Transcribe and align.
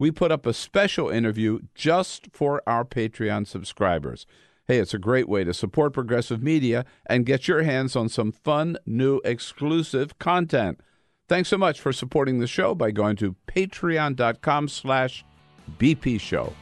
we 0.00 0.10
put 0.10 0.32
up 0.32 0.46
a 0.46 0.54
special 0.54 1.10
interview 1.10 1.60
just 1.74 2.28
for 2.32 2.62
our 2.66 2.86
Patreon 2.86 3.46
subscribers. 3.46 4.26
Hey, 4.66 4.78
it's 4.78 4.94
a 4.94 4.98
great 4.98 5.28
way 5.28 5.44
to 5.44 5.52
support 5.52 5.92
progressive 5.92 6.42
media 6.42 6.86
and 7.04 7.26
get 7.26 7.46
your 7.46 7.64
hands 7.64 7.94
on 7.94 8.08
some 8.08 8.32
fun, 8.32 8.78
new, 8.86 9.20
exclusive 9.24 10.18
content. 10.18 10.80
Thanks 11.28 11.50
so 11.50 11.58
much 11.58 11.80
for 11.80 11.92
supporting 11.92 12.38
the 12.38 12.46
show 12.46 12.74
by 12.74 12.90
going 12.92 13.16
to 13.16 13.36
patreon.com 13.46 14.68
slash 14.68 15.22
BP 15.78 16.18
show. 16.18 16.54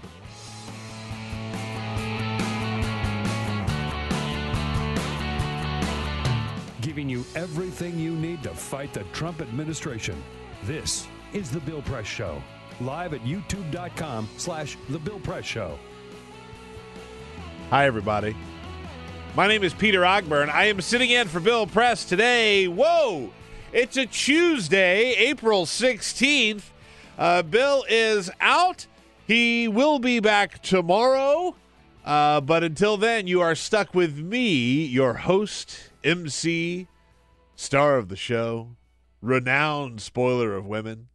Giving 6.81 7.09
you 7.09 7.25
everything 7.37 8.01
you 8.01 8.17
need 8.17 8.43
to 8.43 8.51
fight 8.51 8.93
the 8.93 9.05
Trump 9.13 9.41
administration. 9.41 10.21
This 10.65 11.07
is 11.33 11.51
the 11.53 11.61
Bill 11.61 11.83
Press 11.83 12.07
Show 12.07 12.43
live 12.81 13.15
at 13.15 13.21
youtube.com 13.23 14.29
slash 14.37 14.77
The 14.89 14.99
Bill 14.99 15.19
Press 15.21 15.45
Show. 15.45 15.79
Hi, 17.71 17.87
everybody. 17.87 18.37
My 19.35 19.47
name 19.47 19.63
is 19.63 19.75
Peter 19.75 20.01
Ogburn. 20.01 20.49
I 20.49 20.65
am 20.65 20.81
sitting 20.81 21.11
in 21.11 21.29
for 21.29 21.41
Bill 21.41 21.67
Press 21.67 22.05
today. 22.05 22.67
Whoa! 22.67 23.31
It's 23.73 23.97
a 23.97 24.07
Tuesday, 24.07 25.13
April 25.15 25.67
16th. 25.67 26.63
Uh, 27.19 27.43
Bill 27.43 27.85
is 27.89 28.31
out. 28.41 28.87
He 29.27 29.69
will 29.69 29.99
be 29.99 30.21
back 30.21 30.63
tomorrow. 30.63 31.55
Uh, 32.05 32.41
but 32.41 32.65
until 32.65 32.97
then, 32.97 33.27
you 33.27 33.43
are 33.43 33.55
stuck 33.55 33.95
with 33.95 34.17
me, 34.19 34.87
your 34.87 35.13
host, 35.15 35.91
MC, 36.03 36.89
star 37.55 37.99
of 37.99 38.09
the 38.09 38.17
show, 38.17 38.71
renowned 39.21 40.01
spoiler 40.01 40.55
of 40.55 40.65
women, 40.65 41.09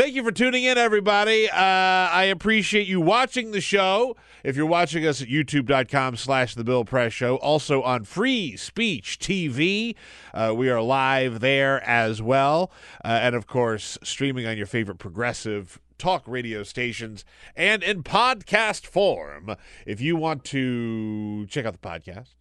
Thank 0.00 0.14
you 0.14 0.24
for 0.24 0.32
tuning 0.32 0.64
in, 0.64 0.78
everybody. 0.78 1.50
Uh, 1.50 1.58
I 1.58 2.30
appreciate 2.32 2.86
you 2.86 3.02
watching 3.02 3.50
the 3.50 3.60
show. 3.60 4.16
If 4.42 4.56
you're 4.56 4.64
watching 4.64 5.06
us 5.06 5.20
at 5.20 5.28
youtube.com 5.28 6.16
slash 6.16 6.54
The 6.54 6.64
Bill 6.64 6.86
Press 6.86 7.12
Show, 7.12 7.36
also 7.36 7.82
on 7.82 8.04
Free 8.04 8.56
Speech 8.56 9.18
TV, 9.18 9.94
uh, 10.32 10.54
we 10.56 10.70
are 10.70 10.80
live 10.80 11.40
there 11.40 11.86
as 11.86 12.22
well. 12.22 12.72
Uh, 13.04 13.08
and, 13.08 13.34
of 13.34 13.46
course, 13.46 13.98
streaming 14.02 14.46
on 14.46 14.56
your 14.56 14.64
favorite 14.64 14.96
progressive 14.96 15.78
talk 15.98 16.26
radio 16.26 16.62
stations 16.62 17.26
and 17.54 17.82
in 17.82 18.02
podcast 18.02 18.86
form. 18.86 19.54
If 19.84 20.00
you 20.00 20.16
want 20.16 20.44
to 20.46 21.44
check 21.48 21.66
out 21.66 21.74
the 21.74 21.78
podcast, 21.78 22.36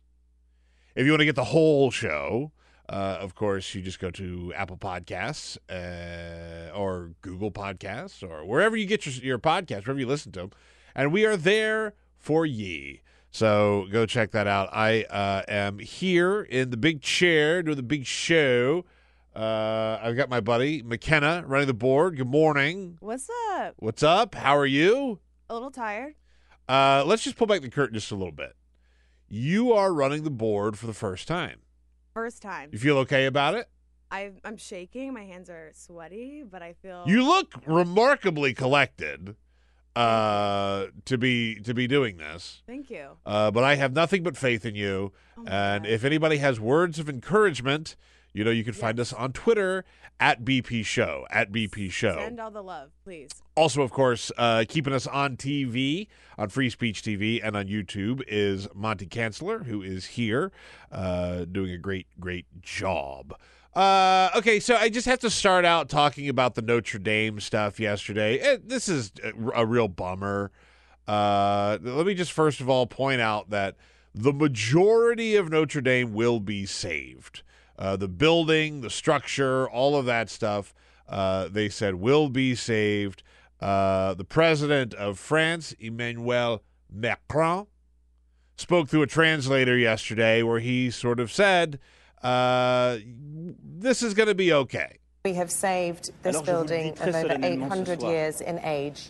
if 0.95 1.05
you 1.05 1.11
want 1.11 1.19
to 1.19 1.25
get 1.25 1.35
the 1.35 1.43
whole 1.43 1.91
show, 1.91 2.53
uh, 2.89 3.19
of 3.21 3.35
course, 3.35 3.75
you 3.75 3.83
just 3.83 3.99
go 3.99 4.09
to 4.09 4.51
Apple 4.55 4.77
Podcasts 4.77 5.57
uh, 5.69 6.75
or 6.75 7.11
Google 7.21 7.51
Podcasts 7.51 8.27
or 8.27 8.43
wherever 8.43 8.75
you 8.75 8.87
get 8.87 9.05
your, 9.05 9.13
your 9.23 9.37
podcasts, 9.37 9.85
wherever 9.85 9.99
you 9.99 10.07
listen 10.07 10.31
to 10.31 10.39
them. 10.39 10.51
And 10.95 11.13
we 11.13 11.23
are 11.23 11.37
there 11.37 11.93
for 12.17 12.47
ye. 12.47 13.01
So 13.29 13.85
go 13.91 14.07
check 14.07 14.31
that 14.31 14.47
out. 14.47 14.69
I 14.73 15.03
uh, 15.03 15.43
am 15.47 15.77
here 15.77 16.41
in 16.41 16.71
the 16.71 16.77
big 16.77 17.01
chair 17.01 17.61
doing 17.61 17.77
the 17.77 17.83
big 17.83 18.07
show. 18.07 18.85
Uh, 19.35 19.99
I've 20.01 20.17
got 20.17 20.27
my 20.27 20.39
buddy 20.39 20.81
McKenna 20.81 21.43
running 21.45 21.67
the 21.67 21.75
board. 21.75 22.17
Good 22.17 22.27
morning. 22.27 22.97
What's 23.01 23.29
up? 23.51 23.75
What's 23.77 24.01
up? 24.01 24.33
How 24.33 24.57
are 24.57 24.65
you? 24.65 25.19
A 25.47 25.53
little 25.53 25.69
tired. 25.69 26.15
Uh, 26.67 27.03
let's 27.05 27.23
just 27.23 27.37
pull 27.37 27.45
back 27.45 27.61
the 27.61 27.69
curtain 27.69 27.93
just 27.93 28.11
a 28.11 28.15
little 28.15 28.31
bit. 28.31 28.55
You 29.27 29.73
are 29.73 29.93
running 29.93 30.23
the 30.23 30.31
board 30.31 30.75
for 30.79 30.87
the 30.87 30.93
first 30.93 31.27
time. 31.27 31.59
First 32.13 32.41
time. 32.41 32.69
You 32.71 32.79
feel 32.79 32.97
okay 32.99 33.25
about 33.25 33.53
it? 33.55 33.67
I, 34.11 34.31
I'm 34.43 34.57
shaking. 34.57 35.13
My 35.13 35.25
hands 35.25 35.49
are 35.49 35.71
sweaty, 35.73 36.43
but 36.49 36.61
I 36.61 36.73
feel. 36.73 37.03
You 37.05 37.23
look 37.23 37.53
remarkably 37.65 38.53
collected 38.53 39.35
uh, 39.95 40.87
to 41.05 41.17
be 41.17 41.55
to 41.61 41.73
be 41.73 41.87
doing 41.87 42.17
this. 42.17 42.63
Thank 42.65 42.89
you. 42.89 43.17
Uh, 43.25 43.51
but 43.51 43.63
I 43.63 43.75
have 43.75 43.93
nothing 43.93 44.23
but 44.23 44.37
faith 44.37 44.65
in 44.65 44.75
you. 44.75 45.11
Oh 45.37 45.43
and 45.45 45.83
God. 45.83 45.91
if 45.91 46.03
anybody 46.03 46.37
has 46.37 46.59
words 46.59 46.99
of 46.99 47.09
encouragement, 47.09 47.95
you 48.33 48.43
know, 48.43 48.51
you 48.51 48.63
can 48.63 48.73
find 48.73 48.97
Yes. 48.97 49.13
us 49.13 49.19
on 49.19 49.33
Twitter 49.33 49.85
at 50.19 50.43
BP 50.43 50.83
Show 50.85 51.25
at 51.31 51.51
BP 51.51 51.89
Show. 51.91 52.15
Send 52.17 52.39
all 52.39 52.51
the 52.51 52.61
love, 52.63 52.91
please. 53.03 53.29
Also, 53.55 53.81
of 53.81 53.91
course, 53.91 54.31
uh, 54.37 54.65
keeping 54.67 54.93
us 54.93 55.07
on 55.07 55.37
TV, 55.37 56.07
on 56.37 56.49
Free 56.49 56.69
Speech 56.69 57.01
TV, 57.01 57.39
and 57.43 57.55
on 57.55 57.67
YouTube 57.67 58.21
is 58.27 58.67
Monty 58.73 59.05
Kanzler, 59.07 59.65
who 59.65 59.81
is 59.81 60.05
here 60.05 60.51
uh, 60.91 61.45
doing 61.45 61.71
a 61.71 61.77
great, 61.77 62.07
great 62.19 62.45
job. 62.61 63.33
Uh, 63.75 64.29
okay, 64.35 64.59
so 64.59 64.75
I 64.75 64.89
just 64.89 65.05
have 65.07 65.19
to 65.19 65.29
start 65.29 65.63
out 65.63 65.89
talking 65.89 66.27
about 66.27 66.55
the 66.55 66.61
Notre 66.61 66.99
Dame 66.99 67.39
stuff 67.39 67.79
yesterday. 67.79 68.39
Eh, 68.39 68.57
this 68.63 68.89
is 68.89 69.11
a, 69.23 69.61
a 69.61 69.65
real 69.65 69.87
bummer. 69.87 70.51
Uh, 71.07 71.77
let 71.81 72.05
me 72.05 72.13
just 72.13 72.31
first 72.31 72.61
of 72.61 72.69
all 72.69 72.85
point 72.87 73.21
out 73.21 73.49
that 73.51 73.75
the 74.13 74.33
majority 74.33 75.35
of 75.35 75.49
Notre 75.49 75.81
Dame 75.81 76.13
will 76.13 76.39
be 76.39 76.65
saved. 76.65 77.41
Uh, 77.79 77.95
the 77.95 78.09
building, 78.09 78.81
the 78.81 78.89
structure, 78.89 79.69
all 79.69 79.95
of 79.95 80.05
that 80.05 80.29
stuff, 80.29 80.73
uh, 81.07 81.47
they 81.47 81.69
said 81.69 81.95
will 81.95 82.27
be 82.27 82.53
saved. 82.53 83.23
Uh, 83.61 84.13
the 84.13 84.25
president 84.25 84.93
of 84.93 85.17
France, 85.17 85.73
Emmanuel 85.79 86.61
Macron, 86.91 87.67
spoke 88.57 88.89
through 88.89 89.01
a 89.01 89.07
translator 89.07 89.77
yesterday 89.77 90.43
where 90.43 90.59
he 90.59 90.91
sort 90.91 91.21
of 91.21 91.31
said, 91.31 91.79
uh, 92.21 92.97
this 93.63 94.03
is 94.03 94.13
going 94.13 94.27
to 94.27 94.35
be 94.35 94.51
okay. 94.51 94.97
We 95.23 95.33
have 95.35 95.49
saved 95.49 96.11
this 96.23 96.35
Alors, 96.35 96.45
je 96.45 96.51
vous 96.51 96.57
le 96.57 96.65
building 96.65 96.99
of 96.99 97.15
over 97.15 97.37
800 97.41 98.03
years 98.03 98.41
in 98.41 98.59
age. 98.59 99.09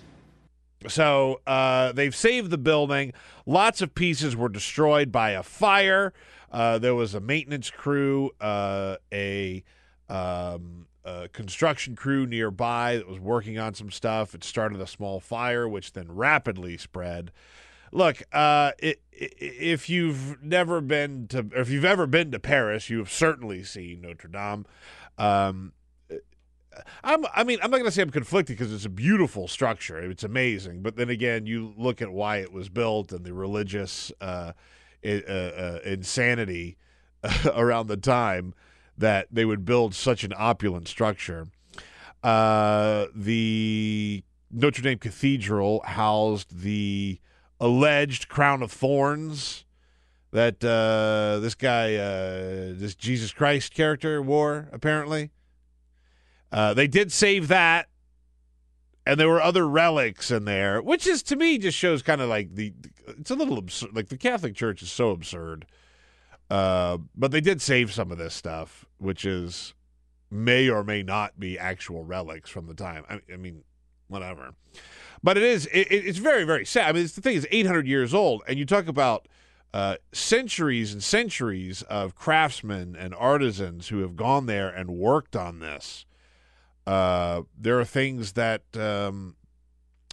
So 0.88 1.42
uh, 1.46 1.92
they've 1.92 2.16
saved 2.16 2.52
the 2.52 2.58
building. 2.58 3.14
Lots 3.46 3.82
of 3.82 3.96
pieces 3.96 4.36
were 4.36 4.50
destroyed 4.50 5.12
by 5.12 5.32
a 5.32 5.44
fire. 5.44 6.14
Uh, 6.52 6.80
there 6.80 6.96
was 6.96 7.14
a 7.14 7.20
maintenance 7.20 7.70
crew, 7.70 8.32
uh, 8.42 8.98
a, 9.14 9.64
um, 10.10 10.88
a 11.06 11.28
construction 11.30 11.96
crew 11.96 12.26
nearby 12.26 12.98
that 12.98 13.08
was 13.08 13.20
working 13.20 13.60
on 13.60 13.74
some 13.74 13.92
stuff. 13.92 14.34
It 14.34 14.44
started 14.44 14.82
a 14.82 14.88
small 14.88 15.20
fire, 15.20 15.68
which 15.68 15.94
then 15.94 16.12
rapidly 16.12 16.78
spread. 16.78 17.32
Look, 17.92 18.22
uh, 18.32 18.72
it, 18.78 19.02
if 19.12 19.90
you've 19.90 20.42
never 20.44 20.80
been 20.82 21.28
to, 21.30 21.48
if 21.56 21.70
you've 21.70 21.86
ever 21.86 22.06
been 22.06 22.32
to 22.32 22.40
Paris, 22.40 22.90
you 22.90 23.00
have 23.00 23.12
certainly 23.12 23.64
seen 23.64 24.02
Notre 24.02 24.28
Dame. 24.28 24.66
Um, 25.18 25.74
I'm, 27.04 27.26
I 27.36 27.44
mean, 27.44 27.60
I'm 27.62 27.72
not 27.72 27.78
going 27.78 27.90
to 27.90 27.92
say 27.92 28.02
I'm 28.02 28.12
conflicted 28.12 28.58
because 28.58 28.74
it's 28.74 28.86
a 28.86 28.90
beautiful 28.90 29.48
structure. 29.48 29.98
It's 30.00 30.24
amazing. 30.24 30.82
But 30.82 30.96
then 30.96 31.10
again, 31.10 31.46
you 31.46 31.74
look 31.78 32.02
at 32.02 32.12
why 32.12 32.38
it 32.38 32.54
was 32.54 32.70
built 32.70 33.12
and 33.12 33.26
the 33.26 33.34
religious 33.34 34.12
uh, 34.22 34.54
insanity 35.04 36.78
around 37.54 37.88
the 37.88 37.98
time 37.98 38.54
that 38.98 39.28
they 39.32 39.46
would 39.46 39.66
build 39.66 39.96
such 39.96 40.24
an 40.24 40.34
opulent 40.38 40.88
structure. 40.88 41.48
Uh, 42.22 43.06
the 43.16 44.24
Notre 44.52 44.82
Dame 44.82 44.98
Cathedral 44.98 45.82
housed 45.86 46.62
the 46.62 47.20
alleged 47.60 48.28
crown 48.28 48.62
of 48.62 48.72
thorns 48.72 49.66
that 50.32 50.64
uh, 50.64 51.40
this 51.40 51.56
guy, 51.56 51.96
uh, 51.96 52.74
this 52.76 52.96
Jesus 52.96 53.32
Christ 53.32 53.74
character, 53.74 54.22
wore, 54.22 54.70
apparently. 54.72 55.32
Uh, 56.52 56.74
they 56.74 56.88
did 56.88 57.12
save 57.12 57.48
that, 57.48 57.88
and 59.06 59.20
there 59.20 59.30
were 59.30 59.42
other 59.42 59.68
relics 59.68 60.30
in 60.30 60.46
there, 60.46 60.82
which 60.82 61.08
is 61.08 61.24
to 61.24 61.36
me 61.36 61.58
just 61.58 61.78
shows 61.78 62.02
kind 62.02 62.22
of 62.22 62.30
like 62.30 62.56
the 62.56 62.74
it's 63.18 63.32
a 63.32 63.36
little 63.36 63.58
absurd. 63.58 63.96
Like 63.96 64.10
the 64.10 64.18
Catholic 64.18 64.56
Church 64.56 64.82
is 64.82 64.92
so 64.92 65.12
absurd. 65.12 65.66
Uh, 66.50 66.98
but 67.16 67.32
they 67.32 67.42
did 67.42 67.62
save 67.62 67.94
some 67.94 68.12
of 68.12 68.18
this 68.18 68.34
stuff, 68.34 68.86
which 68.98 69.24
is 69.24 69.76
may 70.32 70.70
or 70.70 70.84
may 70.84 71.04
not 71.04 71.40
be 71.40 71.60
actual 71.60 72.04
relics 72.04 72.50
from 72.50 72.66
the 72.66 72.74
time. 72.74 73.04
I, 73.10 73.22
I 73.32 73.38
mean, 73.38 73.64
whatever. 74.08 74.56
But 75.22 75.38
it 75.38 75.44
is. 75.44 75.68
It, 75.68 75.88
it's 75.92 76.18
very 76.18 76.44
very 76.44 76.66
sad. 76.66 76.90
I 76.90 76.92
mean, 76.94 77.04
the 77.04 77.22
thing 77.22 77.36
is 77.36 77.48
800 77.52 77.88
years 77.88 78.14
old, 78.14 78.42
and 78.48 78.58
you 78.58 78.66
talk 78.66 78.88
about 78.88 79.28
uh, 79.74 79.98
centuries 80.12 80.94
and 80.94 81.04
centuries 81.04 81.82
of 81.84 82.16
craftsmen 82.16 82.96
and 82.96 83.14
artisans 83.14 83.90
who 83.90 84.00
have 84.00 84.16
gone 84.16 84.46
there 84.46 84.70
and 84.70 84.90
worked 84.90 85.36
on 85.36 85.60
this. 85.60 86.06
Uh, 86.88 87.44
there 87.56 87.80
are 87.80 87.86
things 87.86 88.32
that 88.34 88.64
um, 88.76 89.36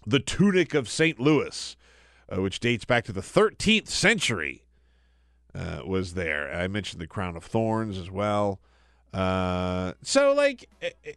the 0.07 0.21
tunic 0.21 0.75
of 0.75 0.89
St. 0.89 1.19
Louis, 1.19 1.77
uh, 2.31 2.41
which 2.41 2.61
dates 2.61 2.85
back 2.85 3.05
to 3.05 3.13
the 3.13 3.21
13th 3.21 3.89
century, 3.89 4.65
uh, 5.55 5.81
was 5.87 6.15
there. 6.15 6.53
I 6.53 6.69
mentioned 6.69 7.01
the 7.01 7.07
crown 7.07 7.37
of 7.37 7.45
thorns 7.45 7.99
as 7.99 8.11
well. 8.11 8.61
Uh, 9.13 9.93
so, 10.03 10.35
like, 10.35 10.69
it, 10.81 10.97
it, 11.03 11.17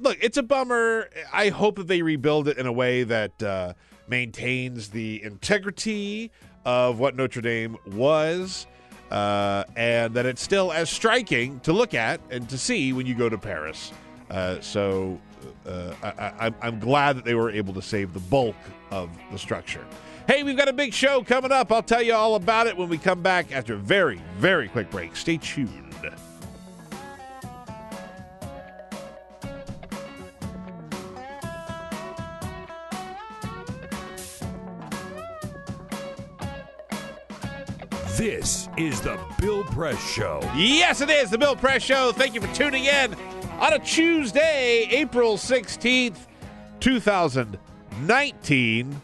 look, 0.00 0.16
it's 0.20 0.36
a 0.36 0.42
bummer. 0.42 1.10
I 1.32 1.50
hope 1.50 1.76
that 1.76 1.86
they 1.86 2.02
rebuild 2.02 2.48
it 2.48 2.56
in 2.58 2.66
a 2.66 2.72
way 2.72 3.02
that 3.04 3.42
uh, 3.42 3.74
maintains 4.08 4.88
the 4.88 5.22
integrity 5.22 6.30
of 6.64 6.98
what 6.98 7.16
Notre 7.16 7.42
Dame 7.42 7.76
was. 7.86 8.66
Uh, 9.10 9.62
and 9.76 10.14
that 10.14 10.26
it's 10.26 10.42
still 10.42 10.72
as 10.72 10.90
striking 10.90 11.60
to 11.60 11.72
look 11.72 11.94
at 11.94 12.20
and 12.28 12.48
to 12.48 12.58
see 12.58 12.92
when 12.92 13.06
you 13.06 13.14
go 13.14 13.28
to 13.28 13.38
Paris. 13.38 13.92
Uh, 14.30 14.60
so 14.60 15.20
uh, 15.64 15.94
I, 16.02 16.52
am 16.66 16.80
glad 16.80 17.16
that 17.16 17.24
they 17.24 17.36
were 17.36 17.50
able 17.50 17.72
to 17.74 17.82
save 17.82 18.12
the 18.12 18.20
bulk 18.20 18.56
of 18.90 19.08
the 19.30 19.38
structure. 19.38 19.86
Hey, 20.26 20.42
we've 20.42 20.56
got 20.56 20.68
a 20.68 20.72
big 20.72 20.92
show 20.92 21.22
coming 21.22 21.52
up. 21.52 21.70
I'll 21.70 21.84
tell 21.84 22.02
you 22.02 22.12
all 22.12 22.34
about 22.34 22.66
it 22.66 22.76
when 22.76 22.88
we 22.88 22.98
come 22.98 23.22
back 23.22 23.52
after 23.52 23.74
a 23.74 23.78
very, 23.78 24.20
very 24.38 24.66
quick 24.68 24.90
break. 24.90 25.14
Stay 25.14 25.36
tuned. 25.36 25.84
This 38.16 38.68
is 38.76 39.00
the 39.02 39.20
Bill 39.38 39.62
Press 39.62 40.04
Show. 40.10 40.40
Yes, 40.56 41.00
it 41.02 41.10
is 41.10 41.30
the 41.30 41.38
Bill 41.38 41.54
Press 41.54 41.82
Show. 41.82 42.10
Thank 42.12 42.34
you 42.34 42.40
for 42.40 42.52
tuning 42.54 42.86
in 42.86 43.14
on 43.60 43.74
a 43.74 43.78
Tuesday, 43.78 44.88
April 44.90 45.36
16th, 45.36 46.16
2019. 46.80 49.00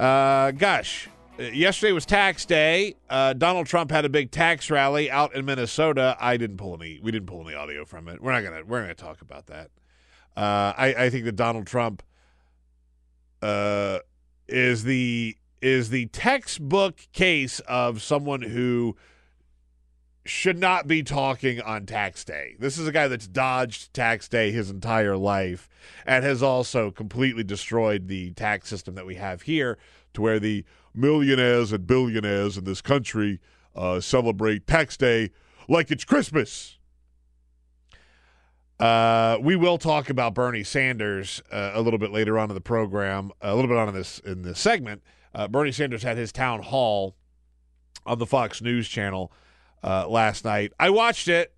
Uh, 0.00 0.50
gosh, 0.52 1.10
yesterday 1.38 1.92
was 1.92 2.06
tax 2.06 2.46
day. 2.46 2.94
Uh, 3.10 3.34
Donald 3.34 3.66
Trump 3.66 3.90
had 3.90 4.06
a 4.06 4.08
big 4.08 4.30
tax 4.30 4.70
rally 4.70 5.10
out 5.10 5.34
in 5.34 5.44
Minnesota. 5.44 6.16
I 6.18 6.38
didn't 6.38 6.56
pull 6.56 6.74
any. 6.80 6.98
We 7.02 7.10
didn't 7.10 7.26
pull 7.26 7.46
any 7.46 7.54
audio 7.54 7.84
from 7.84 8.08
it. 8.08 8.22
We're 8.22 8.32
not 8.32 8.42
gonna. 8.42 8.64
We're 8.64 8.80
gonna 8.80 8.94
talk 8.94 9.20
about 9.20 9.48
that. 9.48 9.70
Uh, 10.34 10.72
I, 10.74 10.94
I 10.96 11.10
think 11.10 11.26
that 11.26 11.36
Donald 11.36 11.66
Trump 11.66 12.02
uh, 13.42 13.98
is 14.48 14.84
the 14.84 15.36
is 15.60 15.90
the 15.90 16.06
textbook 16.06 17.06
case 17.12 17.60
of 17.60 18.00
someone 18.00 18.40
who 18.40 18.96
should 20.30 20.58
not 20.58 20.86
be 20.86 21.02
talking 21.02 21.60
on 21.60 21.84
tax 21.84 22.24
day. 22.24 22.54
This 22.58 22.78
is 22.78 22.86
a 22.86 22.92
guy 22.92 23.08
that's 23.08 23.26
dodged 23.26 23.92
tax 23.92 24.28
day 24.28 24.52
his 24.52 24.70
entire 24.70 25.16
life 25.16 25.68
and 26.06 26.24
has 26.24 26.40
also 26.40 26.92
completely 26.92 27.42
destroyed 27.42 28.06
the 28.06 28.30
tax 28.34 28.68
system 28.68 28.94
that 28.94 29.04
we 29.04 29.16
have 29.16 29.42
here 29.42 29.76
to 30.14 30.22
where 30.22 30.38
the 30.38 30.64
millionaires 30.94 31.72
and 31.72 31.84
billionaires 31.84 32.56
in 32.56 32.62
this 32.62 32.80
country 32.80 33.40
uh, 33.74 33.98
celebrate 33.98 34.68
tax 34.68 34.96
day 34.96 35.30
like 35.68 35.90
it's 35.90 36.04
Christmas. 36.04 36.78
Uh, 38.78 39.36
we 39.42 39.56
will 39.56 39.78
talk 39.78 40.10
about 40.10 40.32
Bernie 40.32 40.64
Sanders 40.64 41.42
uh, 41.50 41.72
a 41.74 41.82
little 41.82 41.98
bit 41.98 42.12
later 42.12 42.38
on 42.38 42.50
in 42.50 42.54
the 42.54 42.60
program, 42.60 43.32
a 43.40 43.56
little 43.56 43.68
bit 43.68 43.76
on 43.76 43.88
in 43.88 43.94
this 43.94 44.20
in 44.20 44.42
this 44.42 44.60
segment. 44.60 45.02
Uh, 45.34 45.48
Bernie 45.48 45.72
Sanders 45.72 46.04
had 46.04 46.16
his 46.16 46.30
town 46.30 46.62
hall 46.62 47.16
on 48.06 48.18
the 48.20 48.26
Fox 48.26 48.62
News 48.62 48.88
channel 48.88 49.32
uh, 49.82 50.08
last 50.08 50.44
night. 50.44 50.72
I 50.78 50.90
watched 50.90 51.28
it. 51.28 51.54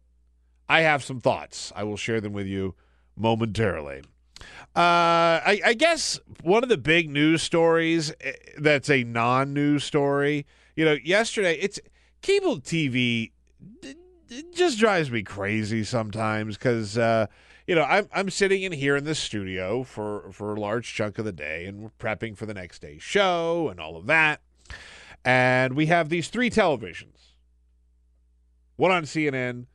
I 0.69 0.81
have 0.81 1.03
some 1.03 1.21
thoughts. 1.21 1.73
I 1.75 1.85
will 1.85 1.97
share 1.97 2.21
them 2.21 2.33
with 2.33 2.47
you 2.47 2.75
momentarily. 3.17 4.03
Uh, 4.75 5.39
I, 5.45 5.61
I, 5.67 5.75
guess 5.75 6.19
one 6.43 6.63
of 6.63 6.69
the 6.69 6.79
big 6.79 7.11
news 7.11 7.43
stories 7.43 8.13
eh, 8.23 8.33
that's 8.59 8.89
a 8.89 9.05
non-news 9.05 9.85
story. 9.85 10.47
You 10.75 10.87
know, 10.87 10.97
yesterday 11.05 11.59
it's 11.61 11.79
cable 12.23 12.59
TV. 12.59 13.33
It 14.31 14.55
just 14.55 14.79
drives 14.79 15.11
me 15.11 15.23
crazy 15.23 15.85
sometimes 15.85 16.57
because 16.57 16.97
uh, 16.97 17.27
you 17.67 17.75
know 17.75 17.83
I'm 17.83 18.09
I'm 18.15 18.31
sitting 18.31 18.63
in 18.63 18.73
here 18.73 18.97
in 18.97 19.05
the 19.05 19.15
studio 19.15 19.85
for 19.85 20.33
for 20.33 20.55
a 20.55 20.61
large 20.61 20.93
chunk 20.93 21.19
of 21.19 21.27
the 21.27 21.33
day 21.33 21.67
and 21.67 21.83
we're 21.83 21.91
prepping 21.99 22.35
for 22.35 22.47
the 22.47 22.55
next 22.55 22.81
day's 22.81 23.03
show 23.03 23.69
and 23.69 23.79
all 23.79 23.97
of 23.97 24.07
that, 24.07 24.41
and 25.23 25.75
we 25.75 25.87
have 25.87 26.09
these 26.09 26.29
three 26.29 26.49
televisions 26.49 27.22
one 28.83 28.91
on 28.91 29.05
CNN, 29.05 29.67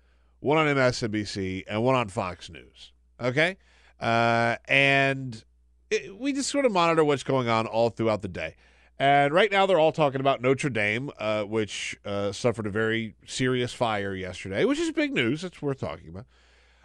one 0.42 0.58
on 0.58 0.68
MSNBC, 0.68 1.64
and 1.70 1.82
one 1.82 1.96
on 1.96 2.10
Fox 2.10 2.50
News. 2.50 2.92
Okay? 3.22 3.56
Uh, 4.02 4.58
and 4.68 5.46
it, 5.90 6.20
we 6.20 6.34
just 6.34 6.50
sort 6.50 6.66
of 6.66 6.74
monitor 6.74 7.06
what's 7.06 7.24
going 7.24 7.48
on 7.48 7.68
all 7.68 7.90
throughout 7.90 8.22
the 8.22 8.28
day. 8.28 8.58
And 9.00 9.34
right 9.34 9.50
now, 9.50 9.66
they're 9.66 9.80
all 9.80 9.94
talking 9.94 10.20
about 10.20 10.42
Notre 10.42 10.70
Dame, 10.70 11.10
uh, 11.20 11.44
which 11.44 11.96
uh, 12.04 12.34
suffered 12.34 12.68
a 12.68 12.70
very 12.70 13.16
serious 13.26 13.72
fire 13.72 14.14
yesterday, 14.14 14.66
which 14.66 14.78
is 14.78 14.92
big 14.92 15.14
news. 15.14 15.42
It's 15.46 15.62
worth 15.62 15.80
talking 15.80 16.10
about. 16.10 16.26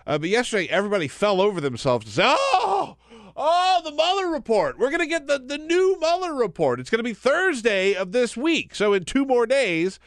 Uh, 0.06 0.19
but 0.19 0.28
yesterday, 0.28 0.69
everybody 0.69 1.08
fell 1.08 1.40
over 1.40 1.60
themselves 1.60 2.06
to 2.06 2.12
say, 2.12 2.22
oh, 2.24 2.98
oh, 3.36 3.80
the 3.82 3.90
Mueller 3.90 4.28
report. 4.28 4.78
We're 4.78 4.90
going 4.90 5.00
to 5.00 5.06
get 5.06 5.26
the, 5.26 5.40
the 5.40 5.58
new 5.58 5.98
Mueller 5.98 6.34
report. 6.34 6.78
It's 6.78 6.88
going 6.88 7.00
to 7.00 7.02
be 7.02 7.14
Thursday 7.14 7.94
of 7.94 8.12
this 8.12 8.36
week. 8.36 8.76
So, 8.76 8.92
in 8.92 9.02
two 9.02 9.24
more 9.24 9.44
days, 9.44 9.98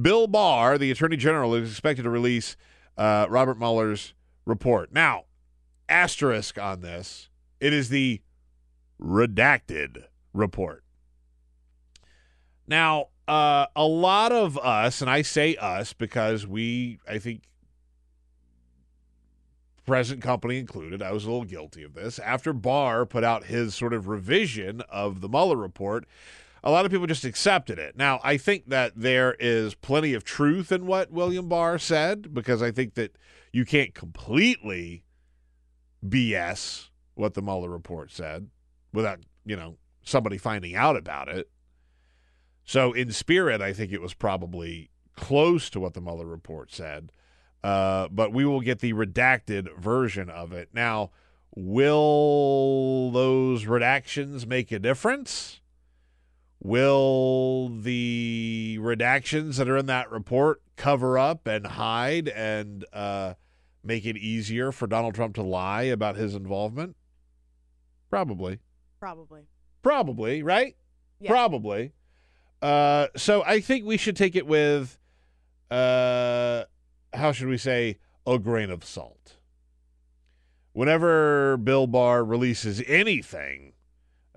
Bill 0.00 0.26
Barr, 0.26 0.78
the 0.78 0.90
Attorney 0.90 1.16
General, 1.16 1.54
is 1.54 1.70
expected 1.70 2.02
to 2.02 2.10
release 2.10 2.56
uh, 2.96 3.26
Robert 3.28 3.58
Mueller's 3.58 4.14
report. 4.44 4.92
Now, 4.92 5.24
asterisk 5.88 6.58
on 6.58 6.80
this, 6.80 7.28
it 7.60 7.72
is 7.72 7.88
the 7.88 8.20
redacted 9.00 10.04
report. 10.32 10.84
Now, 12.66 13.06
uh, 13.26 13.66
a 13.76 13.84
lot 13.84 14.32
of 14.32 14.58
us, 14.58 15.00
and 15.00 15.10
I 15.10 15.22
say 15.22 15.56
us 15.56 15.92
because 15.92 16.46
we, 16.46 16.98
I 17.08 17.18
think, 17.18 17.42
present 19.86 20.20
company 20.20 20.58
included, 20.58 21.02
I 21.02 21.12
was 21.12 21.24
a 21.24 21.30
little 21.30 21.44
guilty 21.44 21.82
of 21.82 21.94
this. 21.94 22.18
After 22.18 22.52
Barr 22.52 23.06
put 23.06 23.24
out 23.24 23.44
his 23.44 23.74
sort 23.74 23.94
of 23.94 24.06
revision 24.06 24.82
of 24.90 25.20
the 25.22 25.28
Mueller 25.28 25.56
report, 25.56 26.04
a 26.62 26.70
lot 26.70 26.84
of 26.84 26.90
people 26.90 27.06
just 27.06 27.24
accepted 27.24 27.78
it. 27.78 27.96
Now, 27.96 28.20
I 28.22 28.36
think 28.36 28.68
that 28.68 28.92
there 28.96 29.36
is 29.38 29.74
plenty 29.74 30.14
of 30.14 30.24
truth 30.24 30.72
in 30.72 30.86
what 30.86 31.10
William 31.10 31.48
Barr 31.48 31.78
said 31.78 32.34
because 32.34 32.62
I 32.62 32.70
think 32.70 32.94
that 32.94 33.16
you 33.52 33.64
can't 33.64 33.94
completely 33.94 35.04
BS 36.06 36.88
what 37.14 37.34
the 37.34 37.42
Mueller 37.42 37.70
report 37.70 38.10
said 38.12 38.48
without, 38.92 39.20
you 39.44 39.56
know, 39.56 39.76
somebody 40.02 40.38
finding 40.38 40.74
out 40.74 40.96
about 40.96 41.28
it. 41.28 41.50
So, 42.64 42.92
in 42.92 43.12
spirit, 43.12 43.62
I 43.62 43.72
think 43.72 43.92
it 43.92 44.02
was 44.02 44.14
probably 44.14 44.90
close 45.16 45.70
to 45.70 45.80
what 45.80 45.94
the 45.94 46.00
Mueller 46.00 46.26
report 46.26 46.72
said. 46.72 47.12
Uh, 47.64 48.08
but 48.08 48.32
we 48.32 48.44
will 48.44 48.60
get 48.60 48.80
the 48.80 48.92
redacted 48.92 49.76
version 49.78 50.30
of 50.30 50.52
it. 50.52 50.68
Now, 50.72 51.10
will 51.56 53.10
those 53.10 53.64
redactions 53.64 54.46
make 54.46 54.70
a 54.70 54.78
difference? 54.78 55.57
Will 56.60 57.68
the 57.68 58.78
redactions 58.80 59.56
that 59.56 59.68
are 59.68 59.76
in 59.76 59.86
that 59.86 60.10
report 60.10 60.60
cover 60.76 61.16
up 61.18 61.46
and 61.46 61.66
hide 61.66 62.28
and 62.28 62.84
uh, 62.92 63.34
make 63.84 64.04
it 64.04 64.16
easier 64.16 64.72
for 64.72 64.86
Donald 64.86 65.14
Trump 65.14 65.36
to 65.36 65.42
lie 65.42 65.82
about 65.82 66.16
his 66.16 66.34
involvement? 66.34 66.96
Probably. 68.10 68.58
Probably. 68.98 69.42
Probably, 69.82 70.42
right? 70.42 70.76
Yeah. 71.20 71.30
Probably. 71.30 71.92
Uh, 72.60 73.06
so 73.16 73.44
I 73.44 73.60
think 73.60 73.84
we 73.84 73.96
should 73.96 74.16
take 74.16 74.34
it 74.34 74.46
with, 74.46 74.98
uh, 75.70 76.64
how 77.12 77.30
should 77.30 77.48
we 77.48 77.58
say, 77.58 77.98
a 78.26 78.38
grain 78.38 78.70
of 78.70 78.84
salt. 78.84 79.36
Whenever 80.72 81.56
Bill 81.56 81.86
Barr 81.86 82.24
releases 82.24 82.82
anything, 82.86 83.74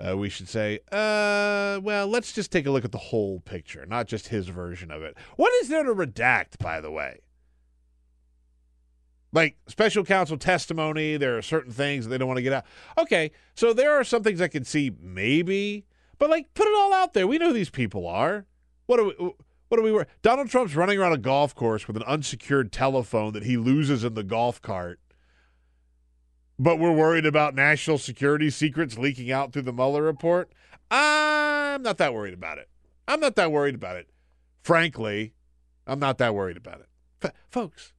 uh, 0.06 0.18
we 0.18 0.30
should 0.30 0.50
say, 0.50 0.80
uh, 0.92 1.80
well, 1.84 2.08
let's 2.08 2.32
just 2.32 2.52
take 2.52 2.66
a 2.66 2.72
look 2.72 2.86
at 2.86 2.92
the 2.92 2.98
whole 2.98 3.40
picture, 3.42 3.86
not 3.86 4.08
just 4.08 4.30
his 4.30 4.48
version 4.48 4.90
of 4.92 5.04
it. 5.04 5.16
What 5.36 5.54
is 5.62 5.70
there 5.70 5.84
to 5.84 5.94
redact, 5.94 6.58
by 6.60 6.82
the 6.82 6.92
way? 6.92 7.20
Like 9.34 9.58
special 9.68 10.04
counsel 10.04 10.38
testimony, 10.38 11.18
there 11.18 11.38
are 11.38 11.42
certain 11.42 11.72
things 11.72 12.06
that 12.06 12.10
they 12.10 12.18
don't 12.18 12.28
want 12.28 12.40
to 12.40 12.44
get 12.44 12.54
out. 12.54 12.66
Okay, 12.98 13.32
so 13.56 13.74
there 13.74 13.94
are 13.94 14.04
some 14.04 14.24
things 14.24 14.42
I 14.42 14.48
can 14.48 14.66
see 14.66 14.92
maybe, 15.00 15.86
But 16.22 16.30
like, 16.30 16.54
put 16.54 16.68
it 16.68 16.76
all 16.78 16.94
out 16.94 17.14
there. 17.14 17.26
We 17.26 17.40
know 17.40 17.48
who 17.48 17.54
these 17.54 17.72
people 17.72 18.06
are. 18.06 18.46
What 18.86 18.98
do 18.98 19.06
we? 19.06 19.32
What 19.70 19.78
do 19.78 19.82
we? 19.82 20.04
Donald 20.22 20.50
Trump's 20.50 20.76
running 20.76 21.00
around 21.00 21.14
a 21.14 21.18
golf 21.18 21.56
course 21.56 21.88
with 21.88 21.96
an 21.96 22.04
unsecured 22.04 22.72
telephone 22.72 23.34
that 23.34 23.44
he 23.44 23.58
loses 23.58 24.04
in 24.04 24.14
the 24.14 24.22
golf 24.22 24.62
cart. 24.62 25.00
But 26.62 26.78
we're 26.78 26.92
worried 26.92 27.26
about 27.26 27.56
national 27.56 27.98
security 27.98 28.52
secrets 28.52 28.96
leaking 28.96 29.32
out 29.32 29.52
through 29.52 29.64
the 29.64 29.74
Mueller 29.74 30.04
report. 30.04 30.52
I'm 30.92 31.82
not 31.82 31.98
that 31.98 32.14
worried 32.14 32.36
about 32.36 32.60
it. 32.60 32.70
I'm 33.08 33.20
not 33.20 33.36
that 33.38 33.52
worried 33.52 33.74
about 33.74 33.96
it. 33.96 34.08
Frankly, 34.62 35.34
I'm 35.88 35.98
not 35.98 36.20
that 36.20 36.36
worried 36.36 36.58
about 36.58 36.82
it. 36.82 36.88
F- 37.24 37.34
folks, 37.50 37.94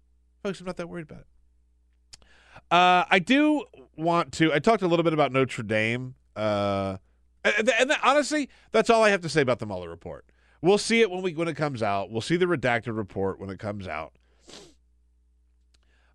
folks, 0.45 0.61
I'm 0.61 0.67
not 0.67 0.77
that 0.77 0.89
worried 0.89 1.11
about 1.11 1.23
it. 1.23 2.27
Uh, 2.71 3.05
I 3.11 3.19
do 3.19 3.65
want 3.97 4.31
to. 4.35 4.53
I 4.53 4.61
talked 4.61 4.85
a 4.85 4.87
little 4.87 5.03
bit 5.03 5.13
about 5.13 5.33
Notre 5.33 5.65
Dame. 5.65 6.15
Uh, 6.37 6.99
and, 7.45 7.69
and 7.69 7.93
honestly, 8.05 8.49
that's 8.71 8.91
all 8.91 9.03
I 9.03 9.11
have 9.11 9.23
to 9.23 9.29
say 9.29 9.41
about 9.41 9.59
the 9.59 9.67
Mueller 9.67 9.91
report. 9.91 10.25
We'll 10.61 10.79
see 10.79 11.01
it 11.01 11.11
when 11.11 11.23
we 11.23 11.35
when 11.35 11.49
it 11.49 11.57
comes 11.57 11.83
out. 11.83 12.13
We'll 12.13 12.21
see 12.21 12.37
the 12.37 12.47
redacted 12.47 12.97
report 12.97 13.41
when 13.41 13.51
it 13.51 13.59
comes 13.59 13.89
out. 13.89 14.13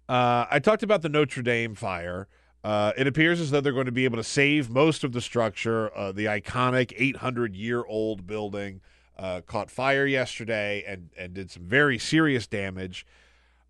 Uh, 0.07 0.45
I 0.49 0.59
talked 0.59 0.83
about 0.83 1.01
the 1.01 1.09
Notre 1.09 1.41
Dame 1.41 1.75
fire. 1.75 2.27
Uh, 2.63 2.93
it 2.97 3.07
appears 3.07 3.39
as 3.39 3.51
though 3.51 3.61
they're 3.61 3.73
going 3.73 3.85
to 3.85 3.91
be 3.91 4.05
able 4.05 4.17
to 4.17 4.23
save 4.23 4.69
most 4.69 5.03
of 5.03 5.11
the 5.11 5.21
structure. 5.21 5.95
Uh, 5.95 6.11
the 6.11 6.25
iconic 6.25 6.93
800 6.95 7.55
year 7.55 7.83
old 7.85 8.25
building 8.25 8.81
uh, 9.17 9.41
caught 9.41 9.69
fire 9.69 10.05
yesterday 10.05 10.83
and, 10.87 11.09
and 11.17 11.33
did 11.33 11.51
some 11.51 11.63
very 11.63 11.97
serious 11.97 12.47
damage. 12.47 13.05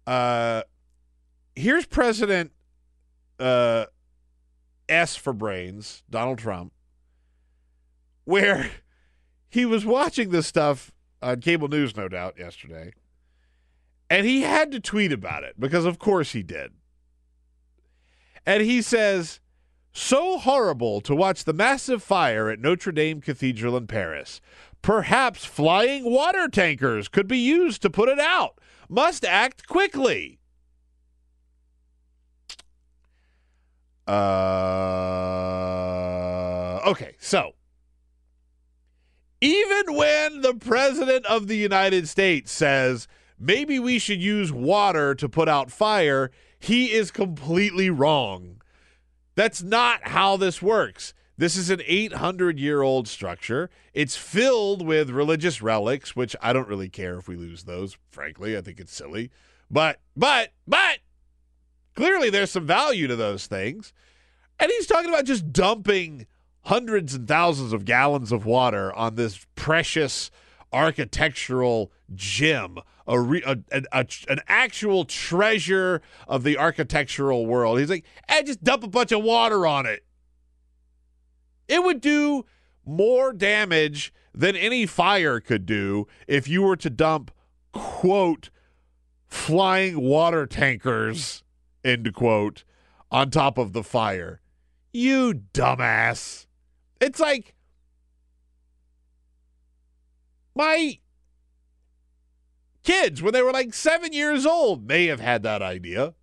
Uh, 0.06 0.63
here's 1.56 1.86
President 1.86 2.51
uh, 3.39 3.86
S 4.88 5.15
for 5.15 5.34
brains, 5.34 6.03
Donald 6.10 6.39
Trump, 6.39 6.72
where 8.25 8.72
he 9.50 9.65
was 9.65 9.86
watching 9.86 10.32
this 10.32 10.48
stuff 10.48 10.91
on 11.22 11.41
cable 11.41 11.67
news, 11.67 11.96
no 11.96 12.08
doubt, 12.08 12.36
yesterday. 12.38 12.91
And 14.10 14.26
he 14.26 14.42
had 14.42 14.72
to 14.72 14.80
tweet 14.80 15.12
about 15.12 15.44
it 15.44 15.60
because, 15.60 15.86
of 15.86 16.00
course, 16.00 16.32
he 16.32 16.44
did. 16.44 16.72
And 18.46 18.64
he 18.64 18.82
says, 18.82 19.42
So 19.92 20.38
horrible 20.38 21.02
to 21.02 21.14
watch 21.14 21.44
the 21.44 21.52
massive 21.54 22.02
fire 22.02 22.50
at 22.50 22.60
Notre 22.60 22.94
Dame 22.94 23.20
Cathedral 23.20 23.76
in 23.76 23.88
Paris. 23.88 24.40
Perhaps 24.82 25.44
flying 25.44 26.06
water 26.06 26.48
tankers 26.48 27.10
could 27.10 27.28
be 27.28 27.40
used 27.40 27.82
to 27.82 27.90
put 27.90 28.08
it 28.08 28.20
out. 28.20 28.60
Must 28.88 29.26
act 29.26 29.68
quickly. 29.68 30.40
Uh, 34.08 34.14
okay, 36.88 37.16
so 37.20 37.52
even 39.42 39.94
when 39.94 40.42
the 40.42 40.54
president 40.54 41.26
of 41.26 41.48
the 41.48 41.58
United 41.58 42.08
States 42.08 42.52
says 42.52 43.10
maybe 43.39 43.79
we 43.79 44.00
should 44.00 44.22
use 44.22 44.51
water 44.51 45.15
to 45.15 45.29
put 45.29 45.48
out 45.48 45.72
fire, 45.72 46.32
he 46.60 46.91
is 46.91 47.12
completely 47.12 47.89
wrong. 47.89 48.62
That's 49.36 49.62
not 49.62 50.08
how 50.08 50.38
this 50.38 50.62
works. 50.62 51.13
This 51.38 51.56
is 51.56 51.70
an 51.70 51.82
800 51.86 52.60
year 52.60 52.82
old 52.82 53.08
structure. 53.08 53.70
It's 53.94 54.15
filled 54.15 54.86
with 54.86 55.12
religious 55.12 55.62
relics, 55.62 56.15
which 56.15 56.36
I 56.41 56.51
don't 56.51 56.67
really 56.67 56.89
care 56.89 57.17
if 57.20 57.27
we 57.27 57.36
lose 57.36 57.63
those, 57.63 57.98
frankly. 58.10 58.58
I 58.58 58.62
think 58.62 58.79
it's 58.79 58.94
silly. 58.94 59.29
But, 59.70 60.00
but, 60.15 60.53
but, 60.67 61.00
clearly 61.96 62.32
there's 62.32 62.51
some 62.51 62.65
value 62.65 63.08
to 63.08 63.15
those 63.15 63.46
things. 63.46 63.94
And 64.60 64.72
he's 64.72 64.88
talking 64.88 65.10
about 65.10 65.25
just 65.25 65.53
dumping 65.53 66.25
hundreds 66.63 67.13
and 67.13 67.27
thousands 67.27 67.72
of 67.72 67.86
gallons 67.86 68.32
of 68.32 68.46
water 68.46 68.91
on 68.94 69.15
this 69.15 69.46
precious 69.56 70.32
architectural 70.74 71.91
gem, 72.14 72.78
a, 73.08 73.20
re, 73.20 73.42
a, 73.46 73.58
a, 73.72 73.84
a- 73.92 74.08
an 74.30 74.40
actual 74.48 75.06
treasure 75.06 76.02
of 76.28 76.44
the 76.44 76.58
architectural 76.58 77.46
world. 77.46 77.80
He's 77.80 77.90
like, 77.90 78.06
eh, 78.28 78.44
just 78.44 78.64
dump 78.64 78.84
a 78.84 78.88
bunch 78.88 79.12
of 79.12 79.24
water 79.24 79.66
on 79.68 79.86
it. 79.86 80.04
It 81.68 81.84
would 81.84 82.02
do 82.02 82.46
more 82.86 83.34
damage 83.34 84.14
than 84.34 84.56
any 84.56 84.86
fire 84.86 85.40
could 85.40 85.66
do 85.66 86.08
if 86.28 86.48
you 86.48 86.62
were 86.62 86.78
to 86.78 86.90
dump, 86.90 87.32
quote, 87.74 88.50
flying 89.28 90.00
water 90.00 90.46
tankers, 90.46 91.44
end 91.84 92.14
quote, 92.14 92.64
on 93.12 93.30
top 93.30 93.58
of 93.58 93.74
the 93.74 93.84
fire. 93.84 94.40
You 94.94 95.42
dumbass. 95.54 96.46
It's 97.02 97.20
like 97.20 97.54
my 100.56 101.00
kids, 102.88 103.22
when 103.22 103.34
they 103.34 103.41
were 103.41 103.51
like 103.51 103.74
seven 103.74 104.13
years 104.13 104.46
old, 104.46 104.88
may 104.88 105.08
have 105.08 105.20
had 105.20 105.44
that 105.44 105.62
idea. 105.62 106.13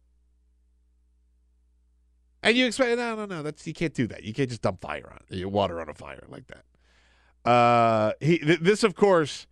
And 2.42 2.56
you 2.56 2.66
expect 2.66 2.96
no, 2.96 3.14
no, 3.14 3.26
no. 3.26 3.42
That's 3.42 3.66
you 3.66 3.74
can't 3.74 3.94
do 3.94 4.06
that. 4.08 4.24
You 4.24 4.32
can't 4.32 4.48
just 4.48 4.62
dump 4.62 4.80
fire 4.80 5.10
on 5.10 5.18
it, 5.28 5.50
water 5.50 5.80
on 5.80 5.88
a 5.88 5.94
fire 5.94 6.24
like 6.28 6.44
that. 6.48 7.50
Uh, 7.50 8.12
he 8.20 8.38
th- 8.38 8.60
this, 8.60 8.82
of 8.82 8.94
course, 8.94 9.46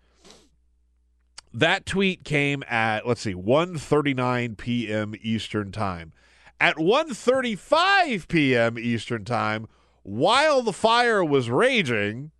that 1.52 1.84
tweet 1.84 2.24
came 2.24 2.62
at 2.66 3.06
let's 3.06 3.20
see, 3.20 3.34
1.39 3.34 4.56
p.m. 4.56 5.14
Eastern 5.22 5.70
time. 5.70 6.12
At 6.60 6.76
1.35 6.76 8.28
p.m. 8.28 8.78
Eastern 8.78 9.24
time, 9.24 9.66
while 10.02 10.62
the 10.62 10.72
fire 10.72 11.24
was 11.24 11.50
raging, 11.50 12.30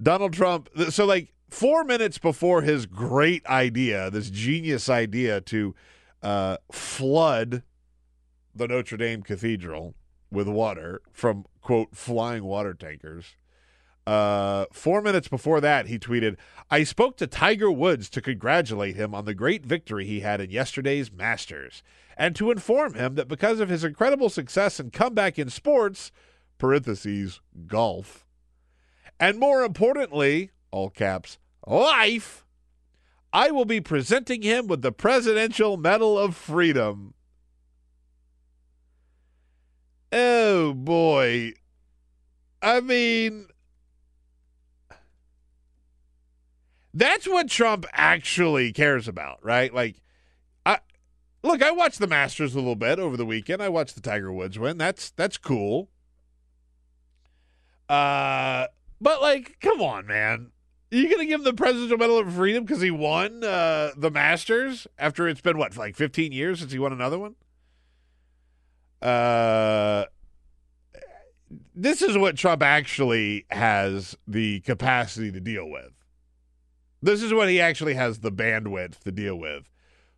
Donald 0.00 0.32
Trump. 0.32 0.68
So 0.90 1.04
like 1.04 1.32
four 1.52 1.84
minutes 1.84 2.18
before 2.18 2.62
his 2.62 2.86
great 2.86 3.44
idea, 3.46 4.10
this 4.10 4.30
genius 4.30 4.88
idea 4.88 5.40
to 5.42 5.74
uh, 6.22 6.56
flood 6.70 7.62
the 8.54 8.68
Notre 8.68 8.96
Dame 8.96 9.22
Cathedral 9.22 9.94
with 10.30 10.48
water 10.48 11.02
from 11.12 11.44
quote 11.60 11.94
flying 11.94 12.44
water 12.44 12.74
tankers. 12.74 13.36
Uh, 14.06 14.64
four 14.72 15.00
minutes 15.00 15.28
before 15.28 15.60
that, 15.60 15.86
he 15.86 15.98
tweeted, 15.98 16.36
I 16.70 16.82
spoke 16.82 17.16
to 17.18 17.26
Tiger 17.26 17.70
Woods 17.70 18.08
to 18.10 18.20
congratulate 18.20 18.96
him 18.96 19.14
on 19.14 19.26
the 19.26 19.34
great 19.34 19.64
victory 19.64 20.06
he 20.06 20.20
had 20.20 20.40
in 20.40 20.50
yesterday's 20.50 21.12
Masters 21.12 21.82
and 22.16 22.34
to 22.34 22.50
inform 22.50 22.94
him 22.94 23.14
that 23.14 23.28
because 23.28 23.60
of 23.60 23.68
his 23.68 23.84
incredible 23.84 24.28
success 24.28 24.80
and 24.80 24.92
comeback 24.92 25.38
in 25.38 25.50
sports, 25.50 26.10
parentheses, 26.58 27.40
golf, 27.66 28.26
and 29.20 29.38
more 29.38 29.62
importantly, 29.62 30.50
all 30.72 30.90
caps, 30.90 31.38
life, 31.66 32.44
I 33.32 33.50
will 33.50 33.64
be 33.64 33.80
presenting 33.80 34.42
him 34.42 34.66
with 34.66 34.82
the 34.82 34.92
Presidential 34.92 35.76
Medal 35.76 36.18
of 36.18 36.36
Freedom. 36.36 37.14
Oh 40.12 40.74
boy. 40.74 41.54
I 42.60 42.80
mean, 42.80 43.48
that's 46.94 47.26
what 47.26 47.48
Trump 47.48 47.86
actually 47.92 48.72
cares 48.72 49.08
about, 49.08 49.42
right? 49.42 49.72
Like, 49.72 50.02
I 50.66 50.78
look, 51.42 51.62
I 51.62 51.70
watched 51.70 51.98
the 51.98 52.06
Masters 52.06 52.54
a 52.54 52.58
little 52.58 52.76
bit 52.76 52.98
over 52.98 53.16
the 53.16 53.26
weekend. 53.26 53.62
I 53.62 53.70
watched 53.70 53.94
the 53.94 54.02
Tiger 54.02 54.32
Woods 54.32 54.58
win. 54.58 54.78
That's 54.78 55.10
that's 55.10 55.38
cool. 55.38 55.88
Uh, 57.88 58.66
but 59.00 59.22
like, 59.22 59.56
come 59.60 59.80
on, 59.80 60.06
man. 60.06 60.50
Are 60.92 60.96
you 60.96 61.10
gonna 61.10 61.24
give 61.24 61.40
him 61.40 61.44
the 61.44 61.54
Presidential 61.54 61.96
Medal 61.96 62.18
of 62.18 62.34
Freedom 62.34 62.64
because 62.64 62.82
he 62.82 62.90
won 62.90 63.42
uh, 63.42 63.92
the 63.96 64.10
Masters 64.10 64.86
after 64.98 65.26
it's 65.26 65.40
been 65.40 65.56
what, 65.56 65.74
like 65.74 65.96
15 65.96 66.32
years 66.32 66.60
since 66.60 66.70
he 66.70 66.78
won 66.78 66.92
another 66.92 67.18
one? 67.18 67.34
Uh, 69.00 70.04
this 71.74 72.02
is 72.02 72.18
what 72.18 72.36
Trump 72.36 72.62
actually 72.62 73.46
has 73.50 74.16
the 74.28 74.60
capacity 74.60 75.32
to 75.32 75.40
deal 75.40 75.68
with. 75.68 75.92
This 77.00 77.22
is 77.22 77.32
what 77.32 77.48
he 77.48 77.58
actually 77.58 77.94
has 77.94 78.18
the 78.18 78.30
bandwidth 78.30 79.00
to 79.00 79.10
deal 79.10 79.36
with. 79.36 79.70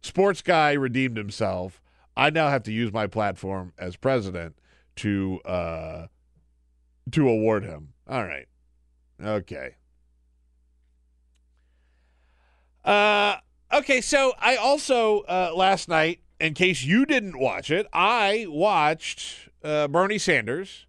Sports 0.02 0.42
guy 0.42 0.72
redeemed 0.72 1.16
himself. 1.16 1.80
I 2.16 2.30
now 2.30 2.48
have 2.48 2.64
to 2.64 2.72
use 2.72 2.92
my 2.92 3.06
platform 3.06 3.72
as 3.78 3.94
president 3.96 4.56
to 4.96 5.40
uh 5.44 6.06
to 7.12 7.28
award 7.28 7.64
him. 7.64 7.92
All 8.08 8.24
right. 8.24 8.46
Okay. 9.22 9.76
Uh 12.84 13.36
okay, 13.72 14.00
so 14.00 14.34
I 14.38 14.56
also 14.56 15.20
uh 15.20 15.52
last 15.54 15.88
night 15.88 16.20
in 16.38 16.54
case 16.54 16.84
you 16.84 17.06
didn't 17.06 17.38
watch 17.38 17.70
it, 17.70 17.86
I 17.92 18.46
watched 18.48 19.48
uh 19.62 19.88
Bernie 19.88 20.18
Sanders 20.18 20.86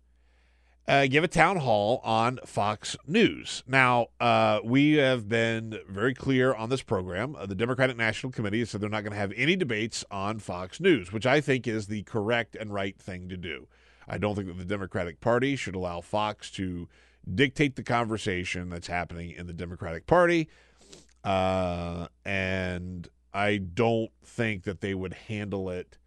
uh, 0.87 1.07
give 1.07 1.23
a 1.23 1.27
town 1.27 1.57
hall 1.57 1.99
on 2.03 2.39
Fox 2.45 2.95
News. 3.07 3.63
Now, 3.67 4.07
uh, 4.19 4.59
we 4.63 4.93
have 4.93 5.27
been 5.27 5.79
very 5.89 6.13
clear 6.13 6.53
on 6.53 6.69
this 6.69 6.83
program. 6.83 7.35
Uh, 7.35 7.45
the 7.45 7.55
Democratic 7.55 7.97
National 7.97 8.31
Committee 8.31 8.63
said 8.65 8.81
they're 8.81 8.89
not 8.89 9.01
going 9.03 9.13
to 9.13 9.17
have 9.17 9.33
any 9.35 9.55
debates 9.55 10.05
on 10.11 10.39
Fox 10.39 10.79
News, 10.79 11.11
which 11.11 11.25
I 11.25 11.41
think 11.41 11.67
is 11.67 11.87
the 11.87 12.03
correct 12.03 12.55
and 12.55 12.73
right 12.73 12.97
thing 12.97 13.29
to 13.29 13.37
do. 13.37 13.67
I 14.07 14.17
don't 14.19 14.35
think 14.35 14.47
that 14.47 14.57
the 14.57 14.65
Democratic 14.65 15.19
Party 15.19 15.55
should 15.55 15.75
allow 15.75 16.01
Fox 16.01 16.51
to 16.51 16.87
dictate 17.33 17.75
the 17.75 17.83
conversation 17.83 18.69
that's 18.69 18.87
happening 18.87 19.31
in 19.31 19.47
the 19.47 19.53
Democratic 19.53 20.05
Party. 20.05 20.47
Uh, 21.25 22.07
and 22.23 23.09
I 23.33 23.57
don't 23.57 24.11
think 24.23 24.63
that 24.63 24.79
they 24.79 24.93
would 24.93 25.13
handle 25.13 25.69
it 25.69 25.97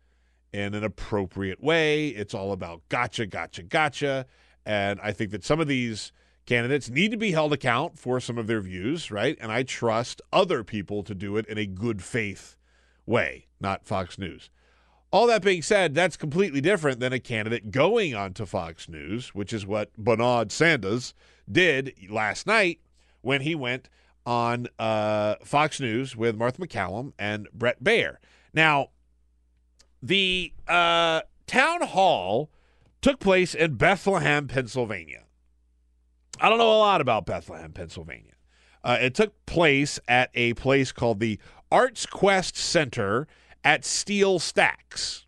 in 0.52 0.75
an 0.75 0.84
appropriate 0.84 1.62
way. 1.62 2.08
It's 2.08 2.34
all 2.34 2.52
about 2.52 2.88
gotcha, 2.88 3.26
gotcha, 3.26 3.64
gotcha. 3.64 4.26
And 4.64 5.00
I 5.02 5.12
think 5.12 5.32
that 5.32 5.44
some 5.44 5.60
of 5.60 5.66
these 5.66 6.12
candidates 6.46 6.88
need 6.88 7.10
to 7.10 7.16
be 7.16 7.32
held 7.32 7.52
account 7.52 7.98
for 7.98 8.20
some 8.20 8.38
of 8.38 8.46
their 8.46 8.60
views, 8.60 9.10
right? 9.10 9.37
And 9.40 9.50
I 9.50 9.64
trust 9.64 10.22
other 10.32 10.64
people 10.64 11.02
to 11.02 11.14
do 11.14 11.37
it 11.37 11.46
in 11.46 11.58
a 11.58 11.66
good 11.66 12.02
faith 12.02 12.56
way, 13.04 13.48
not 13.60 13.84
Fox 13.84 14.18
News. 14.18 14.50
All 15.10 15.26
that 15.26 15.42
being 15.42 15.62
said, 15.62 15.94
that's 15.94 16.16
completely 16.16 16.60
different 16.60 17.00
than 17.00 17.12
a 17.12 17.18
candidate 17.18 17.70
going 17.70 18.14
onto 18.14 18.46
Fox 18.46 18.88
News, 18.88 19.34
which 19.34 19.52
is 19.52 19.66
what 19.66 19.94
Bernard 19.96 20.52
Sanders 20.52 21.12
did 21.50 21.94
last 22.08 22.46
night 22.46 22.80
when 23.22 23.40
he 23.40 23.54
went 23.54 23.88
on 24.28 24.68
uh, 24.78 25.37
Fox 25.42 25.80
News 25.80 26.14
with 26.14 26.37
Martha 26.37 26.61
MacCallum 26.61 27.14
and 27.18 27.49
Bret 27.54 27.82
Baier. 27.82 28.16
Now, 28.52 28.88
the 30.02 30.52
uh, 30.68 31.23
town 31.47 31.80
hall 31.80 32.50
took 33.00 33.20
place 33.20 33.54
in 33.54 33.76
Bethlehem, 33.76 34.47
Pennsylvania. 34.47 35.23
I 36.38 36.50
don't 36.50 36.58
know 36.58 36.75
a 36.75 36.76
lot 36.76 37.00
about 37.00 37.25
Bethlehem, 37.25 37.73
Pennsylvania. 37.73 38.35
Uh, 38.85 38.99
it 39.00 39.14
took 39.14 39.47
place 39.47 39.99
at 40.06 40.28
a 40.35 40.52
place 40.52 40.92
called 40.92 41.20
the 41.20 41.40
Arts 41.73 42.04
Quest 42.04 42.54
Center 42.54 43.26
at 43.64 43.82
Steel 43.82 44.38
Stacks. 44.38 45.25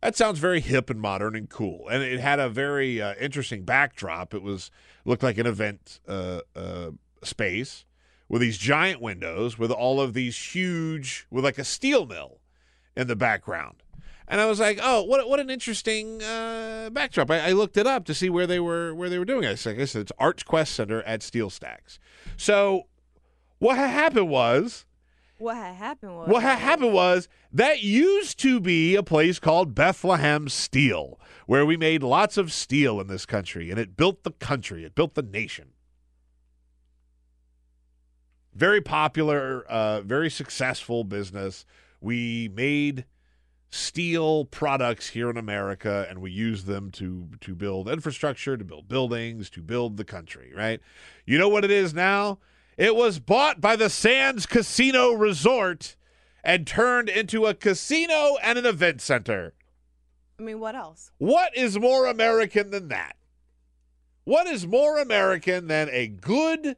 That 0.00 0.16
sounds 0.16 0.38
very 0.38 0.60
hip 0.60 0.88
and 0.88 1.02
modern 1.02 1.36
and 1.36 1.50
cool, 1.50 1.86
and 1.88 2.02
it 2.02 2.18
had 2.18 2.40
a 2.40 2.48
very 2.48 3.00
uh, 3.00 3.12
interesting 3.20 3.64
backdrop. 3.64 4.32
It 4.32 4.42
was 4.42 4.70
looked 5.04 5.22
like 5.22 5.36
an 5.36 5.46
event 5.46 6.00
uh, 6.08 6.40
uh, 6.56 6.92
space 7.22 7.84
with 8.32 8.40
these 8.40 8.56
giant 8.56 9.02
windows, 9.02 9.58
with 9.58 9.70
all 9.70 10.00
of 10.00 10.14
these 10.14 10.36
huge, 10.36 11.26
with 11.30 11.44
like 11.44 11.58
a 11.58 11.64
steel 11.64 12.06
mill 12.06 12.38
in 12.96 13.06
the 13.06 13.14
background. 13.14 13.82
And 14.26 14.40
I 14.40 14.46
was 14.46 14.58
like, 14.58 14.78
"Oh, 14.82 15.02
what 15.02 15.28
what 15.28 15.38
an 15.38 15.50
interesting 15.50 16.22
uh, 16.22 16.88
backdrop!" 16.90 17.30
I, 17.30 17.50
I, 17.50 17.52
looked 17.52 17.76
it 17.76 17.86
up 17.86 18.06
to 18.06 18.14
see 18.14 18.30
where 18.30 18.46
they 18.46 18.58
were 18.58 18.94
where 18.94 19.10
they 19.10 19.18
were 19.18 19.26
doing 19.26 19.44
it. 19.44 19.50
I 19.50 19.54
said, 19.56 19.78
it's 19.78 20.12
Arts 20.18 20.42
Quest 20.42 20.74
Center 20.74 21.02
at 21.02 21.22
Steel 21.22 21.50
Stacks. 21.50 21.98
So, 22.38 22.86
what 23.58 23.76
happened 23.76 24.30
was 24.30 24.86
what 25.36 25.56
had 25.56 25.74
happened 25.74 26.16
was 26.16 26.28
what 26.28 26.42
had 26.42 26.58
happened 26.58 26.94
was 26.94 27.28
that 27.52 27.82
used 27.82 28.38
to 28.38 28.60
be 28.60 28.94
a 28.94 29.02
place 29.02 29.38
called 29.38 29.74
Bethlehem 29.74 30.48
Steel, 30.48 31.20
where 31.46 31.66
we 31.66 31.76
made 31.76 32.02
lots 32.02 32.38
of 32.38 32.50
steel 32.50 32.98
in 32.98 33.08
this 33.08 33.26
country, 33.26 33.70
and 33.70 33.78
it 33.78 33.94
built 33.94 34.22
the 34.22 34.30
country, 34.30 34.84
it 34.84 34.94
built 34.94 35.14
the 35.14 35.22
nation. 35.22 35.72
Very 38.54 38.80
popular, 38.80 39.62
uh, 39.62 40.02
very 40.02 40.30
successful 40.30 41.04
business. 41.04 41.64
We 42.00 42.50
made 42.54 43.06
steel 43.70 44.44
products 44.44 45.08
here 45.08 45.30
in 45.30 45.38
America, 45.38 46.06
and 46.08 46.20
we 46.20 46.30
used 46.30 46.66
them 46.66 46.90
to 46.92 47.28
to 47.40 47.54
build 47.54 47.88
infrastructure, 47.88 48.56
to 48.56 48.64
build 48.64 48.88
buildings, 48.88 49.48
to 49.50 49.62
build 49.62 49.96
the 49.96 50.04
country. 50.04 50.52
Right? 50.54 50.80
You 51.24 51.38
know 51.38 51.48
what 51.48 51.64
it 51.64 51.70
is 51.70 51.94
now? 51.94 52.38
It 52.76 52.94
was 52.94 53.18
bought 53.18 53.60
by 53.60 53.76
the 53.76 53.90
Sands 53.90 54.46
Casino 54.46 55.12
Resort 55.12 55.96
and 56.44 56.66
turned 56.66 57.08
into 57.08 57.46
a 57.46 57.54
casino 57.54 58.36
and 58.42 58.58
an 58.58 58.66
event 58.66 59.00
center. 59.00 59.54
I 60.38 60.42
mean, 60.42 60.60
what 60.60 60.74
else? 60.74 61.12
What 61.18 61.56
is 61.56 61.78
more 61.78 62.06
American 62.06 62.70
than 62.70 62.88
that? 62.88 63.16
What 64.24 64.46
is 64.46 64.66
more 64.66 64.98
American 64.98 65.68
than 65.68 65.88
a 65.90 66.08
good 66.08 66.76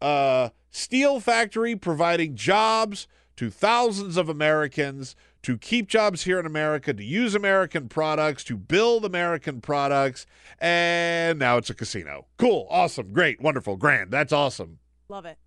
uh, 0.00 0.50
steel 0.74 1.20
factory 1.20 1.76
providing 1.76 2.34
jobs 2.34 3.06
to 3.36 3.48
thousands 3.48 4.16
of 4.16 4.28
Americans 4.28 5.14
to 5.42 5.56
keep 5.58 5.88
jobs 5.88 6.24
here 6.24 6.40
in 6.40 6.46
America, 6.46 6.92
to 6.92 7.04
use 7.04 7.34
American 7.34 7.88
products, 7.88 8.42
to 8.44 8.56
build 8.56 9.04
American 9.04 9.60
products, 9.60 10.26
and 10.58 11.38
now 11.38 11.58
it's 11.58 11.70
a 11.70 11.74
casino. 11.74 12.26
Cool, 12.38 12.66
awesome, 12.70 13.12
great, 13.12 13.40
wonderful, 13.40 13.76
grand. 13.76 14.10
That's 14.10 14.32
awesome. 14.32 14.78
Love 15.08 15.26
it. 15.26 15.38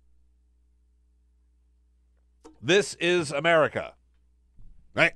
This 2.62 2.94
is 2.94 3.30
America. 3.30 3.94
Right? 4.94 5.12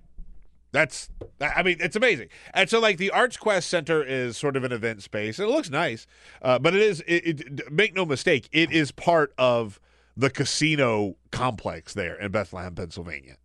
That's, 0.73 1.11
I 1.41 1.63
mean, 1.63 1.77
it's 1.81 1.97
amazing. 1.97 2.29
And 2.55 2.69
so, 2.69 2.81
like, 2.81 2.97
the 2.97 3.11
Arts 3.11 3.37
Quest 3.37 3.69
Center 3.69 4.03
is 4.03 4.37
sort 4.37 4.57
of 4.57 4.65
an 4.65 4.73
event 4.73 5.03
space. 5.03 5.39
It 5.39 5.47
looks 5.47 5.71
nice, 5.71 6.07
uh, 6.41 6.59
but 6.59 6.75
it 6.75 6.81
is, 6.81 7.01
it, 7.07 7.41
it, 7.41 7.73
make 7.73 7.95
no 7.95 8.05
mistake, 8.05 8.49
it 8.53 8.73
is 8.73 8.91
part 8.91 9.33
of 9.37 9.79
the 10.17 10.31
casino 10.31 11.17
complex 11.31 11.95
there 11.95 12.15
in 12.15 12.31
Bethlehem, 12.31 12.75
Pennsylvania. 12.75 13.37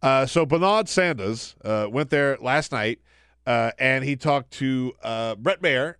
Uh, 0.00 0.26
so, 0.26 0.44
Bernard 0.44 0.88
Sanders 0.88 1.54
uh, 1.64 1.86
went 1.90 2.10
there 2.10 2.36
last 2.40 2.72
night 2.72 3.00
uh, 3.46 3.70
and 3.78 4.04
he 4.04 4.16
talked 4.16 4.50
to 4.52 4.92
uh, 5.02 5.36
Bret 5.36 5.62
Baier 5.62 5.94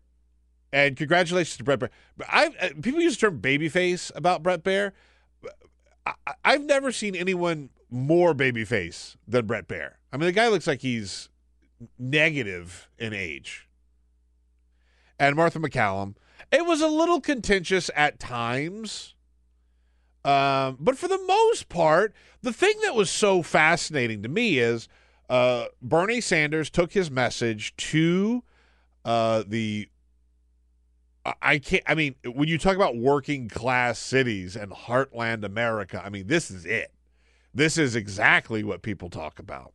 and 0.73 0.97
congratulations 0.97 1.57
to 1.59 1.65
Bret 1.65 1.79
Baier. 1.79 1.91
I 2.29 2.47
uh, 2.61 2.69
people 2.81 3.01
use 3.01 3.17
the 3.17 3.29
term 3.29 3.41
babyface 3.41 4.11
about 4.17 4.43
Bret 4.43 4.65
Baier. 4.65 4.93
I, 6.07 6.15
I've 6.45 6.65
never 6.65 6.91
seen 6.91 7.15
anyone 7.15 7.71
more 7.91 8.35
babyface 8.35 9.17
than 9.29 9.47
Bret 9.47 9.69
Baier. 9.69 9.93
I 10.13 10.17
mean, 10.17 10.27
the 10.27 10.33
guy 10.33 10.49
looks 10.49 10.67
like 10.67 10.81
he's 10.81 11.29
negative 11.99 12.89
in 12.99 13.13
age. 13.13 13.69
And 15.19 15.37
Martha 15.37 15.59
MacCallum, 15.59 16.17
it 16.51 16.67
was 16.67 16.81
a 16.81 16.89
little 16.89 17.21
contentious 17.21 17.91
at 17.95 18.19
times. 18.19 19.15
Um, 20.25 20.77
but 20.79 20.97
for 20.97 21.09
the 21.09 21.19
most 21.27 21.69
part, 21.69 22.15
the 22.43 22.53
thing 22.53 22.75
that 22.85 22.95
was 22.95 23.11
so 23.11 23.43
fascinating 23.43 24.23
to 24.23 24.29
me 24.29 24.59
is 24.59 24.89
uh, 25.29 25.67
Bernie 25.81 26.21
Sanders 26.21 26.71
took 26.71 26.93
his 26.93 27.11
message 27.11 27.75
to 27.77 28.43
uh, 29.05 29.43
the 29.47 29.89
I 31.41 31.59
can't. 31.59 31.85
I 31.87 31.95
mean, 31.95 32.17
when 32.25 32.49
you 32.49 32.59
talk 32.59 32.75
about 32.75 32.97
working 32.97 33.49
class 33.49 33.99
cities 33.99 34.57
and 34.57 34.73
heartland 34.73 35.45
America, 35.45 36.03
I 36.05 36.09
mean, 36.09 36.27
this 36.27 36.51
is 36.51 36.65
it. 36.65 36.93
This 37.55 37.79
is 37.79 37.95
exactly 37.95 38.65
what 38.65 38.83
people 38.83 39.09
talk 39.09 39.39
about. 39.39 39.73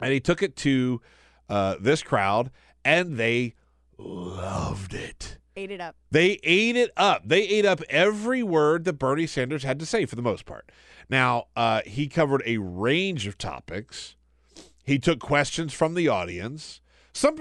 And 0.00 0.12
he 0.12 0.20
took 0.20 0.42
it 0.42 0.56
to 0.56 1.00
uh, 1.48 1.76
this 1.80 2.02
crowd, 2.02 2.50
and 2.84 3.16
they 3.16 3.54
loved 3.96 4.92
it. 4.92 5.38
Ate 5.58 5.72
it 5.72 5.80
up. 5.80 5.96
They 6.12 6.38
ate 6.44 6.76
it 6.76 6.92
up. 6.96 7.22
They 7.26 7.42
ate 7.42 7.66
up 7.66 7.82
every 7.90 8.44
word 8.44 8.84
that 8.84 8.92
Bernie 8.92 9.26
Sanders 9.26 9.64
had 9.64 9.80
to 9.80 9.86
say 9.86 10.06
for 10.06 10.14
the 10.14 10.22
most 10.22 10.46
part. 10.46 10.70
Now, 11.10 11.46
uh, 11.56 11.80
he 11.84 12.06
covered 12.06 12.44
a 12.46 12.58
range 12.58 13.26
of 13.26 13.36
topics. 13.36 14.14
He 14.84 15.00
took 15.00 15.18
questions 15.18 15.72
from 15.72 15.94
the 15.94 16.06
audience. 16.06 16.80
Some 17.12 17.38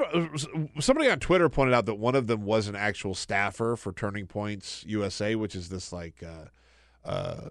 somebody 0.80 1.12
on 1.12 1.20
Twitter 1.20 1.48
pointed 1.48 1.76
out 1.76 1.86
that 1.86 1.96
one 1.96 2.16
of 2.16 2.26
them 2.26 2.44
was 2.44 2.68
an 2.68 2.76
actual 2.76 3.14
staffer 3.14 3.76
for 3.76 3.94
Turning 3.94 4.26
Points 4.26 4.84
USA, 4.88 5.36
which 5.36 5.54
is 5.54 5.70
this 5.70 5.94
like 5.94 6.24
uh, 6.24 7.08
uh, 7.08 7.50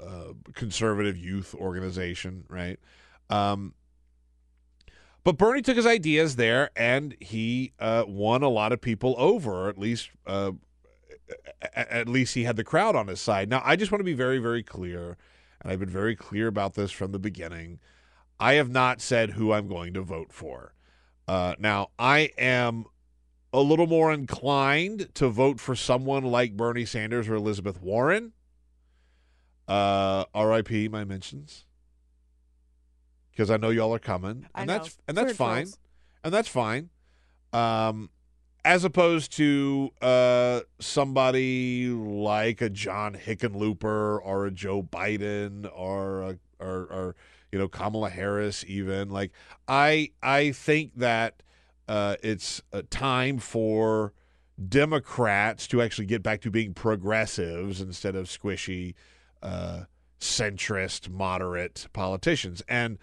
uh, 0.00 0.32
conservative 0.54 1.16
youth 1.16 1.56
organization, 1.56 2.44
right? 2.48 2.78
Um, 3.30 3.74
but 5.28 5.36
Bernie 5.36 5.60
took 5.60 5.76
his 5.76 5.84
ideas 5.84 6.36
there, 6.36 6.70
and 6.74 7.14
he 7.20 7.74
uh, 7.78 8.02
won 8.08 8.42
a 8.42 8.48
lot 8.48 8.72
of 8.72 8.80
people 8.80 9.14
over, 9.18 9.66
or 9.66 9.68
at 9.68 9.76
least 9.76 10.08
uh, 10.26 10.52
at 11.74 12.08
least 12.08 12.32
he 12.32 12.44
had 12.44 12.56
the 12.56 12.64
crowd 12.64 12.96
on 12.96 13.08
his 13.08 13.20
side. 13.20 13.50
Now, 13.50 13.60
I 13.62 13.76
just 13.76 13.92
want 13.92 14.00
to 14.00 14.06
be 14.06 14.14
very, 14.14 14.38
very 14.38 14.62
clear, 14.62 15.18
and 15.60 15.70
I've 15.70 15.80
been 15.80 15.90
very 15.90 16.16
clear 16.16 16.46
about 16.46 16.76
this 16.76 16.90
from 16.90 17.12
the 17.12 17.18
beginning. 17.18 17.78
I 18.40 18.54
have 18.54 18.70
not 18.70 19.02
said 19.02 19.32
who 19.32 19.52
I'm 19.52 19.68
going 19.68 19.92
to 19.92 20.00
vote 20.00 20.32
for. 20.32 20.72
Uh, 21.26 21.56
now, 21.58 21.88
I 21.98 22.30
am 22.38 22.86
a 23.52 23.60
little 23.60 23.86
more 23.86 24.10
inclined 24.10 25.14
to 25.16 25.28
vote 25.28 25.60
for 25.60 25.76
someone 25.76 26.24
like 26.24 26.56
Bernie 26.56 26.86
Sanders 26.86 27.28
or 27.28 27.34
Elizabeth 27.34 27.82
Warren. 27.82 28.32
Uh, 29.68 30.24
R.I.P. 30.32 30.88
My 30.88 31.04
mentions, 31.04 31.66
because 33.38 33.52
I 33.52 33.56
know 33.56 33.70
y'all 33.70 33.94
are 33.94 34.00
coming, 34.00 34.46
I 34.52 34.62
and 34.62 34.68
know. 34.68 34.78
that's 34.78 34.98
and 35.06 35.16
that's 35.16 35.36
fine, 35.36 35.68
and 36.24 36.34
that's 36.34 36.48
fine. 36.48 36.90
Um, 37.52 38.10
as 38.64 38.82
opposed 38.82 39.30
to 39.36 39.90
uh, 40.02 40.60
somebody 40.80 41.88
like 41.88 42.60
a 42.60 42.68
John 42.68 43.14
Hickenlooper 43.14 44.18
or 44.24 44.46
a 44.46 44.50
Joe 44.50 44.82
Biden 44.82 45.70
or 45.72 46.22
a, 46.22 46.38
or, 46.58 46.68
or 46.68 47.16
you 47.52 47.60
know 47.60 47.68
Kamala 47.68 48.10
Harris 48.10 48.64
even 48.66 49.08
like 49.08 49.30
I 49.68 50.10
I 50.20 50.50
think 50.50 50.96
that 50.96 51.44
uh, 51.86 52.16
it's 52.24 52.60
a 52.72 52.82
time 52.82 53.38
for 53.38 54.14
Democrats 54.68 55.68
to 55.68 55.80
actually 55.80 56.06
get 56.06 56.24
back 56.24 56.40
to 56.40 56.50
being 56.50 56.74
progressives 56.74 57.80
instead 57.80 58.16
of 58.16 58.26
squishy 58.26 58.94
uh, 59.44 59.84
centrist 60.18 61.08
moderate 61.08 61.86
politicians 61.92 62.64
and 62.68 62.98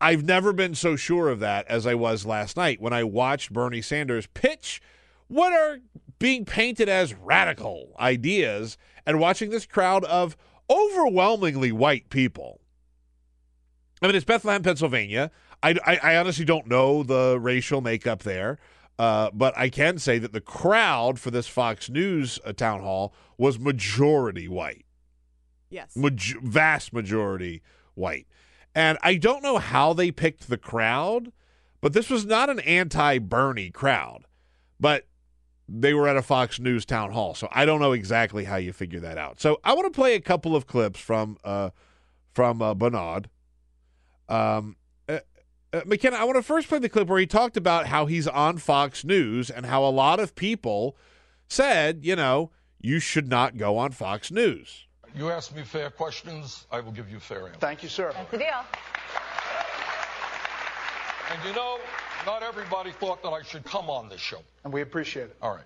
I've 0.00 0.24
never 0.24 0.52
been 0.52 0.74
so 0.74 0.96
sure 0.96 1.28
of 1.28 1.40
that 1.40 1.66
as 1.68 1.86
I 1.86 1.94
was 1.94 2.26
last 2.26 2.56
night 2.56 2.80
when 2.80 2.92
I 2.92 3.04
watched 3.04 3.52
Bernie 3.52 3.82
Sanders 3.82 4.26
pitch 4.28 4.80
what 5.28 5.52
are 5.52 5.78
being 6.18 6.44
painted 6.44 6.88
as 6.88 7.14
radical 7.14 7.94
ideas 7.98 8.76
and 9.06 9.18
watching 9.18 9.50
this 9.50 9.66
crowd 9.66 10.04
of 10.04 10.36
overwhelmingly 10.70 11.72
white 11.72 12.10
people. 12.10 12.60
I 14.00 14.06
mean, 14.06 14.16
it's 14.16 14.24
Bethlehem, 14.24 14.62
Pennsylvania. 14.62 15.30
I, 15.62 15.76
I, 15.86 15.96
I 16.02 16.16
honestly 16.16 16.44
don't 16.44 16.66
know 16.66 17.02
the 17.02 17.38
racial 17.40 17.80
makeup 17.80 18.22
there, 18.24 18.58
uh, 18.98 19.30
but 19.32 19.56
I 19.56 19.68
can 19.68 19.98
say 19.98 20.18
that 20.18 20.32
the 20.32 20.40
crowd 20.40 21.18
for 21.18 21.30
this 21.30 21.46
Fox 21.46 21.88
News 21.88 22.38
uh, 22.44 22.52
town 22.52 22.80
hall 22.80 23.14
was 23.38 23.58
majority 23.58 24.48
white, 24.48 24.84
Yes. 25.70 25.96
Maj- 25.96 26.36
vast 26.42 26.92
majority 26.92 27.62
white. 27.94 28.26
And 28.74 28.98
I 29.02 29.14
don't 29.16 29.42
know 29.42 29.58
how 29.58 29.92
they 29.92 30.10
picked 30.10 30.48
the 30.48 30.56
crowd, 30.56 31.32
but 31.80 31.92
this 31.92 32.08
was 32.08 32.24
not 32.24 32.48
an 32.48 32.60
anti 32.60 33.18
Bernie 33.18 33.70
crowd. 33.70 34.24
But 34.80 35.06
they 35.68 35.94
were 35.94 36.08
at 36.08 36.16
a 36.16 36.22
Fox 36.22 36.58
News 36.58 36.84
town 36.84 37.12
hall, 37.12 37.34
so 37.34 37.48
I 37.52 37.64
don't 37.64 37.80
know 37.80 37.92
exactly 37.92 38.44
how 38.44 38.56
you 38.56 38.72
figure 38.72 39.00
that 39.00 39.16
out. 39.16 39.40
So 39.40 39.60
I 39.64 39.74
want 39.74 39.92
to 39.92 39.96
play 39.96 40.14
a 40.14 40.20
couple 40.20 40.56
of 40.56 40.66
clips 40.66 41.00
from 41.00 41.38
uh, 41.44 41.70
from 42.32 42.60
uh, 42.60 42.74
Bernard. 42.74 43.28
Um, 44.28 44.76
uh, 45.08 45.20
uh, 45.72 45.82
McKenna, 45.86 46.16
I 46.16 46.24
want 46.24 46.36
to 46.36 46.42
first 46.42 46.68
play 46.68 46.78
the 46.78 46.88
clip 46.88 47.08
where 47.08 47.20
he 47.20 47.26
talked 47.26 47.56
about 47.56 47.86
how 47.86 48.06
he's 48.06 48.28
on 48.28 48.58
Fox 48.58 49.04
News 49.04 49.50
and 49.50 49.66
how 49.66 49.84
a 49.84 49.90
lot 49.90 50.20
of 50.20 50.34
people 50.34 50.96
said, 51.48 52.04
you 52.04 52.16
know, 52.16 52.50
you 52.80 52.98
should 52.98 53.28
not 53.28 53.56
go 53.56 53.78
on 53.78 53.92
Fox 53.92 54.30
News. 54.30 54.86
You 55.14 55.30
ask 55.30 55.54
me 55.54 55.62
fair 55.62 55.90
questions, 55.90 56.66
I 56.70 56.80
will 56.80 56.92
give 56.92 57.10
you 57.10 57.20
fair 57.20 57.46
answers. 57.46 57.60
Thank 57.60 57.82
you, 57.82 57.88
sir. 57.88 58.12
That's 58.14 58.30
the 58.30 58.38
deal. 58.38 58.64
And 61.30 61.40
you 61.46 61.54
know, 61.54 61.78
not 62.24 62.42
everybody 62.42 62.92
thought 62.92 63.22
that 63.22 63.30
I 63.30 63.42
should 63.42 63.64
come 63.64 63.90
on 63.90 64.08
this 64.08 64.20
show. 64.20 64.38
And 64.64 64.72
we 64.72 64.80
appreciate 64.80 65.24
it. 65.24 65.36
All 65.42 65.50
right. 65.50 65.64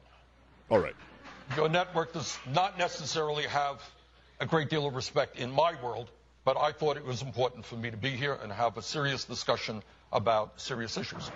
All 0.70 0.78
right. 0.78 0.96
Your 1.56 1.68
network 1.68 2.12
does 2.12 2.38
not 2.52 2.78
necessarily 2.78 3.44
have 3.44 3.82
a 4.40 4.46
great 4.46 4.68
deal 4.68 4.86
of 4.86 4.94
respect 4.94 5.38
in 5.38 5.50
my 5.50 5.74
world, 5.82 6.10
but 6.44 6.56
I 6.56 6.72
thought 6.72 6.96
it 6.96 7.04
was 7.04 7.22
important 7.22 7.64
for 7.64 7.76
me 7.76 7.90
to 7.90 7.96
be 7.96 8.10
here 8.10 8.38
and 8.42 8.52
have 8.52 8.76
a 8.76 8.82
serious 8.82 9.24
discussion 9.24 9.82
about 10.12 10.60
serious 10.60 10.96
issues. 10.96 11.30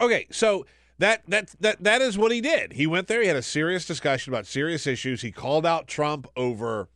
Okay, 0.00 0.26
so 0.30 0.66
that 0.98 1.22
that 1.28 1.54
that 1.60 1.82
that 1.84 2.00
is 2.00 2.16
what 2.16 2.32
he 2.32 2.40
did. 2.40 2.72
He 2.72 2.86
went 2.86 3.06
there. 3.06 3.20
He 3.20 3.28
had 3.28 3.36
a 3.36 3.42
serious 3.42 3.84
discussion 3.86 4.32
about 4.32 4.46
serious 4.46 4.86
issues. 4.86 5.20
He 5.20 5.30
called 5.30 5.66
out 5.66 5.86
Trump 5.86 6.26
over 6.36 6.88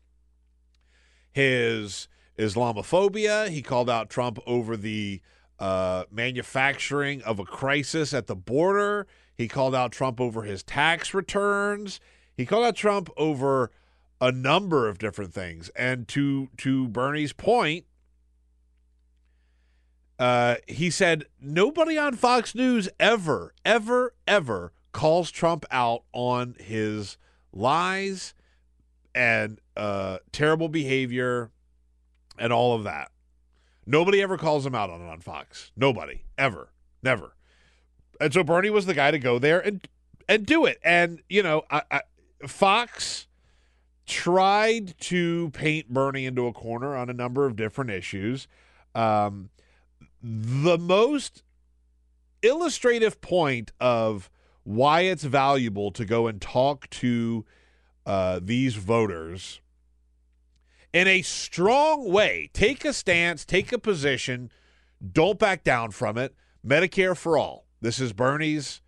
his 1.35 2.07
Islamophobia. 2.39 3.49
He 3.49 3.61
called 3.61 3.91
out 3.91 4.09
Trump 4.09 4.39
over 4.47 4.77
the 4.77 5.21
uh, 5.59 6.05
manufacturing 6.09 7.23
of 7.23 7.41
a 7.41 7.45
crisis 7.45 8.15
at 8.15 8.29
the 8.29 8.37
border. 8.37 9.09
He 9.37 9.49
called 9.49 9.75
out 9.75 9.91
Trump 9.91 10.21
over 10.21 10.43
his 10.43 10.63
tax 10.63 11.13
returns. 11.13 11.99
He 12.37 12.47
called 12.47 12.65
out 12.65 12.77
Trump 12.77 13.11
over 13.17 13.73
a 14.21 14.31
number 14.31 14.89
of 14.89 14.99
different 14.99 15.35
things. 15.35 15.71
And 15.75 16.07
to 16.09 16.51
to 16.59 16.87
Bernie's 16.87 17.33
point, 17.33 17.85
uh, 20.21 20.57
he 20.69 20.89
said 20.89 21.25
nobody 21.41 21.99
on 21.99 22.15
Fox 22.15 22.55
News 22.55 22.89
ever, 23.01 23.55
ever, 23.65 24.15
ever 24.29 24.73
calls 24.93 25.33
Trump 25.33 25.65
out 25.73 26.05
on 26.13 26.55
his 26.61 27.17
lies 27.53 28.35
and 29.15 29.61
uh, 29.77 30.19
terrible 30.33 30.69
behavior 30.69 31.51
and 32.39 32.53
all 32.53 32.75
of 32.75 32.85
that. 32.85 33.11
Nobody 33.87 34.23
ever 34.23 34.39
calls 34.39 34.65
him 34.65 34.75
out 34.75 34.91
on 34.91 35.01
it 35.01 35.09
on 35.09 35.21
Fox. 35.21 35.71
Nobody 35.77 36.25
ever, 36.39 36.71
never. 37.03 37.35
And 38.21 38.33
so 38.33 38.43
Bernie 38.43 38.71
was 38.71 38.87
the 38.87 38.95
guy 38.95 39.11
to 39.11 39.19
go 39.19 39.39
there 39.39 39.61
and 39.61 39.87
and 40.29 40.47
do 40.47 40.65
it. 40.65 40.79
And 40.83 41.21
you 41.29 41.43
know, 41.43 41.63
I, 41.71 41.83
I, 41.91 42.01
Fox 42.47 43.27
tried 44.07 44.99
to 45.01 45.51
paint 45.51 45.89
Bernie 45.89 46.27
into 46.27 46.47
a 46.47 46.53
corner 46.53 46.97
on 46.97 47.11
a 47.11 47.15
number 47.15 47.47
of 47.47 47.57
different 47.57 47.91
issues. 47.91 48.49
Um, 48.95 49.51
the 50.23 50.79
most 50.79 51.43
illustrative 52.43 53.21
point 53.21 53.73
of 53.81 54.31
why 54.63 55.03
it's 55.03 55.25
valuable 55.25 55.91
to 55.93 56.05
go 56.05 56.27
and 56.27 56.41
talk 56.41 56.89
to 56.89 57.45
uh, 58.07 58.41
these 58.43 58.75
voters 58.75 59.61
in 60.93 61.09
a 61.09 61.23
strong 61.23 62.11
way. 62.11 62.51
Take 62.53 62.85
a 62.85 62.93
stance, 62.93 63.45
take 63.45 63.73
a 63.73 63.79
position, 63.79 64.51
don't 65.13 65.39
back 65.39 65.65
down 65.65 65.91
from 65.91 66.17
it. 66.17 66.35
Medicare 66.67 67.17
for 67.17 67.37
all. 67.37 67.67
This 67.81 68.01
is 68.01 68.13
Bernie's 68.13 68.81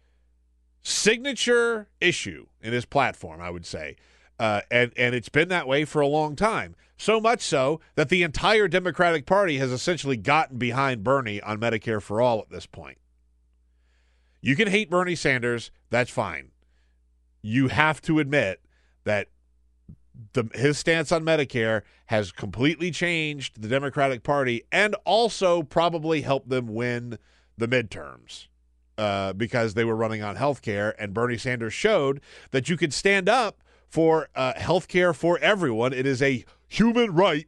signature 0.82 1.88
issue 2.00 2.46
in 2.62 2.72
his 2.72 2.86
platform, 2.86 3.40
I 3.40 3.50
would 3.50 3.66
say. 3.66 3.96
Uh, 4.38 4.60
and, 4.70 4.92
and 4.96 5.14
it's 5.14 5.28
been 5.28 5.48
that 5.48 5.66
way 5.66 5.84
for 5.84 6.00
a 6.00 6.06
long 6.06 6.36
time. 6.36 6.76
So 6.96 7.20
much 7.20 7.42
so 7.42 7.80
that 7.96 8.08
the 8.08 8.22
entire 8.22 8.68
Democratic 8.68 9.26
Party 9.26 9.58
has 9.58 9.72
essentially 9.72 10.16
gotten 10.16 10.58
behind 10.58 11.04
Bernie 11.04 11.40
on 11.40 11.58
Medicare 11.58 12.00
for 12.00 12.20
all 12.20 12.40
at 12.40 12.50
this 12.50 12.66
point. 12.66 12.98
You 14.40 14.56
can 14.56 14.68
hate 14.68 14.88
Bernie 14.88 15.16
Sanders, 15.16 15.70
that's 15.90 16.10
fine. 16.10 16.52
You 17.42 17.68
have 17.68 18.00
to 18.02 18.18
admit 18.18 18.60
that 19.06 19.28
the, 20.34 20.48
his 20.54 20.76
stance 20.76 21.10
on 21.10 21.24
Medicare 21.24 21.82
has 22.06 22.32
completely 22.32 22.90
changed 22.90 23.62
the 23.62 23.68
Democratic 23.68 24.22
Party 24.22 24.62
and 24.70 24.94
also 25.04 25.62
probably 25.62 26.20
helped 26.20 26.50
them 26.50 26.74
win 26.74 27.18
the 27.56 27.68
midterms 27.68 28.48
uh, 28.98 29.32
because 29.32 29.74
they 29.74 29.84
were 29.84 29.96
running 29.96 30.22
on 30.22 30.36
health 30.36 30.60
care. 30.60 30.94
And 31.00 31.14
Bernie 31.14 31.38
Sanders 31.38 31.72
showed 31.72 32.20
that 32.50 32.68
you 32.68 32.76
could 32.76 32.92
stand 32.92 33.28
up 33.28 33.62
for 33.88 34.28
uh, 34.34 34.54
health 34.56 34.88
care 34.88 35.14
for 35.14 35.38
everyone. 35.38 35.92
It 35.92 36.06
is 36.06 36.20
a 36.20 36.44
human 36.68 37.14
right, 37.14 37.46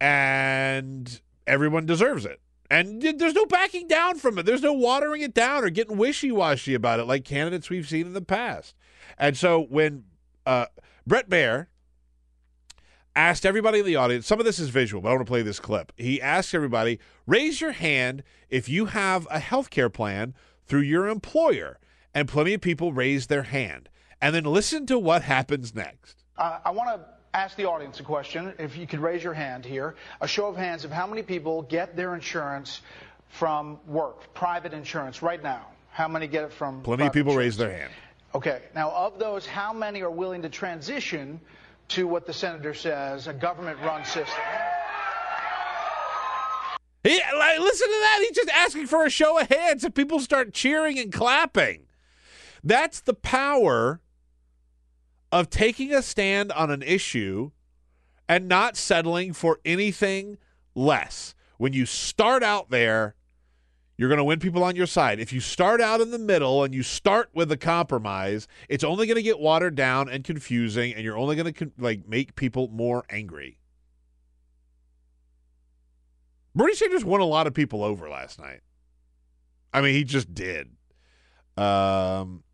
and 0.00 1.20
everyone 1.46 1.86
deserves 1.86 2.24
it. 2.24 2.40
And 2.70 3.00
there's 3.00 3.34
no 3.34 3.46
backing 3.46 3.86
down 3.86 4.18
from 4.18 4.38
it. 4.38 4.46
There's 4.46 4.62
no 4.62 4.72
watering 4.72 5.22
it 5.22 5.34
down 5.34 5.62
or 5.62 5.70
getting 5.70 5.96
wishy 5.96 6.32
washy 6.32 6.74
about 6.74 6.98
it 6.98 7.04
like 7.04 7.24
candidates 7.24 7.70
we've 7.70 7.88
seen 7.88 8.06
in 8.06 8.14
the 8.14 8.22
past. 8.22 8.74
And 9.18 9.36
so 9.36 9.60
when 9.60 10.04
uh, 10.46 10.66
Bret 11.06 11.28
Baier 11.28 11.66
asked 13.16 13.46
everybody 13.46 13.80
in 13.80 13.86
the 13.86 13.96
audience, 13.96 14.26
some 14.26 14.38
of 14.38 14.44
this 14.44 14.58
is 14.58 14.70
visual, 14.70 15.00
but 15.02 15.08
I 15.10 15.12
want 15.12 15.26
to 15.26 15.30
play 15.30 15.42
this 15.42 15.60
clip. 15.60 15.92
He 15.96 16.20
asked 16.20 16.54
everybody, 16.54 16.98
raise 17.26 17.60
your 17.60 17.72
hand 17.72 18.22
if 18.50 18.68
you 18.68 18.86
have 18.86 19.26
a 19.30 19.38
health 19.38 19.70
care 19.70 19.90
plan 19.90 20.34
through 20.66 20.80
your 20.80 21.08
employer. 21.08 21.78
And 22.14 22.28
plenty 22.28 22.54
of 22.54 22.60
people 22.60 22.92
raised 22.92 23.28
their 23.28 23.42
hand. 23.42 23.88
And 24.20 24.34
then 24.34 24.44
listen 24.44 24.86
to 24.86 24.98
what 24.98 25.22
happens 25.22 25.74
next. 25.74 26.24
Uh, 26.38 26.58
I 26.64 26.70
want 26.70 26.88
to 26.88 27.04
ask 27.34 27.56
the 27.56 27.64
audience 27.64 28.00
a 28.00 28.04
question. 28.04 28.52
If 28.58 28.76
you 28.76 28.86
could 28.86 29.00
raise 29.00 29.22
your 29.22 29.34
hand 29.34 29.64
here, 29.64 29.96
a 30.20 30.28
show 30.28 30.46
of 30.46 30.56
hands 30.56 30.84
of 30.84 30.92
how 30.92 31.06
many 31.06 31.22
people 31.22 31.62
get 31.62 31.96
their 31.96 32.14
insurance 32.14 32.80
from 33.28 33.80
work, 33.86 34.32
private 34.32 34.72
insurance, 34.72 35.22
right 35.22 35.42
now. 35.42 35.66
How 35.90 36.08
many 36.08 36.26
get 36.26 36.44
it 36.44 36.52
from? 36.52 36.82
Plenty 36.82 37.06
of 37.06 37.12
people 37.12 37.32
insurance? 37.32 37.46
raised 37.46 37.58
their 37.58 37.76
hand. 37.76 37.92
Okay. 38.34 38.62
Now, 38.74 38.90
of 38.90 39.18
those, 39.18 39.46
how 39.46 39.72
many 39.72 40.02
are 40.02 40.10
willing 40.10 40.42
to 40.42 40.48
transition 40.48 41.40
to 41.88 42.06
what 42.06 42.26
the 42.26 42.32
senator 42.32 42.74
says, 42.74 43.28
a 43.28 43.32
government-run 43.32 44.04
system? 44.04 44.42
He, 47.04 47.20
like, 47.36 47.58
listen 47.60 47.86
to 47.86 47.98
that. 48.00 48.24
He's 48.26 48.36
just 48.36 48.50
asking 48.50 48.86
for 48.86 49.04
a 49.04 49.10
show 49.10 49.38
of 49.38 49.48
hands, 49.48 49.84
and 49.84 49.94
people 49.94 50.20
start 50.20 50.54
cheering 50.54 50.98
and 50.98 51.12
clapping. 51.12 51.82
That's 52.64 53.00
the 53.00 53.14
power 53.14 54.00
of 55.30 55.50
taking 55.50 55.92
a 55.92 56.00
stand 56.00 56.50
on 56.52 56.70
an 56.70 56.82
issue 56.82 57.50
and 58.26 58.48
not 58.48 58.76
settling 58.76 59.34
for 59.34 59.60
anything 59.64 60.38
less. 60.74 61.34
When 61.58 61.74
you 61.74 61.84
start 61.84 62.42
out 62.42 62.70
there, 62.70 63.14
you're 63.96 64.08
going 64.08 64.18
to 64.18 64.24
win 64.24 64.40
people 64.40 64.64
on 64.64 64.74
your 64.74 64.86
side. 64.86 65.20
If 65.20 65.32
you 65.32 65.40
start 65.40 65.80
out 65.80 66.00
in 66.00 66.10
the 66.10 66.18
middle 66.18 66.64
and 66.64 66.74
you 66.74 66.82
start 66.82 67.30
with 67.32 67.50
a 67.52 67.56
compromise, 67.56 68.48
it's 68.68 68.82
only 68.82 69.06
going 69.06 69.16
to 69.16 69.22
get 69.22 69.38
watered 69.38 69.76
down 69.76 70.08
and 70.08 70.24
confusing, 70.24 70.94
and 70.94 71.04
you're 71.04 71.16
only 71.16 71.36
going 71.36 71.52
to 71.52 71.72
like 71.78 72.08
make 72.08 72.34
people 72.34 72.68
more 72.68 73.04
angry. 73.08 73.58
Bernie 76.54 76.74
Sanders 76.74 77.04
won 77.04 77.20
a 77.20 77.24
lot 77.24 77.46
of 77.46 77.54
people 77.54 77.82
over 77.82 78.08
last 78.08 78.38
night. 78.38 78.60
I 79.72 79.80
mean, 79.80 79.94
he 79.94 80.04
just 80.04 80.32
did. 80.34 80.70
Um, 81.56 82.44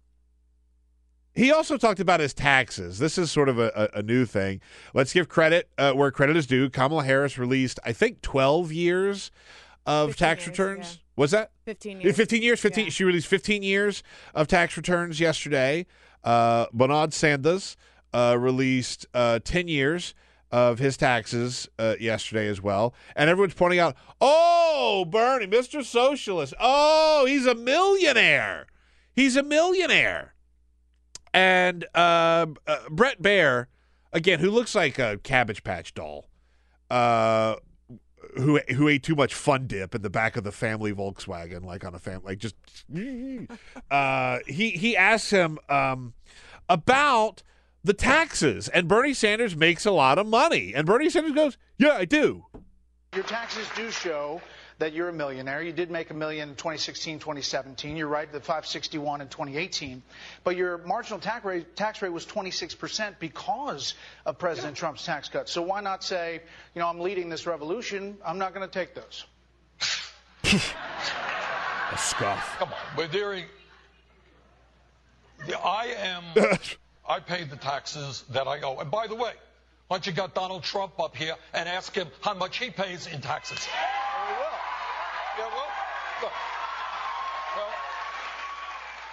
he 1.34 1.52
also 1.52 1.76
talked 1.76 2.00
about 2.00 2.20
his 2.20 2.34
taxes. 2.34 2.98
This 2.98 3.18
is 3.18 3.30
sort 3.30 3.48
of 3.48 3.58
a, 3.58 3.90
a, 3.94 3.98
a 3.98 4.02
new 4.02 4.24
thing. 4.24 4.60
Let's 4.94 5.12
give 5.12 5.28
credit 5.28 5.68
uh, 5.78 5.92
where 5.92 6.10
credit 6.10 6.36
is 6.36 6.46
due. 6.46 6.70
Kamala 6.70 7.04
Harris 7.04 7.38
released, 7.38 7.78
I 7.84 7.92
think, 7.92 8.22
12 8.22 8.72
years 8.72 9.30
of 9.90 10.16
tax 10.16 10.46
years, 10.46 10.58
returns. 10.58 10.94
yeah. 10.94 11.02
Was 11.16 11.30
that? 11.32 11.50
15 11.66 12.00
years. 12.00 12.16
15 12.16 12.42
years. 12.42 12.60
15. 12.60 12.84
Yeah. 12.84 12.90
She 12.90 13.04
released 13.04 13.26
15 13.26 13.62
years 13.62 14.02
of 14.34 14.46
tax 14.48 14.76
returns 14.76 15.20
yesterday. 15.20 15.86
Uh, 16.24 16.66
Bernard 16.72 17.12
Sanders 17.12 17.76
uh, 18.12 18.36
released 18.38 19.06
uh, 19.14 19.38
10 19.44 19.68
years 19.68 20.14
of 20.50 20.78
his 20.78 20.96
taxes 20.96 21.68
uh, 21.78 21.94
yesterday 22.00 22.48
as 22.48 22.60
well. 22.60 22.94
And 23.14 23.30
everyone's 23.30 23.54
pointing 23.54 23.78
out, 23.78 23.96
oh, 24.20 25.04
Bernie, 25.08 25.46
Mr. 25.46 25.84
Socialist. 25.84 26.54
Oh, 26.58 27.24
he's 27.26 27.46
a 27.46 27.54
millionaire. 27.54 28.66
He's 29.14 29.36
a 29.36 29.42
millionaire. 29.42 30.34
And 31.32 31.84
uh, 31.94 32.46
uh, 32.66 32.78
Bret 32.90 33.22
Baier, 33.22 33.66
again, 34.12 34.40
who 34.40 34.50
looks 34.50 34.74
like 34.74 34.98
a 34.98 35.18
Cabbage 35.22 35.62
Patch 35.62 35.94
doll, 35.94 36.26
uh, 36.90 37.56
who 38.36 38.58
who 38.74 38.88
ate 38.88 39.02
too 39.02 39.14
much 39.14 39.34
Fun 39.34 39.66
Dip 39.66 39.94
in 39.94 40.02
the 40.02 40.10
back 40.10 40.36
of 40.36 40.44
the 40.44 40.52
family 40.52 40.92
Volkswagen, 40.92 41.64
like 41.64 41.84
on 41.84 41.94
a 41.94 41.98
family, 41.98 42.22
like 42.24 42.38
just. 42.38 42.56
Uh, 43.90 44.38
he 44.46 44.70
he 44.70 44.96
asks 44.96 45.30
him 45.30 45.58
um, 45.68 46.14
about 46.68 47.42
the 47.82 47.92
taxes, 47.92 48.68
and 48.68 48.86
Bernie 48.86 49.14
Sanders 49.14 49.56
makes 49.56 49.84
a 49.84 49.90
lot 49.90 50.18
of 50.18 50.26
money, 50.26 50.72
and 50.74 50.86
Bernie 50.86 51.10
Sanders 51.10 51.32
goes, 51.32 51.58
"Yeah, 51.76 51.94
I 51.94 52.04
do." 52.04 52.46
Your 53.14 53.24
taxes 53.24 53.66
do 53.74 53.90
show 53.90 54.40
that 54.80 54.94
you're 54.94 55.10
a 55.10 55.12
millionaire. 55.12 55.62
You 55.62 55.72
did 55.72 55.90
make 55.90 56.10
a 56.10 56.14
million 56.14 56.48
in 56.48 56.54
2016, 56.56 57.18
2017. 57.18 57.96
You're 57.96 58.08
right, 58.08 58.30
the 58.30 58.40
561 58.40 59.20
in 59.20 59.28
2018. 59.28 60.02
But 60.42 60.56
your 60.56 60.78
marginal 60.78 61.20
tax 61.20 61.44
rate, 61.44 61.76
tax 61.76 62.00
rate 62.02 62.12
was 62.12 62.24
26% 62.26 63.18
because 63.18 63.94
of 64.24 64.38
President 64.38 64.76
Trump's 64.76 65.04
tax 65.04 65.28
cuts. 65.28 65.52
So 65.52 65.62
why 65.62 65.82
not 65.82 66.02
say, 66.02 66.40
you 66.74 66.80
know, 66.80 66.88
I'm 66.88 66.98
leading 66.98 67.28
this 67.28 67.46
revolution. 67.46 68.16
I'm 68.24 68.38
not 68.38 68.54
going 68.54 68.66
to 68.66 68.72
take 68.72 68.94
those. 68.94 69.24
A 71.92 71.98
scoff. 71.98 72.58
Come 72.58 72.68
on, 72.68 72.96
we're 72.96 73.08
doing. 73.08 73.44
I 75.62 75.94
am. 75.98 76.24
I 77.08 77.20
paid 77.20 77.50
the 77.50 77.56
taxes 77.56 78.24
that 78.30 78.46
I 78.46 78.60
owe. 78.62 78.78
And 78.78 78.90
by 78.90 79.08
the 79.08 79.16
way, 79.16 79.32
why 79.88 79.96
don't 79.96 80.06
you 80.06 80.12
get 80.12 80.34
Donald 80.34 80.62
Trump 80.62 81.00
up 81.00 81.16
here 81.16 81.34
and 81.52 81.68
ask 81.68 81.94
him 81.94 82.06
how 82.20 82.34
much 82.34 82.58
he 82.58 82.70
pays 82.70 83.08
in 83.08 83.20
taxes? 83.20 83.66
Yeah, 85.40 85.46
well, 85.46 85.68
look. 86.20 86.32
Well, 87.56 87.72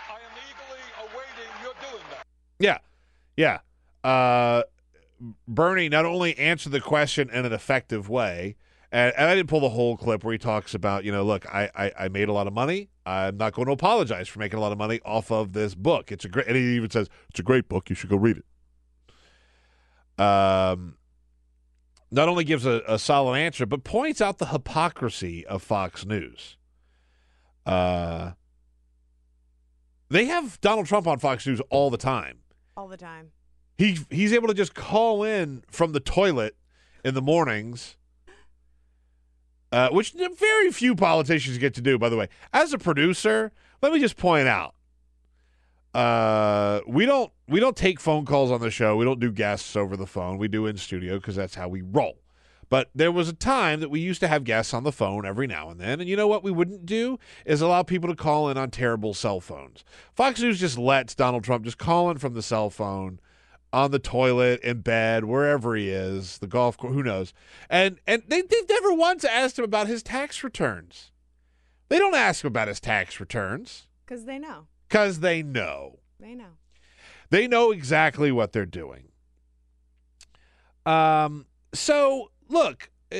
I 0.09 0.15
am 0.15 0.35
eagerly 0.43 0.83
awaiting 0.99 1.51
your 1.63 1.73
doing 1.89 2.03
that. 2.11 2.27
Yeah, 2.59 2.79
yeah. 3.37 3.59
Uh, 4.03 4.63
Bernie 5.47 5.87
not 5.87 6.05
only 6.05 6.37
answered 6.37 6.73
the 6.73 6.81
question 6.81 7.29
in 7.29 7.45
an 7.45 7.53
effective 7.53 8.09
way, 8.09 8.57
and, 8.91 9.13
and 9.15 9.29
I 9.29 9.35
didn't 9.35 9.47
pull 9.47 9.61
the 9.61 9.69
whole 9.69 9.95
clip 9.95 10.25
where 10.25 10.33
he 10.33 10.37
talks 10.37 10.73
about, 10.73 11.05
you 11.05 11.13
know, 11.13 11.23
look, 11.23 11.45
I, 11.45 11.69
I, 11.73 11.91
I 11.97 12.07
made 12.09 12.27
a 12.27 12.33
lot 12.33 12.45
of 12.45 12.51
money. 12.51 12.89
I'm 13.05 13.37
not 13.37 13.53
going 13.53 13.67
to 13.67 13.71
apologize 13.71 14.27
for 14.27 14.39
making 14.39 14.59
a 14.59 14.61
lot 14.61 14.73
of 14.73 14.77
money 14.77 14.99
off 15.05 15.31
of 15.31 15.53
this 15.53 15.75
book. 15.75 16.11
It's 16.11 16.25
a 16.25 16.29
great, 16.29 16.47
and 16.47 16.57
he 16.57 16.75
even 16.75 16.89
says 16.89 17.07
it's 17.29 17.39
a 17.39 17.43
great 17.43 17.69
book. 17.69 17.89
You 17.89 17.95
should 17.95 18.09
go 18.09 18.17
read 18.17 18.43
it. 20.17 20.21
Um, 20.21 20.96
not 22.11 22.29
only 22.29 22.43
gives 22.43 22.65
a, 22.65 22.81
a 22.87 22.97
solid 22.97 23.37
answer, 23.37 23.65
but 23.65 23.83
points 23.83 24.21
out 24.21 24.37
the 24.37 24.47
hypocrisy 24.47 25.45
of 25.45 25.61
Fox 25.61 26.05
News. 26.05 26.57
Uh, 27.65 28.31
they 30.09 30.25
have 30.25 30.59
Donald 30.61 30.87
Trump 30.87 31.05
on 31.07 31.19
Fox 31.19 31.45
News 31.45 31.61
all 31.69 31.89
the 31.89 31.97
time. 31.97 32.39
All 32.75 32.87
the 32.87 32.97
time. 32.97 33.31
He 33.77 33.99
he's 34.09 34.33
able 34.33 34.47
to 34.47 34.53
just 34.53 34.73
call 34.73 35.23
in 35.23 35.63
from 35.69 35.91
the 35.91 35.99
toilet 35.99 36.55
in 37.03 37.13
the 37.13 37.21
mornings, 37.21 37.97
uh, 39.71 39.89
which 39.89 40.13
very 40.13 40.71
few 40.71 40.95
politicians 40.95 41.57
get 41.57 41.73
to 41.75 41.81
do. 41.81 41.97
By 41.99 42.09
the 42.09 42.17
way, 42.17 42.29
as 42.53 42.73
a 42.73 42.77
producer, 42.77 43.51
let 43.81 43.91
me 43.91 43.99
just 43.99 44.17
point 44.17 44.47
out, 44.47 44.73
uh, 45.93 46.81
we 46.87 47.05
don't 47.05 47.31
we 47.47 47.59
don't 47.59 47.75
take 47.75 47.99
phone 47.99 48.25
calls 48.25 48.51
on 48.51 48.61
the 48.61 48.71
show. 48.71 48.95
We 48.95 49.05
don't 49.05 49.19
do 49.19 49.31
guests 49.31 49.75
over 49.75 49.95
the 49.97 50.07
phone. 50.07 50.37
We 50.37 50.47
do 50.47 50.65
in 50.65 50.77
studio 50.77 51.15
because 51.15 51.35
that's 51.35 51.55
how 51.55 51.67
we 51.67 51.81
roll. 51.81 52.19
But 52.69 52.89
there 52.93 53.11
was 53.11 53.29
a 53.29 53.33
time 53.33 53.79
that 53.79 53.89
we 53.89 54.01
used 54.01 54.19
to 54.19 54.27
have 54.27 54.43
guests 54.43 54.73
on 54.73 54.83
the 54.83 54.91
phone 54.91 55.25
every 55.25 55.47
now 55.47 55.69
and 55.69 55.79
then. 55.79 56.01
And 56.01 56.09
you 56.09 56.17
know 56.17 56.27
what 56.27 56.43
we 56.43 56.51
wouldn't 56.51 56.85
do 56.85 57.17
is 57.45 57.61
allow 57.61 57.83
people 57.83 58.09
to 58.09 58.15
call 58.15 58.49
in 58.49 58.57
on 58.57 58.71
terrible 58.71 59.13
cell 59.13 59.39
phones. 59.39 59.85
Fox 60.13 60.41
News 60.41 60.59
just 60.59 60.77
lets 60.77 61.15
Donald 61.15 61.45
Trump 61.45 61.63
just 61.63 61.77
call 61.77 62.11
in 62.11 62.17
from 62.17 62.33
the 62.33 62.41
cell 62.41 62.69
phone 62.69 63.19
on 63.71 63.91
the 63.91 63.99
toilet, 63.99 64.61
in 64.61 64.81
bed, 64.81 65.25
wherever 65.25 65.75
he 65.75 65.89
is, 65.89 66.39
the 66.39 66.47
golf 66.47 66.77
course, 66.77 66.93
who 66.93 67.03
knows. 67.03 67.33
And 67.69 67.99
and 68.05 68.23
they, 68.27 68.41
they've 68.41 68.69
never 68.69 68.93
once 68.93 69.23
asked 69.23 69.57
him 69.59 69.65
about 69.65 69.87
his 69.87 70.03
tax 70.03 70.43
returns. 70.43 71.11
They 71.89 71.99
don't 71.99 72.15
ask 72.15 72.43
him 72.43 72.49
about 72.49 72.67
his 72.67 72.81
tax 72.81 73.19
returns 73.19 73.87
Because 74.05 74.25
they 74.25 74.39
know. 74.39 74.67
Because 74.87 75.19
they 75.19 75.43
know. 75.43 75.99
They 76.19 76.35
know. 76.35 76.57
They 77.29 77.47
know 77.47 77.71
exactly 77.71 78.31
what 78.31 78.53
they're 78.53 78.65
doing. 78.65 79.09
Um, 80.85 81.45
so 81.73 82.31
look, 82.47 82.89
uh, 83.11 83.17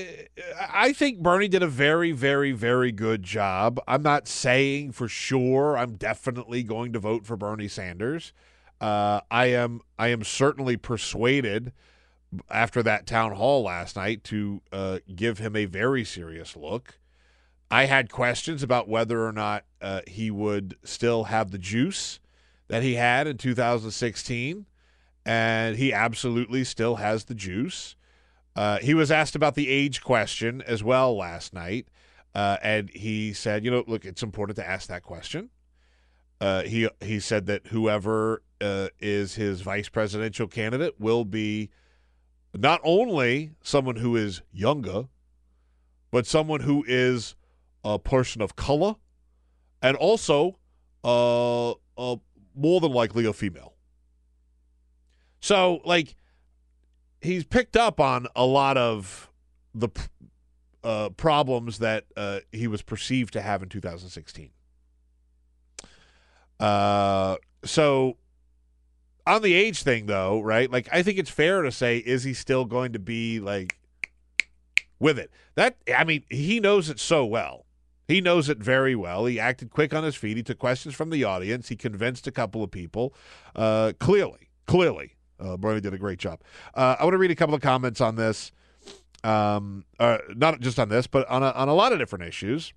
I 0.72 0.94
think 0.94 1.22
Bernie 1.22 1.48
did 1.48 1.64
a 1.64 1.68
very, 1.68 2.12
very, 2.12 2.52
very 2.52 2.92
good 2.92 3.24
job. 3.24 3.80
I'm 3.88 4.04
not 4.04 4.28
saying 4.28 4.94
for 4.94 5.08
sure 5.08 5.78
I'm 5.78 5.96
definitely 5.96 6.64
going 6.64 6.94
to 6.94 7.00
vote 7.00 7.26
for 7.26 7.36
Bernie 7.36 7.68
Sanders. 7.68 8.34
Uh, 8.80 9.22
I 9.30 9.48
am, 9.48 9.82
I 9.98 10.10
am 10.10 10.24
certainly 10.24 10.78
persuaded 10.78 11.74
after 12.50 12.84
that 12.84 13.08
town 13.08 13.34
hall 13.34 13.64
last 13.64 13.96
night 13.96 14.24
to 14.26 14.62
uh, 14.72 15.00
give 15.16 15.40
him 15.40 15.56
a 15.56 15.66
very 15.66 16.04
serious 16.04 16.56
look. 16.56 17.00
I 17.70 17.86
had 17.86 18.10
questions 18.10 18.64
about 18.64 18.88
whether 18.88 19.26
or 19.26 19.32
not 19.32 19.66
uh, 19.82 20.02
he 20.08 20.32
would 20.32 20.78
still 20.84 21.26
have 21.26 21.52
the 21.52 21.58
juice 21.58 22.20
that 22.70 22.84
he 22.84 22.96
had 22.96 23.28
in 23.28 23.38
2016, 23.38 24.66
and 25.26 25.78
he 25.78 25.92
absolutely 25.92 26.64
still 26.64 26.96
has 26.96 27.26
the 27.26 27.36
juice. 27.36 27.96
Uh, 28.56 28.80
he 28.80 28.94
was 28.94 29.12
asked 29.12 29.36
about 29.36 29.56
the 29.56 29.70
age 29.70 30.02
question 30.02 30.62
as 30.62 30.84
well 30.84 31.16
last 31.16 31.54
night, 31.54 31.88
uh, 32.34 32.58
and 32.64 32.90
he 32.90 33.34
said, 33.34 33.64
"You 33.64 33.72
know, 33.72 33.84
look, 33.88 34.06
it's 34.06 34.24
important 34.24 34.56
to 34.58 34.68
ask 34.68 34.88
that 34.88 35.04
question." 35.04 35.50
Uh, 36.40 36.64
he 36.64 36.90
he 37.02 37.20
said 37.20 37.46
that 37.48 37.68
whoever 37.68 38.42
uh, 38.62 38.88
is 39.00 39.36
his 39.36 39.62
vice 39.62 39.90
presidential 39.90 40.48
candidate 40.48 41.00
will 41.00 41.26
be 41.26 41.70
not 42.56 42.80
only 42.84 43.52
someone 43.62 43.98
who 43.98 44.16
is 44.16 44.42
younger, 44.52 45.08
but 46.12 46.26
someone 46.26 46.62
who 46.62 46.84
is 46.88 47.36
a 47.94 48.00
person 48.00 48.42
of 48.42 48.56
color, 48.56 48.96
and 49.82 49.96
also 49.96 50.58
uh, 51.04 51.72
uh, 51.72 52.18
more 52.56 52.82
than 52.82 52.92
likely 52.92 53.26
a 53.26 53.34
female. 53.34 53.74
So, 55.40 55.82
like, 55.86 56.16
he's 57.22 57.46
picked 57.46 57.78
up 57.78 58.00
on 58.00 58.28
a 58.36 58.46
lot 58.46 58.76
of 58.78 59.30
the 59.74 59.90
uh, 60.84 61.10
problems 61.10 61.80
that 61.80 62.06
uh, 62.18 62.40
he 62.52 62.68
was 62.68 62.82
perceived 62.82 63.34
to 63.34 63.42
have 63.42 63.64
in 63.64 63.70
2016. 63.70 64.50
Uh, 66.60 67.38
so, 67.64 68.18
on 69.26 69.42
the 69.42 69.54
age 69.54 69.84
thing, 69.84 70.08
though, 70.08 70.42
right? 70.42 70.72
Like, 70.72 70.90
I 70.92 71.04
think 71.04 71.20
it's 71.20 71.30
fair 71.30 71.62
to 71.62 71.72
say, 71.72 72.00
is 72.00 72.24
he 72.24 72.34
still 72.34 72.66
going 72.66 72.94
to 72.94 73.00
be 73.00 73.40
like 73.40 73.78
with 75.00 75.20
it? 75.20 75.32
That 75.56 75.78
I 75.96 76.04
mean, 76.04 76.24
he 76.30 76.60
knows 76.60 76.90
it 76.90 77.00
so 77.00 77.26
well. 77.26 77.67
He 78.08 78.22
knows 78.22 78.48
it 78.48 78.60
very 78.60 78.96
well. 78.96 79.26
He 79.26 79.40
acted 79.40 79.70
quick 79.70 79.94
on 79.94 80.04
his 80.04 80.16
feet. 80.16 80.38
He 80.38 80.44
took 80.44 80.60
questions 80.60 80.96
from 80.96 81.10
the 81.10 81.24
audience. 81.24 81.68
He 81.70 81.76
convinced 81.76 82.26
a 82.28 82.32
couple 82.32 82.64
of 82.64 82.72
people. 82.72 83.14
Uh, 83.56 83.94
clearly, 84.00 84.50
clearly, 84.66 85.16
uh, 85.40 85.58
Bernie 85.58 85.82
did 85.82 85.94
a 85.94 85.98
great 85.98 86.20
job. 86.20 86.42
Uh, 86.74 86.96
I 87.00 87.04
want 87.04 87.14
to 87.14 87.18
read 87.18 87.32
a 87.32 87.36
couple 87.36 87.56
of 87.56 87.62
comments 87.62 88.00
on 88.00 88.16
this. 88.16 88.52
Um, 89.24 89.84
uh, 90.00 90.20
not 90.36 90.62
just 90.62 90.80
on 90.80 90.90
this, 90.90 91.08
but 91.08 91.28
on 91.28 91.44
a, 91.44 91.52
on 91.52 91.68
a 91.68 91.74
lot 91.74 91.92
of 91.92 92.00
different 92.00 92.26
issues. 92.26 92.74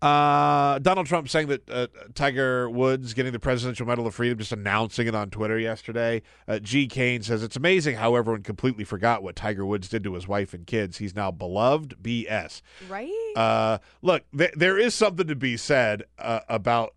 Uh, 0.00 0.78
Donald 0.78 1.08
Trump 1.08 1.28
saying 1.28 1.48
that 1.48 1.68
uh, 1.68 1.88
Tiger 2.14 2.70
Woods 2.70 3.14
getting 3.14 3.32
the 3.32 3.40
Presidential 3.40 3.84
Medal 3.84 4.06
of 4.06 4.14
Freedom, 4.14 4.38
just 4.38 4.52
announcing 4.52 5.08
it 5.08 5.14
on 5.14 5.28
Twitter 5.28 5.58
yesterday. 5.58 6.22
Uh, 6.46 6.60
G. 6.60 6.86
Kane 6.86 7.22
says 7.22 7.42
it's 7.42 7.56
amazing 7.56 7.96
how 7.96 8.14
everyone 8.14 8.44
completely 8.44 8.84
forgot 8.84 9.24
what 9.24 9.34
Tiger 9.34 9.66
Woods 9.66 9.88
did 9.88 10.04
to 10.04 10.14
his 10.14 10.28
wife 10.28 10.54
and 10.54 10.66
kids. 10.66 10.98
He's 10.98 11.16
now 11.16 11.32
beloved. 11.32 11.96
BS. 12.00 12.62
Right? 12.88 13.32
Uh, 13.34 13.78
look, 14.00 14.22
th- 14.36 14.52
there 14.54 14.78
is 14.78 14.94
something 14.94 15.26
to 15.26 15.34
be 15.34 15.56
said 15.56 16.04
uh, 16.18 16.40
about 16.48 16.94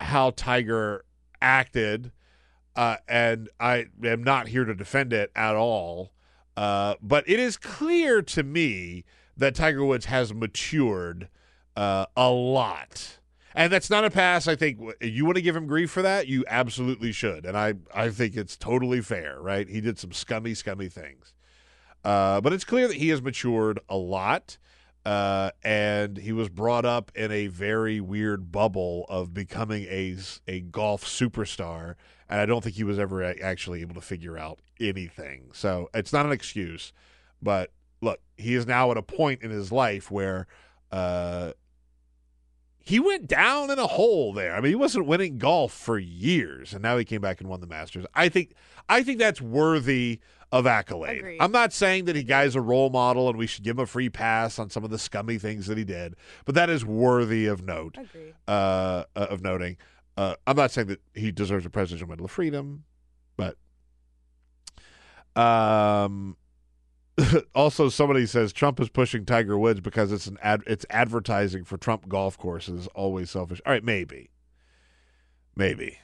how 0.00 0.30
Tiger 0.30 1.04
acted, 1.40 2.10
uh, 2.74 2.96
and 3.08 3.48
I 3.60 3.86
am 4.02 4.24
not 4.24 4.48
here 4.48 4.64
to 4.64 4.74
defend 4.74 5.12
it 5.12 5.30
at 5.36 5.54
all. 5.54 6.12
Uh, 6.56 6.96
but 7.00 7.28
it 7.28 7.38
is 7.38 7.56
clear 7.56 8.22
to 8.22 8.42
me 8.42 9.04
that 9.36 9.54
Tiger 9.54 9.84
Woods 9.84 10.06
has 10.06 10.34
matured 10.34 11.28
uh, 11.76 12.06
a 12.16 12.30
lot. 12.30 13.18
And 13.52 13.72
that's 13.72 13.90
not 13.90 14.04
a 14.04 14.10
pass. 14.10 14.46
I 14.46 14.54
think 14.54 14.78
you 15.00 15.24
want 15.24 15.34
to 15.34 15.42
give 15.42 15.56
him 15.56 15.66
grief 15.66 15.90
for 15.90 16.02
that. 16.02 16.28
You 16.28 16.44
absolutely 16.46 17.10
should, 17.10 17.44
and 17.44 17.56
I 17.56 17.74
I 17.92 18.10
think 18.10 18.36
it's 18.36 18.56
totally 18.56 19.00
fair. 19.00 19.40
Right? 19.40 19.68
He 19.68 19.80
did 19.80 19.98
some 19.98 20.12
scummy, 20.12 20.54
scummy 20.54 20.88
things, 20.88 21.34
uh, 22.04 22.40
but 22.40 22.52
it's 22.52 22.62
clear 22.62 22.86
that 22.86 22.98
he 22.98 23.08
has 23.08 23.20
matured 23.20 23.80
a 23.88 23.96
lot, 23.96 24.56
uh, 25.04 25.50
and 25.64 26.16
he 26.16 26.30
was 26.30 26.48
brought 26.48 26.84
up 26.84 27.10
in 27.16 27.32
a 27.32 27.48
very 27.48 28.00
weird 28.00 28.52
bubble 28.52 29.04
of 29.08 29.34
becoming 29.34 29.82
a 29.90 30.16
a 30.46 30.60
golf 30.60 31.04
superstar, 31.04 31.96
and 32.28 32.40
I 32.40 32.46
don't 32.46 32.62
think 32.62 32.76
he 32.76 32.84
was 32.84 33.00
ever 33.00 33.24
actually 33.42 33.80
able 33.80 33.96
to 33.96 34.00
figure 34.00 34.38
out 34.38 34.60
anything. 34.78 35.50
So 35.54 35.90
it's 35.92 36.12
not 36.12 36.24
an 36.24 36.30
excuse, 36.30 36.92
but 37.42 37.72
look, 38.00 38.20
he 38.36 38.54
is 38.54 38.64
now 38.64 38.92
at 38.92 38.96
a 38.96 39.02
point 39.02 39.42
in 39.42 39.50
his 39.50 39.72
life 39.72 40.08
where. 40.08 40.46
Uh, 40.90 41.52
he 42.78 42.98
went 42.98 43.28
down 43.28 43.70
in 43.70 43.78
a 43.78 43.86
hole 43.86 44.32
there. 44.32 44.54
I 44.54 44.60
mean, 44.60 44.70
he 44.70 44.76
wasn't 44.76 45.06
winning 45.06 45.38
golf 45.38 45.72
for 45.72 45.98
years, 45.98 46.72
and 46.72 46.82
now 46.82 46.98
he 46.98 47.04
came 47.04 47.20
back 47.20 47.40
and 47.40 47.48
won 47.48 47.60
the 47.60 47.66
Masters. 47.66 48.04
I 48.14 48.28
think 48.28 48.54
I 48.88 49.02
think 49.02 49.18
that's 49.18 49.40
worthy 49.40 50.20
of 50.52 50.66
accolade. 50.66 51.18
Agreed. 51.18 51.38
I'm 51.40 51.52
not 51.52 51.72
saying 51.72 52.06
that 52.06 52.16
he 52.16 52.24
guy's 52.24 52.56
a 52.56 52.60
role 52.60 52.90
model 52.90 53.28
and 53.28 53.38
we 53.38 53.46
should 53.46 53.62
give 53.62 53.76
him 53.76 53.84
a 53.84 53.86
free 53.86 54.08
pass 54.08 54.58
on 54.58 54.70
some 54.70 54.82
of 54.82 54.90
the 54.90 54.98
scummy 54.98 55.38
things 55.38 55.66
that 55.68 55.78
he 55.78 55.84
did, 55.84 56.16
but 56.44 56.54
that 56.56 56.68
is 56.68 56.84
worthy 56.84 57.46
of 57.46 57.62
note. 57.62 57.96
Uh, 58.48 58.50
uh, 58.50 59.04
of 59.14 59.42
noting. 59.42 59.76
Uh, 60.16 60.34
I'm 60.46 60.56
not 60.56 60.70
saying 60.70 60.88
that 60.88 61.00
he 61.14 61.30
deserves 61.30 61.64
a 61.64 61.70
Presidential 61.70 62.08
Medal 62.08 62.24
of 62.24 62.30
Freedom, 62.30 62.84
but 63.36 63.56
um, 65.40 66.36
also 67.54 67.88
somebody 67.88 68.26
says 68.26 68.52
Trump 68.52 68.80
is 68.80 68.88
pushing 68.88 69.24
Tiger 69.24 69.58
Woods 69.58 69.80
because 69.80 70.12
it's 70.12 70.26
an 70.26 70.38
ad, 70.42 70.62
it's 70.66 70.86
advertising 70.90 71.64
for 71.64 71.76
Trump 71.76 72.08
golf 72.08 72.38
courses. 72.38 72.86
Always 72.88 73.30
selfish. 73.30 73.60
All 73.66 73.72
right, 73.72 73.84
maybe, 73.84 74.30
maybe. 75.56 75.98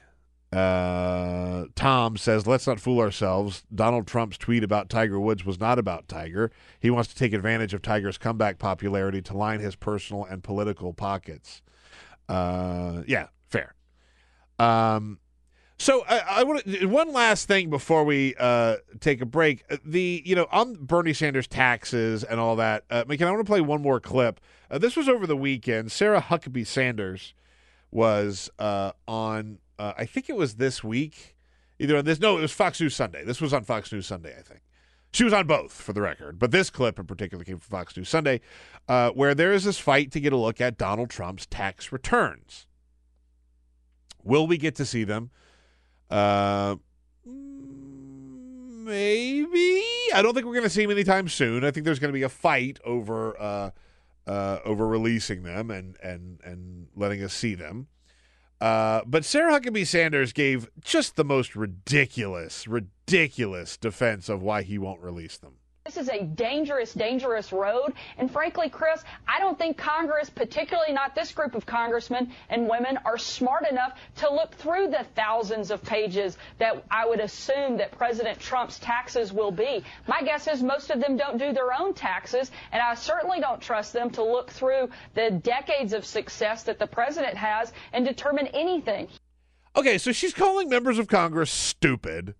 Uh, 0.52 1.66
Tom 1.74 2.16
says, 2.16 2.46
let's 2.46 2.66
not 2.66 2.80
fool 2.80 3.00
ourselves. 3.00 3.64
Donald 3.74 4.06
Trump's 4.06 4.38
tweet 4.38 4.62
about 4.62 4.88
Tiger 4.88 5.18
Woods 5.18 5.44
was 5.44 5.58
not 5.58 5.78
about 5.78 6.08
Tiger. 6.08 6.50
He 6.80 6.88
wants 6.88 7.08
to 7.10 7.16
take 7.16 7.32
advantage 7.32 7.74
of 7.74 7.82
Tiger's 7.82 8.16
comeback 8.16 8.58
popularity 8.58 9.20
to 9.22 9.36
line 9.36 9.60
his 9.60 9.76
personal 9.76 10.24
and 10.24 10.42
political 10.42 10.94
pockets. 10.94 11.62
Uh, 12.28 13.02
yeah, 13.06 13.26
fair. 13.48 13.74
Um, 14.58 15.18
so 15.78 16.04
I, 16.08 16.40
I 16.40 16.42
want 16.44 16.66
one 16.88 17.12
last 17.12 17.48
thing 17.48 17.70
before 17.70 18.04
we 18.04 18.34
uh, 18.38 18.76
take 19.00 19.20
a 19.20 19.26
break. 19.26 19.64
Uh, 19.70 19.76
The 19.84 20.22
you 20.24 20.34
know 20.34 20.46
on 20.50 20.74
Bernie 20.74 21.12
Sanders 21.12 21.46
taxes 21.46 22.24
and 22.24 22.40
all 22.40 22.56
that. 22.56 22.84
Uh, 22.90 23.04
McKen, 23.04 23.26
I 23.26 23.30
want 23.30 23.44
to 23.46 23.50
play 23.50 23.60
one 23.60 23.82
more 23.82 24.00
clip. 24.00 24.40
Uh, 24.70 24.78
this 24.78 24.96
was 24.96 25.08
over 25.08 25.26
the 25.26 25.36
weekend. 25.36 25.92
Sarah 25.92 26.20
Huckabee 26.22 26.66
Sanders 26.66 27.34
was 27.90 28.50
uh, 28.58 28.92
on. 29.06 29.58
Uh, 29.78 29.92
I 29.98 30.06
think 30.06 30.28
it 30.28 30.36
was 30.36 30.54
this 30.54 30.82
week. 30.82 31.36
Either 31.78 31.98
on 31.98 32.04
this. 32.04 32.20
No, 32.20 32.38
it 32.38 32.40
was 32.40 32.52
Fox 32.52 32.80
News 32.80 32.94
Sunday. 32.94 33.22
This 33.24 33.40
was 33.40 33.52
on 33.52 33.64
Fox 33.64 33.92
News 33.92 34.06
Sunday. 34.06 34.34
I 34.38 34.42
think. 34.42 34.60
She 35.12 35.24
was 35.24 35.32
on 35.32 35.46
both, 35.46 35.72
for 35.72 35.94
the 35.94 36.02
record, 36.02 36.38
but 36.38 36.50
this 36.50 36.68
clip 36.68 36.98
in 36.98 37.06
particular 37.06 37.42
came 37.42 37.58
from 37.58 37.78
Fox 37.78 37.96
News 37.96 38.08
Sunday, 38.08 38.42
uh, 38.86 39.10
where 39.10 39.34
there 39.34 39.52
is 39.52 39.64
this 39.64 39.78
fight 39.78 40.10
to 40.12 40.20
get 40.20 40.34
a 40.34 40.36
look 40.36 40.60
at 40.60 40.76
Donald 40.76 41.08
Trump's 41.08 41.46
tax 41.46 41.90
returns. 41.90 42.66
Will 44.22 44.46
we 44.46 44.58
get 44.58 44.74
to 44.74 44.84
see 44.84 45.04
them? 45.04 45.30
Uh, 46.10 46.76
maybe. 48.86 49.82
I 50.14 50.22
don't 50.22 50.34
think 50.34 50.46
we're 50.46 50.52
going 50.52 50.64
to 50.64 50.70
see 50.70 50.84
him 50.84 50.90
anytime 50.90 51.28
soon. 51.28 51.64
I 51.64 51.70
think 51.70 51.84
there's 51.84 51.98
going 51.98 52.12
to 52.12 52.16
be 52.16 52.22
a 52.22 52.28
fight 52.28 52.78
over 52.84 53.40
uh, 53.40 53.70
uh, 54.26 54.58
over 54.64 54.86
releasing 54.86 55.42
them 55.42 55.70
and 55.70 55.96
and 56.02 56.40
and 56.44 56.88
letting 56.94 57.22
us 57.22 57.32
see 57.32 57.54
them. 57.54 57.88
Uh, 58.60 59.02
but 59.06 59.24
Sarah 59.24 59.52
Huckabee 59.52 59.86
Sanders 59.86 60.32
gave 60.32 60.70
just 60.80 61.16
the 61.16 61.24
most 61.24 61.54
ridiculous, 61.54 62.66
ridiculous 62.66 63.76
defense 63.76 64.28
of 64.28 64.42
why 64.42 64.62
he 64.62 64.78
won't 64.78 65.02
release 65.02 65.36
them. 65.36 65.56
This 65.86 65.98
is 65.98 66.08
a 66.08 66.24
dangerous, 66.24 66.92
dangerous 66.92 67.52
road. 67.52 67.92
And 68.18 68.28
frankly, 68.28 68.68
Chris, 68.68 69.04
I 69.28 69.38
don't 69.38 69.56
think 69.56 69.78
Congress, 69.78 70.28
particularly 70.28 70.92
not 70.92 71.14
this 71.14 71.30
group 71.30 71.54
of 71.54 71.64
congressmen 71.64 72.32
and 72.50 72.68
women, 72.68 72.98
are 73.04 73.16
smart 73.16 73.68
enough 73.70 73.92
to 74.16 74.32
look 74.32 74.56
through 74.56 74.88
the 74.88 75.06
thousands 75.14 75.70
of 75.70 75.84
pages 75.84 76.38
that 76.58 76.84
I 76.90 77.06
would 77.06 77.20
assume 77.20 77.76
that 77.76 77.96
President 77.96 78.40
Trump's 78.40 78.80
taxes 78.80 79.32
will 79.32 79.52
be. 79.52 79.84
My 80.08 80.22
guess 80.22 80.48
is 80.48 80.60
most 80.60 80.90
of 80.90 81.00
them 81.00 81.16
don't 81.16 81.38
do 81.38 81.52
their 81.52 81.72
own 81.72 81.94
taxes, 81.94 82.50
and 82.72 82.82
I 82.82 82.94
certainly 82.96 83.38
don't 83.38 83.60
trust 83.60 83.92
them 83.92 84.10
to 84.10 84.24
look 84.24 84.50
through 84.50 84.90
the 85.14 85.30
decades 85.30 85.92
of 85.92 86.04
success 86.04 86.64
that 86.64 86.80
the 86.80 86.88
president 86.88 87.36
has 87.36 87.72
and 87.92 88.04
determine 88.04 88.48
anything. 88.48 89.06
Okay, 89.76 89.98
so 89.98 90.10
she's 90.10 90.34
calling 90.34 90.68
members 90.68 90.98
of 90.98 91.06
Congress 91.06 91.52
stupid. 91.52 92.34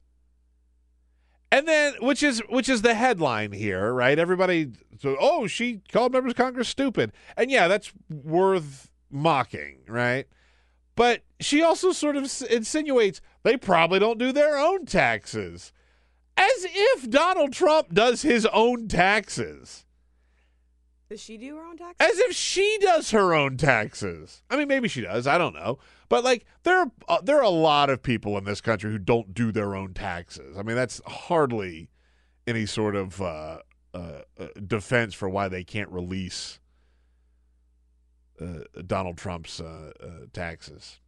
And 1.56 1.66
then 1.66 1.94
which 2.00 2.22
is 2.22 2.42
which 2.50 2.68
is 2.68 2.82
the 2.82 2.92
headline 2.92 3.52
here, 3.52 3.90
right? 3.94 4.18
Everybody 4.18 4.72
so 5.00 5.16
oh, 5.18 5.46
she 5.46 5.80
called 5.90 6.12
members 6.12 6.32
of 6.32 6.36
Congress 6.36 6.68
stupid. 6.68 7.12
And 7.34 7.50
yeah, 7.50 7.66
that's 7.66 7.94
worth 8.10 8.90
mocking, 9.10 9.78
right? 9.88 10.26
But 10.96 11.22
she 11.40 11.62
also 11.62 11.92
sort 11.92 12.16
of 12.16 12.30
insinuates 12.50 13.22
they 13.42 13.56
probably 13.56 13.98
don't 13.98 14.18
do 14.18 14.32
their 14.32 14.58
own 14.58 14.84
taxes. 14.84 15.72
As 16.36 16.66
if 16.68 17.08
Donald 17.08 17.54
Trump 17.54 17.94
does 17.94 18.20
his 18.20 18.44
own 18.52 18.86
taxes. 18.86 19.86
Does 21.08 21.22
she 21.22 21.38
do 21.38 21.56
her 21.56 21.64
own 21.64 21.78
taxes? 21.78 21.96
As 22.00 22.18
if 22.18 22.36
she 22.36 22.76
does 22.82 23.12
her 23.12 23.32
own 23.32 23.56
taxes. 23.56 24.42
I 24.50 24.58
mean, 24.58 24.68
maybe 24.68 24.88
she 24.88 25.00
does. 25.00 25.26
I 25.26 25.38
don't 25.38 25.54
know. 25.54 25.78
But 26.08 26.24
like, 26.24 26.46
there 26.62 26.78
are 26.78 26.92
uh, 27.08 27.20
there 27.22 27.38
are 27.38 27.42
a 27.42 27.48
lot 27.48 27.90
of 27.90 28.02
people 28.02 28.38
in 28.38 28.44
this 28.44 28.60
country 28.60 28.90
who 28.90 28.98
don't 28.98 29.34
do 29.34 29.52
their 29.52 29.74
own 29.74 29.94
taxes. 29.94 30.56
I 30.56 30.62
mean, 30.62 30.76
that's 30.76 31.00
hardly 31.06 31.90
any 32.46 32.66
sort 32.66 32.94
of 32.94 33.20
uh, 33.20 33.58
uh, 33.92 34.20
uh, 34.38 34.46
defense 34.66 35.14
for 35.14 35.28
why 35.28 35.48
they 35.48 35.64
can't 35.64 35.90
release 35.90 36.60
uh, 38.40 38.60
Donald 38.86 39.16
Trump's 39.16 39.60
uh, 39.60 39.92
taxes. 40.32 41.00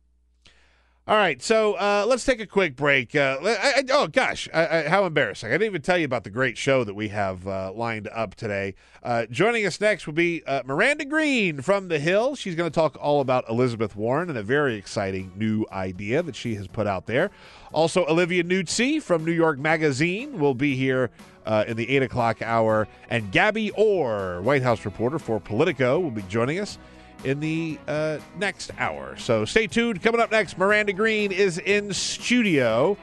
All 1.09 1.17
right, 1.17 1.41
so 1.43 1.73
uh, 1.73 2.05
let's 2.07 2.27
take 2.27 2.39
a 2.39 2.47
quick 2.47 2.77
break. 2.77 3.17
Uh, 3.17 3.39
I, 3.43 3.49
I, 3.79 3.83
oh 3.93 4.09
gosh, 4.09 4.47
I, 4.53 4.83
how 4.89 5.07
embarrassing! 5.07 5.49
I 5.49 5.53
didn't 5.53 5.69
even 5.69 5.81
tell 5.81 5.97
you 5.97 6.05
about 6.05 6.23
the 6.23 6.29
great 6.29 6.59
show 6.59 6.85
that 6.85 6.93
we 6.93 7.09
have 7.09 7.49
uh, 7.49 7.73
lined 7.73 8.09
up 8.09 8.35
today. 8.35 8.75
Uh, 9.03 9.25
joining 9.25 9.65
us 9.65 9.81
next 9.81 10.07
will 10.07 10.13
be 10.13 10.43
uh, 10.47 10.61
Miranda 10.67 11.07
Green 11.07 11.63
from 11.63 11.89
The 11.89 11.99
Hill. 11.99 12.35
She's 12.35 12.55
going 12.55 12.71
to 12.71 12.75
talk 12.75 12.99
all 13.01 13.23
about 13.23 13.49
Elizabeth 13.49 13.97
Warren 13.97 14.29
and 14.29 14.37
a 14.37 14.43
very 14.43 14.75
exciting 14.75 15.33
new 15.35 15.65
idea 15.73 16.23
that 16.23 16.37
she 16.37 16.57
has 16.57 16.69
put 16.69 16.87
out 16.87 17.07
there. 17.07 17.31
Also, 17.73 18.05
Olivia 18.05 18.45
Nuzzi 18.45 19.01
from 19.01 19.25
New 19.25 19.33
York 19.33 19.59
Magazine 19.59 20.39
will 20.39 20.55
be 20.55 20.77
here 20.77 21.11
uh, 21.47 21.65
in 21.67 21.79
the 21.79 21.89
eight 21.89 22.03
o'clock 22.03 22.43
hour, 22.43 22.87
and 23.09 23.33
Gabby 23.33 23.71
Orr, 23.71 24.43
White 24.43 24.61
House 24.63 24.85
reporter 24.85 25.19
for 25.19 25.41
Politico, 25.41 26.01
will 26.01 26.11
be 26.11 26.21
joining 26.29 26.61
us 26.61 26.77
in 27.25 27.41
the 27.41 27.79
uh, 27.87 28.19
next 28.39 28.71
hour. 28.79 29.17
So 29.17 29.45
stay 29.45 29.67
tuned. 29.67 30.03
Coming 30.03 30.21
up 30.21 30.31
next, 30.31 30.59
Miranda 30.59 30.93
Green 30.93 31.33
is 31.33 31.59
in 31.59 31.93
studio. 31.93 32.97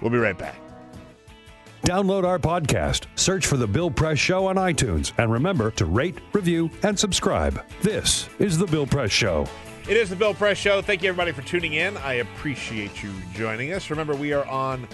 We'll 0.00 0.10
be 0.10 0.18
right 0.18 0.36
back. 0.36 0.56
Download 1.82 2.24
our 2.24 2.38
podcast, 2.38 3.06
search 3.16 3.44
for 3.44 3.56
The 3.56 3.66
Bill 3.66 3.90
Press 3.90 4.16
Show 4.16 4.46
on 4.46 4.54
iTunes, 4.54 5.12
and 5.18 5.32
remember 5.32 5.72
to 5.72 5.84
rate, 5.84 6.16
review, 6.32 6.70
and 6.84 6.96
subscribe. 6.96 7.60
This 7.82 8.28
is 8.38 8.56
The 8.56 8.66
Bill 8.66 8.86
Press 8.86 9.10
Show. 9.10 9.48
It 9.88 9.96
is 9.96 10.08
the 10.08 10.14
Bill 10.14 10.32
Press 10.32 10.58
Show. 10.58 10.80
Thank 10.80 11.02
you, 11.02 11.08
everybody, 11.08 11.32
for 11.32 11.42
tuning 11.42 11.72
in. 11.72 11.96
I 11.96 12.14
appreciate 12.14 13.02
you 13.02 13.12
joining 13.34 13.72
us. 13.72 13.90
Remember, 13.90 14.14
we 14.14 14.32
are 14.32 14.46
on 14.46 14.86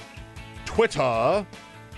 Twitter 0.64 1.00
uh, 1.00 1.44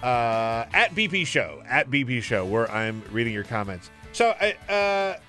at 0.02 0.92
BP 0.96 1.24
Show, 1.24 1.62
at 1.68 1.88
BP 1.88 2.20
Show, 2.20 2.44
where 2.44 2.68
I'm 2.68 3.00
reading 3.12 3.32
your 3.32 3.44
comments. 3.44 3.92
So 4.12 4.34
I, 4.40 4.54
uh, 4.68 5.20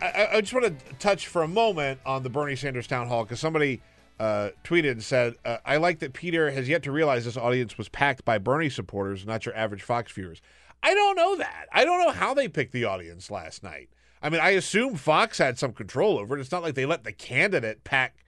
I, 0.00 0.28
I 0.34 0.40
just 0.40 0.52
want 0.52 0.66
to 0.66 0.94
touch 0.94 1.26
for 1.26 1.42
a 1.42 1.48
moment 1.48 2.00
on 2.06 2.22
the 2.22 2.30
Bernie 2.30 2.56
Sanders 2.56 2.86
town 2.86 3.08
hall 3.08 3.24
because 3.24 3.40
somebody 3.40 3.82
uh, 4.18 4.50
tweeted 4.64 4.92
and 4.92 5.02
said, 5.02 5.34
uh, 5.44 5.58
I 5.64 5.76
like 5.76 6.00
that 6.00 6.12
Peter 6.12 6.50
has 6.50 6.68
yet 6.68 6.82
to 6.84 6.92
realize 6.92 7.24
this 7.24 7.36
audience 7.36 7.78
was 7.78 7.88
packed 7.88 8.24
by 8.24 8.38
Bernie 8.38 8.70
supporters, 8.70 9.26
not 9.26 9.46
your 9.46 9.56
average 9.56 9.82
Fox 9.82 10.12
viewers. 10.12 10.40
I 10.82 10.94
don't 10.94 11.16
know 11.16 11.36
that. 11.36 11.66
I 11.72 11.84
don't 11.84 12.00
know 12.00 12.12
how 12.12 12.34
they 12.34 12.48
picked 12.48 12.72
the 12.72 12.84
audience 12.84 13.30
last 13.30 13.62
night. 13.62 13.88
I 14.22 14.28
mean, 14.28 14.40
I 14.40 14.50
assume 14.50 14.96
Fox 14.96 15.38
had 15.38 15.58
some 15.58 15.72
control 15.72 16.18
over 16.18 16.36
it. 16.36 16.40
It's 16.40 16.52
not 16.52 16.62
like 16.62 16.74
they 16.74 16.86
let 16.86 17.04
the 17.04 17.12
candidate 17.12 17.84
pack 17.84 18.24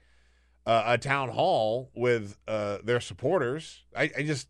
uh, 0.65 0.85
a 0.87 0.99
town 0.99 1.31
hall 1.31 1.91
with 1.95 2.37
uh, 2.49 2.79
their 2.85 3.01
supporters. 3.01 3.85
I, 3.97 4.11
I 4.17 4.23
just, 4.23 4.49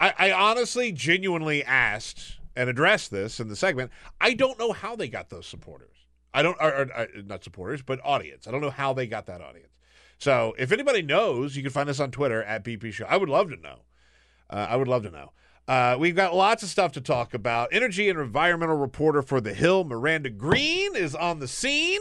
I, 0.00 0.14
I 0.18 0.32
honestly, 0.32 0.92
genuinely 0.92 1.62
asked 1.64 2.37
and 2.58 2.68
address 2.68 3.06
this 3.06 3.38
in 3.38 3.48
the 3.48 3.54
segment. 3.54 3.92
I 4.20 4.34
don't 4.34 4.58
know 4.58 4.72
how 4.72 4.96
they 4.96 5.08
got 5.08 5.30
those 5.30 5.46
supporters. 5.46 5.94
I 6.34 6.42
don't, 6.42 6.56
or, 6.60 6.74
or, 6.74 6.90
or, 6.96 7.08
not 7.24 7.44
supporters, 7.44 7.82
but 7.82 8.00
audience. 8.04 8.48
I 8.48 8.50
don't 8.50 8.60
know 8.60 8.70
how 8.70 8.92
they 8.92 9.06
got 9.06 9.26
that 9.26 9.40
audience. 9.40 9.72
So 10.18 10.54
if 10.58 10.72
anybody 10.72 11.00
knows, 11.00 11.56
you 11.56 11.62
can 11.62 11.70
find 11.70 11.88
us 11.88 12.00
on 12.00 12.10
Twitter 12.10 12.42
at 12.42 12.64
BP 12.64 12.92
Show. 12.92 13.06
I 13.08 13.16
would 13.16 13.28
love 13.28 13.48
to 13.50 13.56
know. 13.56 13.78
Uh, 14.50 14.66
I 14.68 14.76
would 14.76 14.88
love 14.88 15.04
to 15.04 15.10
know. 15.10 15.30
Uh, 15.68 15.96
we've 15.98 16.16
got 16.16 16.34
lots 16.34 16.64
of 16.64 16.68
stuff 16.68 16.92
to 16.92 17.00
talk 17.00 17.32
about. 17.32 17.68
Energy 17.70 18.08
and 18.08 18.18
environmental 18.18 18.76
reporter 18.76 19.22
for 19.22 19.40
The 19.40 19.54
Hill, 19.54 19.84
Miranda 19.84 20.30
Green, 20.30 20.96
is 20.96 21.14
on 21.14 21.38
the 21.38 21.46
scene. 21.46 22.00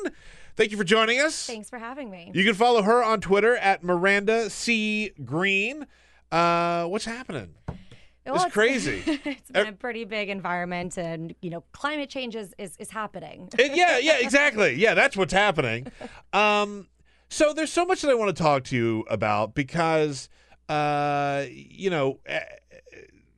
Thank 0.55 0.71
you 0.71 0.77
for 0.77 0.83
joining 0.83 1.19
us. 1.19 1.45
Thanks 1.45 1.69
for 1.69 1.77
having 1.77 2.09
me. 2.09 2.31
You 2.33 2.43
can 2.43 2.55
follow 2.55 2.81
her 2.81 3.03
on 3.03 3.21
Twitter 3.21 3.55
at 3.57 3.83
Miranda 3.83 4.49
C. 4.49 5.11
Green. 5.23 5.85
Uh, 6.31 6.85
what's 6.85 7.05
happening? 7.05 7.53
Well, 8.33 8.43
it's 8.43 8.53
crazy. 8.53 9.01
it's 9.25 9.51
been 9.51 9.67
a 9.67 9.71
pretty 9.73 10.05
big 10.05 10.29
environment, 10.29 10.97
and 10.97 11.33
you 11.41 11.49
know, 11.49 11.63
climate 11.71 12.09
change 12.09 12.35
is 12.35 12.53
is, 12.57 12.75
is 12.77 12.89
happening. 12.89 13.49
It- 13.57 13.75
yeah, 13.75 13.97
yeah, 13.97 14.17
exactly. 14.19 14.75
Yeah, 14.75 14.93
that's 14.93 15.15
what's 15.17 15.33
happening. 15.33 15.87
Um, 16.33 16.87
so 17.29 17.53
there's 17.53 17.71
so 17.71 17.85
much 17.85 18.01
that 18.01 18.11
I 18.11 18.13
want 18.13 18.35
to 18.35 18.43
talk 18.43 18.63
to 18.65 18.75
you 18.75 19.05
about 19.09 19.55
because, 19.55 20.29
uh, 20.69 21.45
you 21.49 21.89
know, 21.89 22.19
eh, 22.25 22.41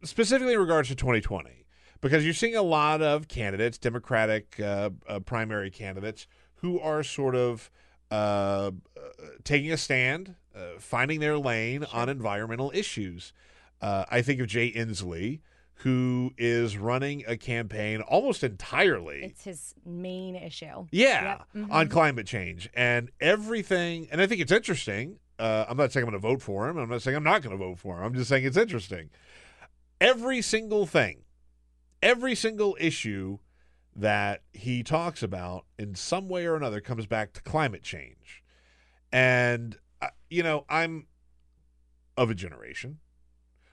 specifically 0.03 0.53
in 0.53 0.59
regards 0.59 0.89
to 0.89 0.95
2020, 0.95 1.65
because 2.01 2.23
you're 2.25 2.33
seeing 2.33 2.55
a 2.55 2.61
lot 2.61 3.01
of 3.01 3.27
candidates, 3.27 3.77
Democratic 3.77 4.59
uh, 4.59 4.89
uh, 5.07 5.19
primary 5.19 5.69
candidates, 5.71 6.27
who 6.55 6.79
are 6.79 7.03
sort 7.03 7.35
of 7.35 7.71
uh, 8.11 8.15
uh, 8.15 8.71
taking 9.43 9.71
a 9.71 9.77
stand, 9.77 10.35
uh, 10.55 10.59
finding 10.79 11.19
their 11.19 11.37
lane 11.37 11.85
on 11.93 12.09
environmental 12.09 12.71
issues. 12.73 13.33
Uh, 13.81 14.05
I 14.09 14.21
think 14.21 14.39
of 14.41 14.47
Jay 14.47 14.71
Inslee, 14.71 15.39
who 15.75 16.33
is 16.37 16.77
running 16.77 17.23
a 17.27 17.37
campaign 17.37 18.01
almost 18.01 18.43
entirely. 18.43 19.23
It's 19.23 19.43
his 19.45 19.73
main 19.85 20.35
issue. 20.35 20.87
Yeah, 20.91 21.37
Yep. 21.55 21.67
Mhm. 21.67 21.71
on 21.71 21.87
climate 21.87 22.27
change 22.27 22.69
and 22.73 23.09
everything. 23.21 24.07
And 24.11 24.19
I 24.21 24.27
think 24.27 24.41
it's 24.41 24.51
interesting. 24.51 25.19
Uh, 25.37 25.65
I'm 25.69 25.77
not 25.77 25.93
saying 25.93 26.03
I'm 26.05 26.09
going 26.11 26.21
to 26.21 26.27
vote 26.27 26.41
for 26.41 26.67
him. 26.67 26.77
I'm 26.77 26.89
not 26.89 27.01
saying 27.01 27.15
I'm 27.15 27.23
not 27.23 27.41
going 27.41 27.57
to 27.57 27.63
vote 27.63 27.79
for 27.79 27.97
him. 27.97 28.03
I'm 28.03 28.13
just 28.13 28.27
saying 28.29 28.43
it's 28.43 28.57
interesting. 28.57 29.09
Every 30.01 30.41
single 30.41 30.85
thing, 30.85 31.23
every 32.03 32.35
single 32.35 32.75
issue 32.79 33.39
that 33.95 34.43
he 34.51 34.83
talks 34.83 35.23
about 35.23 35.65
in 35.77 35.95
some 35.95 36.27
way 36.27 36.45
or 36.45 36.55
another 36.57 36.81
comes 36.81 37.05
back 37.05 37.31
to 37.33 37.41
climate 37.41 37.83
change. 37.83 38.43
And, 39.13 39.77
uh, 40.01 40.09
you 40.29 40.43
know, 40.43 40.65
I'm 40.69 41.07
of 42.17 42.29
a 42.29 42.35
generation 42.35 42.99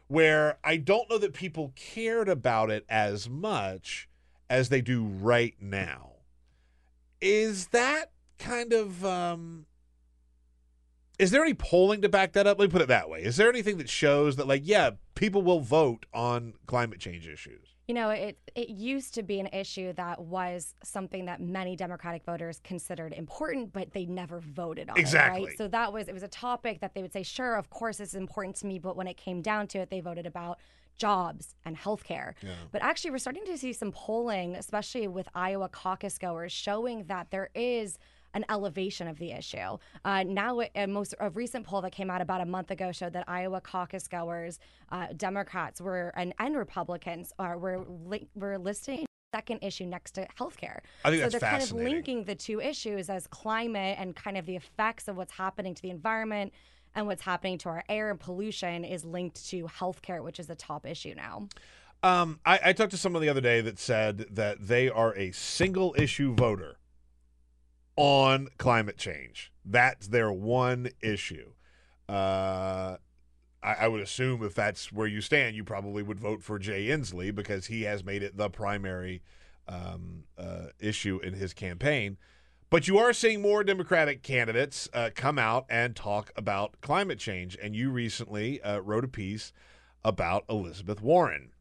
where 0.08 0.58
I 0.62 0.76
don't 0.76 1.10
know 1.10 1.18
that 1.18 1.32
people 1.32 1.72
cared 1.74 2.28
about 2.28 2.70
it 2.70 2.84
as 2.88 3.28
much 3.28 4.08
as 4.48 4.68
they 4.68 4.80
do 4.80 5.04
right 5.04 5.54
now. 5.60 6.12
Is 7.20 7.68
that 7.68 8.12
kind 8.38 8.72
of 8.72 9.04
um 9.04 9.66
is 11.18 11.30
there 11.30 11.42
any 11.42 11.54
polling 11.54 12.02
to 12.02 12.08
back 12.08 12.32
that 12.34 12.46
up? 12.46 12.58
Let 12.58 12.68
me 12.68 12.72
put 12.72 12.82
it 12.82 12.88
that 12.88 13.08
way. 13.08 13.22
Is 13.22 13.36
there 13.36 13.48
anything 13.48 13.78
that 13.78 13.88
shows 13.88 14.36
that 14.36 14.46
like 14.46 14.62
yeah, 14.64 14.90
people 15.14 15.42
will 15.42 15.60
vote 15.60 16.06
on 16.12 16.54
climate 16.66 17.00
change 17.00 17.26
issues? 17.26 17.75
You 17.86 17.94
know, 17.94 18.10
it 18.10 18.38
it 18.54 18.68
used 18.68 19.14
to 19.14 19.22
be 19.22 19.38
an 19.38 19.46
issue 19.52 19.92
that 19.92 20.20
was 20.20 20.74
something 20.82 21.26
that 21.26 21.40
many 21.40 21.76
Democratic 21.76 22.24
voters 22.24 22.60
considered 22.64 23.12
important, 23.12 23.72
but 23.72 23.92
they 23.92 24.06
never 24.06 24.40
voted 24.40 24.90
on 24.90 24.96
it. 24.96 25.00
Exactly. 25.00 25.46
Right. 25.46 25.58
So 25.58 25.68
that 25.68 25.92
was 25.92 26.08
it 26.08 26.14
was 26.14 26.24
a 26.24 26.28
topic 26.28 26.80
that 26.80 26.94
they 26.94 27.02
would 27.02 27.12
say, 27.12 27.22
sure, 27.22 27.54
of 27.54 27.70
course, 27.70 28.00
it's 28.00 28.14
important 28.14 28.56
to 28.56 28.66
me, 28.66 28.78
but 28.78 28.96
when 28.96 29.06
it 29.06 29.16
came 29.16 29.40
down 29.40 29.68
to 29.68 29.78
it, 29.78 29.90
they 29.90 30.00
voted 30.00 30.26
about 30.26 30.58
jobs 30.96 31.54
and 31.64 31.76
healthcare. 31.76 32.32
But 32.72 32.82
actually, 32.82 33.10
we're 33.10 33.18
starting 33.18 33.44
to 33.44 33.58
see 33.58 33.72
some 33.72 33.92
polling, 33.92 34.56
especially 34.56 35.06
with 35.08 35.28
Iowa 35.34 35.68
caucus 35.68 36.18
goers, 36.18 36.52
showing 36.52 37.04
that 37.04 37.30
there 37.30 37.50
is 37.54 37.98
an 38.34 38.44
elevation 38.50 39.08
of 39.08 39.18
the 39.18 39.32
issue. 39.32 39.78
Uh, 40.04 40.22
now, 40.24 40.60
a 40.74 40.86
most 40.86 41.14
a 41.20 41.30
recent 41.30 41.66
poll 41.66 41.80
that 41.82 41.92
came 41.92 42.10
out 42.10 42.20
about 42.20 42.40
a 42.40 42.46
month 42.46 42.70
ago 42.70 42.92
showed 42.92 43.12
that 43.14 43.24
Iowa 43.28 43.60
caucus 43.60 44.08
goers, 44.08 44.58
uh, 44.90 45.08
Democrats 45.16 45.80
were 45.80 46.12
and, 46.16 46.34
and 46.38 46.56
Republicans 46.56 47.32
are 47.38 47.58
were 47.58 47.84
li- 47.88 48.28
were 48.34 48.58
listing 48.58 49.06
second 49.34 49.58
issue 49.62 49.84
next 49.84 50.12
to 50.12 50.26
healthcare. 50.38 50.78
I 51.04 51.10
think 51.10 51.22
so 51.22 51.28
they're 51.28 51.40
kind 51.40 51.62
of 51.62 51.72
linking 51.72 52.24
the 52.24 52.34
two 52.34 52.60
issues 52.60 53.10
as 53.10 53.26
climate 53.26 53.96
and 53.98 54.16
kind 54.16 54.38
of 54.38 54.46
the 54.46 54.56
effects 54.56 55.08
of 55.08 55.16
what's 55.16 55.32
happening 55.32 55.74
to 55.74 55.82
the 55.82 55.90
environment 55.90 56.52
and 56.94 57.06
what's 57.06 57.22
happening 57.22 57.58
to 57.58 57.68
our 57.68 57.84
air 57.88 58.10
and 58.10 58.18
pollution 58.18 58.84
is 58.84 59.04
linked 59.04 59.46
to 59.48 59.64
healthcare, 59.64 60.22
which 60.22 60.40
is 60.40 60.46
the 60.46 60.54
top 60.54 60.86
issue 60.86 61.14
now. 61.14 61.48
Um, 62.02 62.40
I, 62.46 62.60
I 62.66 62.72
talked 62.72 62.92
to 62.92 62.96
someone 62.96 63.20
the 63.20 63.28
other 63.28 63.40
day 63.40 63.60
that 63.60 63.78
said 63.78 64.26
that 64.30 64.66
they 64.66 64.88
are 64.88 65.14
a 65.16 65.32
single 65.32 65.94
issue 65.98 66.34
voter 66.34 66.76
on 67.96 68.48
climate 68.58 68.98
change. 68.98 69.52
That's 69.64 70.08
their 70.08 70.30
one 70.30 70.90
issue. 71.00 71.50
Uh, 72.08 72.96
I, 73.62 73.74
I 73.80 73.88
would 73.88 74.00
assume 74.00 74.44
if 74.44 74.54
that's 74.54 74.92
where 74.92 75.06
you 75.06 75.20
stand, 75.20 75.56
you 75.56 75.64
probably 75.64 76.02
would 76.02 76.20
vote 76.20 76.42
for 76.42 76.58
Jay 76.58 76.86
Inslee 76.86 77.34
because 77.34 77.66
he 77.66 77.82
has 77.82 78.04
made 78.04 78.22
it 78.22 78.36
the 78.36 78.48
primary 78.48 79.22
um, 79.68 80.24
uh, 80.38 80.66
issue 80.78 81.18
in 81.22 81.34
his 81.34 81.52
campaign. 81.52 82.16
But 82.68 82.88
you 82.88 82.98
are 82.98 83.12
seeing 83.12 83.40
more 83.40 83.62
Democratic 83.62 84.22
candidates 84.22 84.88
uh, 84.92 85.10
come 85.14 85.38
out 85.38 85.66
and 85.68 85.94
talk 85.94 86.32
about 86.36 86.80
climate 86.80 87.18
change. 87.18 87.56
And 87.62 87.76
you 87.76 87.90
recently 87.90 88.60
uh, 88.62 88.80
wrote 88.80 89.04
a 89.04 89.08
piece 89.08 89.52
about 90.04 90.44
Elizabeth 90.48 91.00
Warren. 91.00 91.52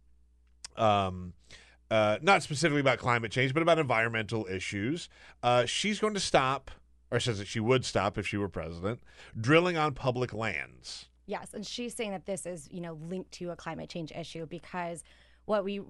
Um, 0.76 1.34
uh, 1.96 2.18
not 2.22 2.44
specifically 2.44 2.82
about 2.82 3.00
climate 3.00 3.32
change, 3.32 3.54
but 3.54 3.64
about 3.64 3.80
environmental 3.80 4.46
issues. 4.48 5.08
Uh, 5.42 5.66
she's 5.66 6.00
going 6.00 6.14
to 6.14 6.20
stop, 6.20 6.70
or 7.10 7.22
says 7.22 7.40
that 7.40 7.48
she 7.48 7.62
would 7.62 7.86
stop 7.86 8.18
if 8.18 8.28
she 8.28 8.36
were 8.36 8.50
president, 8.50 9.00
drilling 9.40 9.78
on 9.78 9.94
public 9.94 10.34
lands. 10.34 11.06
Yes, 11.26 11.54
and 11.54 11.66
she's 11.66 11.96
saying 11.96 12.12
that 12.12 12.26
this 12.26 12.46
is, 12.46 12.68
you 12.70 12.82
know, 12.82 13.00
linked 13.02 13.32
to 13.34 13.52
a 13.52 13.56
climate 13.56 13.90
change 13.90 14.12
issue 14.12 14.46
because 14.46 15.04
what 15.46 15.64
we 15.64 15.82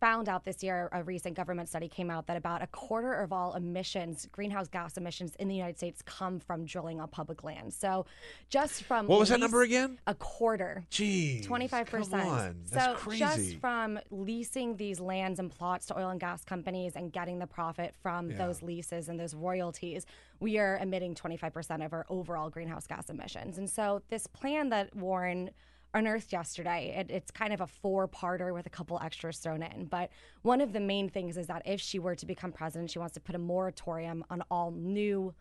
found 0.00 0.28
out 0.28 0.44
this 0.44 0.62
year, 0.62 0.88
a 0.92 1.02
recent 1.02 1.36
government 1.36 1.68
study 1.68 1.86
came 1.86 2.10
out 2.10 2.26
that 2.26 2.36
about 2.36 2.62
a 2.62 2.66
quarter 2.68 3.12
of 3.12 3.32
all 3.32 3.54
emissions, 3.54 4.26
greenhouse 4.32 4.66
gas 4.66 4.96
emissions 4.96 5.34
in 5.36 5.46
the 5.46 5.54
United 5.54 5.76
States, 5.76 6.02
come 6.02 6.40
from 6.40 6.64
drilling 6.64 7.00
on 7.00 7.08
public 7.08 7.44
land. 7.44 7.72
So, 7.72 8.06
just 8.48 8.82
from 8.84 9.06
What 9.06 9.20
was 9.20 9.28
that 9.28 9.40
number 9.40 9.62
again? 9.62 9.98
A 10.06 10.14
quarter. 10.14 10.84
Geez, 10.90 11.46
Twenty-five 11.46 11.86
come 11.90 12.00
percent. 12.00 12.26
on. 12.28 12.56
That's 12.70 12.84
So 12.86 12.94
crazy. 12.94 13.18
just 13.20 13.56
from 13.60 14.00
leasing 14.10 14.76
these 14.76 14.98
lands 14.98 15.38
and 15.38 15.50
plots 15.50 15.86
to 15.86 15.98
oil 15.98 16.08
and 16.08 16.18
gas 16.18 16.44
companies 16.44 16.96
and 16.96 17.12
getting 17.12 17.38
the 17.38 17.46
profit 17.46 17.94
from 18.02 18.30
Yeah. 18.30 18.38
those 18.38 18.62
leases 18.62 19.08
and 19.10 19.20
those 19.20 19.34
royalties, 19.34 20.06
we 20.40 20.58
are 20.58 20.78
emitting 20.78 21.14
twenty-five 21.14 21.52
percent 21.52 21.82
of 21.82 21.92
our 21.92 22.06
overall 22.08 22.48
greenhouse 22.48 22.86
gas 22.86 23.10
emissions. 23.10 23.58
And 23.58 23.68
so 23.68 24.00
this 24.08 24.26
plan 24.26 24.70
that 24.70 24.96
Warren 24.96 25.50
unearthed 25.94 26.32
yesterday, 26.32 26.94
it, 26.96 27.10
it's 27.10 27.30
kind 27.30 27.52
of 27.52 27.60
a 27.60 27.66
four-parter 27.66 28.52
with 28.54 28.66
a 28.66 28.70
couple 28.70 28.98
extras 29.02 29.38
thrown 29.38 29.62
in. 29.62 29.86
But 29.86 30.10
one 30.42 30.60
of 30.60 30.72
the 30.72 30.80
main 30.80 31.08
things 31.08 31.36
is 31.36 31.46
that 31.48 31.62
if 31.64 31.80
she 31.80 31.98
were 31.98 32.14
to 32.14 32.26
become 32.26 32.52
president, 32.52 32.90
she 32.90 32.98
wants 32.98 33.14
to 33.14 33.20
put 33.20 33.34
a 33.34 33.38
moratorium 33.38 34.24
on 34.30 34.42
all 34.50 34.70
new 34.70 35.34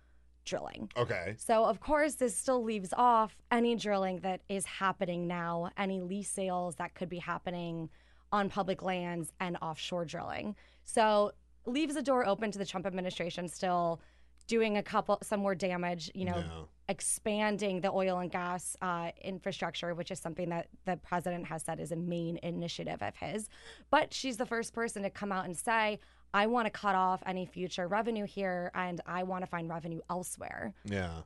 drilling. 0.45 0.89
Okay. 0.97 1.35
So, 1.37 1.65
of 1.65 1.79
course, 1.79 2.15
this 2.15 2.35
still 2.35 2.63
leaves 2.63 2.93
off 2.97 3.37
any 3.51 3.75
drilling 3.75 4.19
that 4.21 4.41
is 4.49 4.65
happening 4.65 5.27
now, 5.27 5.69
any 5.77 6.01
lease 6.01 6.29
sales 6.29 6.75
that 6.75 6.95
could 6.95 7.09
be 7.09 7.19
happening 7.19 7.89
on 8.31 8.49
public 8.49 8.81
lands 8.81 9.31
and 9.39 9.57
offshore 9.61 10.05
drilling. 10.05 10.55
So, 10.83 11.33
leaves 11.65 11.93
the 11.93 12.01
door 12.01 12.25
open 12.25 12.51
to 12.51 12.57
the 12.57 12.65
Trump 12.65 12.85
administration 12.85 13.47
still 13.47 14.01
doing 14.49 14.75
a 14.77 14.83
couple, 14.83 15.17
some 15.21 15.39
more 15.39 15.55
damage, 15.55 16.11
you 16.13 16.25
know, 16.25 16.37
Yeah. 16.37 16.63
expanding 16.89 17.79
the 17.81 17.91
oil 17.91 18.17
and 18.17 18.31
gas 18.31 18.75
uh, 18.81 19.11
infrastructure, 19.21 19.93
which 19.93 20.09
is 20.11 20.19
something 20.19 20.49
that 20.49 20.67
the 20.85 20.97
president 20.97 21.45
has 21.45 21.63
said 21.63 21.79
is 21.79 21.91
a 21.93 21.95
main 21.95 22.37
initiative 22.43 23.01
of 23.01 23.15
his. 23.15 23.47
But 23.91 24.13
she's 24.13 24.37
the 24.37 24.45
first 24.47 24.73
person 24.73 25.03
to 25.03 25.09
come 25.11 25.31
out 25.31 25.45
and 25.45 25.55
say, 25.55 25.99
I 26.33 26.47
want 26.47 26.65
to 26.65 26.71
cut 26.71 26.95
off 26.95 27.21
any 27.25 27.45
future 27.45 27.87
revenue 27.87 28.25
here 28.25 28.71
and 28.73 28.99
I 29.05 29.23
want 29.23 29.43
to 29.43 29.47
find 29.47 29.69
revenue 29.69 30.01
elsewhere. 30.09 30.73
Yeah. 30.83 31.21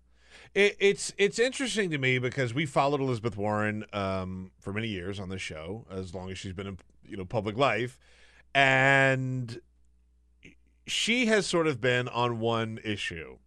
It, 0.53 0.75
it's 0.79 1.13
it's 1.17 1.37
interesting 1.39 1.91
to 1.91 1.97
me 1.99 2.17
because 2.17 2.53
we 2.55 2.65
followed 2.65 2.99
Elizabeth 2.99 3.37
Warren 3.37 3.85
um, 3.93 4.51
for 4.59 4.73
many 4.73 4.87
years 4.87 5.19
on 5.19 5.29
this 5.29 5.41
show, 5.41 5.85
as 5.91 6.13
long 6.15 6.31
as 6.31 6.37
she's 6.39 6.53
been 6.53 6.65
in 6.67 6.77
you 7.05 7.15
know 7.17 7.25
public 7.25 7.55
life, 7.55 7.99
and 8.55 9.61
she 10.85 11.27
has 11.27 11.45
sort 11.45 11.67
of 11.67 11.79
been 11.79 12.07
on 12.07 12.39
one 12.39 12.79
issue, 12.83 13.37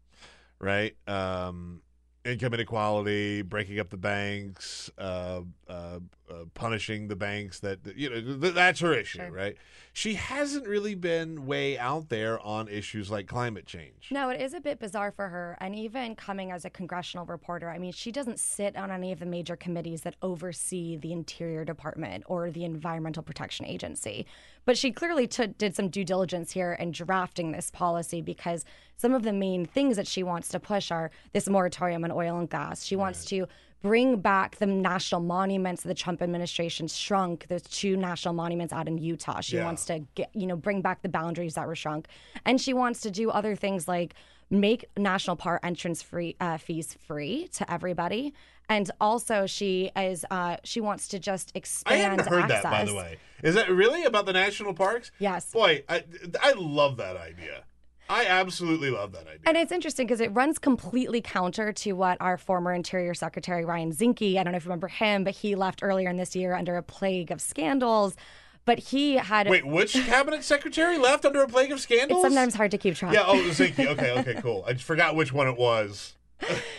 right? 0.58 0.96
Um, 1.06 1.82
income 2.24 2.54
inequality, 2.54 3.42
breaking 3.42 3.78
up 3.78 3.90
the 3.90 3.96
banks, 3.96 4.90
uh, 4.98 5.42
uh, 5.68 6.00
uh, 6.30 6.44
punishing 6.54 7.08
the 7.08 7.16
banks 7.16 7.60
that 7.60 7.78
you 7.96 8.10
know 8.10 8.38
th- 8.40 8.54
that's 8.54 8.80
her 8.80 8.92
issue, 8.92 9.18
Sure. 9.18 9.30
right? 9.30 9.56
She 9.92 10.14
hasn't 10.14 10.66
really 10.66 10.94
been 10.94 11.46
way 11.46 11.78
out 11.78 12.08
there 12.10 12.38
on 12.40 12.68
issues 12.68 13.10
like 13.10 13.26
climate 13.26 13.64
change. 13.64 14.08
No, 14.10 14.28
it 14.28 14.40
is 14.40 14.52
a 14.52 14.60
bit 14.60 14.78
bizarre 14.78 15.10
for 15.10 15.28
her. 15.28 15.56
And 15.60 15.74
even 15.74 16.14
coming 16.16 16.50
as 16.50 16.64
a 16.66 16.70
congressional 16.70 17.24
reporter, 17.24 17.70
I 17.70 17.78
mean, 17.78 17.92
she 17.92 18.12
doesn't 18.12 18.38
sit 18.38 18.76
on 18.76 18.90
any 18.90 19.10
of 19.12 19.20
the 19.20 19.26
major 19.26 19.56
committees 19.56 20.02
that 20.02 20.16
oversee 20.20 20.96
the 20.96 21.12
Interior 21.12 21.64
Department 21.64 22.24
or 22.26 22.50
the 22.50 22.64
Environmental 22.64 23.22
Protection 23.22 23.64
Agency. 23.64 24.26
But 24.66 24.76
she 24.76 24.92
clearly 24.92 25.26
took 25.26 25.56
did 25.56 25.74
some 25.74 25.88
due 25.88 26.04
diligence 26.04 26.52
here 26.52 26.72
in 26.74 26.90
drafting 26.90 27.52
this 27.52 27.70
policy 27.70 28.20
because 28.20 28.64
some 28.98 29.14
of 29.14 29.22
the 29.22 29.32
main 29.32 29.64
things 29.64 29.96
that 29.96 30.06
she 30.08 30.22
wants 30.22 30.48
to 30.48 30.60
push 30.60 30.90
are 30.90 31.10
this 31.32 31.48
moratorium 31.48 32.04
on 32.04 32.10
oil 32.10 32.38
and 32.38 32.50
gas. 32.50 32.84
She 32.84 32.96
wants 32.96 33.24
to 33.26 33.46
bring 33.82 34.16
back 34.20 34.56
the 34.56 34.66
national 34.66 35.20
monuments 35.20 35.82
that 35.82 35.88
the 35.88 35.94
Trump 35.94 36.22
administration 36.22 36.88
shrunk. 36.88 37.46
There's 37.48 37.62
two 37.62 37.96
national 37.96 38.34
monuments 38.34 38.72
out 38.72 38.88
in 38.88 38.98
Utah. 38.98 39.40
She 39.40 39.56
Yeah. 39.56 39.64
wants 39.64 39.84
to 39.86 40.00
get, 40.14 40.30
you 40.34 40.46
know, 40.46 40.56
bring 40.56 40.82
back 40.82 41.02
the 41.02 41.08
boundaries 41.08 41.54
that 41.54 41.66
were 41.66 41.76
shrunk, 41.76 42.08
and 42.44 42.60
she 42.60 42.72
wants 42.72 43.00
to 43.02 43.10
do 43.10 43.30
other 43.30 43.54
things 43.54 43.86
like 43.86 44.14
make 44.50 44.84
national 44.96 45.36
park 45.36 45.60
entrance 45.64 46.02
free 46.02 46.36
uh, 46.40 46.56
fees 46.56 46.96
free 47.06 47.48
to 47.48 47.70
everybody. 47.72 48.32
And 48.68 48.90
also, 49.00 49.46
she 49.46 49.92
is 49.94 50.24
uh, 50.30 50.56
she 50.64 50.80
wants 50.80 51.06
to 51.08 51.18
just 51.20 51.52
expand. 51.54 51.94
I 51.94 51.98
hadn't 52.08 52.26
heard 52.28 52.42
access. 52.44 52.62
that, 52.64 52.70
by 52.72 52.84
the 52.84 52.94
way. 52.94 53.18
Is 53.42 53.54
that 53.54 53.70
really 53.70 54.04
about 54.04 54.26
the 54.26 54.32
national 54.32 54.74
parks? 54.74 55.12
Yes. 55.20 55.52
Boy, 55.52 55.84
I, 55.88 56.02
I 56.42 56.52
love 56.56 56.96
that 56.96 57.16
idea. 57.16 57.62
I 58.08 58.26
absolutely 58.26 58.90
love 58.90 59.12
that 59.12 59.26
idea. 59.26 59.40
And 59.46 59.56
it's 59.56 59.72
interesting 59.72 60.06
because 60.06 60.20
it 60.20 60.32
runs 60.34 60.58
completely 60.58 61.20
counter 61.20 61.72
to 61.72 61.92
what 61.92 62.16
our 62.20 62.36
former 62.36 62.72
Interior 62.72 63.14
Secretary 63.14 63.64
Ryan 63.64 63.92
Zinke, 63.92 64.38
I 64.38 64.42
don't 64.42 64.52
know 64.52 64.56
if 64.56 64.64
you 64.64 64.68
remember 64.68 64.88
him, 64.88 65.24
but 65.24 65.34
he 65.34 65.54
left 65.54 65.80
earlier 65.82 66.08
in 66.08 66.16
this 66.16 66.36
year 66.36 66.54
under 66.54 66.76
a 66.76 66.82
plague 66.82 67.30
of 67.30 67.40
scandals. 67.40 68.16
But 68.64 68.80
he 68.80 69.14
had. 69.14 69.48
Wait, 69.48 69.64
which 69.64 69.92
cabinet 70.06 70.42
secretary 70.42 70.98
left 70.98 71.24
under 71.24 71.42
a 71.42 71.48
plague 71.48 71.70
of 71.70 71.80
scandals? 71.80 72.24
It's 72.24 72.34
sometimes 72.34 72.54
hard 72.54 72.72
to 72.72 72.78
keep 72.78 72.96
track. 72.96 73.14
Yeah. 73.14 73.24
Oh, 73.26 73.36
Zinke. 73.50 73.86
Okay. 73.86 74.10
Okay. 74.18 74.34
Cool. 74.42 74.64
I 74.66 74.72
just 74.72 74.84
forgot 74.84 75.14
which 75.14 75.32
one 75.32 75.46
it 75.46 75.56
was. 75.56 76.16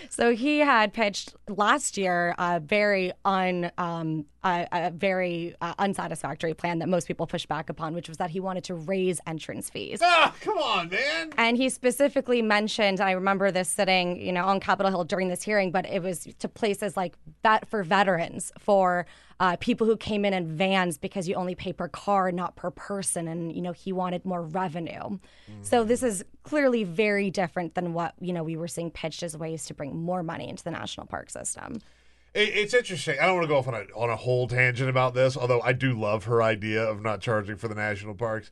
So 0.09 0.35
he 0.35 0.59
had 0.59 0.93
pitched 0.93 1.33
last 1.47 1.97
year 1.97 2.35
a 2.37 2.59
very 2.59 3.11
un, 3.25 3.71
um, 3.77 4.25
a, 4.47 4.67
a 4.71 4.91
very 4.91 5.55
uh, 5.61 5.73
unsatisfactory 5.79 6.53
plan 6.53 6.79
that 6.79 6.89
most 6.89 7.07
people 7.07 7.27
pushed 7.27 7.47
back 7.47 7.69
upon, 7.69 7.93
which 7.93 8.07
was 8.07 8.17
that 8.17 8.29
he 8.29 8.39
wanted 8.39 8.63
to 8.65 8.75
raise 8.75 9.19
entrance 9.27 9.69
fees. 9.69 9.99
Ah, 10.01 10.33
come 10.41 10.57
on, 10.57 10.89
man. 10.89 11.33
And 11.37 11.57
he 11.57 11.69
specifically 11.69 12.41
mentioned, 12.41 13.01
I 13.01 13.11
remember 13.11 13.51
this 13.51 13.69
sitting, 13.69 14.19
you 14.21 14.31
know, 14.31 14.45
on 14.45 14.59
Capitol 14.59 14.91
Hill 14.91 15.03
during 15.03 15.27
this 15.27 15.43
hearing, 15.43 15.71
but 15.71 15.85
it 15.85 16.01
was 16.01 16.27
to 16.39 16.47
places 16.47 16.95
like 16.95 17.15
that 17.43 17.67
for 17.67 17.83
veterans, 17.83 18.51
for 18.57 19.05
uh, 19.39 19.55
people 19.59 19.85
who 19.85 19.95
came 19.95 20.25
in 20.25 20.33
in 20.33 20.57
vans 20.57 20.97
because 20.97 21.27
you 21.27 21.35
only 21.35 21.53
pay 21.53 21.71
per 21.71 21.87
car, 21.87 22.31
not 22.31 22.55
per 22.55 22.71
person. 22.71 23.27
And, 23.27 23.55
you 23.55 23.61
know, 23.61 23.71
he 23.71 23.91
wanted 23.91 24.25
more 24.25 24.41
revenue. 24.41 25.19
So 25.61 25.83
this 25.83 26.01
is 26.01 26.23
clearly 26.43 26.83
very 26.83 27.29
different 27.29 27.75
than 27.75 27.93
what, 27.93 28.15
you 28.19 28.33
know, 28.33 28.43
we 28.43 28.57
were 28.57 28.67
seeing 28.67 28.89
pitched 28.89 29.21
as 29.21 29.37
ways 29.37 29.65
to 29.65 29.73
bring 29.73 29.95
more 29.95 30.23
money 30.23 30.49
into 30.49 30.63
the 30.63 30.71
national 30.71 31.05
park 31.05 31.29
system. 31.29 31.79
It, 32.37 32.49
it's 32.55 32.73
interesting. 32.73 33.17
I 33.19 33.25
don't 33.25 33.35
want 33.35 33.45
to 33.45 33.49
go 33.49 33.57
off 33.57 33.67
on 33.67 33.73
a 33.73 33.85
on 33.95 34.09
a 34.09 34.15
whole 34.15 34.47
tangent 34.47 34.89
about 34.89 35.15
this, 35.15 35.35
although 35.35 35.61
I 35.61 35.73
do 35.73 35.99
love 35.99 36.25
her 36.25 36.43
idea 36.43 36.83
of 36.83 37.01
not 37.01 37.19
charging 37.19 37.57
for 37.57 37.67
the 37.67 37.75
national 37.75 38.13
parks. 38.13 38.51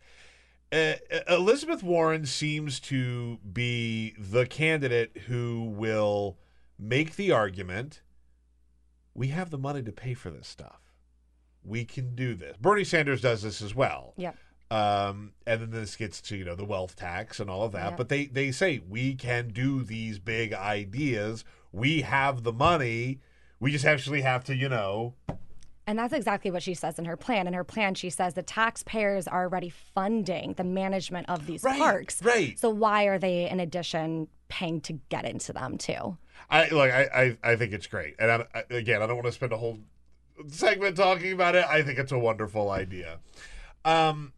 Uh, 0.72 0.96
Elizabeth 1.30 1.84
Warren 1.84 2.26
seems 2.26 2.80
to 2.82 3.38
be 3.38 4.16
the 4.18 4.48
candidate 4.48 5.16
who 5.28 5.74
will 5.78 6.38
make 6.80 7.16
the 7.16 7.32
argument 7.32 8.02
we 9.14 9.30
have 9.30 9.50
the 9.50 9.58
money 9.58 9.82
to 9.82 9.92
pay 9.92 10.14
for 10.14 10.30
this 10.30 10.48
stuff. 10.48 10.82
We 11.64 11.86
can 11.86 12.16
do 12.16 12.36
this. 12.36 12.58
Bernie 12.58 12.84
Sanders 12.84 13.22
does 13.22 13.44
this 13.44 13.62
as 13.62 13.74
well. 13.74 14.14
Yep. 14.18 14.36
Um, 14.72 15.34
and 15.48 15.62
then 15.62 15.72
this 15.72 15.96
gets 15.96 16.20
to 16.22 16.36
you 16.36 16.44
know 16.44 16.56
the 16.56 16.66
wealth 16.66 16.96
tax 16.96 17.40
and 17.40 17.50
all 17.50 17.64
of 17.64 17.72
that. 17.74 17.96
But 17.96 18.10
they 18.10 18.26
they 18.26 18.52
say 18.52 18.82
we 18.88 19.16
can 19.16 19.50
do 19.50 19.84
these 19.84 20.20
big 20.20 20.54
ideas. 20.54 21.46
We 21.72 22.02
have 22.02 22.44
the 22.44 22.52
money. 22.52 23.20
We 23.66 23.72
just 23.72 23.86
actually 23.86 24.22
have 24.22 24.43
to 24.43 24.55
you 24.55 24.70
know 24.70 25.16
And 25.88 25.97
that's 25.97 26.13
exactly 26.13 26.51
what 26.51 26.61
she 26.61 26.76
says 26.76 26.99
in 26.99 27.05
her 27.05 27.18
plan. 27.18 27.47
In 27.47 27.53
her 27.55 27.63
plan, 27.63 27.95
she 27.95 28.11
says 28.11 28.36
the 28.36 28.43
taxpayers 28.43 29.28
are 29.28 29.41
already 29.45 29.70
funding 29.72 30.53
the 30.53 30.63
management 30.63 31.28
of 31.30 31.47
these 31.47 31.63
Right, 31.63 31.80
parks. 31.80 32.22
right. 32.24 32.59
So 32.59 32.70
why 32.70 33.05
are 33.05 33.18
they, 33.18 33.49
in 33.49 33.59
addition, 33.59 34.28
paying 34.49 34.82
to 34.82 34.93
get 35.09 35.26
into 35.26 35.51
them 35.51 35.80
too? 35.80 36.18
I 36.47 36.68
like 36.70 36.91
I, 36.91 37.03
I 37.24 37.51
I 37.51 37.55
think 37.55 37.74
it's 37.74 37.88
great. 37.88 38.13
And 38.20 38.30
I, 38.32 38.45
I- 38.53 38.66
again, 38.82 39.01
I 39.01 39.07
don't 39.07 39.16
want 39.16 39.26
to 39.26 39.32
spend 39.32 39.51
a 39.51 39.57
whole 39.57 39.80
segment 40.47 40.95
talking 40.95 41.32
about 41.34 41.55
it. 41.55 41.66
I 41.68 41.82
think 41.82 41.97
it's 41.97 42.11
a 42.11 42.20
wonderful 42.20 42.70
idea. 42.70 43.18
Um, 43.84 44.32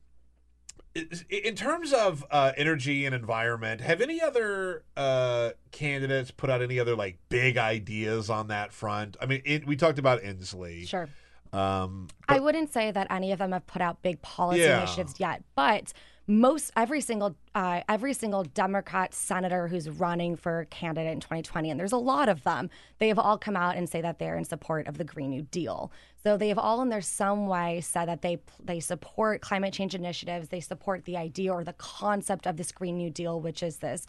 in 1.29 1.55
terms 1.55 1.93
of 1.93 2.25
uh, 2.31 2.51
energy 2.57 3.05
and 3.05 3.13
environment, 3.13 3.81
have 3.81 4.01
any 4.01 4.21
other 4.21 4.83
uh, 4.95 5.51
candidates 5.71 6.31
put 6.31 6.49
out 6.49 6.61
any 6.61 6.79
other 6.79 6.95
like 6.95 7.17
big 7.29 7.57
ideas 7.57 8.29
on 8.29 8.47
that 8.47 8.71
front? 8.73 9.17
I 9.21 9.25
mean, 9.25 9.41
it, 9.45 9.65
we 9.67 9.75
talked 9.75 9.99
about 9.99 10.21
Inslee. 10.21 10.87
Sure. 10.87 11.07
Um, 11.53 12.07
I 12.27 12.39
wouldn't 12.39 12.73
say 12.73 12.91
that 12.91 13.07
any 13.09 13.31
of 13.31 13.39
them 13.39 13.51
have 13.53 13.65
put 13.67 13.81
out 13.81 14.01
big 14.01 14.21
policy 14.21 14.61
Yeah. 14.61 14.79
initiatives 14.79 15.19
yet, 15.19 15.43
but 15.55 15.93
most 16.29 16.71
every 16.75 16.99
single 16.99 17.37
uh, 17.55 17.81
every 17.87 18.13
single 18.13 18.43
Democrat 18.43 19.13
senator 19.13 19.67
who's 19.69 19.89
running 19.89 20.35
for 20.35 20.65
candidate 20.69 21.13
in 21.13 21.19
2020, 21.21 21.71
and 21.71 21.79
there's 21.79 21.93
a 21.93 21.97
lot 21.97 22.27
of 22.27 22.43
them, 22.43 22.69
they 22.99 23.07
have 23.07 23.17
all 23.17 23.37
come 23.37 23.55
out 23.55 23.77
and 23.77 23.87
say 23.89 24.01
that 24.01 24.19
they're 24.19 24.35
in 24.35 24.43
support 24.43 24.87
of 24.87 24.97
the 24.97 25.05
Green 25.05 25.29
New 25.29 25.43
Deal. 25.43 25.89
So 26.27 26.35
they 26.35 26.49
have 26.49 26.59
all, 26.59 26.81
in 26.81 26.89
their 26.89 26.99
some 26.99 27.47
way, 27.47 27.79
said 27.79 28.09
that 28.09 28.21
they 28.21 28.39
they 28.61 28.81
support 28.81 29.39
climate 29.39 29.73
change 29.73 29.95
initiatives. 29.95 30.49
They 30.49 30.59
support 30.59 31.05
the 31.05 31.15
idea 31.15 31.53
or 31.53 31.63
the 31.63 31.71
concept 31.71 32.45
of 32.45 32.57
this 32.57 32.69
Green 32.73 32.97
New 32.97 33.09
Deal, 33.09 33.39
which 33.39 33.63
is 33.63 33.77
this 33.77 34.05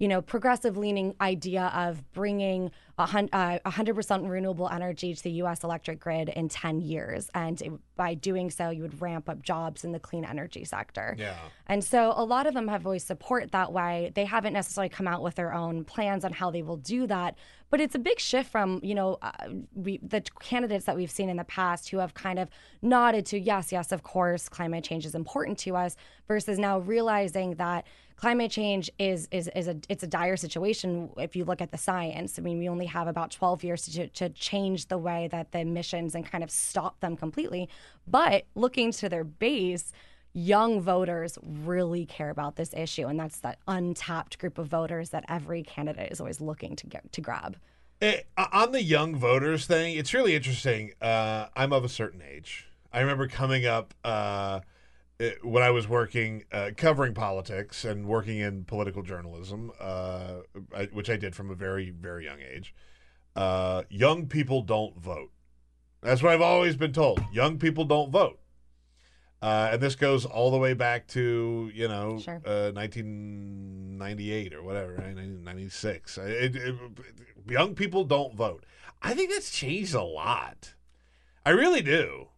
you 0.00 0.08
know, 0.08 0.20
progressive 0.20 0.76
leaning 0.76 1.14
idea 1.20 1.70
of 1.72 2.02
bringing 2.12 2.72
a 3.02 3.06
hun- 3.06 3.28
uh, 3.32 3.58
100% 3.66 4.28
renewable 4.28 4.68
energy 4.68 5.14
to 5.14 5.22
the 5.22 5.30
U.S. 5.42 5.64
electric 5.64 5.98
grid 5.98 6.28
in 6.28 6.48
10 6.48 6.80
years. 6.80 7.28
And 7.34 7.60
it, 7.60 7.72
by 7.96 8.14
doing 8.14 8.50
so, 8.50 8.70
you 8.70 8.82
would 8.82 9.00
ramp 9.00 9.28
up 9.28 9.42
jobs 9.42 9.84
in 9.84 9.92
the 9.92 9.98
clean 9.98 10.24
energy 10.24 10.64
sector. 10.64 11.16
Yeah. 11.18 11.36
And 11.66 11.82
so 11.82 12.12
a 12.16 12.24
lot 12.24 12.46
of 12.46 12.54
them 12.54 12.68
have 12.68 12.82
voiced 12.82 13.06
support 13.06 13.50
that 13.52 13.72
way. 13.72 14.12
They 14.14 14.24
haven't 14.24 14.52
necessarily 14.52 14.88
come 14.88 15.08
out 15.08 15.22
with 15.22 15.34
their 15.34 15.52
own 15.52 15.84
plans 15.84 16.24
on 16.24 16.32
how 16.32 16.50
they 16.50 16.62
will 16.62 16.76
do 16.76 17.06
that. 17.08 17.36
But 17.70 17.80
it's 17.80 17.94
a 17.94 17.98
big 17.98 18.20
shift 18.20 18.50
from, 18.50 18.80
you 18.82 18.94
know, 18.94 19.18
uh, 19.22 19.30
we, 19.74 19.98
the 20.02 20.22
candidates 20.40 20.84
that 20.84 20.94
we've 20.94 21.10
seen 21.10 21.28
in 21.28 21.38
the 21.38 21.44
past 21.44 21.88
who 21.88 21.98
have 21.98 22.14
kind 22.14 22.38
of 22.38 22.50
nodded 22.82 23.26
to, 23.26 23.38
yes, 23.38 23.72
yes, 23.72 23.92
of 23.92 24.02
course, 24.02 24.48
climate 24.48 24.84
change 24.84 25.06
is 25.06 25.14
important 25.14 25.58
to 25.60 25.74
us, 25.74 25.96
versus 26.28 26.58
now 26.58 26.78
realizing 26.78 27.54
that 27.54 27.86
climate 28.16 28.52
change 28.52 28.88
is 29.00 29.26
is 29.32 29.48
is 29.56 29.66
a 29.66 29.76
it's 29.88 30.04
a 30.04 30.06
dire 30.06 30.36
situation 30.36 31.10
if 31.16 31.34
you 31.34 31.44
look 31.44 31.60
at 31.60 31.72
the 31.72 31.78
science. 31.78 32.38
I 32.38 32.42
mean, 32.42 32.58
we 32.58 32.68
only 32.68 32.86
have 32.92 33.08
about 33.08 33.30
12 33.30 33.64
years 33.64 33.86
to 33.86 34.08
to 34.08 34.28
change 34.30 34.88
the 34.88 34.98
way 34.98 35.28
that 35.30 35.52
the 35.52 35.60
emissions 35.60 36.14
and 36.14 36.24
kind 36.24 36.44
of 36.44 36.50
stop 36.50 37.00
them 37.00 37.16
completely. 37.16 37.68
But 38.06 38.46
looking 38.54 38.92
to 38.92 39.08
their 39.08 39.24
base, 39.24 39.92
young 40.32 40.80
voters 40.80 41.38
really 41.42 42.06
care 42.06 42.30
about 42.30 42.56
this 42.56 42.72
issue, 42.74 43.06
and 43.06 43.18
that's 43.18 43.40
that 43.40 43.58
untapped 43.68 44.38
group 44.38 44.58
of 44.58 44.68
voters 44.68 45.10
that 45.10 45.24
every 45.28 45.62
candidate 45.62 46.10
is 46.12 46.20
always 46.20 46.40
looking 46.40 46.76
to 46.76 46.86
get 46.86 47.12
to 47.12 47.20
grab. 47.20 47.56
Eh, 48.00 48.20
on 48.36 48.72
the 48.72 48.82
young 48.82 49.14
voters 49.14 49.66
thing, 49.66 49.96
it's 49.96 50.12
really 50.12 50.34
interesting. 50.34 50.92
Uh, 51.00 51.46
I'm 51.54 51.72
of 51.72 51.84
a 51.84 51.88
certain 51.88 52.22
age. 52.22 52.66
I 52.92 53.00
remember 53.00 53.28
coming 53.28 53.64
up 53.64 53.94
uh, 54.04 54.60
eh, 55.20 55.32
when 55.42 55.62
I 55.62 55.70
was 55.70 55.88
working, 55.88 56.44
uh, 56.52 56.70
covering 56.76 57.14
politics 57.14 57.84
and 57.84 58.06
working 58.06 58.38
in 58.38 58.64
political 58.64 59.02
journalism, 59.02 59.70
uh, 59.80 60.38
I, 60.74 60.84
which 60.92 61.08
I 61.10 61.16
did 61.16 61.34
from 61.34 61.50
a 61.50 61.54
very, 61.54 61.90
very 61.90 62.24
young 62.24 62.40
age. 62.40 62.74
Uh, 63.34 63.82
young 63.88 64.26
people 64.26 64.62
don't 64.62 64.98
vote. 64.98 65.30
That's 66.02 66.22
what 66.22 66.32
I've 66.32 66.40
always 66.42 66.76
been 66.76 66.92
told. 66.92 67.20
Young 67.32 67.58
people 67.58 67.84
don't 67.84 68.10
vote. 68.10 68.38
Uh, 69.40 69.70
and 69.72 69.80
this 69.82 69.96
goes 69.96 70.24
all 70.24 70.50
the 70.52 70.56
way 70.58 70.72
back 70.72 71.08
to 71.08 71.68
you 71.74 71.88
know 71.88 72.18
Sure. 72.20 72.40
uh, 72.46 72.70
1998 72.72 74.54
or 74.54 74.62
whatever, 74.62 74.92
right? 74.92 75.14
1996. 75.16 76.18
It, 76.18 76.56
it, 76.56 76.74
young 77.48 77.74
people 77.74 78.04
don't 78.04 78.34
vote. 78.36 78.64
I 79.00 79.14
think 79.14 79.30
that's 79.30 79.50
changed 79.50 79.94
a 79.94 80.02
lot. 80.02 80.74
I 81.44 81.50
really 81.50 81.82
do. 81.82 82.28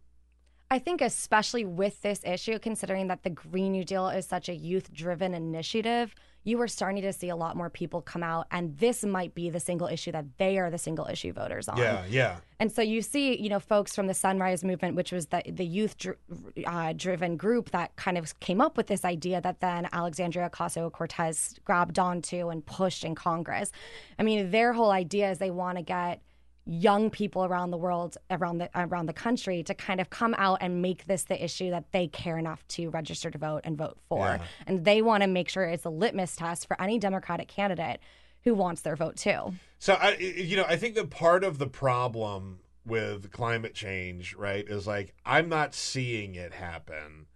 I 0.75 0.79
think, 0.79 0.99
especially 0.99 1.63
with 1.63 2.01
this 2.01 2.19
issue, 2.25 2.59
considering 2.59 3.07
that 3.07 3.23
the 3.23 3.29
Green 3.29 3.71
New 3.71 3.85
Deal 3.85 4.09
is 4.09 4.25
such 4.25 4.49
a 4.49 4.53
youth 4.53 4.91
driven 4.91 5.33
initiative, 5.33 6.13
you 6.43 6.59
are 6.59 6.67
starting 6.67 7.01
to 7.01 7.13
see 7.13 7.29
a 7.29 7.35
lot 7.37 7.55
more 7.55 7.69
people 7.69 8.01
come 8.01 8.21
out, 8.21 8.47
and 8.51 8.77
this 8.77 9.05
might 9.05 9.33
be 9.33 9.49
the 9.49 9.61
single 9.61 9.87
issue 9.87 10.11
that 10.11 10.25
they 10.37 10.57
are 10.57 10.69
the 10.69 10.77
single 10.77 11.07
issue 11.07 11.31
voters 11.31 11.69
on. 11.69 11.77
Yeah, 11.77 12.03
yeah. 12.09 12.37
And 12.59 12.69
so 12.69 12.81
you 12.81 13.01
see, 13.01 13.41
you 13.41 13.47
know, 13.47 13.61
folks 13.61 13.95
from 13.95 14.07
the 14.07 14.13
Sunrise 14.13 14.65
Movement, 14.65 14.97
which 14.97 15.13
was 15.13 15.27
the 15.27 15.41
the 15.47 15.65
youth 15.65 15.97
dr- 15.97 16.17
uh, 16.65 16.91
driven 16.91 17.37
group 17.37 17.71
that 17.71 17.95
kind 17.95 18.17
of 18.17 18.37
came 18.41 18.59
up 18.59 18.75
with 18.75 18.87
this 18.87 19.05
idea 19.05 19.39
that 19.39 19.61
then 19.61 19.87
Alexandria 19.93 20.49
Ocasio 20.49 20.91
Cortez 20.91 21.55
grabbed 21.63 21.99
onto 21.99 22.49
and 22.49 22.65
pushed 22.65 23.05
in 23.05 23.15
Congress. 23.15 23.71
I 24.19 24.23
mean, 24.23 24.51
their 24.51 24.73
whole 24.73 24.91
idea 24.91 25.31
is 25.31 25.37
they 25.37 25.51
want 25.51 25.77
to 25.77 25.83
get 25.83 26.21
young 26.65 27.09
people 27.11 27.45
around 27.45 27.69
the 27.69 27.77
world 27.77 28.17
around 28.31 28.57
the 28.57 28.69
around 28.75 29.05
the 29.05 29.13
country 29.13 29.61
to 29.61 29.73
kind 29.75 29.99
of 30.01 30.09
come 30.09 30.33
out 30.39 30.57
and 30.61 30.81
make 30.81 31.05
this 31.05 31.25
the 31.25 31.43
issue 31.43 31.69
that 31.69 31.91
they 31.91 32.07
care 32.07 32.37
enough 32.39 32.67
to 32.67 32.89
register 32.89 33.29
to 33.29 33.37
vote 33.37 33.61
and 33.63 33.77
vote 33.77 33.97
for 34.09 34.25
Yeah. 34.25 34.41
and 34.65 34.83
they 34.83 35.01
want 35.03 35.21
to 35.21 35.27
make 35.27 35.47
sure 35.47 35.63
it's 35.65 35.85
a 35.85 35.89
litmus 35.91 36.35
test 36.35 36.67
for 36.67 36.81
any 36.81 36.97
democratic 36.97 37.47
candidate 37.47 37.99
who 38.43 38.55
wants 38.55 38.81
their 38.81 38.95
vote 38.95 39.15
too 39.15 39.53
So 39.77 39.93
I, 39.93 40.15
you 40.17 40.57
know, 40.57 40.65
I 40.67 40.75
think 40.75 40.95
that 40.95 41.11
part 41.11 41.43
of 41.43 41.59
the 41.59 41.67
problem 41.67 42.61
with 42.83 43.31
climate 43.31 43.73
change, 43.75 44.33
right, 44.35 44.67
is 44.67 44.87
like 44.87 45.13
I'm 45.25 45.47
not 45.49 45.75
seeing 45.75 46.33
it 46.33 46.53
happen, 46.53 47.27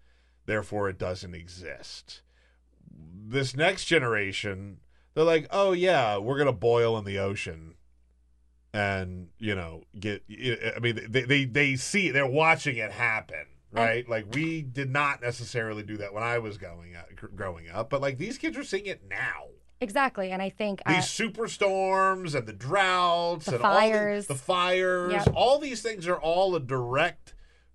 therefore 0.48 0.90
it 0.90 0.98
doesn't 0.98 1.36
exist. 1.36 2.22
This 2.92 3.56
next 3.56 3.86
generation, 3.86 4.80
they're 5.14 5.24
like, 5.24 5.48
oh 5.52 5.72
yeah, 5.72 6.18
we're 6.18 6.38
gonna 6.38 6.52
boil 6.54 6.98
in 6.98 7.06
the 7.06 7.20
ocean, 7.20 7.76
and 8.74 9.30
you 9.38 9.56
know, 9.56 9.84
get. 10.00 10.24
I 10.30 10.80
mean, 10.80 11.00
they 11.10 11.24
they 11.24 11.46
they 11.46 11.76
see, 11.76 12.10
they're 12.12 12.26
watching 12.28 12.78
it 12.78 12.92
happen. 12.92 13.46
Right, 13.72 14.10
like 14.10 14.34
we 14.34 14.64
did 14.64 14.90
not 14.90 15.22
necessarily 15.22 15.84
do 15.84 15.98
that 15.98 16.12
when 16.12 16.24
I 16.24 16.40
was 16.40 16.58
going 16.58 16.96
up, 16.96 17.08
growing 17.36 17.70
up, 17.70 17.92
but 17.92 18.02
like 18.02 18.18
these 18.18 18.40
kids 18.40 18.58
are 18.58 18.64
seeing 18.64 18.88
it 18.88 19.04
now 19.08 19.44
exactly 19.82 20.32
and 20.32 20.42
i 20.42 20.50
think 20.50 20.82
uh, 20.86 20.92
these 20.94 21.06
superstorms 21.06 22.36
and 22.36 22.46
the 22.46 22.52
droughts 22.52 23.46
The 23.46 23.54
and 23.54 23.62
fires. 23.62 24.26
all 24.30 24.34
the, 24.36 24.40
the 24.40 24.46
fires 24.46 25.12
Yep. 25.14 25.34
all 25.36 25.58
these 25.60 25.82
things 25.82 26.06
are 26.06 26.18
all 26.20 26.54
a 26.56 26.60
direct 26.60 27.34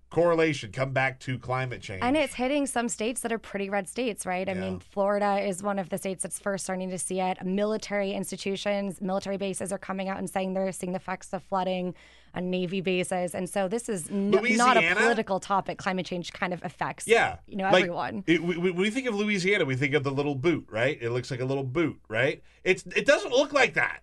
correlation. 0.09 0.71
Come 0.71 0.91
back 0.91 1.19
to 1.21 1.37
climate 1.37 1.81
change. 1.81 2.01
And 2.03 2.15
it's 2.15 2.33
hitting 2.35 2.65
some 2.67 2.87
states 2.89 3.21
that 3.21 3.31
are 3.33 3.37
pretty 3.39 3.69
red 3.69 3.87
states, 3.87 4.25
right? 4.25 4.47
I 4.47 4.53
Yeah. 4.53 4.61
mean, 4.61 4.79
Florida 4.79 5.39
is 5.39 5.61
one 5.63 5.79
of 5.79 5.89
the 5.89 5.97
states 5.97 6.23
that's 6.23 6.39
first 6.39 6.63
starting 6.63 6.89
to 6.89 6.97
see 6.99 7.19
it. 7.19 7.43
Military 7.43 8.13
institutions, 8.13 9.01
military 9.01 9.37
bases 9.37 9.71
are 9.73 9.77
coming 9.77 10.07
out 10.09 10.17
and 10.17 10.29
saying 10.29 10.53
they're 10.53 10.71
seeing 10.71 10.93
the 10.93 10.97
effects 10.97 11.33
of 11.33 11.43
flooding 11.43 11.93
on 12.33 12.49
Navy 12.49 12.81
bases. 12.81 13.33
And 13.33 13.49
so 13.49 13.67
this 13.67 13.87
is 13.89 14.09
n- 14.09 14.29
not 14.31 14.77
a 14.77 14.93
political 14.95 15.39
topic. 15.39 15.77
Climate 15.77 16.05
change 16.05 16.33
kind 16.33 16.53
of 16.53 16.63
affects, 16.63 17.07
Yeah, 17.07 17.37
you 17.47 17.55
know, 17.55 17.65
like, 17.65 17.83
everyone. 17.83 18.23
It, 18.27 18.43
we, 18.43 18.57
we- 18.57 18.71
when 18.71 18.81
we 18.81 18.89
think 18.89 19.07
of 19.07 19.15
Louisiana, 19.15 19.65
we 19.65 19.75
think 19.75 19.93
of 19.93 20.03
the 20.03 20.11
little 20.11 20.35
boot, 20.35 20.67
right? 20.69 20.97
It 21.01 21.11
looks 21.11 21.31
like 21.31 21.39
a 21.39 21.45
little 21.45 21.63
boot, 21.63 21.99
right? 22.09 22.41
It's 22.63 22.83
it 22.95 23.05
doesn't 23.05 23.31
look 23.31 23.53
like 23.53 23.73
that. 23.75 24.01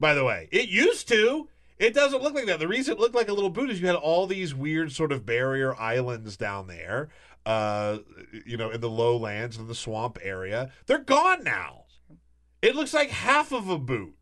By 0.00 0.14
the 0.14 0.24
way, 0.24 0.48
it 0.52 0.68
used 0.68 1.08
to. 1.08 1.48
It 1.78 1.94
doesn't 1.94 2.22
look 2.22 2.34
like 2.34 2.46
that. 2.46 2.58
The 2.58 2.68
reason 2.68 2.94
it 2.94 3.00
looked 3.00 3.14
like 3.14 3.28
a 3.28 3.32
little 3.32 3.50
boot 3.50 3.70
is 3.70 3.80
you 3.80 3.86
had 3.86 3.96
all 3.96 4.26
these 4.26 4.54
weird 4.54 4.90
sort 4.92 5.12
of 5.12 5.24
barrier 5.24 5.76
islands 5.76 6.36
down 6.36 6.66
there, 6.66 7.08
uh, 7.46 7.98
you 8.44 8.56
know, 8.56 8.70
in 8.70 8.80
the 8.80 8.90
lowlands 8.90 9.56
and 9.56 9.68
the 9.68 9.74
swamp 9.74 10.18
area. 10.22 10.72
They're 10.86 10.98
gone 10.98 11.44
now. 11.44 11.84
It 12.62 12.74
looks 12.74 12.92
like 12.92 13.10
half 13.10 13.52
of 13.52 13.68
a 13.68 13.78
boot. 13.78 14.16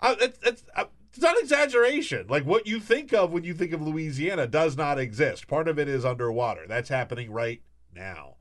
Uh, 0.00 0.14
it's, 0.20 0.38
it's, 0.44 0.64
uh, 0.76 0.84
it's 1.10 1.20
not 1.20 1.36
exaggeration. 1.38 2.26
Like 2.28 2.44
what 2.44 2.66
you 2.66 2.78
think 2.78 3.12
of 3.12 3.32
when 3.32 3.42
you 3.42 3.54
think 3.54 3.72
of 3.72 3.82
Louisiana 3.82 4.46
does 4.46 4.76
not 4.76 4.98
exist. 4.98 5.48
Part 5.48 5.66
of 5.66 5.78
it 5.80 5.88
is 5.88 6.04
underwater. 6.04 6.66
That's 6.68 6.88
happening 6.88 7.32
right 7.32 7.62
now. 7.92 8.36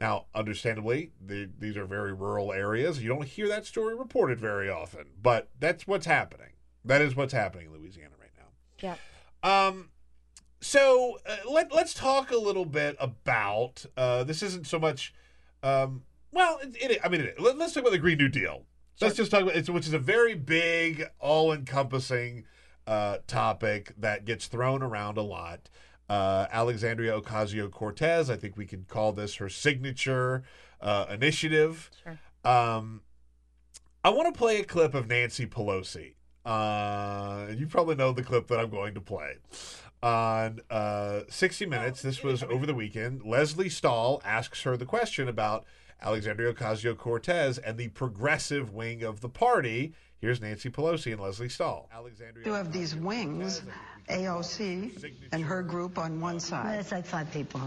Now, 0.00 0.26
understandably, 0.34 1.12
the, 1.24 1.48
these 1.56 1.76
are 1.76 1.86
very 1.86 2.12
rural 2.12 2.52
areas. 2.52 3.00
You 3.00 3.08
don't 3.08 3.26
hear 3.26 3.46
that 3.48 3.66
story 3.66 3.94
reported 3.94 4.40
very 4.40 4.68
often, 4.68 5.06
but 5.22 5.50
that's 5.60 5.86
what's 5.86 6.06
happening. 6.06 6.53
That 6.84 7.00
is 7.00 7.16
what's 7.16 7.32
happening 7.32 7.66
in 7.66 7.72
Louisiana 7.72 8.14
right 8.20 8.30
now. 8.36 8.96
Yeah. 9.42 9.66
Um, 9.66 9.90
so 10.60 11.18
uh, 11.26 11.50
let 11.50 11.74
let's 11.74 11.94
talk 11.94 12.30
a 12.30 12.36
little 12.36 12.64
bit 12.64 12.96
about 12.98 13.84
uh, 13.96 14.24
this. 14.24 14.42
Isn't 14.42 14.66
so 14.66 14.78
much. 14.78 15.14
Um, 15.62 16.02
well, 16.30 16.58
it, 16.62 16.90
it, 16.90 17.00
I 17.04 17.08
mean, 17.08 17.22
it, 17.22 17.40
let, 17.40 17.58
us 17.60 17.72
talk 17.72 17.82
about 17.82 17.92
the 17.92 17.98
Green 17.98 18.18
New 18.18 18.28
Deal. 18.28 18.64
Let's 19.00 19.16
just 19.16 19.30
talk 19.30 19.42
about 19.42 19.56
it, 19.56 19.68
which 19.68 19.86
is 19.86 19.92
a 19.92 19.98
very 19.98 20.34
big, 20.34 21.04
all-encompassing 21.18 22.44
uh, 22.86 23.18
topic 23.26 23.92
that 23.98 24.24
gets 24.24 24.46
thrown 24.46 24.82
around 24.82 25.16
a 25.16 25.22
lot. 25.22 25.68
Uh, 26.08 26.46
Alexandria 26.50 27.20
Ocasio 27.20 27.70
Cortez, 27.70 28.28
I 28.28 28.36
think 28.36 28.56
we 28.56 28.66
could 28.66 28.88
call 28.88 29.12
this 29.12 29.36
her 29.36 29.48
signature 29.48 30.42
uh, 30.80 31.06
initiative. 31.10 31.90
Sure. 32.02 32.18
Um, 32.44 33.02
I 34.02 34.10
want 34.10 34.32
to 34.32 34.38
play 34.38 34.60
a 34.60 34.64
clip 34.64 34.94
of 34.94 35.08
Nancy 35.08 35.46
Pelosi. 35.46 36.14
Uh, 36.44 37.46
you 37.56 37.66
probably 37.66 37.94
know 37.94 38.12
the 38.12 38.22
clip 38.22 38.48
that 38.48 38.58
I'm 38.60 38.70
going 38.70 38.94
to 38.94 39.00
play. 39.00 39.36
On 40.02 40.60
uh, 40.70 41.20
60 41.28 41.66
Minutes, 41.66 42.02
this 42.02 42.22
was 42.22 42.42
over 42.42 42.66
the 42.66 42.74
weekend, 42.74 43.22
Lesley 43.24 43.70
Stahl 43.70 44.20
asks 44.24 44.62
her 44.62 44.76
the 44.76 44.84
question 44.84 45.28
about 45.28 45.64
Alexandria 46.02 46.52
Ocasio 46.52 46.94
Cortez 46.96 47.56
and 47.56 47.78
the 47.78 47.88
progressive 47.88 48.74
wing 48.74 49.02
of 49.02 49.20
the 49.22 49.30
party. 49.30 49.94
Here's 50.18 50.40
Nancy 50.42 50.68
Pelosi 50.68 51.12
and 51.12 51.20
Lesley 51.20 51.48
Stahl. 51.48 51.88
Alexandria 51.92 52.44
You 52.46 52.52
have 52.52 52.70
these 52.72 52.94
wings, 52.94 53.62
AOC 54.10 55.14
and 55.32 55.42
her 55.42 55.62
group 55.62 55.96
on 55.96 56.20
one 56.20 56.38
side. 56.38 56.80
It's 56.80 56.92
like 56.92 57.06
five 57.06 57.30
people. 57.32 57.60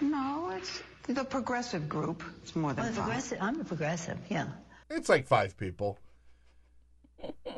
No, 0.00 0.50
it's 0.56 0.82
the 1.06 1.24
progressive 1.24 1.88
group. 1.90 2.22
It's 2.42 2.56
more 2.56 2.72
than 2.72 2.84
Well, 2.84 2.92
five. 2.94 3.04
progressive. 3.04 3.38
I'm 3.42 3.60
a 3.60 3.64
progressive. 3.64 4.18
Yeah. 4.30 4.46
It's 4.88 5.10
like 5.10 5.26
five 5.26 5.56
people. 5.58 5.98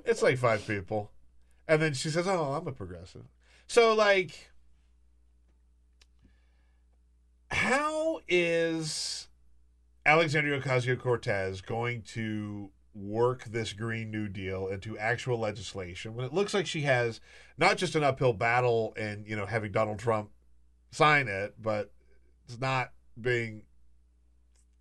It's 0.04 0.22
like 0.22 0.38
five 0.38 0.66
people. 0.66 1.10
And 1.68 1.80
then 1.80 1.94
she 1.94 2.10
says, 2.10 2.26
Oh, 2.26 2.52
I'm 2.54 2.66
a 2.66 2.72
progressive. 2.72 3.22
So, 3.66 3.94
like, 3.94 4.50
how 7.50 8.20
is 8.28 9.28
Alexandria 10.04 10.60
Ocasio 10.60 10.98
Cortez 10.98 11.60
going 11.60 12.02
to 12.02 12.70
work 12.94 13.44
this 13.44 13.72
Green 13.72 14.10
New 14.10 14.28
Deal 14.28 14.66
into 14.66 14.98
actual 14.98 15.38
legislation 15.38 16.14
when 16.14 16.26
it 16.26 16.34
looks 16.34 16.52
like 16.52 16.66
she 16.66 16.82
has 16.82 17.20
not 17.56 17.76
just 17.78 17.94
an 17.94 18.04
uphill 18.04 18.32
battle 18.32 18.92
and, 18.96 19.26
you 19.26 19.36
know, 19.36 19.46
having 19.46 19.72
Donald 19.72 19.98
Trump 19.98 20.30
sign 20.90 21.28
it, 21.28 21.54
but 21.60 21.92
it's 22.44 22.60
not 22.60 22.92
being 23.18 23.62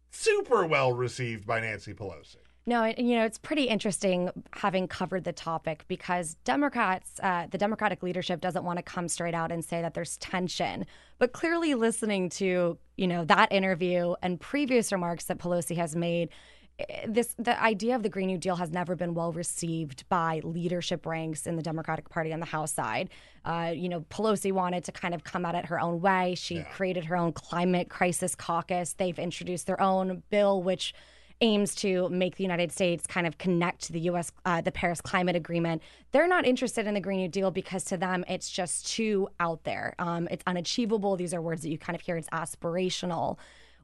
super 0.09 0.65
well 0.65 0.91
received 0.91 1.45
by 1.45 1.61
Nancy 1.61 1.93
Pelosi? 1.93 2.37
No, 2.67 2.85
you 2.85 3.15
know, 3.15 3.25
it's 3.25 3.39
pretty 3.39 3.63
interesting 3.63 4.29
having 4.53 4.87
covered 4.87 5.23
the 5.23 5.33
topic 5.33 5.83
because 5.87 6.35
Democrats, 6.43 7.19
uh, 7.23 7.47
the 7.49 7.57
Democratic 7.57 8.03
leadership 8.03 8.39
doesn't 8.39 8.63
want 8.63 8.77
to 8.77 8.83
come 8.83 9.07
straight 9.07 9.33
out 9.33 9.51
and 9.51 9.65
say 9.65 9.81
that 9.81 9.95
there's 9.95 10.17
tension. 10.17 10.85
But 11.17 11.33
clearly, 11.33 11.73
listening 11.73 12.29
to, 12.29 12.77
you 12.97 13.07
know, 13.07 13.25
that 13.25 13.51
interview 13.51 14.13
and 14.21 14.39
previous 14.39 14.91
remarks 14.91 15.25
that 15.25 15.39
Pelosi 15.39 15.75
has 15.77 15.95
made, 15.95 16.29
eh, 16.77 17.07
this 17.07 17.33
the 17.39 17.59
idea 17.59 17.95
of 17.95 18.03
the 18.03 18.09
Green 18.09 18.27
New 18.27 18.37
Deal 18.37 18.57
has 18.57 18.69
never 18.69 18.95
been 18.95 19.15
well 19.15 19.31
received 19.31 20.07
by 20.07 20.39
leadership 20.43 21.07
ranks 21.07 21.47
in 21.47 21.55
the 21.55 21.63
Democratic 21.63 22.09
Party 22.09 22.31
on 22.31 22.39
the 22.39 22.45
House 22.45 22.73
side. 22.73 23.09
Uh, 23.43 23.73
you 23.75 23.89
know, 23.89 24.01
Pelosi 24.01 24.51
wanted 24.51 24.83
to 24.83 24.91
kind 24.91 25.15
of 25.15 25.23
come 25.23 25.45
at 25.45 25.55
it 25.55 25.65
her 25.65 25.79
own 25.81 25.99
way. 25.99 26.35
She 26.35 26.61
created 26.75 27.05
her 27.05 27.17
own 27.17 27.33
climate 27.33 27.89
crisis 27.89 28.35
caucus. 28.35 28.93
They've 28.93 29.17
introduced 29.17 29.65
their 29.65 29.81
own 29.81 30.21
bill, 30.29 30.61
which 30.61 30.93
aims 31.41 31.75
to 31.75 32.07
make 32.09 32.35
the 32.35 32.43
United 32.43 32.71
States 32.71 33.05
kind 33.07 33.25
of 33.27 33.37
connect 33.37 33.81
to 33.83 33.93
the 33.93 33.99
U.S. 34.01 34.31
Uh, 34.45 34.61
the 34.61 34.71
Paris 34.71 35.01
Climate 35.01 35.35
Agreement. 35.35 35.81
They're 36.11 36.27
not 36.27 36.45
interested 36.45 36.87
in 36.87 36.93
the 36.93 36.99
Green 36.99 37.17
New 37.19 37.27
Deal 37.27 37.51
because 37.51 37.83
to 37.85 37.97
them 37.97 38.23
it's 38.27 38.49
just 38.49 38.87
too 38.87 39.27
out 39.39 39.63
there. 39.63 39.95
Um, 39.99 40.27
it's 40.31 40.43
unachievable. 40.47 41.15
These 41.15 41.33
are 41.33 41.41
words 41.41 41.63
that 41.63 41.69
you 41.69 41.77
kind 41.77 41.95
of 41.95 42.01
hear. 42.01 42.15
It's 42.17 42.29
aspirational. 42.29 43.37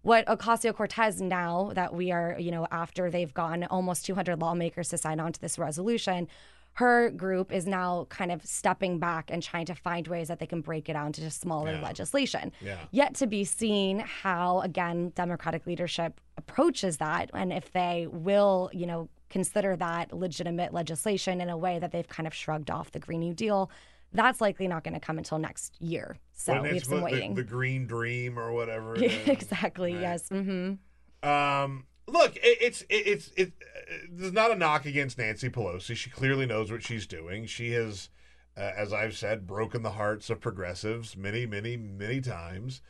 What 0.04 0.26
Ocasio 0.28 0.74
Cortez 0.74 1.20
now 1.20 1.72
that 1.74 1.94
we 1.94 2.12
are, 2.12 2.38
you 2.40 2.52
know, 2.52 2.68
after 2.72 3.10
they've 3.10 3.34
gotten 3.34 3.66
almost 3.66 4.06
200 4.06 4.40
lawmakers 4.40 4.90
to 4.90 4.98
sign 4.98 5.20
on 5.20 5.34
to 5.34 5.42
this 5.42 5.58
resolution, 5.60 6.28
her 6.74 7.10
group 7.10 7.52
is 7.52 7.66
now 7.66 8.06
kind 8.10 8.32
of 8.32 8.46
stepping 8.46 9.00
back 9.00 9.32
and 9.32 9.42
trying 9.42 9.66
to 9.66 9.74
find 9.74 10.08
ways 10.08 10.28
that 10.28 10.38
they 10.40 10.46
can 10.46 10.62
break 10.62 10.88
it 10.88 10.94
down 10.94 11.12
to 11.14 11.30
smaller 11.32 11.72
Yeah. 11.74 11.82
legislation. 11.82 12.52
Yeah. 12.62 12.78
Yet 12.92 13.16
to 13.16 13.28
be 13.28 13.44
seen 13.44 14.00
how, 14.00 14.62
again, 14.62 15.12
Democratic 15.16 15.66
leadership 15.66 16.22
approaches 16.38 16.98
that 16.98 17.30
and 17.34 17.52
if 17.52 17.72
they 17.74 18.08
will, 18.10 18.70
you 18.74 18.86
know, 18.86 19.10
consider 19.30 19.76
that 19.76 20.14
legitimate 20.14 20.74
legislation 20.74 21.42
in 21.42 21.50
a 21.50 21.58
way 21.58 21.80
that 21.80 21.92
they've 21.92 22.08
kind 22.08 22.28
of 22.28 22.34
shrugged 22.34 22.72
off 22.72 22.92
the 22.92 23.00
Green 23.00 23.20
New 23.20 23.34
Deal. 23.34 23.70
That's 24.14 24.40
likely 24.40 24.68
not 24.68 24.84
going 24.84 24.94
to 24.94 25.00
come 25.00 25.18
until 25.18 25.38
next 25.38 25.82
year. 25.82 26.18
So 26.34 26.62
we 26.62 26.70
have 26.70 26.86
some 26.86 27.00
the- 27.00 27.04
waiting. 27.04 27.36
The, 27.36 27.44
Green 27.44 27.86
Dream 27.88 28.40
or 28.40 28.54
whatever. 28.54 28.96
exactly. 29.26 29.92
Yes. 29.92 30.30
Mm-hmm. 30.30 31.28
Um, 31.28 31.86
look, 32.08 32.36
it, 32.38 32.58
it's 32.62 32.82
it, 32.84 33.08
it's 33.08 33.32
it. 33.36 33.52
Uh, 33.62 33.96
there's 34.12 34.34
not 34.34 34.52
a 34.52 34.56
knock 34.56 34.86
against 34.86 35.18
Nancy 35.18 35.50
Pelosi. 35.50 35.96
She 35.96 36.10
clearly 36.10 36.46
knows 36.46 36.72
what 36.72 36.84
she's 36.84 37.06
doing. 37.06 37.48
She 37.48 37.72
has, 37.72 38.10
uh, 38.56 38.72
as 38.78 38.94
I've 38.94 39.18
said, 39.18 39.46
broken 39.46 39.82
the 39.82 39.92
hearts 39.92 40.30
of 40.30 40.40
progressives 40.40 41.18
many, 41.18 41.46
many, 41.46 41.76
many 41.76 42.22
times. 42.22 42.82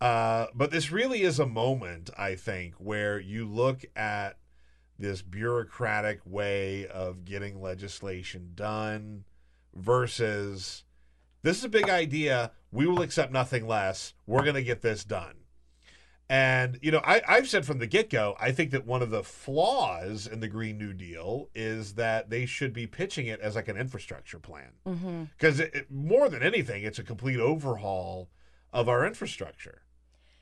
Uh, 0.00 0.46
but 0.54 0.70
this 0.70 0.90
really 0.90 1.22
is 1.22 1.38
a 1.38 1.46
moment, 1.46 2.08
I 2.16 2.34
think, 2.34 2.74
where 2.76 3.18
you 3.20 3.46
look 3.46 3.84
at 3.94 4.38
this 4.98 5.20
bureaucratic 5.22 6.20
way 6.24 6.86
of 6.86 7.24
getting 7.24 7.60
legislation 7.60 8.52
done 8.54 9.24
versus 9.74 10.84
this 11.42 11.58
is 11.58 11.64
a 11.64 11.68
big 11.68 11.88
idea. 11.88 12.52
We 12.70 12.86
will 12.86 13.02
accept 13.02 13.32
nothing 13.32 13.66
less. 13.66 14.14
We're 14.26 14.42
going 14.42 14.54
to 14.54 14.62
get 14.62 14.82
this 14.82 15.04
done. 15.04 15.34
And, 16.28 16.78
you 16.80 16.92
know, 16.92 17.00
I, 17.04 17.22
I've 17.26 17.48
said 17.48 17.66
from 17.66 17.78
the 17.78 17.88
get 17.88 18.08
go, 18.08 18.36
I 18.38 18.52
think 18.52 18.70
that 18.70 18.86
one 18.86 19.02
of 19.02 19.10
the 19.10 19.24
flaws 19.24 20.28
in 20.28 20.38
the 20.38 20.46
Green 20.48 20.78
New 20.78 20.92
Deal 20.92 21.48
is 21.56 21.94
that 21.94 22.30
they 22.30 22.46
should 22.46 22.72
be 22.72 22.86
pitching 22.86 23.26
it 23.26 23.40
as 23.40 23.56
like 23.56 23.66
an 23.66 23.76
infrastructure 23.76 24.38
plan. 24.38 24.70
Because 25.36 25.58
it- 25.58 25.90
more 25.90 26.28
than 26.28 26.42
anything, 26.42 26.84
it's 26.84 27.00
a 27.00 27.02
complete 27.02 27.40
overhaul 27.40 28.30
of 28.72 28.88
our 28.88 29.04
infrastructure. 29.04 29.82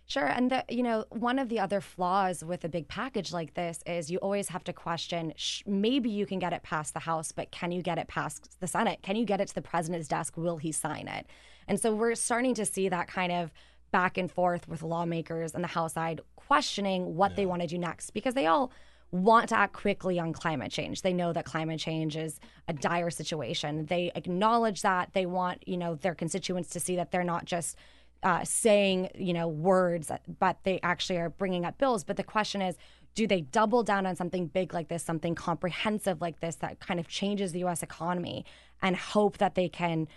Sure. 0.08 0.26
And, 0.26 0.50
the, 0.50 0.64
you 0.70 0.82
know, 0.82 1.04
one 1.10 1.38
of 1.38 1.50
the 1.50 1.60
other 1.60 1.82
flaws 1.82 2.42
with 2.42 2.64
a 2.64 2.68
big 2.68 2.88
package 2.88 3.30
like 3.30 3.52
this 3.52 3.80
is 3.84 4.10
you 4.10 4.16
always 4.18 4.48
have 4.48 4.64
to 4.64 4.72
question 4.72 5.34
sh- 5.36 5.62
maybe 5.66 6.08
you 6.08 6.24
can 6.24 6.38
get 6.38 6.54
it 6.54 6.62
past 6.62 6.94
the 6.94 7.00
House, 7.00 7.30
but 7.30 7.50
can 7.50 7.70
you 7.72 7.82
get 7.82 7.98
it 7.98 8.08
past 8.08 8.58
the 8.60 8.66
Senate? 8.66 9.00
Can 9.02 9.16
you 9.16 9.26
get 9.26 9.38
it 9.38 9.48
to 9.48 9.54
the 9.54 9.60
president's 9.60 10.08
desk? 10.08 10.38
Will 10.38 10.56
he 10.56 10.72
sign 10.72 11.08
it? 11.08 11.26
And 11.68 11.78
so 11.78 11.94
we're 11.94 12.14
starting 12.14 12.54
to 12.54 12.64
see 12.64 12.88
that 12.88 13.06
kind 13.06 13.30
of 13.30 13.52
back 13.92 14.16
and 14.16 14.30
forth 14.30 14.66
with 14.66 14.82
lawmakers 14.82 15.54
on 15.54 15.60
the 15.60 15.68
House 15.68 15.92
side 15.92 16.22
questioning 16.36 17.14
what 17.14 17.36
they 17.36 17.44
want 17.44 17.60
to 17.60 17.68
do 17.68 17.76
next 17.76 18.12
because 18.12 18.32
they 18.32 18.46
all 18.46 18.72
want 19.10 19.50
to 19.50 19.58
act 19.58 19.74
quickly 19.74 20.18
on 20.18 20.32
climate 20.32 20.72
change. 20.72 21.02
They 21.02 21.12
know 21.12 21.34
that 21.34 21.44
climate 21.44 21.80
change 21.80 22.16
is 22.16 22.40
a 22.66 22.72
dire 22.72 23.10
situation. 23.10 23.84
They 23.86 24.10
acknowledge 24.14 24.80
that. 24.82 25.10
They 25.12 25.26
want, 25.26 25.66
you 25.68 25.76
know, 25.76 25.96
their 25.96 26.14
constituents 26.14 26.70
to 26.70 26.80
see 26.80 26.96
that 26.96 27.10
they're 27.10 27.24
not 27.24 27.44
just 27.44 27.76
uh, 28.22 28.44
saying, 28.44 29.10
you 29.14 29.32
know, 29.32 29.48
words, 29.48 30.10
but 30.38 30.58
they 30.64 30.80
actually 30.82 31.18
are 31.18 31.30
bringing 31.30 31.64
up 31.64 31.78
bills. 31.78 32.04
But 32.04 32.16
the 32.16 32.24
question 32.24 32.60
is, 32.62 32.76
do 33.14 33.26
they 33.26 33.40
double 33.40 33.82
down 33.82 34.06
on 34.06 34.16
something 34.16 34.46
big 34.46 34.72
like 34.72 34.88
this, 34.88 35.02
something 35.02 35.34
comprehensive 35.34 36.20
like 36.20 36.40
this 36.40 36.56
that 36.56 36.80
kind 36.80 37.00
of 37.00 37.08
changes 37.08 37.52
the 37.52 37.60
U.S. 37.60 37.82
economy, 37.82 38.44
and 38.82 38.96
hope 38.96 39.38
that 39.38 39.54
they 39.54 39.68
can 39.68 40.08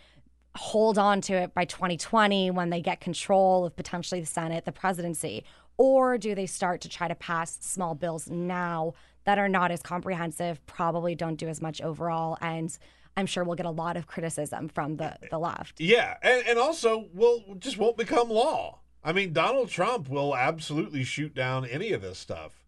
hold 0.55 0.97
on 0.97 1.21
to 1.21 1.33
it 1.33 1.53
by 1.53 1.65
2020 1.65 2.51
when 2.51 2.69
they 2.69 2.81
get 2.81 2.99
control 2.99 3.65
of 3.65 3.75
potentially 3.75 4.19
the 4.19 4.27
Senate, 4.27 4.65
the 4.65 4.71
presidency? 4.71 5.43
Or 5.77 6.17
do 6.17 6.35
they 6.35 6.45
start 6.45 6.81
to 6.81 6.89
try 6.89 7.07
to 7.07 7.15
pass 7.15 7.57
small 7.61 7.95
bills 7.95 8.29
now 8.29 8.93
that 9.23 9.39
are 9.39 9.49
not 9.49 9.71
as 9.71 9.81
comprehensive, 9.81 10.63
probably 10.65 11.15
don't 11.15 11.35
do 11.35 11.47
as 11.47 11.61
much 11.61 11.81
overall, 11.81 12.37
and 12.41 12.77
I'm 13.17 13.25
sure 13.25 13.43
we'll 13.43 13.55
get 13.55 13.65
a 13.65 13.71
lot 13.71 13.97
of 13.97 14.07
criticism 14.07 14.69
from 14.69 14.97
the, 14.97 15.17
the 15.29 15.37
left. 15.37 15.79
Yeah, 15.79 16.15
and, 16.21 16.43
and 16.47 16.59
also 16.59 17.09
will 17.13 17.43
just 17.59 17.77
won't 17.77 17.97
become 17.97 18.29
law. 18.29 18.79
I 19.03 19.13
mean, 19.13 19.33
Donald 19.33 19.69
Trump 19.69 20.09
will 20.09 20.35
absolutely 20.35 21.03
shoot 21.03 21.33
down 21.33 21.65
any 21.65 21.91
of 21.91 22.01
this 22.01 22.19
stuff. 22.19 22.65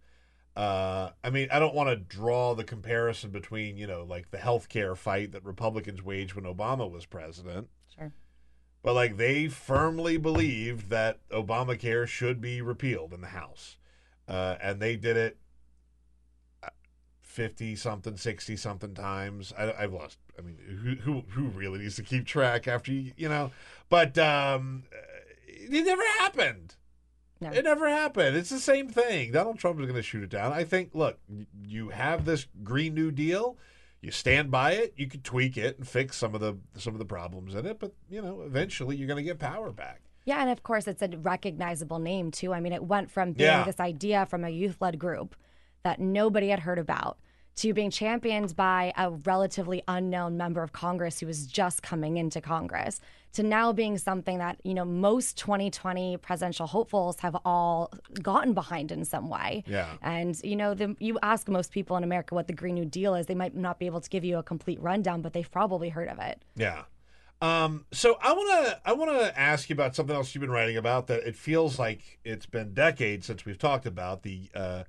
Uh, 0.55 1.09
I 1.23 1.29
mean, 1.29 1.47
I 1.51 1.59
don't 1.59 1.73
want 1.73 1.89
to 1.89 1.95
draw 1.95 2.53
the 2.53 2.63
comparison 2.63 3.31
between, 3.31 3.77
you 3.77 3.87
know, 3.87 4.03
like 4.03 4.31
the 4.31 4.37
healthcare 4.37 4.95
fight 4.95 5.31
that 5.31 5.43
Republicans 5.43 6.03
waged 6.03 6.33
when 6.33 6.45
Obama 6.45 6.89
was 6.89 7.05
president. 7.05 7.69
Sure. 7.95 8.11
But 8.83 8.93
like 8.93 9.17
they 9.17 9.47
firmly 9.47 10.17
believed 10.17 10.89
that 10.89 11.27
Obamacare 11.29 12.07
should 12.07 12.41
be 12.41 12.61
repealed 12.61 13.13
in 13.13 13.21
the 13.21 13.27
House. 13.27 13.77
Uh, 14.27 14.55
and 14.61 14.79
they 14.79 14.95
did 14.95 15.17
it 15.17 15.37
50 17.33 17.75
something, 17.75 18.15
60 18.15 18.55
something 18.55 18.93
times. 18.93 19.51
I, 19.57 19.73
have 19.81 19.91
lost. 19.91 20.19
I 20.37 20.41
mean, 20.41 20.57
who, 20.83 20.95
who, 20.95 21.23
who 21.29 21.47
really 21.47 21.79
needs 21.79 21.95
to 21.95 22.03
keep 22.03 22.25
track 22.27 22.67
after 22.67 22.91
you, 22.91 23.11
you 23.17 23.27
know? 23.27 23.51
But 23.89 24.17
um, 24.19 24.83
it 25.47 25.85
never 25.85 26.03
happened. 26.19 26.75
No. 27.41 27.49
It 27.51 27.63
never 27.65 27.89
happened. 27.89 28.37
It's 28.37 28.51
the 28.51 28.59
same 28.59 28.87
thing. 28.87 29.31
Donald 29.31 29.57
Trump 29.57 29.79
is 29.79 29.85
going 29.87 29.95
to 29.95 30.03
shoot 30.03 30.23
it 30.23 30.29
down. 30.29 30.53
I 30.53 30.63
think, 30.63 30.91
look, 30.93 31.17
you 31.65 31.89
have 31.89 32.23
this 32.25 32.45
Green 32.63 32.93
New 32.93 33.11
Deal. 33.11 33.57
You 33.99 34.11
stand 34.11 34.51
by 34.51 34.73
it. 34.73 34.93
You 34.95 35.07
could 35.07 35.23
tweak 35.23 35.57
it 35.57 35.79
and 35.79 35.87
fix 35.87 36.15
some 36.17 36.35
of 36.35 36.41
the 36.41 36.57
some 36.77 36.93
of 36.93 36.99
the 36.99 37.05
problems 37.05 37.55
in 37.55 37.65
it, 37.65 37.79
but 37.79 37.93
you 38.09 38.21
know, 38.21 38.41
eventually 38.41 38.97
you're 38.97 39.07
going 39.07 39.17
to 39.17 39.23
get 39.23 39.39
power 39.39 39.71
back. 39.71 40.01
Yeah, 40.25 40.41
and 40.41 40.49
of 40.49 40.61
course 40.61 40.87
it's 40.87 41.01
a 41.01 41.07
recognizable 41.07 41.99
name 41.99 42.29
too. 42.29 42.53
I 42.53 42.59
mean, 42.59 42.73
it 42.73 42.83
went 42.83 43.09
from 43.11 43.31
being 43.31 43.49
Yeah. 43.49 43.63
this 43.63 43.79
idea 43.79 44.25
from 44.25 44.43
a 44.43 44.49
youth-led 44.49 44.99
group 44.99 45.35
that 45.83 45.99
nobody 45.99 46.49
had 46.49 46.59
heard 46.59 46.79
about 46.79 47.17
to 47.55 47.73
being 47.73 47.91
championed 47.91 48.55
by 48.55 48.91
a 48.97 49.11
relatively 49.11 49.83
unknown 49.87 50.37
member 50.37 50.63
of 50.63 50.73
Congress 50.73 51.19
who 51.19 51.27
was 51.27 51.45
just 51.45 51.83
coming 51.83 52.17
into 52.17 52.41
Congress 52.41 52.99
to 53.33 53.43
now 53.43 53.73
being 53.73 53.97
something 53.97 54.37
that, 54.39 54.59
you 54.63 54.73
know, 54.73 54.85
most 54.85 55.37
2020 55.37 56.17
presidential 56.17 56.67
hopefuls 56.67 57.19
have 57.19 57.35
all 57.45 57.91
gotten 58.21 58.53
behind 58.53 58.91
in 58.91 59.05
some 59.05 59.29
way. 59.29 59.63
Yeah. 59.67 59.87
And, 60.01 60.39
you 60.43 60.55
know, 60.55 60.73
the, 60.73 60.95
you 60.99 61.19
ask 61.21 61.47
most 61.47 61.71
people 61.71 61.97
in 61.97 62.03
America 62.03 62.35
what 62.35 62.47
the 62.47 62.53
Green 62.53 62.75
New 62.75 62.85
Deal 62.85 63.15
is, 63.15 63.25
they 63.25 63.35
might 63.35 63.55
not 63.55 63.79
be 63.79 63.85
able 63.85 64.01
to 64.01 64.09
give 64.09 64.23
you 64.23 64.37
a 64.37 64.43
complete 64.43 64.81
rundown, 64.81 65.21
but 65.21 65.33
they've 65.33 65.49
probably 65.49 65.89
heard 65.89 66.09
of 66.09 66.19
it. 66.19 66.43
Yeah. 66.55 66.83
Um, 67.41 67.85
so 67.91 68.17
I 68.21 68.31
want 68.31 68.65
to 68.65 68.79
I 68.85 68.93
want 68.93 69.11
to 69.11 69.37
ask 69.37 69.69
you 69.69 69.73
about 69.73 69.97
something 69.97 70.15
else 70.15 70.33
you've 70.33 70.39
been 70.39 70.49
writing 70.49 70.77
about 70.77 71.07
that 71.07 71.27
it 71.27 71.35
feels 71.35 71.77
like 71.77 72.19
it's 72.23 72.45
been 72.45 72.73
decades 72.73 73.27
since 73.27 73.43
we've 73.43 73.57
talked 73.57 73.85
about 73.85 74.23
the 74.23 74.49
uh, 74.55 74.83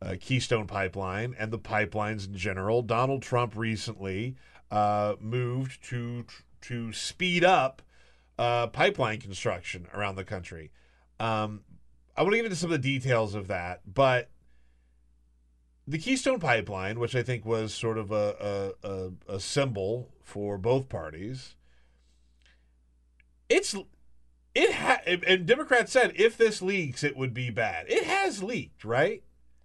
uh, 0.00 0.14
Keystone 0.20 0.66
Pipeline 0.66 1.34
and 1.38 1.52
the 1.52 1.58
pipelines 1.58 2.26
in 2.26 2.34
general. 2.34 2.82
Donald 2.82 3.22
Trump 3.22 3.56
recently 3.56 4.36
uh, 4.70 5.14
moved 5.20 5.82
to 5.90 6.24
to 6.60 6.92
speed 6.92 7.44
up 7.44 7.82
uh, 8.38 8.66
pipeline 8.68 9.18
construction 9.18 9.86
around 9.94 10.16
the 10.16 10.24
country. 10.24 10.70
Um, 11.20 11.62
I 12.16 12.22
want 12.22 12.32
to 12.32 12.36
get 12.38 12.46
into 12.46 12.56
some 12.56 12.72
of 12.72 12.82
the 12.82 12.98
details 12.98 13.34
of 13.34 13.48
that, 13.48 13.82
but 13.92 14.30
the 15.86 15.98
Keystone 15.98 16.38
Pipeline, 16.38 16.98
which 16.98 17.16
I 17.16 17.22
think 17.22 17.44
was 17.44 17.72
sort 17.72 17.96
of 17.96 18.12
a, 18.12 18.74
a, 18.82 19.10
a, 19.26 19.40
symbol 19.40 20.10
for 20.22 20.58
both 20.58 20.88
parties, 20.88 21.54
it's 23.48 23.74
it 24.54 24.72
ha- 24.72 25.00
and 25.06 25.46
Democrats 25.46 25.92
said 25.92 26.12
if 26.16 26.36
this 26.36 26.60
leaks, 26.60 27.02
it 27.02 27.16
would 27.16 27.32
be 27.32 27.50
bad. 27.50 27.86
It 27.88 28.04
has 28.04 28.42
leaked, 28.42 28.84
right? 28.84 29.22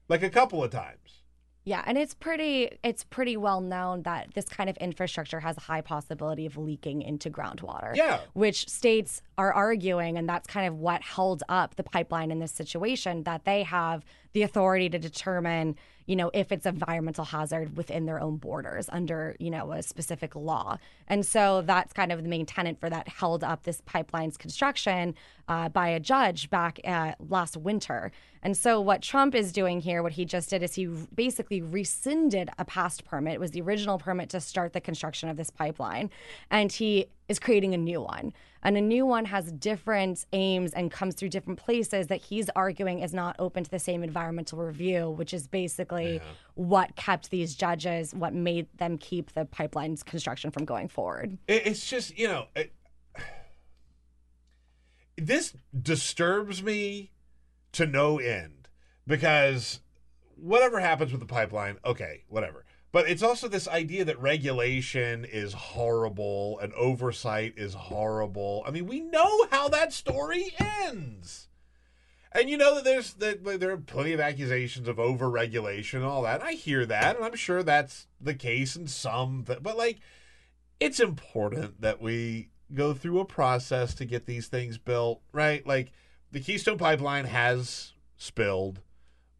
Like 0.09 0.23
a 0.23 0.29
couple 0.29 0.63
of 0.63 0.71
times. 0.71 1.23
Yeah, 1.65 1.81
and 1.85 1.97
it's 1.97 2.13
pretty 2.13 2.77
it's 2.83 3.05
pretty 3.05 3.37
well 3.37 3.61
known 3.61 4.03
that 4.03 4.33
this 4.33 4.45
kind 4.45 4.69
of 4.69 4.75
infrastructure 4.77 5.39
has 5.39 5.55
a 5.57 5.61
high 5.61 5.81
possibility 5.81 6.45
of 6.45 6.57
leaking 6.57 7.01
into 7.01 7.29
groundwater. 7.29 7.95
Yeah. 7.95 8.19
Which 8.33 8.67
states 8.67 9.21
are 9.37 9.53
arguing 9.53 10.17
and 10.17 10.27
that's 10.27 10.45
kind 10.45 10.67
of 10.67 10.75
what 10.75 11.01
held 11.01 11.43
up 11.47 11.75
the 11.75 11.83
pipeline 11.83 12.31
in 12.31 12.39
this 12.39 12.51
situation 12.51 13.23
that 13.23 13.45
they 13.45 13.63
have 13.63 14.03
the 14.33 14.41
authority 14.41 14.89
to 14.89 14.99
determine, 14.99 15.75
you 16.05 16.15
know, 16.15 16.29
if 16.33 16.51
it's 16.51 16.65
environmental 16.65 17.23
hazard 17.23 17.77
within 17.77 18.05
their 18.05 18.19
own 18.19 18.37
borders 18.37 18.89
under, 18.91 19.35
you 19.39 19.49
know, 19.49 19.71
a 19.71 19.81
specific 19.81 20.35
law. 20.35 20.77
And 21.07 21.25
so 21.25 21.61
that's 21.61 21.93
kind 21.93 22.11
of 22.11 22.21
the 22.21 22.29
main 22.29 22.45
tenant 22.45 22.79
for 22.79 22.89
that 22.89 23.07
held 23.07 23.43
up 23.43 23.63
this 23.63 23.81
pipeline's 23.85 24.35
construction 24.35 25.15
uh, 25.47 25.69
by 25.69 25.89
a 25.89 25.99
judge 25.99 26.49
back 26.49 26.79
uh, 26.83 27.13
last 27.19 27.55
winter. 27.57 28.11
And 28.41 28.57
so 28.57 28.81
what 28.81 29.01
Trump 29.01 29.35
is 29.35 29.51
doing 29.51 29.79
here, 29.79 30.03
what 30.03 30.13
he 30.13 30.25
just 30.25 30.49
did 30.49 30.63
is 30.63 30.75
he 30.75 30.85
basically 30.85 31.61
rescinded 31.61 32.49
a 32.57 32.65
past 32.65 33.05
permit. 33.05 33.35
It 33.35 33.39
was 33.39 33.51
the 33.51 33.61
original 33.61 33.97
permit 33.97 34.29
to 34.29 34.41
start 34.41 34.73
the 34.73 34.81
construction 34.81 35.29
of 35.29 35.37
this 35.37 35.49
pipeline. 35.49 36.09
And 36.49 36.71
he 36.71 37.07
is 37.27 37.39
creating 37.39 37.73
a 37.73 37.77
new 37.77 38.01
one. 38.01 38.33
And 38.63 38.77
a 38.77 38.81
new 38.81 39.05
one 39.05 39.25
has 39.25 39.51
different 39.51 40.25
aims 40.31 40.71
and 40.73 40.89
comes 40.89 41.15
through 41.15 41.29
different 41.29 41.59
places 41.59 42.07
that 42.07 42.21
he's 42.21 42.49
arguing 42.55 42.99
is 42.99 43.13
not 43.13 43.35
open 43.39 43.63
to 43.63 43.69
the 43.69 43.79
same 43.79 44.03
environmental 44.03 44.59
review, 44.59 45.09
which 45.09 45.33
is 45.33 45.47
basically 45.47 46.21
what 46.55 46.95
kept 46.95 47.29
these 47.29 47.55
judges, 47.55 48.13
what 48.13 48.33
made 48.33 48.67
them 48.77 48.97
keep 48.97 49.33
the 49.33 49.45
pipeline's 49.45 50.03
construction 50.03 50.51
from 50.51 50.63
going 50.65 50.87
forward. 50.87 51.37
It's 51.47 51.89
just 51.89 52.17
you 52.17 52.27
know, 52.27 52.45
it, 52.55 52.73
this 55.17 55.53
disturbs 55.79 56.63
me 56.63 57.11
to 57.73 57.85
no 57.85 58.19
end 58.19 58.69
because 59.05 59.79
whatever 60.35 60.79
happens 60.79 61.11
with 61.11 61.19
the 61.19 61.27
pipeline, 61.27 61.77
okay, 61.85 62.23
whatever. 62.27 62.65
But 62.93 63.09
it's 63.09 63.23
also 63.23 63.47
this 63.49 63.67
idea 63.67 64.05
that 64.05 64.21
regulation 64.21 65.25
is 65.25 65.51
horrible 65.53 66.59
and 66.59 66.71
oversight 66.75 67.55
is 67.57 67.73
horrible. 67.73 68.63
I 68.65 68.71
mean, 68.71 68.85
we 68.85 69.01
know 69.01 69.47
how 69.49 69.67
that 69.69 69.91
story 69.91 70.53
ends. 70.85 71.49
And 72.31 72.49
you 72.49 72.55
know 72.55 72.75
that 72.75 72.83
there's 72.83 73.13
that 73.15 73.43
there 73.59 73.71
are 73.71 73.77
plenty 73.77 74.13
of 74.13 74.19
accusations 74.19 74.87
of 74.87 74.97
overregulation 74.97 75.95
and 75.95 76.05
all 76.05 76.21
that. 76.21 76.41
I 76.43 76.53
hear 76.53 76.85
that, 76.85 77.15
and 77.15 77.25
I'm 77.25 77.35
sure 77.35 77.61
that's 77.63 78.07
the 78.21 78.33
case 78.35 78.75
in 78.75 78.87
some. 78.87 79.43
th- 79.45 79.61
But 79.63 79.75
like, 79.77 79.99
it's 80.79 80.99
important 80.99 81.81
that 81.81 81.99
we 82.01 82.49
go 82.73 82.93
through 82.93 83.19
a 83.19 83.25
process 83.25 83.93
to 83.95 84.05
get 84.05 84.25
these 84.27 84.47
things 84.47 84.77
built, 84.79 85.21
right? 85.31 85.65
Like, 85.65 85.91
the 86.31 86.39
Keystone 86.39 86.77
Pipeline 86.79 87.25
has 87.25 87.93
spilled. 88.17 88.81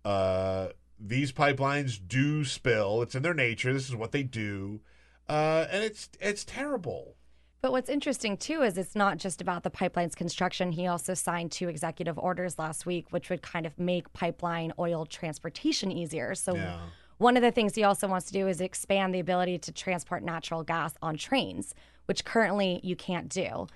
Uh, 0.06 0.68
these 1.00 1.32
pipelines 1.32 2.00
do 2.06 2.46
spill. 2.46 3.02
It's 3.02 3.16
in 3.16 3.24
their 3.24 3.34
nature. 3.34 3.74
This 3.74 3.90
is 3.90 3.96
what 3.96 4.12
they 4.12 4.24
do, 4.24 4.82
uh, 5.28 5.66
and 5.72 5.84
it's 5.84 6.10
it's 6.20 6.44
terrible. 6.44 7.16
But 7.62 7.72
what's 7.72 7.90
interesting 7.90 8.36
too 8.36 8.62
is 8.62 8.78
it's 8.78 8.96
not 8.96 9.18
just 9.18 9.40
about 9.40 9.64
the 9.64 9.70
pipeline's 9.70 10.16
construction. 10.16 10.72
He 10.74 10.86
also 10.88 11.14
signed 11.14 11.52
two 11.52 11.70
executive 11.70 12.18
orders 12.20 12.60
last 12.60 12.86
week, 12.86 13.08
which 13.12 13.30
would 13.30 13.42
kind 13.42 13.66
of 13.66 13.80
make 13.80 14.12
pipeline 14.12 14.74
oil 14.78 15.06
transportation 15.06 15.90
easier. 15.92 16.36
So, 16.36 16.56
Yeah. 16.56 16.82
one 17.20 17.38
of 17.38 17.42
the 17.42 17.52
things 17.52 17.74
he 17.76 17.84
also 17.86 18.08
wants 18.08 18.26
to 18.28 18.34
do 18.34 18.50
is 18.50 18.60
expand 18.60 19.16
the 19.16 19.20
ability 19.22 19.60
to 19.60 19.72
transport 19.72 20.24
natural 20.24 20.64
gas 20.64 20.96
on 21.02 21.16
trains, 21.16 21.74
which 22.06 22.26
currently 22.26 22.82
you 22.84 22.98
can't 22.98 23.30
do. 23.30 23.68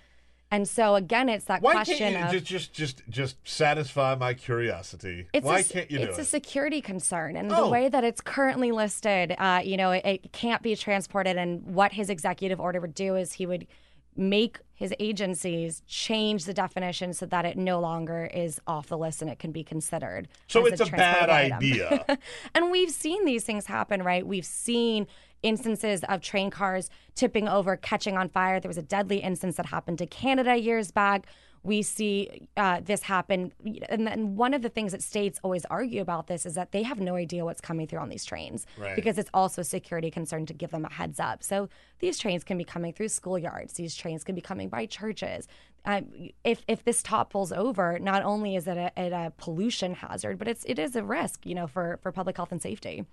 And 0.50 0.68
so, 0.68 0.96
again, 0.96 1.28
it's 1.28 1.46
that 1.46 1.62
Why 1.62 1.74
question 1.74 2.14
can't 2.14 2.32
you 2.32 2.38
of 2.40 2.44
just 2.46 2.72
just 2.74 2.74
just 2.74 3.10
just 3.10 3.36
satisfy 3.44 4.16
my 4.16 4.34
curiosity? 4.34 5.28
It's 5.34 5.46
Why 5.46 5.60
a, 5.60 5.64
can't 5.64 5.92
you 5.92 6.00
it's 6.00 6.18
a 6.18 6.22
it? 6.22 6.26
security 6.26 6.80
concern, 6.82 7.36
and 7.36 7.52
Oh. 7.52 7.66
the 7.66 7.68
way 7.70 7.90
that 7.90 8.04
it's 8.06 8.22
currently 8.22 8.72
listed, 8.72 9.36
uh, 9.38 9.62
you 9.64 9.76
know, 9.76 9.92
it, 9.92 10.06
it 10.06 10.32
can't 10.32 10.62
be 10.62 10.76
transported. 10.76 11.36
And 11.38 11.64
what 11.66 11.92
his 11.94 12.10
executive 12.10 12.62
order 12.62 12.80
would 12.80 12.94
do 12.96 13.16
is 13.18 13.34
he 13.34 13.46
would 13.46 13.68
make 14.16 14.60
his 14.74 14.94
agencies 15.00 15.84
change 15.86 16.46
the 16.46 16.54
definition 16.54 17.14
so 17.14 17.26
that 17.28 17.46
it 17.46 17.56
no 17.58 17.80
longer 17.80 18.26
is 18.34 18.60
off 18.66 18.88
the 18.88 18.98
list 18.98 19.22
and 19.22 19.30
it 19.30 19.38
can 19.38 19.52
be 19.52 19.64
considered. 19.64 20.28
So 20.48 20.66
it's 20.66 20.82
a 20.82 20.86
bad 20.86 21.30
item. 21.30 21.58
idea. 21.58 22.06
and 22.56 22.72
we've 22.72 22.90
seen 22.90 23.26
these 23.26 23.44
things 23.44 23.66
happen, 23.68 24.02
right? 24.02 24.26
We've 24.26 24.46
seen 24.46 25.06
instances 25.44 26.04
of 26.10 26.22
train 26.22 26.50
cars 26.50 26.90
tipping 27.16 27.48
over, 27.48 27.76
catching 27.76 28.18
on 28.18 28.30
fire. 28.30 28.60
There 28.60 28.70
was 28.70 28.78
a 28.78 28.82
deadly 28.84 29.18
instance 29.18 29.56
that 29.58 29.68
happened 29.68 29.98
to 30.00 30.06
Canada 30.08 30.56
years 30.56 30.92
back. 30.92 31.28
We 31.64 31.82
see 31.82 32.48
uh, 32.56 32.80
this 32.82 33.02
happen. 33.02 33.52
And 33.90 34.08
then 34.08 34.36
one 34.38 34.54
of 34.54 34.62
the 34.62 34.70
things 34.70 34.94
that 34.94 35.02
states 35.02 35.40
always 35.44 35.66
argue 35.66 36.02
about 36.02 36.28
this 36.28 36.46
is 36.46 36.54
that 36.56 36.72
they 36.72 36.84
have 36.84 37.00
no 37.00 37.16
idea 37.16 37.44
what's 37.44 37.60
coming 37.60 37.88
through 37.88 38.00
on 38.00 38.10
these 38.10 38.24
trains 38.24 38.66
Right. 38.78 38.96
because 38.96 39.18
it's 39.18 39.30
also 39.34 39.62
a 39.62 39.66
security 39.66 40.10
concern 40.10 40.46
to 40.46 40.54
give 40.54 40.72
them 40.72 40.86
a 40.86 40.94
heads 40.94 41.20
up. 41.20 41.44
So 41.44 41.68
these 42.00 42.18
trains 42.20 42.44
can 42.46 42.58
be 42.58 42.64
coming 42.64 42.94
through 42.94 43.08
schoolyards, 43.08 43.74
these 43.74 43.96
trains 43.96 44.24
can 44.24 44.34
be 44.36 44.42
coming 44.42 44.70
by 44.70 44.86
churches. 44.86 45.48
Um, 45.84 46.30
if, 46.44 46.64
if 46.68 46.84
this 46.84 47.02
top 47.02 47.32
pulls 47.32 47.52
over, 47.52 47.98
not 48.00 48.24
only 48.24 48.56
is 48.56 48.68
it 48.68 48.78
a, 48.78 48.92
it 48.98 49.12
a 49.14 49.34
pollution 49.38 49.94
hazard, 49.96 50.38
but 50.38 50.48
it's, 50.48 50.64
it 50.66 50.80
is 50.80 50.96
a 50.96 51.04
risk, 51.04 51.46
you 51.46 51.56
know, 51.56 51.68
for, 51.68 51.98
for 52.02 52.12
public 52.12 52.36
health 52.38 52.52
and 52.52 52.62
safety. 52.62 53.06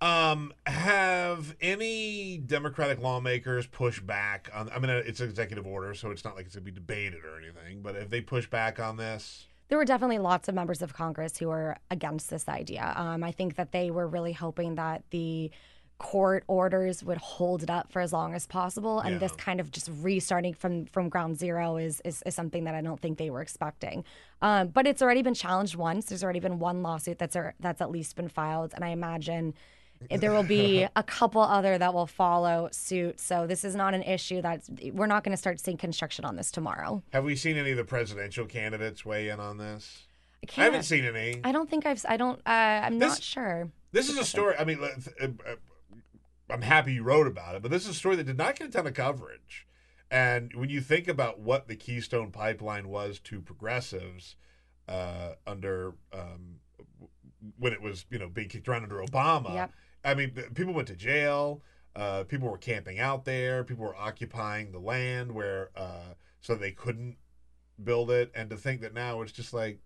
Um, 0.00 0.54
have 0.66 1.54
any 1.60 2.38
Democratic 2.38 3.00
lawmakers 3.00 3.66
pushed 3.66 4.06
back 4.06 4.50
on? 4.54 4.70
I 4.74 4.78
mean, 4.78 4.90
it's 4.90 5.20
an 5.20 5.28
executive 5.28 5.66
order, 5.66 5.92
so 5.94 6.10
it's 6.10 6.24
not 6.24 6.36
like 6.36 6.46
it's 6.46 6.54
going 6.54 6.64
to 6.64 6.72
be 6.72 6.74
debated 6.74 7.24
or 7.24 7.38
anything. 7.38 7.82
But 7.82 7.96
if 7.96 8.08
they 8.08 8.22
push 8.22 8.46
back 8.48 8.80
on 8.80 8.96
this, 8.96 9.46
there 9.68 9.76
were 9.76 9.84
definitely 9.84 10.18
lots 10.18 10.48
of 10.48 10.54
members 10.54 10.80
of 10.80 10.94
Congress 10.94 11.36
who 11.36 11.48
were 11.48 11.76
against 11.90 12.30
this 12.30 12.48
idea. 12.48 12.92
Um, 12.96 13.22
I 13.22 13.30
think 13.30 13.56
that 13.56 13.72
they 13.72 13.90
were 13.90 14.06
really 14.08 14.32
hoping 14.32 14.76
that 14.76 15.04
the 15.10 15.50
court 15.98 16.44
orders 16.48 17.04
would 17.04 17.18
hold 17.18 17.62
it 17.62 17.68
up 17.68 17.92
for 17.92 18.00
as 18.00 18.10
long 18.10 18.32
as 18.32 18.46
possible 18.46 19.00
and 19.00 19.12
Yeah. 19.12 19.18
this 19.18 19.32
kind 19.32 19.60
of 19.60 19.70
just 19.70 19.90
restarting 20.00 20.54
from 20.54 20.86
from 20.86 21.10
ground 21.10 21.38
zero 21.38 21.76
is 21.76 22.00
is, 22.06 22.22
is 22.24 22.34
something 22.34 22.64
that 22.64 22.74
i 22.74 22.80
don't 22.80 22.98
think 22.98 23.18
they 23.18 23.28
were 23.28 23.42
expecting 23.42 24.02
um, 24.40 24.68
but 24.68 24.86
it's 24.86 25.02
already 25.02 25.20
been 25.20 25.34
challenged 25.34 25.76
once 25.76 26.06
there's 26.06 26.24
already 26.24 26.40
been 26.40 26.58
one 26.58 26.82
lawsuit 26.82 27.18
that's 27.18 27.36
that's 27.60 27.82
at 27.82 27.90
least 27.90 28.16
been 28.16 28.28
filed 28.30 28.72
and 28.74 28.82
i 28.82 28.88
imagine 28.88 29.52
there 30.08 30.32
will 30.32 30.42
be 30.42 30.86
a 30.96 31.02
couple 31.02 31.42
other 31.42 31.76
that 31.76 31.92
will 31.92 32.06
follow 32.06 32.68
suit 32.72 33.20
so 33.20 33.46
this 33.46 33.64
is 33.64 33.74
not 33.74 33.92
an 33.94 34.02
issue 34.02 34.40
that's 34.40 34.70
we're 34.92 35.06
not 35.06 35.22
going 35.24 35.32
to 35.32 35.36
start 35.36 35.60
seeing 35.60 35.76
construction 35.76 36.24
on 36.24 36.36
this 36.36 36.50
tomorrow 36.50 37.02
have 37.12 37.24
we 37.24 37.36
seen 37.36 37.56
any 37.56 37.70
of 37.72 37.76
the 37.76 37.84
presidential 37.84 38.46
candidates 38.46 39.04
weigh 39.04 39.28
in 39.28 39.38
on 39.40 39.58
this? 39.58 40.04
I, 40.56 40.62
I 40.62 40.64
haven't 40.64 40.84
seen 40.84 41.04
any. 41.04 41.40
i 41.44 41.52
don't 41.52 41.68
think 41.68 41.84
i've 41.86 42.02
i 42.08 42.16
don't 42.16 42.38
uh, 42.46 42.50
i'm 42.84 42.98
This- 42.98 43.14
not 43.14 43.22
sure 43.22 43.70
This 43.92 44.08
is 44.08 44.16
a 44.18 44.24
story. 44.24 44.54
I 44.58 44.64
mean, 44.64 44.78
uh, 44.82 45.24
uh, 45.24 45.54
I'm 46.48 46.62
happy 46.62 46.94
you 46.94 47.02
wrote 47.02 47.26
about 47.26 47.54
it, 47.56 47.62
but 47.62 47.70
this 47.70 47.82
is 47.84 47.90
a 47.90 47.94
story 47.94 48.16
that 48.16 48.24
did 48.24 48.38
not 48.38 48.56
get 48.56 48.68
a 48.68 48.70
ton 48.70 48.86
of 48.86 48.94
coverage. 48.94 49.66
And 50.12 50.52
when 50.54 50.68
you 50.70 50.80
think 50.80 51.08
about 51.08 51.40
what 51.40 51.66
the 51.68 51.74
Keystone 51.76 52.30
Pipeline 52.30 52.88
was 52.88 53.18
to 53.20 53.40
progressives 53.40 54.36
uh, 54.88 55.34
under 55.46 55.94
um, 56.12 56.56
when 57.58 57.72
it 57.72 57.80
was, 57.82 58.04
you 58.10 58.18
know, 58.18 58.28
being 58.28 58.48
kicked 58.48 58.68
around 58.68 58.82
under 58.84 58.96
Obama, 59.02 59.54
Yep. 59.54 59.70
I 60.04 60.14
mean, 60.14 60.30
people 60.54 60.72
went 60.72 60.88
to 60.88 60.96
jail. 60.96 61.62
Uh, 61.94 62.24
people 62.24 62.48
were 62.48 62.58
camping 62.58 62.98
out 62.98 63.24
there. 63.24 63.64
People 63.64 63.84
were 63.84 63.96
occupying 63.96 64.72
the 64.72 64.78
land 64.78 65.32
where 65.32 65.70
uh, 65.76 66.14
so 66.40 66.54
they 66.54 66.70
couldn't 66.70 67.16
build 67.82 68.10
it. 68.10 68.30
And 68.34 68.48
to 68.50 68.56
think 68.56 68.80
that 68.80 68.94
now 68.94 69.22
it's 69.22 69.32
just 69.32 69.52
like 69.52 69.80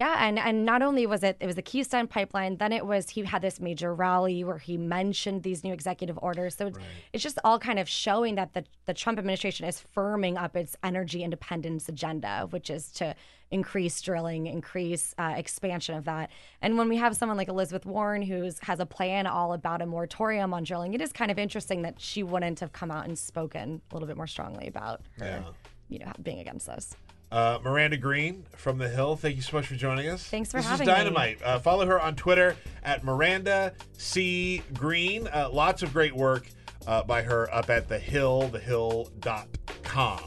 Yeah, 0.00 0.16
and 0.26 0.38
and 0.38 0.64
not 0.64 0.80
only 0.80 1.06
was 1.06 1.22
it 1.22 1.36
it 1.40 1.46
was 1.46 1.56
the 1.56 1.62
Keystone 1.62 2.06
Pipeline, 2.06 2.56
then 2.56 2.72
it 2.72 2.86
was 2.86 3.10
he 3.10 3.22
had 3.22 3.42
this 3.42 3.60
major 3.60 3.94
rally 3.94 4.42
where 4.44 4.56
he 4.56 4.78
mentioned 4.78 5.42
these 5.42 5.62
new 5.62 5.74
executive 5.74 6.18
orders. 6.22 6.56
So 6.56 6.68
it's, 6.68 6.78
it's 7.12 7.22
just 7.22 7.38
all 7.44 7.58
kind 7.58 7.78
of 7.78 7.86
showing 7.86 8.36
that 8.36 8.54
the 8.54 8.64
the 8.86 8.94
Trump 8.94 9.18
administration 9.18 9.66
is 9.66 9.84
firming 9.94 10.42
up 10.42 10.56
its 10.56 10.74
energy 10.82 11.22
independence 11.22 11.86
agenda, 11.90 12.46
which 12.48 12.70
is 12.70 12.90
to 12.92 13.14
increase 13.50 14.00
drilling, 14.00 14.46
increase 14.46 15.14
uh, 15.18 15.34
expansion 15.36 15.94
of 15.94 16.06
that. 16.06 16.30
And 16.62 16.78
when 16.78 16.88
we 16.88 16.96
have 16.96 17.14
someone 17.14 17.36
like 17.36 17.48
Elizabeth 17.48 17.84
Warren 17.84 18.22
who 18.22 18.48
has 18.62 18.80
a 18.80 18.86
plan 18.86 19.26
all 19.26 19.52
about 19.52 19.82
a 19.82 19.86
moratorium 19.86 20.54
on 20.54 20.62
drilling, 20.64 20.94
it 20.94 21.02
is 21.02 21.12
kind 21.12 21.30
of 21.30 21.38
interesting 21.38 21.82
that 21.82 22.00
she 22.00 22.22
wouldn't 22.22 22.60
have 22.60 22.72
come 22.72 22.90
out 22.90 23.06
and 23.06 23.18
spoken 23.18 23.82
a 23.90 23.94
little 23.94 24.06
bit 24.06 24.16
more 24.16 24.28
strongly 24.28 24.66
about 24.66 25.02
her, 25.18 25.44
you 25.90 25.98
know, 25.98 26.12
being 26.22 26.38
against 26.38 26.66
this. 26.68 26.96
Uh, 27.30 27.58
Miranda 27.62 27.96
Green 27.96 28.44
from 28.56 28.78
The 28.78 28.88
Hill, 28.88 29.14
thank 29.16 29.36
you 29.36 29.42
so 29.42 29.56
much 29.56 29.66
for 29.66 29.76
joining 29.76 30.08
us. 30.08 30.24
Thanks 30.24 30.50
for 30.50 30.56
this 30.56 30.66
having 30.66 30.88
is. 30.88 30.94
Dynamite. 30.94 31.40
Uh, 31.42 31.58
follow 31.60 31.86
her 31.86 32.00
on 32.00 32.16
Twitter 32.16 32.56
at 32.82 33.04
Miranda 33.04 33.72
C. 33.96 34.62
Green. 34.74 35.28
Uh, 35.28 35.48
lots 35.52 35.82
of 35.82 35.92
great 35.92 36.14
work 36.14 36.48
uh, 36.86 37.02
by 37.04 37.22
her 37.22 37.52
up 37.54 37.70
at 37.70 37.88
The 37.88 37.98
Hill, 37.98 38.50
thehill.com. 38.52 40.20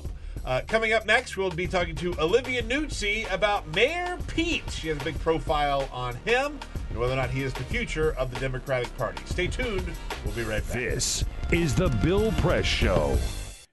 Uh, 0.45 0.61
coming 0.67 0.91
up 0.93 1.05
next, 1.05 1.37
we'll 1.37 1.49
be 1.49 1.67
talking 1.67 1.95
to 1.95 2.13
Olivia 2.19 2.61
Nuzzi 2.63 3.31
about 3.31 3.67
Mayor 3.75 4.17
Pete. 4.27 4.69
She 4.71 4.89
has 4.89 4.97
a 4.97 5.03
big 5.03 5.17
profile 5.19 5.89
on 5.91 6.15
him 6.25 6.59
and 6.89 6.99
whether 6.99 7.13
or 7.13 7.17
not 7.17 7.29
he 7.29 7.43
is 7.43 7.53
the 7.53 7.63
future 7.63 8.11
of 8.13 8.33
the 8.33 8.39
Democratic 8.39 8.95
Party. 8.97 9.23
Stay 9.25 9.47
tuned. 9.47 9.89
We'll 10.25 10.35
be 10.35 10.43
right 10.43 10.61
back. 10.67 10.73
This 10.73 11.23
is 11.51 11.75
the 11.75 11.89
Bill 12.03 12.31
Press 12.33 12.65
Show. 12.65 13.17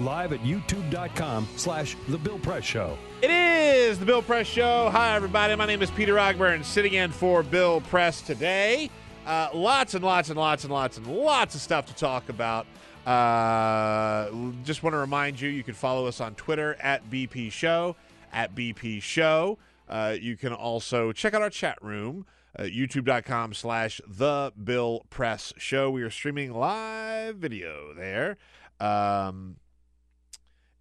Live 0.00 0.32
at 0.32 0.40
youtube.com 0.40 1.48
slash 1.56 1.96
the 2.08 2.18
Bill 2.18 2.38
Press 2.40 2.64
Show. 2.64 2.98
It 3.22 3.30
is 3.30 3.98
the 4.00 4.04
Bill 4.04 4.22
Press 4.22 4.48
Show. 4.48 4.90
Hi, 4.90 5.14
everybody. 5.14 5.54
My 5.54 5.66
name 5.66 5.82
is 5.82 5.90
Peter 5.92 6.14
Ogburn, 6.14 6.64
sitting 6.64 6.94
in 6.94 7.12
for 7.12 7.44
Bill 7.44 7.80
Press 7.80 8.20
today. 8.20 8.90
Uh, 9.24 9.50
lots 9.54 9.94
and 9.94 10.04
lots 10.04 10.30
and 10.30 10.38
lots 10.38 10.64
and 10.64 10.72
lots 10.72 10.98
and 10.98 11.06
lots 11.06 11.54
of 11.54 11.60
stuff 11.60 11.86
to 11.86 11.94
talk 11.94 12.28
about. 12.28 12.66
Uh, 13.06 14.30
just 14.64 14.82
want 14.82 14.94
to 14.94 14.98
remind 14.98 15.40
you, 15.40 15.48
you 15.48 15.62
can 15.62 15.74
follow 15.74 16.06
us 16.06 16.20
on 16.20 16.34
Twitter 16.34 16.74
at 16.80 17.08
BP 17.08 17.52
Show, 17.52 17.94
at 18.32 18.52
BP 18.54 19.00
Show. 19.00 19.58
Uh, 19.88 20.16
you 20.20 20.36
can 20.36 20.52
also 20.52 21.12
check 21.12 21.34
out 21.34 21.42
our 21.42 21.50
chat 21.50 21.78
room, 21.80 22.26
uh, 22.58 22.62
youtube.com 22.64 23.54
slash 23.54 24.00
the 24.08 24.52
Bill 24.62 25.04
Press 25.08 25.52
Show. 25.56 25.88
We 25.88 26.02
are 26.02 26.10
streaming 26.10 26.52
live 26.52 27.36
video 27.36 27.94
there. 27.94 28.38
Um, 28.80 29.56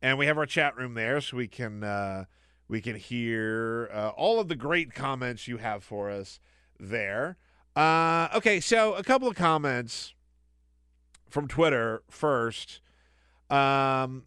and 0.04 0.18
we 0.18 0.26
have 0.26 0.38
our 0.38 0.46
chat 0.46 0.76
room 0.76 0.94
there 0.94 1.22
so 1.22 1.38
we 1.38 1.48
can 1.48 1.84
uh, 1.84 2.26
we 2.68 2.82
can 2.82 2.96
hear 2.96 3.90
uh, 3.92 4.10
all 4.10 4.40
of 4.40 4.50
the 4.50 4.56
great 4.56 4.94
comments 4.94 5.48
you 5.48 5.58
have 5.58 5.84
for 5.84 6.12
us 6.12 6.40
there. 6.80 7.38
Uh, 7.76 8.28
okay, 8.36 8.60
so 8.60 8.94
a 8.94 9.04
couple 9.04 9.28
of 9.28 9.36
comments 9.36 10.14
from 11.30 11.48
Twitter 11.48 12.04
first. 12.10 12.82
Um, 13.50 14.26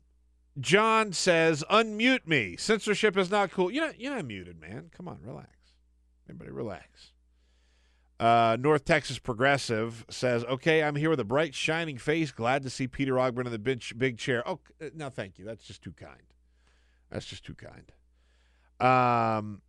John 0.59 1.13
says, 1.13 1.63
"Unmute 1.71 2.27
me. 2.27 2.57
Censorship 2.57 3.17
is 3.19 3.31
not 3.31 3.51
cool. 3.51 3.71
You're 3.71 3.87
not 3.87 4.01
you're 4.01 4.15
not 4.15 4.25
muted, 4.25 4.59
man. 4.59 4.91
Come 4.97 5.07
on, 5.07 5.19
relax. 5.23 5.51
Everybody, 6.27 6.51
relax." 6.51 7.13
Uh, 8.19 8.57
North 8.59 8.85
Texas 8.85 9.19
Progressive 9.19 10.07
says, 10.09 10.43
"Okay, 10.45 10.83
I'm 10.83 10.97
here 10.97 11.11
with 11.11 11.21
a 11.21 11.25
bright, 11.25 11.55
shining 11.55 11.99
face. 11.99 12.33
Glad 12.33 12.63
to 12.63 12.71
see 12.71 12.89
Peter 12.89 13.15
Ogburn 13.15 13.45
in 13.45 13.53
the 13.53 13.59
big, 13.59 13.83
big 13.99 14.17
chair. 14.17 14.43
Oh, 14.49 14.61
uh, 14.81 14.87
no, 14.95 15.11
thank 15.11 15.39
you. 15.39 15.45
That's 15.45 15.65
just 15.65 15.83
too 15.83 15.93
kind. 15.93 16.33
That's 17.11 17.27
just 17.27 17.45
too 17.45 17.55
kind." 17.55 17.93
Um, 18.81 19.61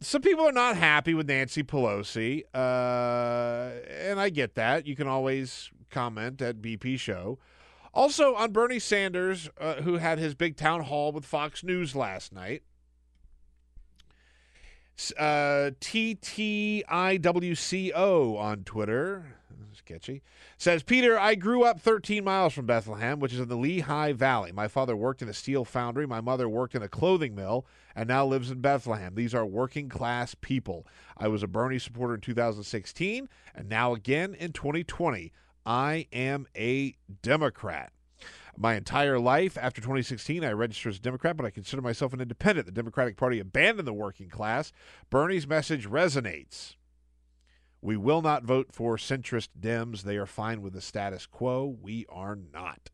some 0.00 0.22
people 0.22 0.46
are 0.46 0.52
not 0.52 0.76
happy 0.76 1.14
with 1.14 1.28
Nancy 1.28 1.62
Pelosi, 1.62 2.44
uh, 2.54 3.70
and 3.88 4.18
I 4.18 4.30
get 4.30 4.54
that. 4.54 4.86
You 4.86 4.96
can 4.96 5.06
always 5.06 5.70
comment 5.90 6.42
at 6.42 6.60
BP 6.60 6.98
Show. 6.98 7.38
Also 7.94 8.34
on 8.34 8.52
Bernie 8.52 8.78
Sanders, 8.78 9.50
uh, 9.60 9.76
who 9.82 9.98
had 9.98 10.18
his 10.18 10.34
big 10.34 10.56
town 10.56 10.82
hall 10.84 11.12
with 11.12 11.26
Fox 11.26 11.62
News 11.62 11.94
last 11.94 12.32
night. 12.32 12.62
Uh, 15.18 15.70
TTIWCO 15.80 16.84
on 18.38 18.64
Twitter, 18.64 19.36
sketchy, 19.74 20.22
says 20.56 20.82
Peter, 20.82 21.18
I 21.18 21.34
grew 21.34 21.64
up 21.64 21.80
13 21.80 22.22
miles 22.22 22.52
from 22.52 22.66
Bethlehem, 22.66 23.18
which 23.18 23.32
is 23.32 23.40
in 23.40 23.48
the 23.48 23.56
Lehigh 23.56 24.12
Valley. 24.12 24.52
My 24.52 24.68
father 24.68 24.94
worked 24.94 25.22
in 25.22 25.28
a 25.28 25.34
steel 25.34 25.64
foundry. 25.64 26.06
My 26.06 26.20
mother 26.20 26.48
worked 26.48 26.74
in 26.74 26.82
a 26.82 26.88
clothing 26.88 27.34
mill 27.34 27.66
and 27.96 28.08
now 28.08 28.24
lives 28.24 28.50
in 28.50 28.60
Bethlehem. 28.60 29.14
These 29.14 29.34
are 29.34 29.46
working 29.46 29.88
class 29.88 30.34
people. 30.40 30.86
I 31.16 31.28
was 31.28 31.42
a 31.42 31.48
Bernie 31.48 31.78
supporter 31.78 32.14
in 32.14 32.20
2016 32.20 33.28
and 33.54 33.68
now 33.68 33.94
again 33.94 34.34
in 34.34 34.52
2020. 34.52 35.32
I 35.64 36.06
am 36.12 36.46
a 36.56 36.96
Democrat. 37.22 37.92
My 38.56 38.74
entire 38.74 39.18
life 39.18 39.56
after 39.56 39.80
2016, 39.80 40.44
I 40.44 40.52
registered 40.52 40.90
as 40.90 40.98
a 40.98 41.02
Democrat, 41.02 41.36
but 41.36 41.46
I 41.46 41.50
consider 41.50 41.80
myself 41.80 42.12
an 42.12 42.20
independent. 42.20 42.66
The 42.66 42.72
Democratic 42.72 43.16
Party 43.16 43.38
abandoned 43.38 43.88
the 43.88 43.92
working 43.92 44.28
class. 44.28 44.72
Bernie's 45.10 45.46
message 45.46 45.88
resonates. 45.88 46.76
We 47.80 47.96
will 47.96 48.22
not 48.22 48.44
vote 48.44 48.68
for 48.70 48.96
centrist 48.96 49.48
Dems. 49.58 50.02
They 50.02 50.16
are 50.16 50.26
fine 50.26 50.62
with 50.62 50.74
the 50.74 50.80
status 50.80 51.26
quo. 51.26 51.76
We 51.80 52.06
are 52.08 52.36
not. 52.36 52.90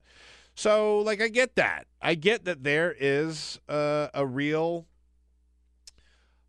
So, 0.55 0.99
like, 0.99 1.21
I 1.21 1.29
get 1.29 1.57
that. 1.57 1.87
I 2.01 2.15
get 2.15 2.45
that 2.45 2.65
there 2.65 2.95
is 2.99 3.61
uh, 3.69 4.09
a 4.15 4.27
real 4.27 4.87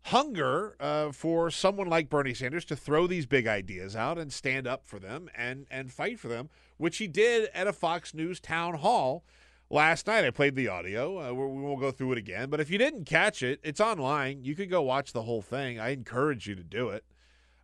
hunger 0.04 0.76
uh, 0.80 1.12
for 1.12 1.50
someone 1.50 1.88
like 1.88 2.08
Bernie 2.08 2.34
Sanders 2.34 2.64
to 2.66 2.76
throw 2.76 3.06
these 3.06 3.26
big 3.26 3.46
ideas 3.46 3.94
out 3.94 4.18
and 4.18 4.32
stand 4.32 4.66
up 4.66 4.84
for 4.84 4.98
them 4.98 5.28
and 5.36 5.66
and 5.70 5.92
fight 5.92 6.18
for 6.18 6.28
them, 6.28 6.48
which 6.80 6.96
he 6.96 7.06
did 7.06 7.50
at 7.52 7.66
a 7.66 7.74
Fox 7.74 8.14
News 8.14 8.40
town 8.40 8.76
hall 8.76 9.22
last 9.68 10.06
night. 10.06 10.24
I 10.24 10.30
played 10.30 10.54
the 10.56 10.68
audio. 10.68 11.20
Uh, 11.20 11.34
we 11.34 11.60
won't 11.60 11.78
go 11.78 11.90
through 11.90 12.12
it 12.12 12.18
again, 12.18 12.48
but 12.48 12.58
if 12.58 12.70
you 12.70 12.78
didn't 12.78 13.04
catch 13.04 13.42
it, 13.42 13.60
it's 13.62 13.80
online. 13.80 14.44
You 14.44 14.54
could 14.54 14.70
go 14.70 14.80
watch 14.80 15.12
the 15.12 15.22
whole 15.22 15.42
thing. 15.42 15.78
I 15.78 15.90
encourage 15.90 16.46
you 16.46 16.54
to 16.54 16.64
do 16.64 16.88
it. 16.88 17.04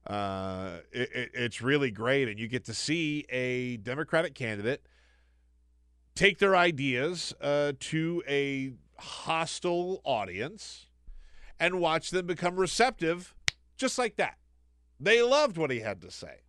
Uh, 0.06 0.80
it, 0.92 1.10
it 1.14 1.30
it's 1.32 1.62
really 1.62 1.90
great, 1.90 2.28
and 2.28 2.38
you 2.38 2.46
get 2.46 2.66
to 2.66 2.74
see 2.74 3.24
a 3.30 3.78
Democratic 3.78 4.34
candidate 4.34 4.86
take 6.14 6.38
their 6.38 6.54
ideas 6.54 7.32
uh, 7.40 7.72
to 7.80 8.22
a 8.28 8.72
hostile 8.98 10.02
audience 10.04 10.86
and 11.58 11.80
watch 11.80 12.10
them 12.10 12.26
become 12.26 12.56
receptive 12.56 13.34
just 13.78 13.98
like 13.98 14.16
that. 14.16 14.36
They 15.00 15.22
loved 15.22 15.56
what 15.56 15.70
he 15.70 15.80
had 15.80 16.02
to 16.02 16.10
say. 16.10 16.40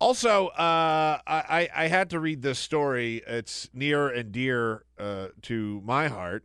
Also, 0.00 0.48
uh, 0.48 1.18
I, 1.26 1.68
I 1.74 1.88
had 1.88 2.10
to 2.10 2.20
read 2.20 2.42
this 2.42 2.58
story. 2.58 3.22
It's 3.26 3.68
near 3.72 4.08
and 4.08 4.30
dear 4.30 4.84
uh, 4.98 5.28
to 5.42 5.82
my 5.84 6.08
heart. 6.08 6.44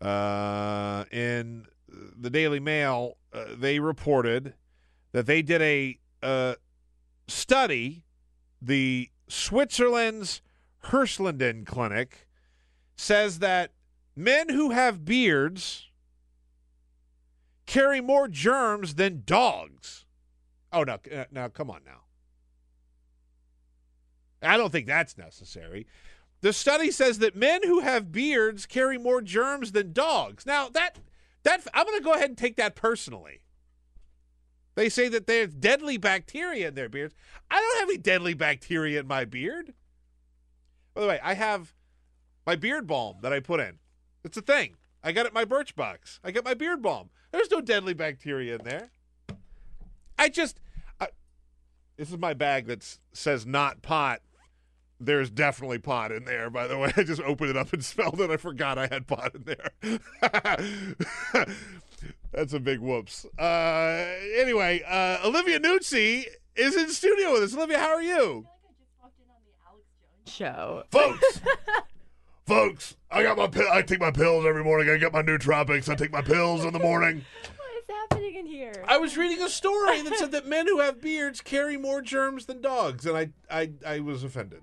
Uh, 0.00 1.04
in 1.10 1.66
the 1.88 2.30
Daily 2.30 2.60
Mail, 2.60 3.18
uh, 3.32 3.44
they 3.56 3.80
reported 3.80 4.54
that 5.12 5.26
they 5.26 5.42
did 5.42 5.60
a 5.60 5.98
uh, 6.22 6.54
study, 7.26 8.04
the 8.62 9.10
Switzerland's 9.28 10.40
Hirslanden 10.86 11.66
Clinic 11.66 12.28
says 12.96 13.40
that 13.40 13.72
men 14.16 14.48
who 14.48 14.70
have 14.70 15.04
beards 15.04 15.88
carry 17.66 18.00
more 18.00 18.28
germs 18.28 18.94
than 18.94 19.22
dogs. 19.24 20.06
Oh 20.72 20.84
no, 20.84 20.98
uh, 21.14 21.24
now 21.30 21.48
come 21.48 21.70
on 21.70 21.82
now. 21.84 22.02
I 24.42 24.56
don't 24.56 24.70
think 24.70 24.86
that's 24.86 25.18
necessary. 25.18 25.86
The 26.40 26.52
study 26.52 26.90
says 26.90 27.18
that 27.18 27.34
men 27.34 27.62
who 27.64 27.80
have 27.80 28.12
beards 28.12 28.66
carry 28.66 28.96
more 28.98 29.20
germs 29.20 29.72
than 29.72 29.92
dogs. 29.92 30.46
Now 30.46 30.68
that 30.68 30.98
that 31.42 31.66
I'm 31.74 31.84
going 31.84 31.98
to 31.98 32.04
go 32.04 32.14
ahead 32.14 32.30
and 32.30 32.38
take 32.38 32.56
that 32.56 32.76
personally. 32.76 33.40
They 34.74 34.88
say 34.88 35.08
that 35.08 35.26
there's 35.26 35.52
deadly 35.52 35.96
bacteria 35.96 36.68
in 36.68 36.74
their 36.74 36.88
beards. 36.88 37.14
I 37.50 37.60
don't 37.60 37.80
have 37.80 37.88
any 37.88 37.98
deadly 37.98 38.34
bacteria 38.34 39.00
in 39.00 39.08
my 39.08 39.24
beard. 39.24 39.74
By 40.94 41.00
the 41.00 41.06
way, 41.08 41.20
I 41.22 41.34
have 41.34 41.74
my 42.46 42.54
beard 42.54 42.86
balm 42.86 43.16
that 43.22 43.32
I 43.32 43.40
put 43.40 43.58
in. 43.58 43.78
It's 44.22 44.36
a 44.36 44.42
thing. 44.42 44.76
I 45.02 45.12
got 45.12 45.26
it 45.26 45.34
my 45.34 45.44
Birchbox. 45.44 46.20
I 46.22 46.30
got 46.30 46.44
my 46.44 46.54
beard 46.54 46.82
balm. 46.82 47.10
There's 47.32 47.50
no 47.50 47.60
deadly 47.60 47.94
bacteria 47.94 48.56
in 48.56 48.64
there. 48.64 48.90
I 50.18 50.28
just, 50.28 50.60
I, 51.00 51.08
this 51.96 52.10
is 52.10 52.18
my 52.18 52.34
bag 52.34 52.66
that 52.66 52.98
says 53.12 53.46
not 53.46 53.82
pot. 53.82 54.20
There's 55.00 55.30
definitely 55.30 55.78
pot 55.78 56.10
in 56.10 56.24
there, 56.24 56.50
by 56.50 56.66
the 56.66 56.76
way. 56.76 56.92
I 56.96 57.04
just 57.04 57.22
opened 57.22 57.50
it 57.50 57.56
up 57.56 57.72
and 57.72 57.84
smelled 57.84 58.20
it. 58.20 58.30
I 58.30 58.36
forgot 58.36 58.78
I 58.78 58.88
had 58.88 59.06
pot 59.06 59.32
in 59.34 59.44
there. 59.44 59.70
That's 62.32 62.52
a 62.52 62.60
big 62.60 62.80
whoops. 62.80 63.24
Uh, 63.38 64.06
anyway, 64.36 64.82
uh, 64.86 65.18
Olivia 65.24 65.60
Nuzzi 65.60 66.24
is 66.56 66.76
in 66.76 66.90
studio 66.90 67.32
with 67.32 67.44
us. 67.44 67.54
Olivia, 67.54 67.78
how 67.78 67.90
are 67.90 68.02
you? 68.02 68.12
I 68.12 68.18
feel 68.18 68.34
like 68.68 68.76
I 68.76 68.78
just 68.80 69.02
walked 69.02 69.18
in 69.20 69.30
on 69.30 69.40
the 69.46 69.54
Alex 69.68 69.86
Jones 70.00 70.34
show. 70.34 70.82
Folks, 70.90 71.40
folks, 72.46 72.96
I 73.10 73.22
got 73.22 73.38
my 73.38 73.46
pill. 73.46 73.68
I 73.72 73.82
take 73.82 74.00
my 74.00 74.10
pills 74.10 74.44
every 74.44 74.64
morning. 74.64 74.90
I 74.90 74.98
get 74.98 75.12
my 75.12 75.22
nootropics. 75.22 75.88
I 75.88 75.94
take 75.94 76.12
my 76.12 76.22
pills 76.22 76.64
in 76.64 76.72
the 76.72 76.78
morning. 76.78 77.24
What 77.56 77.70
is 77.78 77.84
happening 77.88 78.34
in 78.34 78.46
here? 78.46 78.84
I 78.86 78.98
was 78.98 79.16
reading 79.16 79.42
a 79.42 79.48
story 79.48 80.02
that 80.02 80.16
said 80.16 80.32
that 80.32 80.46
men 80.46 80.66
who 80.66 80.80
have 80.80 81.00
beards 81.00 81.40
carry 81.40 81.76
more 81.76 82.02
germs 82.02 82.46
than 82.46 82.60
dogs, 82.60 83.06
and 83.06 83.16
I, 83.16 83.30
I, 83.50 83.70
I 83.86 84.00
was 84.00 84.24
offended. 84.24 84.62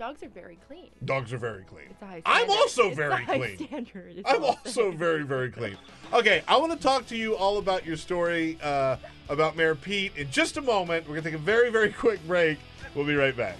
Dogs 0.00 0.22
are 0.22 0.30
very 0.30 0.58
clean. 0.66 0.88
Dogs 1.04 1.30
are 1.34 1.36
very 1.36 1.62
clean. 1.64 1.84
It's 1.90 2.00
a 2.00 2.06
high 2.06 2.22
I'm 2.24 2.48
also 2.48 2.86
It's 2.86 2.96
very 2.96 3.22
high 3.22 3.36
clean. 3.36 3.66
Standard. 3.66 4.22
I'm 4.24 4.42
also 4.42 4.92
very, 4.92 5.24
very 5.24 5.50
clean. 5.50 5.76
Okay, 6.14 6.42
I 6.48 6.56
want 6.56 6.72
to 6.72 6.78
talk 6.78 7.04
to 7.08 7.16
you 7.18 7.36
all 7.36 7.58
about 7.58 7.84
your 7.84 7.98
story 7.98 8.56
uh, 8.62 8.96
about 9.28 9.56
Mayor 9.56 9.74
Pete 9.74 10.16
in 10.16 10.30
just 10.30 10.56
a 10.56 10.62
moment. 10.62 11.04
We're 11.04 11.16
going 11.16 11.24
to 11.24 11.30
take 11.32 11.38
a 11.38 11.42
very, 11.42 11.68
very 11.68 11.92
quick 11.92 12.26
break. 12.26 12.58
We'll 12.94 13.04
be 13.04 13.14
right 13.14 13.36
back. 13.36 13.56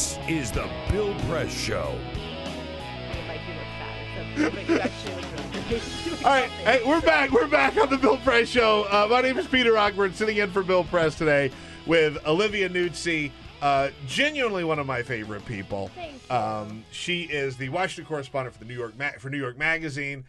This 0.00 0.18
is 0.28 0.50
the 0.50 0.66
Bill 0.90 1.14
Press 1.28 1.52
Show. 1.52 1.94
It 2.14 3.26
might 3.28 3.40
be 3.46 3.52
look 3.52 3.66
fat, 3.76 3.98
except 4.34 4.54
but 4.54 4.66
you 4.66 4.80
actually 4.80 5.14
look 5.14 5.24
really 5.42 5.78
great. 5.78 6.24
All 6.24 6.30
right, 6.32 6.50
hey, 6.50 6.80
we're 6.86 7.02
back. 7.02 7.30
We're 7.32 7.46
back 7.46 7.76
on 7.76 7.90
the 7.90 7.98
Bill 7.98 8.16
Press 8.16 8.48
Show. 8.48 8.84
Uh, 8.84 9.08
my 9.10 9.20
name 9.20 9.36
is 9.36 9.46
Peter 9.46 9.72
Ogburn, 9.72 10.14
sitting 10.14 10.38
in 10.38 10.50
for 10.52 10.62
Bill 10.62 10.84
Press 10.84 11.18
today 11.18 11.52
with 11.84 12.16
Olivia 12.26 12.70
Nuzzi, 12.70 13.30
uh, 13.60 13.90
genuinely 14.06 14.64
one 14.64 14.78
of 14.78 14.86
my 14.86 15.02
favorite 15.02 15.44
people. 15.44 15.90
Thank 15.94 16.14
you. 16.30 16.34
Um, 16.34 16.82
she 16.90 17.24
is 17.24 17.58
the 17.58 17.68
Washington 17.68 18.08
correspondent 18.08 18.54
for 18.54 18.60
the 18.60 18.64
New 18.64 18.78
York 18.78 18.98
Ma- 18.98 19.18
for 19.18 19.28
New 19.28 19.36
York 19.36 19.58
Magazine. 19.58 20.24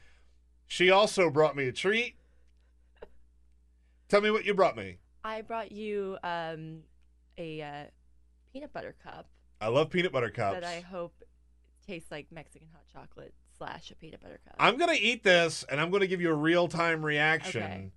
She 0.67 0.89
also 0.89 1.29
brought 1.29 1.55
me 1.55 1.69
a 1.69 1.71
treat. 1.71 2.15
Tell 4.09 4.19
me 4.19 4.31
what 4.31 4.43
you 4.43 4.53
brought 4.53 4.75
me. 4.75 4.97
I 5.23 5.43
brought 5.43 5.71
you 5.71 6.17
um, 6.25 6.79
a 7.37 7.61
uh, 7.61 7.83
peanut 8.51 8.73
butter 8.73 8.95
cup 9.01 9.27
I 9.61 9.67
love 9.67 9.89
peanut 9.91 10.11
butter 10.11 10.29
cups. 10.31 10.55
that 10.59 10.63
I 10.63 10.81
hope 10.81 11.13
tastes 11.87 12.11
like 12.11 12.31
Mexican 12.31 12.67
hot 12.73 12.83
chocolate 12.91 13.33
slash 13.57 13.91
a 13.91 13.95
peanut 13.95 14.19
butter 14.21 14.39
cup. 14.43 14.55
I'm 14.59 14.77
gonna 14.77 14.97
eat 14.99 15.23
this, 15.23 15.63
and 15.69 15.79
I'm 15.79 15.91
gonna 15.91 16.07
give 16.07 16.19
you 16.19 16.31
a 16.31 16.35
real 16.35 16.67
time 16.67 17.05
reaction. 17.05 17.61
Okay. 17.63 17.91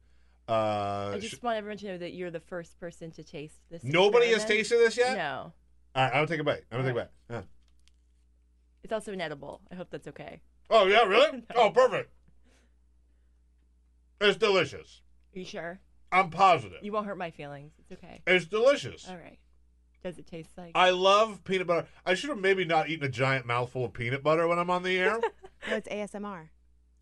Uh, 0.46 1.12
I 1.14 1.18
sh- 1.20 1.30
just 1.30 1.42
want 1.42 1.56
everyone 1.56 1.78
to 1.78 1.86
know 1.86 1.98
that 1.98 2.12
you're 2.12 2.30
the 2.30 2.38
first 2.40 2.78
person 2.78 3.10
to 3.12 3.24
taste 3.24 3.56
this. 3.70 3.82
Nobody 3.82 4.26
has 4.32 4.44
tasted 4.44 4.76
this 4.78 4.96
yet? 4.98 5.16
No. 5.16 5.52
all 5.94 6.04
right, 6.04 6.14
I'll 6.14 6.26
take 6.26 6.40
a 6.40 6.44
bite. 6.44 6.64
I'm 6.70 6.82
gonna 6.82 6.92
take 6.92 7.02
a 7.02 7.32
bite. 7.32 7.44
It's 8.82 8.92
also 8.92 9.12
inedible. 9.14 9.62
I 9.72 9.76
hope 9.76 9.88
that's 9.90 10.08
okay. 10.08 10.42
Oh 10.68 10.86
yeah, 10.86 11.04
really? 11.04 11.42
Oh, 11.56 11.70
perfect. 11.70 12.10
It's 14.20 14.36
delicious. 14.36 15.00
Are 15.34 15.38
you 15.38 15.44
sure? 15.46 15.80
I'm 16.12 16.28
positive. 16.30 16.78
You 16.82 16.92
won't 16.92 17.06
hurt 17.06 17.18
my 17.18 17.30
feelings. 17.30 17.72
It's 17.78 17.92
okay. 17.92 18.22
It's 18.26 18.44
delicious. 18.46 19.08
All 19.08 19.16
right. 19.16 19.38
Does 20.04 20.18
it 20.18 20.26
taste 20.26 20.50
like? 20.58 20.72
I 20.74 20.90
love 20.90 21.42
peanut 21.44 21.66
butter. 21.66 21.88
I 22.04 22.12
should 22.12 22.28
have 22.28 22.38
maybe 22.38 22.66
not 22.66 22.90
eaten 22.90 23.06
a 23.06 23.08
giant 23.08 23.46
mouthful 23.46 23.86
of 23.86 23.94
peanut 23.94 24.22
butter 24.22 24.46
when 24.46 24.58
I'm 24.58 24.68
on 24.70 24.82
the 24.84 24.96
air. 24.98 25.18
No, 25.66 25.76
it's 25.76 25.88
ASMR. 25.88 26.50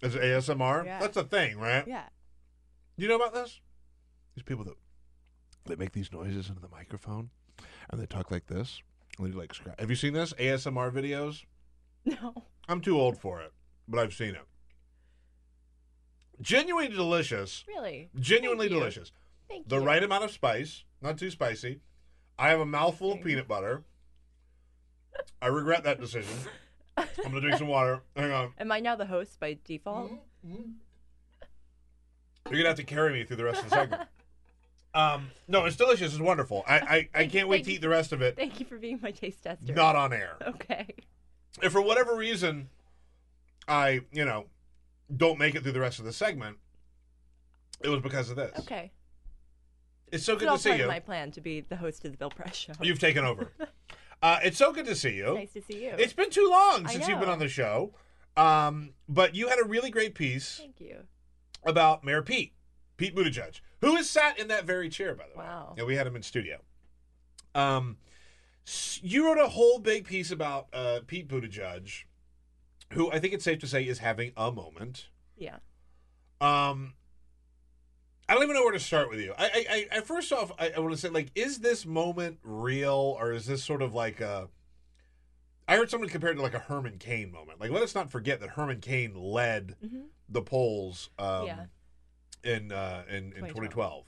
Is 0.02 0.14
it 0.14 0.22
ASMR? 0.22 0.84
Yeah. 0.84 1.00
That's 1.00 1.16
a 1.16 1.24
thing, 1.24 1.58
right? 1.58 1.84
Yeah. 1.84 2.04
You 2.96 3.08
know 3.08 3.16
about 3.16 3.34
this? 3.34 3.60
These 4.36 4.44
people 4.44 4.62
that 4.66 4.76
they 5.66 5.74
make 5.74 5.90
these 5.90 6.12
noises 6.12 6.48
into 6.48 6.60
the 6.60 6.68
microphone 6.68 7.30
and 7.90 8.00
they 8.00 8.06
talk 8.06 8.30
like 8.30 8.46
this. 8.46 8.80
And 9.18 9.26
they 9.26 9.32
do 9.32 9.38
like 9.38 9.52
scratch. 9.52 9.80
Have 9.80 9.90
you 9.90 9.96
seen 9.96 10.12
this 10.12 10.32
ASMR 10.34 10.92
videos? 10.92 11.42
No. 12.04 12.44
I'm 12.68 12.80
too 12.80 13.00
old 13.00 13.18
for 13.18 13.40
it, 13.40 13.52
but 13.88 13.98
I've 13.98 14.12
seen 14.14 14.36
it. 14.36 14.46
Genuinely 16.40 16.94
delicious. 16.94 17.64
Really? 17.66 18.10
Genuinely 18.18 18.68
delicious. 18.68 19.10
Thank 19.48 19.64
you. 19.64 19.64
delicious. 19.64 19.66
Thank 19.66 19.68
the 19.70 19.80
you. 19.80 19.86
right 19.86 20.02
amount 20.04 20.22
of 20.22 20.30
spice, 20.30 20.84
not 21.00 21.18
too 21.18 21.30
spicy. 21.32 21.80
I 22.42 22.48
have 22.48 22.58
a 22.58 22.66
mouthful 22.66 23.12
of 23.12 23.22
peanut 23.22 23.46
butter. 23.46 23.84
I 25.40 25.46
regret 25.46 25.84
that 25.84 26.00
decision. 26.00 26.34
I'm 26.96 27.06
gonna 27.22 27.40
drink 27.40 27.56
some 27.56 27.68
water. 27.68 28.00
Hang 28.16 28.32
on. 28.32 28.52
Am 28.58 28.72
I 28.72 28.80
now 28.80 28.96
the 28.96 29.06
host 29.06 29.38
by 29.38 29.58
default? 29.64 30.10
Mm-hmm. 30.44 30.72
You're 32.50 32.58
gonna 32.58 32.66
have 32.66 32.76
to 32.78 32.82
carry 32.82 33.12
me 33.12 33.22
through 33.22 33.36
the 33.36 33.44
rest 33.44 33.62
of 33.62 33.70
the 33.70 33.76
segment. 33.76 34.02
Um, 34.94 35.30
no, 35.48 35.64
it's 35.64 35.76
delicious. 35.76 36.12
It's 36.12 36.20
wonderful. 36.20 36.64
I 36.68 37.08
I, 37.14 37.20
I 37.20 37.26
can't 37.26 37.48
wait 37.48 37.64
to 37.64 37.72
eat 37.72 37.80
the 37.80 37.88
rest 37.88 38.12
of 38.12 38.20
it. 38.20 38.36
Thank 38.36 38.60
you 38.60 38.66
for 38.66 38.76
being 38.76 39.00
my 39.02 39.10
taste 39.10 39.42
tester. 39.42 39.72
Not 39.72 39.96
on 39.96 40.12
air. 40.12 40.36
Okay. 40.46 40.86
If 41.62 41.72
for 41.72 41.80
whatever 41.80 42.14
reason 42.14 42.68
I, 43.66 44.00
you 44.12 44.26
know, 44.26 44.48
don't 45.16 45.38
make 45.38 45.54
it 45.54 45.62
through 45.62 45.72
the 45.72 45.80
rest 45.80 45.98
of 45.98 46.04
the 46.04 46.12
segment, 46.12 46.58
it 47.80 47.88
was 47.88 48.02
because 48.02 48.28
of 48.28 48.36
this. 48.36 48.52
Okay. 48.58 48.92
It's 50.12 50.24
so 50.24 50.36
good 50.36 50.48
to 50.50 50.58
see 50.58 50.68
part 50.68 50.78
you. 50.78 50.84
of 50.84 50.88
my 50.90 51.00
plan 51.00 51.30
to 51.32 51.40
be 51.40 51.62
the 51.62 51.76
host 51.76 52.04
of 52.04 52.12
the 52.12 52.18
Bill 52.18 52.30
Press 52.30 52.54
Show. 52.54 52.72
You've 52.80 53.00
taken 53.00 53.24
over. 53.24 53.50
Uh, 54.24 54.38
it's 54.44 54.56
so 54.56 54.72
good 54.72 54.86
to 54.86 54.94
see 54.94 55.16
you. 55.16 55.34
Nice 55.34 55.52
to 55.52 55.62
see 55.62 55.82
you. 55.82 55.94
It's 55.98 56.12
been 56.12 56.30
too 56.30 56.48
long 56.48 56.86
I 56.86 56.92
since 56.92 57.08
you've 57.08 57.18
been 57.18 57.26
know. 57.26 57.32
on 57.32 57.40
the 57.40 57.48
show. 57.48 57.92
Um, 58.36 58.90
but 59.08 59.34
you 59.34 59.48
had 59.48 59.58
a 59.58 59.64
really 59.64 59.90
great 59.90 60.14
piece 60.14 60.58
Thank 60.58 60.80
you. 60.80 60.98
about 61.64 62.04
Mayor 62.04 62.22
Pete. 62.22 62.52
Pete 62.96 63.16
Buttigieg, 63.16 63.60
who 63.80 63.96
has 63.96 64.08
sat 64.08 64.38
in 64.38 64.46
that 64.46 64.64
very 64.64 64.88
chair, 64.88 65.16
by 65.16 65.24
the 65.32 65.36
way. 65.36 65.44
Wow. 65.44 65.74
And 65.76 65.88
we 65.88 65.96
had 65.96 66.06
him 66.06 66.14
in 66.14 66.22
studio. 66.22 66.58
Um, 67.52 67.96
you 69.02 69.26
wrote 69.26 69.44
a 69.44 69.48
whole 69.48 69.80
big 69.80 70.06
piece 70.06 70.30
about 70.30 70.68
uh, 70.72 71.00
Pete 71.04 71.26
Buttigieg, 71.26 72.04
who 72.92 73.10
I 73.10 73.18
think 73.18 73.34
it's 73.34 73.42
safe 73.42 73.58
to 73.58 73.66
say 73.66 73.82
is 73.82 73.98
having 73.98 74.30
a 74.36 74.52
moment. 74.52 75.08
Yeah. 75.36 75.56
Um, 76.40 76.94
I 78.32 78.34
don't 78.34 78.44
even 78.44 78.56
know 78.56 78.62
where 78.62 78.72
to 78.72 78.80
start 78.80 79.10
with 79.10 79.20
you. 79.20 79.34
I, 79.36 79.86
I, 79.92 79.98
I- 79.98 80.00
first 80.00 80.32
off, 80.32 80.52
I, 80.58 80.70
I 80.74 80.80
want 80.80 80.94
to 80.94 80.98
say, 80.98 81.10
like, 81.10 81.28
is 81.34 81.58
this 81.58 81.84
moment 81.84 82.38
real, 82.42 83.14
or 83.20 83.32
is 83.32 83.44
this 83.44 83.62
sort 83.62 83.82
of 83.82 83.92
like 83.92 84.22
a? 84.22 84.48
I 85.68 85.76
heard 85.76 85.90
someone 85.90 86.08
compare 86.08 86.30
it 86.30 86.36
to 86.36 86.42
like 86.42 86.54
a 86.54 86.58
Herman 86.58 86.96
Cain 86.98 87.30
moment. 87.30 87.60
Like, 87.60 87.70
let 87.70 87.82
us 87.82 87.94
not 87.94 88.10
forget 88.10 88.40
that 88.40 88.48
Herman 88.50 88.80
Cain 88.80 89.14
led 89.14 89.76
Mhm. 89.84 90.04
the 90.30 90.40
polls 90.40 91.10
um, 91.18 91.46
Yeah. 91.46 91.64
in 92.42 92.72
uh, 92.72 93.02
in, 93.06 93.16
in 93.16 93.30
2012. 93.32 93.54
2012. 93.54 94.04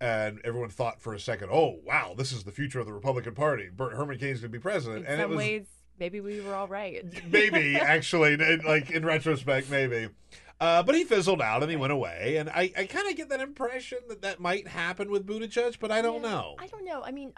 And 0.00 0.40
everyone 0.42 0.70
thought 0.70 1.02
for 1.02 1.12
a 1.12 1.20
second, 1.20 1.50
"Oh, 1.52 1.80
wow, 1.84 2.14
this 2.16 2.32
is 2.32 2.44
the 2.44 2.52
future 2.52 2.80
of 2.80 2.86
the 2.86 2.94
Republican 2.94 3.34
Party. 3.34 3.68
Bert 3.68 3.92
Herman 3.94 4.16
Cain's 4.16 4.40
going 4.40 4.50
to 4.52 4.58
be 4.58 4.62
president." 4.62 5.00
In 5.04 5.06
and 5.12 5.20
some 5.20 5.32
it 5.32 5.34
was 5.34 5.36
ways, 5.36 5.66
maybe 5.98 6.22
we 6.22 6.40
were 6.40 6.54
all 6.54 6.66
right. 6.68 7.04
maybe 7.30 7.76
actually 7.76 8.38
like 8.64 8.88
in 8.90 9.04
retrospect 9.04 9.68
maybe 9.68 10.08
uh, 10.60 10.82
but 10.82 10.94
he 10.94 11.04
fizzled 11.04 11.40
out 11.40 11.62
and 11.62 11.70
he 11.70 11.76
went 11.76 11.92
away 11.92 12.36
and 12.38 12.48
i, 12.50 12.70
I 12.76 12.84
kind 12.86 13.08
of 13.08 13.16
get 13.16 13.28
that 13.30 13.40
impression 13.40 13.98
that 14.08 14.22
that 14.22 14.40
might 14.40 14.68
happen 14.68 15.10
with 15.10 15.26
Buttigieg 15.26 15.78
but 15.80 15.90
i 15.90 16.00
don't 16.02 16.22
Yeah, 16.22 16.30
know 16.30 16.56
I 16.58 16.66
don't 16.66 16.84
know. 16.84 17.02
I 17.02 17.10
mean, 17.12 17.32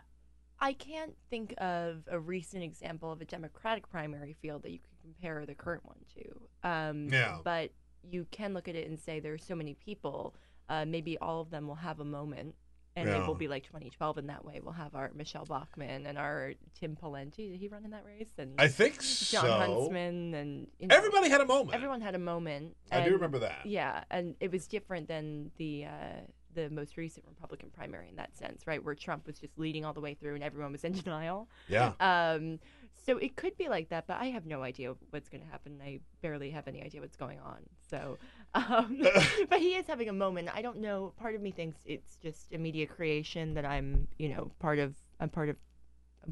I 0.61 0.73
can't 0.75 1.15
think 1.31 1.55
of 1.59 2.03
a 2.09 2.19
recent 2.21 2.63
example 2.63 3.11
of 3.11 3.21
a 3.21 3.25
Democratic 3.25 3.89
primary 3.91 4.37
field 4.41 4.63
that 4.63 4.71
you 4.71 4.79
could 4.79 5.01
compare 5.03 5.45
the 5.45 5.55
current 5.55 5.85
one 5.85 5.99
to. 6.15 6.69
Um, 6.69 7.09
Yeah. 7.11 7.39
But 7.43 7.73
you 8.09 8.27
can 8.31 8.55
look 8.55 8.69
at 8.69 8.77
it 8.77 8.89
and 8.89 8.99
say 8.99 9.19
there 9.19 9.35
are 9.35 9.39
so 9.39 9.57
many 9.57 9.75
people. 9.75 10.37
Uh, 10.69 10.85
maybe 10.85 11.19
all 11.19 11.41
of 11.41 11.51
them 11.51 11.67
will 11.67 11.75
have 11.77 11.99
a 11.99 12.05
moment. 12.05 12.55
And 12.95 13.09
Yeah. 13.09 13.23
it 13.23 13.27
will 13.27 13.35
be 13.35 13.49
like 13.49 13.65
2012 13.65 14.19
in 14.19 14.27
that 14.27 14.45
way. 14.45 14.61
We'll 14.63 14.75
have 14.75 14.95
our 14.95 15.11
Michele 15.15 15.47
Bachmann 15.47 16.05
and 16.07 16.19
our 16.19 16.53
Tim 16.79 16.95
Pawlenty. 16.95 17.51
Did 17.51 17.59
he 17.61 17.69
run 17.69 17.85
in 17.85 17.91
that 17.93 18.05
race? 18.05 18.29
And 18.37 18.55
I 18.61 18.69
think 18.69 19.01
John 19.01 19.45
so. 19.45 19.53
Huntsman 19.53 20.35
and 20.35 20.67
you 20.79 20.89
know, 20.89 20.97
everybody 20.97 21.31
had 21.31 21.41
a 21.41 21.47
moment 21.47 21.75
Everyone 21.75 22.03
had 22.03 22.15
a 22.15 22.19
moment. 22.19 22.77
I 22.91 23.03
do 23.05 23.13
remember 23.13 23.39
that. 23.39 23.65
Yeah, 23.65 24.05
and 24.11 24.35
it 24.41 24.53
was 24.53 24.67
different 24.67 25.09
than 25.09 25.51
the 25.57 25.87
uh, 25.87 26.21
the 26.55 26.69
most 26.69 26.99
recent 26.99 27.25
Republican 27.27 27.71
primary 27.71 28.11
in 28.11 28.17
that 28.17 28.37
sense, 28.37 28.67
right? 28.67 28.85
Where 28.85 28.95
Trump 28.95 29.27
was 29.27 29.39
just 29.39 29.59
leading 29.59 29.87
all 29.87 29.95
the 29.95 30.03
way 30.03 30.13
through 30.13 30.35
and 30.35 30.45
everyone 30.45 30.73
was 30.73 30.85
in 30.85 30.93
denial. 31.03 31.49
Yeah. 31.69 31.93
Um, 31.99 32.59
so 33.07 33.17
it 33.17 33.37
could 33.37 33.57
be 33.57 33.69
like 33.69 33.89
that, 33.89 34.07
but 34.07 34.19
I 34.21 34.27
have 34.27 34.45
no 34.45 34.63
idea 34.63 34.95
what's 35.11 35.31
going 35.31 35.43
to 35.43 35.51
happen. 35.51 35.81
I 35.83 36.01
barely 36.21 36.51
have 36.51 36.69
any 36.69 36.83
idea 36.83 37.01
what's 37.01 37.17
going 37.17 37.41
on. 37.41 37.61
So, 37.89 38.19
um, 38.69 39.01
but 39.51 39.61
he 39.61 39.75
is 39.77 39.87
having 39.87 40.09
a 40.09 40.13
moment. 40.13 40.49
I 40.55 40.63
don't 40.63 40.79
know. 40.81 41.13
Part 41.19 41.35
of 41.35 41.41
me 41.41 41.51
thinks 41.51 41.79
it's 41.87 42.17
just 42.17 42.53
a 42.53 42.59
media 42.59 42.87
creation 42.87 43.55
that 43.55 43.65
I'm, 43.65 44.09
you 44.19 44.29
know, 44.29 44.51
part 44.59 44.79
of. 44.79 44.95
I'm 45.21 45.29
part 45.29 45.49
of. 45.49 45.57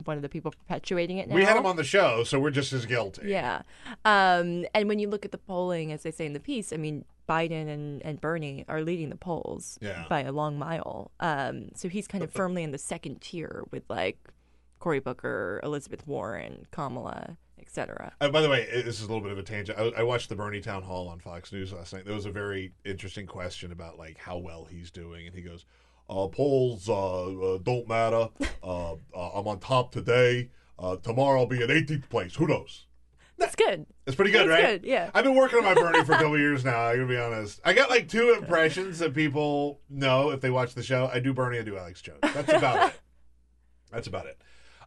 One 0.05 0.17
of 0.17 0.23
the 0.23 0.29
people 0.29 0.53
perpetuating 0.53 1.19
it 1.19 1.29
now. 1.29 1.35
we 1.35 1.43
had 1.43 1.57
him 1.57 1.67
on 1.67 1.75
the 1.75 1.83
show 1.83 2.23
so 2.23 2.39
we're 2.39 2.53
just 2.53 2.73
as 2.73 2.87
guilty 2.87 3.23
Yeah. 3.25 3.63
Um, 4.05 4.65
and 4.73 4.87
when 4.89 5.01
you 5.01 5.09
look 5.09 5.25
at 5.25 5.33
the 5.33 5.39
polling, 5.39 5.91
as 5.91 6.05
they 6.05 6.13
say 6.13 6.27
in 6.27 6.33
the 6.33 6.39
piece, 6.39 6.73
I 6.73 6.77
mean, 6.77 7.05
Biden 7.29 7.69
and, 7.69 8.01
and 8.03 8.21
Bernie 8.21 8.65
are 8.69 8.83
leading 8.83 9.09
the 9.11 9.17
polls 9.17 9.81
Yeah. 9.83 10.05
by 10.09 10.21
a 10.21 10.31
long 10.31 10.61
mile. 10.61 11.11
Um, 11.19 11.71
so 11.75 11.89
he's 11.89 12.07
kind 12.07 12.23
of 12.23 12.31
firmly 12.31 12.63
in 12.63 12.71
the 12.71 12.79
second 12.79 13.21
tier 13.21 13.65
with 13.73 13.83
like 13.89 14.17
Cory 14.79 15.01
Booker, 15.01 15.59
Elizabeth 15.65 16.07
Warren, 16.07 16.67
Kamala, 16.71 17.37
etc. 17.71 18.13
Uh, 18.21 18.29
by 18.29 18.41
the 18.41 18.49
way, 18.49 18.67
this 18.73 19.01
is 19.01 19.03
a 19.03 19.07
little 19.07 19.21
bit 19.23 19.31
of 19.31 19.39
a 19.39 19.43
tangent. 19.45 19.79
I, 19.79 20.01
I 20.01 20.03
watched 20.03 20.29
the 20.29 20.35
Bernie 20.35 20.61
town 20.61 20.83
hall 20.83 21.09
on 21.09 21.21
Fox 21.21 21.53
News 21.53 21.73
last 21.73 21.93
night. 21.93 22.05
There 22.05 22.15
was 22.15 22.27
a 22.27 22.31
very 22.33 22.73
interesting 22.85 23.27
question 23.27 23.71
about 23.71 23.97
like 23.97 24.19
how 24.19 24.39
well 24.39 24.67
he's 24.69 24.91
doing, 24.91 25.27
and 25.27 25.35
he 25.35 25.43
goes, 25.43 25.65
uh, 26.09 26.27
"Polls 26.27 26.89
uh, 26.89 27.27
uh, 27.55 27.59
don't 27.63 27.89
matter. 27.89 28.29
Uh, 28.63 28.93
uh, 29.17 29.31
I'm 29.35 29.49
on 29.49 29.59
top 29.59 29.91
today. 29.91 30.51
Uh, 30.79 30.95
tomorrow 30.97 31.41
I'll 31.41 31.47
be 31.47 31.63
in 31.63 31.71
18th 31.71 32.11
place. 32.11 32.35
Who 32.37 32.47
knows?" 32.47 32.87
That's 33.39 33.57
good. 33.57 33.87
It's 34.07 34.15
pretty 34.15 34.33
good, 34.33 34.51
That's 34.51 34.63
right? 34.63 34.83
good, 34.83 34.85
yeah. 34.85 35.11
I've 35.15 35.25
been 35.25 35.35
working 35.35 35.61
on 35.61 35.65
my 35.65 35.73
Bernie 35.73 36.05
for 36.05 36.13
a 36.13 36.19
couple 36.19 36.39
years 36.47 36.63
now. 36.63 36.79
I 36.79 36.97
gotta 36.97 37.09
be 37.09 37.17
honest. 37.17 37.59
I 37.65 37.73
got 37.73 37.89
like 37.89 38.07
two 38.07 38.35
impressions 38.39 38.99
that 38.99 39.15
people 39.15 39.81
know 39.89 40.29
if 40.31 40.43
they 40.43 40.51
watch 40.51 40.75
the 40.75 40.83
show. 40.83 41.11
I 41.11 41.21
do 41.21 41.33
Bernie. 41.33 41.59
I 41.59 41.63
do 41.63 41.79
Alex 41.79 42.03
Jones. 42.03 42.19
That's 42.21 42.53
about 42.53 42.91
it. 42.91 43.01
That's 43.91 44.07
about 44.09 44.27
it. 44.27 44.39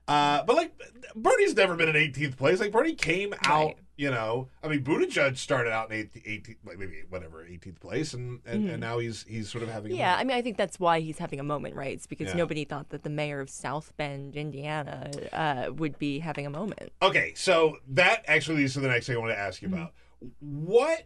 Uh, 0.08 0.44
but 0.44 0.56
like 0.56 0.74
Bernie's 1.16 1.56
never 1.56 1.76
been 1.76 1.88
in 1.90 1.96
18th 1.96 2.36
place. 2.38 2.60
Like 2.60 2.72
Bernie 2.74 2.94
came 2.96 3.34
out, 3.46 3.76
you 3.96 4.12
know. 4.12 4.50
I 4.62 4.68
mean, 4.68 4.82
Buddha 4.84 5.34
started 5.38 5.72
out 5.72 5.92
in 5.92 5.98
18th, 6.08 6.26
18th 6.26 6.56
like 6.66 6.78
maybe 6.78 7.04
whatever 7.10 7.46
18th 7.46 7.80
place, 7.80 8.14
and 8.14 8.42
and, 8.46 8.66
Mhm. 8.66 8.72
and 8.74 8.82
now 8.82 8.98
he's 9.00 9.24
he's 9.30 9.50
sort 9.50 9.64
of 9.64 9.70
having. 9.70 9.94
a 9.94 9.96
Yeah, 9.96 10.16
I 10.18 10.26
mean, 10.26 10.36
I 10.36 10.42
think 10.42 10.58
that's 10.58 10.78
why 10.80 11.00
he's 11.00 11.20
having 11.20 11.40
a 11.40 11.44
moment, 11.44 11.76
right? 11.76 11.94
It's 11.94 12.06
because 12.08 12.28
Yeah. 12.30 12.36
nobody 12.36 12.66
thought 12.66 12.90
that 12.90 13.04
the 13.04 13.10
mayor 13.10 13.40
of 13.40 13.50
South 13.50 13.94
Bend, 13.96 14.36
Indiana, 14.36 15.10
uh, 15.32 15.72
would 15.74 15.98
be 16.00 16.20
having 16.20 16.46
a 16.46 16.50
moment. 16.50 16.92
Okay, 17.02 17.34
so 17.36 17.78
that 17.88 18.26
actually 18.28 18.58
leads 18.58 18.74
to 18.74 18.82
the 18.82 18.90
next 18.90 19.08
thing 19.08 19.16
I 19.16 19.20
want 19.20 19.32
to 19.32 19.40
ask 19.40 19.62
you 19.62 19.70
about. 19.70 19.94
What 20.42 21.04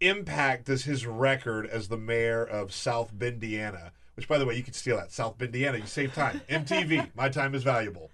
impact 0.00 0.64
does 0.66 0.84
his 0.84 1.06
record 1.06 1.66
as 1.66 1.88
the 1.88 1.98
mayor 1.98 2.42
of 2.42 2.72
South 2.72 3.14
Bendiana, 3.14 3.90
which 4.20 4.28
by 4.28 4.36
the 4.36 4.44
way, 4.44 4.54
you 4.54 4.62
can 4.62 4.74
steal 4.74 4.98
that 4.98 5.10
South 5.10 5.40
indiana 5.40 5.78
you 5.78 5.86
save 5.86 6.12
time. 6.12 6.42
MTV, 6.50 7.08
my 7.16 7.30
time 7.30 7.54
is 7.54 7.62
valuable. 7.62 8.10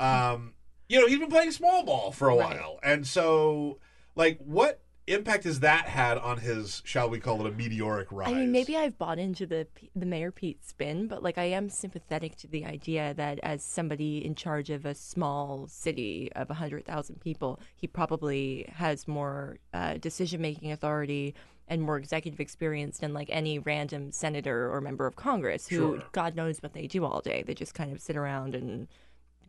Um, 0.00 0.54
you 0.88 1.00
know, 1.00 1.06
he's 1.06 1.20
been 1.20 1.30
playing 1.30 1.52
small 1.52 1.84
ball 1.84 2.10
for 2.10 2.28
a 2.28 2.34
Right. 2.36 2.58
while, 2.58 2.80
and 2.82 3.06
so 3.06 3.78
like, 4.16 4.38
what 4.40 4.80
impact 5.06 5.44
has 5.44 5.60
that 5.60 5.84
had 5.86 6.16
on 6.18 6.38
his, 6.38 6.80
shall 6.84 7.08
we 7.10 7.20
call 7.20 7.44
it, 7.46 7.52
a 7.52 7.54
meteoric 7.54 8.08
rise? 8.10 8.28
I 8.30 8.32
mean, 8.34 8.50
maybe 8.52 8.76
I've 8.76 8.98
bought 8.98 9.20
into 9.20 9.46
the 9.46 9.68
the 9.94 10.06
Mayor 10.06 10.32
Pete 10.32 10.64
spin, 10.64 11.06
but 11.06 11.22
like 11.22 11.38
I 11.38 11.44
am 11.44 11.68
sympathetic 11.68 12.34
to 12.38 12.48
the 12.48 12.64
idea 12.64 13.14
that 13.14 13.38
as 13.44 13.62
somebody 13.62 14.24
in 14.24 14.34
charge 14.34 14.70
of 14.70 14.84
a 14.84 14.94
small 14.96 15.68
city 15.68 16.32
of 16.34 16.48
hundred 16.48 16.84
thousand 16.84 17.20
people, 17.20 17.60
he 17.76 17.86
probably 17.86 18.66
has 18.74 19.06
more 19.06 19.58
uh, 19.72 19.98
decision 19.98 20.42
making 20.42 20.72
authority 20.72 21.36
and 21.68 21.80
more 21.82 21.96
executive 21.96 22.40
experience 22.40 22.98
than 22.98 23.14
like 23.14 23.28
any 23.30 23.58
random 23.58 24.12
senator 24.12 24.70
or 24.72 24.80
member 24.80 25.06
of 25.06 25.16
Congress 25.16 25.66
who 25.66 25.76
Sure. 25.76 26.02
God 26.12 26.34
knows 26.36 26.62
what 26.62 26.72
they 26.74 26.86
do 26.86 27.04
all 27.04 27.20
day. 27.20 27.42
They 27.46 27.54
just 27.54 27.74
kind 27.74 27.92
of 27.92 28.00
sit 28.00 28.16
around 28.16 28.54
and. 28.54 28.88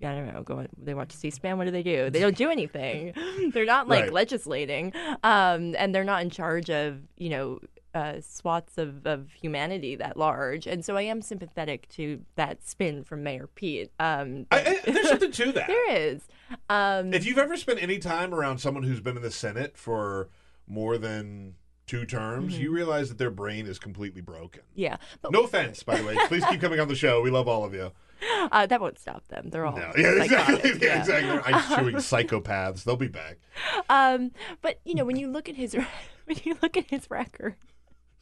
I 0.02 0.08
don't 0.14 0.34
know. 0.34 0.44
Go. 0.44 0.68
They 0.78 0.94
watch 0.94 1.14
C-SPAN. 1.14 1.58
What 1.58 1.64
do 1.64 1.72
they 1.72 1.82
do? 1.82 2.10
They 2.10 2.20
don't 2.20 2.36
do 2.36 2.50
anything. 2.50 3.14
they're 3.54 3.64
not 3.66 3.88
like 3.88 4.04
Right. 4.04 4.14
legislating, 4.14 4.92
um, 5.24 5.74
and 5.78 5.96
they're 5.96 6.04
not 6.04 6.22
in 6.22 6.30
charge 6.30 6.70
of 6.70 7.00
you 7.18 7.30
know 7.30 7.60
uh, 7.94 8.16
swaths 8.20 8.78
of, 8.78 9.08
of 9.08 9.32
humanity 9.32 9.96
that 9.96 10.18
large. 10.18 10.68
And 10.68 10.84
so 10.84 10.98
I 10.98 11.04
am 11.04 11.22
sympathetic 11.22 11.88
to 11.92 12.20
that 12.36 12.62
spin 12.68 13.06
from 13.06 13.24
Mayor 13.24 13.48
Pete. 13.56 13.90
Um, 13.98 14.48
I, 14.52 14.60
I, 14.86 14.92
there's 14.92 15.08
something 15.08 15.32
to 15.32 15.52
that. 15.54 15.68
there 15.68 15.92
is. 15.94 16.22
Um, 16.70 17.14
If 17.14 17.26
you've 17.26 17.38
ever 17.38 17.56
spent 17.56 17.82
any 17.82 17.98
time 17.98 18.34
around 18.34 18.58
someone 18.58 18.84
who's 18.84 19.00
been 19.00 19.16
in 19.16 19.24
the 19.24 19.32
Senate 19.32 19.78
for 19.78 20.28
more 20.68 20.98
than 20.98 21.56
two 21.88 22.06
terms, 22.06 22.56
Mhm. 22.56 22.60
you 22.60 22.72
realize 22.72 23.10
that 23.10 23.18
their 23.18 23.30
brain 23.32 23.68
is 23.68 23.78
completely 23.80 24.22
broken. 24.22 24.62
yeah, 24.74 24.98
No 25.30 25.44
offense, 25.44 25.84
by 25.84 25.98
the 25.98 26.06
way. 26.06 26.16
Please 26.28 26.44
keep 26.46 26.60
coming 26.62 26.80
on 26.80 26.88
the 26.88 26.96
show. 26.96 27.22
We 27.22 27.30
love 27.30 27.48
all 27.48 27.64
of 27.64 27.74
you. 27.74 27.92
uh, 28.52 28.66
that 28.66 28.82
won't 28.82 28.98
stop 28.98 29.28
them. 29.28 29.50
They're 29.50 29.66
all 29.66 29.76
No, 29.78 29.92
yeah, 29.98 30.24
exactly. 30.24 30.70
Yeah, 30.72 30.76
yeah. 30.82 31.00
exactly. 31.00 31.30
They're 31.30 31.48
ice 31.56 31.68
chewing 31.76 31.96
psychopaths. 31.96 32.84
They'll 32.84 32.96
be 32.96 33.08
back. 33.08 33.38
Um, 33.90 34.32
but 34.62 34.80
you 34.86 34.96
know 34.96 35.06
when 35.06 35.16
you 35.18 35.28
look 35.30 35.48
at 35.50 35.56
his 35.56 35.74
when 36.26 36.38
you 36.44 36.58
look 36.62 36.76
at 36.78 36.90
his 36.90 37.10
record. 37.12 37.56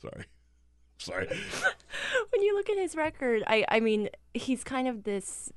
Sorry. 0.02 0.26
Sorry. 0.98 1.28
when 1.28 2.42
you 2.42 2.56
look 2.56 2.70
at 2.70 2.78
his 2.78 2.96
record, 2.96 3.44
I 3.48 3.66
I 3.70 3.80
mean, 3.80 4.10
he's 4.34 4.64
kind 4.64 4.88
of 4.88 5.04
this 5.04 5.52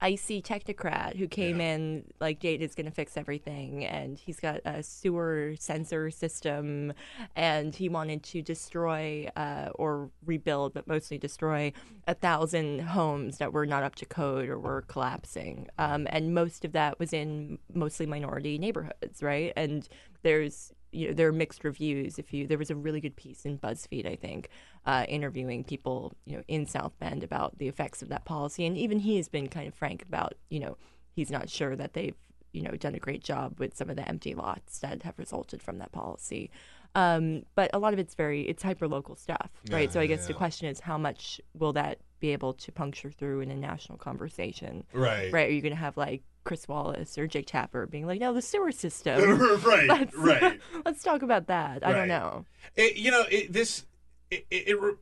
icy 0.00 0.40
technocrat 0.40 1.16
who 1.16 1.26
came 1.26 1.60
in 1.60 2.04
like 2.20 2.40
Jade 2.40 2.62
is 2.62 2.74
going 2.74 2.86
to 2.86 2.92
fix 2.92 3.16
everything, 3.16 3.84
and 3.84 4.18
he's 4.18 4.40
got 4.40 4.60
a 4.64 4.82
sewer 4.82 5.54
sensor 5.58 6.10
system, 6.10 6.92
and 7.36 7.74
he 7.74 7.88
wanted 7.88 8.22
to 8.24 8.42
destroy 8.42 9.28
uh, 9.36 9.68
or 9.74 10.10
rebuild, 10.24 10.74
but 10.74 10.86
mostly 10.86 11.18
destroy 11.18 11.72
a 12.06 12.14
thousand 12.14 12.80
homes 12.80 13.38
that 13.38 13.52
were 13.52 13.66
not 13.66 13.82
up 13.82 13.94
to 13.96 14.06
code 14.06 14.48
or 14.48 14.58
were 14.58 14.82
collapsing, 14.82 15.68
um, 15.78 16.06
and 16.10 16.34
most 16.34 16.64
of 16.64 16.72
that 16.72 16.98
was 16.98 17.12
in 17.12 17.58
mostly 17.74 18.06
minority 18.06 18.58
neighborhoods, 18.58 19.22
right? 19.22 19.52
And 19.56 19.88
there's 20.22 20.72
you 20.92 21.08
know 21.08 21.14
there 21.14 21.28
are 21.28 21.32
mixed 21.32 21.64
reviews. 21.64 22.18
If 22.18 22.32
you 22.32 22.46
there 22.46 22.58
was 22.58 22.70
a 22.70 22.76
really 22.76 23.00
good 23.00 23.16
piece 23.16 23.44
in 23.44 23.58
BuzzFeed, 23.58 24.06
I 24.06 24.16
think, 24.16 24.48
uh, 24.86 25.04
interviewing 25.08 25.64
people 25.64 26.12
you 26.24 26.36
know 26.36 26.42
in 26.48 26.66
South 26.66 26.92
Bend 26.98 27.22
about 27.22 27.58
the 27.58 27.68
effects 27.68 28.02
of 28.02 28.08
that 28.08 28.24
policy, 28.24 28.64
and 28.66 28.76
even 28.76 28.98
he 29.00 29.16
has 29.16 29.28
been 29.28 29.48
kind 29.48 29.68
of 29.68 29.74
frank 29.74 30.02
about 30.02 30.34
you 30.48 30.60
know 30.60 30.76
he's 31.14 31.30
not 31.30 31.48
sure 31.50 31.76
that 31.76 31.92
they've 31.92 32.14
you 32.52 32.62
know 32.62 32.72
done 32.72 32.94
a 32.94 32.98
great 32.98 33.22
job 33.22 33.58
with 33.60 33.76
some 33.76 33.90
of 33.90 33.96
the 33.96 34.08
empty 34.08 34.34
lots 34.34 34.78
that 34.80 35.02
have 35.02 35.18
resulted 35.18 35.62
from 35.62 35.78
that 35.78 35.92
policy. 35.92 36.50
Um, 36.96 37.44
but 37.54 37.70
a 37.72 37.78
lot 37.78 37.92
of 37.92 38.00
it's 38.00 38.14
very 38.16 38.42
it's 38.42 38.62
hyper 38.62 38.88
local 38.88 39.14
stuff, 39.14 39.50
right? 39.70 39.82
Yeah, 39.88 39.90
so 39.92 40.00
I 40.00 40.06
guess 40.06 40.26
the 40.26 40.34
question 40.34 40.66
is 40.68 40.80
how 40.80 40.98
much 40.98 41.40
will 41.56 41.72
that 41.74 41.98
be 42.18 42.32
able 42.32 42.52
to 42.54 42.72
puncture 42.72 43.10
through 43.10 43.40
in 43.40 43.50
a 43.50 43.56
national 43.56 43.96
conversation? 43.98 44.84
Right. 44.92 45.32
Right? 45.32 45.48
Are 45.48 45.52
you 45.52 45.60
going 45.62 45.72
to 45.72 45.78
have 45.78 45.96
like 45.96 46.22
Chris 46.42 46.66
Wallace 46.66 47.16
or 47.16 47.26
Jake 47.28 47.46
Tapper 47.46 47.86
being 47.86 48.06
like, 48.06 48.20
no, 48.20 48.32
the 48.34 48.42
sewer 48.42 48.72
system. 48.72 49.38
right. 49.64 49.88
Let's- 49.88 50.16
Right. 50.16 50.60
Let's 50.84 51.02
talk 51.04 51.22
about 51.22 51.46
that. 51.46 51.86
I 51.86 51.92
don't 51.92 52.08
know. 52.08 52.44
It, 52.76 52.96
you 52.96 53.10
know, 53.12 53.24
it, 53.30 53.52
this 53.52 53.86
it, 54.30 54.46
it, 54.50 54.68
it 54.68 54.80
re- 54.80 54.94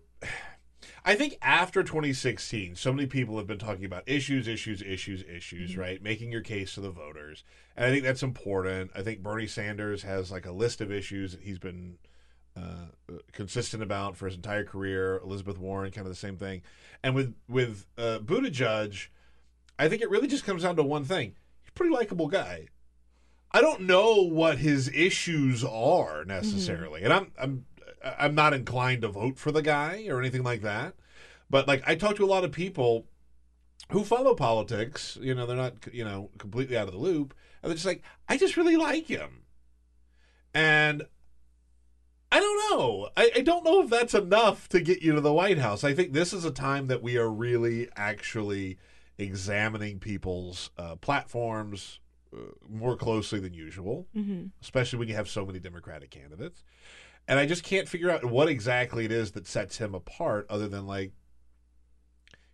I 1.05 1.15
think 1.15 1.39
after 1.41 1.83
2016, 1.83 2.77
so 2.77 2.93
many 2.93 3.07
people 3.07 3.39
have 3.39 3.47
been 3.47 3.59
talking 3.59 3.85
about 3.85 4.03
issues, 4.07 4.47
issues, 4.47 4.83
issues, 4.83 5.23
issues, 5.23 5.71
Mm-hmm. 5.73 5.81
right? 5.81 6.03
Making 6.03 6.31
your 6.33 6.43
case 6.43 6.75
to 6.75 6.81
the 6.81 6.91
voters. 6.91 7.45
And 7.77 7.87
I 7.87 7.91
think 7.91 8.03
that's 8.05 8.23
important. 8.23 8.91
I 8.95 9.03
think 9.03 9.23
Bernie 9.23 9.47
Sanders 9.47 10.03
has 10.03 10.31
like 10.31 10.45
a 10.47 10.53
list 10.53 10.81
of 10.81 10.93
issues 10.93 11.33
that 11.33 11.43
he's 11.43 11.59
been 11.59 11.99
uh, 12.57 12.87
consistent 13.33 13.83
about 13.83 14.17
for 14.17 14.27
his 14.27 14.35
entire 14.35 14.65
career. 14.65 15.21
Elizabeth 15.25 15.59
Warren, 15.59 15.91
kind 15.93 16.07
of 16.07 16.13
the 16.13 16.17
same 16.19 16.37
thing. 16.37 16.63
And 17.03 17.15
with 17.15 17.35
with 17.49 17.87
uh, 17.97 18.19
Buttigieg, 18.19 19.07
I 19.79 19.89
think 19.89 20.03
it 20.03 20.11
really 20.11 20.27
just 20.27 20.45
comes 20.45 20.65
down 20.65 20.75
to 20.77 20.83
one 20.83 21.05
thing: 21.05 21.37
he's 21.63 21.69
a 21.71 21.73
pretty 21.73 21.95
likable 21.95 22.27
guy. 22.27 22.67
I 23.53 23.61
don't 23.61 23.83
know 23.83 24.23
what 24.25 24.59
his 24.59 24.89
issues 24.89 25.63
are 25.65 26.25
necessarily, 26.25 27.03
and 27.05 27.13
I'm 27.13 27.31
I'm 27.41 27.65
I'm 28.05 28.35
not 28.35 28.55
inclined 28.55 29.03
to 29.03 29.09
vote 29.09 29.39
for 29.39 29.51
the 29.53 29.63
guy 29.63 30.07
or 30.09 30.19
anything 30.21 30.43
like 30.43 30.63
that. 30.63 30.95
But 31.51 31.67
like 31.67 31.83
I 31.87 31.95
talk 31.95 32.17
to 32.17 32.25
a 32.25 32.27
lot 32.27 32.45
of 32.45 32.53
people 32.53 33.07
who 33.91 34.05
follow 34.05 34.35
politics. 34.35 35.17
You 35.21 35.35
know, 35.35 35.47
they're 35.47 35.57
not 35.57 35.75
you 35.93 36.05
know 36.05 36.31
completely 36.39 36.77
out 36.77 36.89
of 36.89 36.95
the 36.95 37.01
loop, 37.01 37.35
and 37.63 37.71
they're 37.71 37.77
just 37.77 37.87
like, 37.87 38.03
I 38.29 38.37
just 38.37 38.57
really 38.57 38.77
like 38.77 39.07
him, 39.07 39.43
and 40.55 41.07
I 42.31 42.41
don't 42.41 42.79
know. 42.79 43.09
I, 43.17 43.31
I 43.37 43.41
don't 43.41 43.65
know 43.65 43.83
if 43.83 43.89
that's 43.91 44.13
enough 44.15 44.69
to 44.71 44.81
get 44.81 45.01
you 45.03 45.15
to 45.15 45.21
the 45.21 45.33
White 45.33 45.59
House. 45.59 45.83
I 45.83 45.95
think 45.95 46.13
this 46.13 46.33
is 46.35 46.45
a 46.45 46.51
time 46.51 46.87
that 46.89 47.03
we 47.03 47.17
are 47.17 47.31
really 47.31 47.89
actually 47.97 48.79
examining 49.17 49.99
people's 49.99 50.71
uh, 50.77 50.97
platforms 50.97 52.01
uh, 52.35 52.41
more 52.69 52.97
closely 52.97 53.41
than 53.41 53.55
usual, 53.55 54.07
Mhm. 54.15 54.51
especially 54.61 54.99
when 54.99 55.09
you 55.09 55.15
have 55.15 55.29
so 55.29 55.47
many 55.47 55.59
Democratic 55.59 56.11
candidates. 56.11 56.63
And 57.29 57.39
I 57.39 57.45
just 57.47 57.63
can't 57.63 57.87
figure 57.89 58.11
out 58.11 58.25
what 58.25 58.49
exactly 58.49 59.05
it 59.05 59.13
is 59.13 59.33
that 59.33 59.47
sets 59.47 59.77
him 59.77 59.95
apart, 59.95 60.47
other 60.49 60.67
than 60.67 60.87
like 60.87 61.13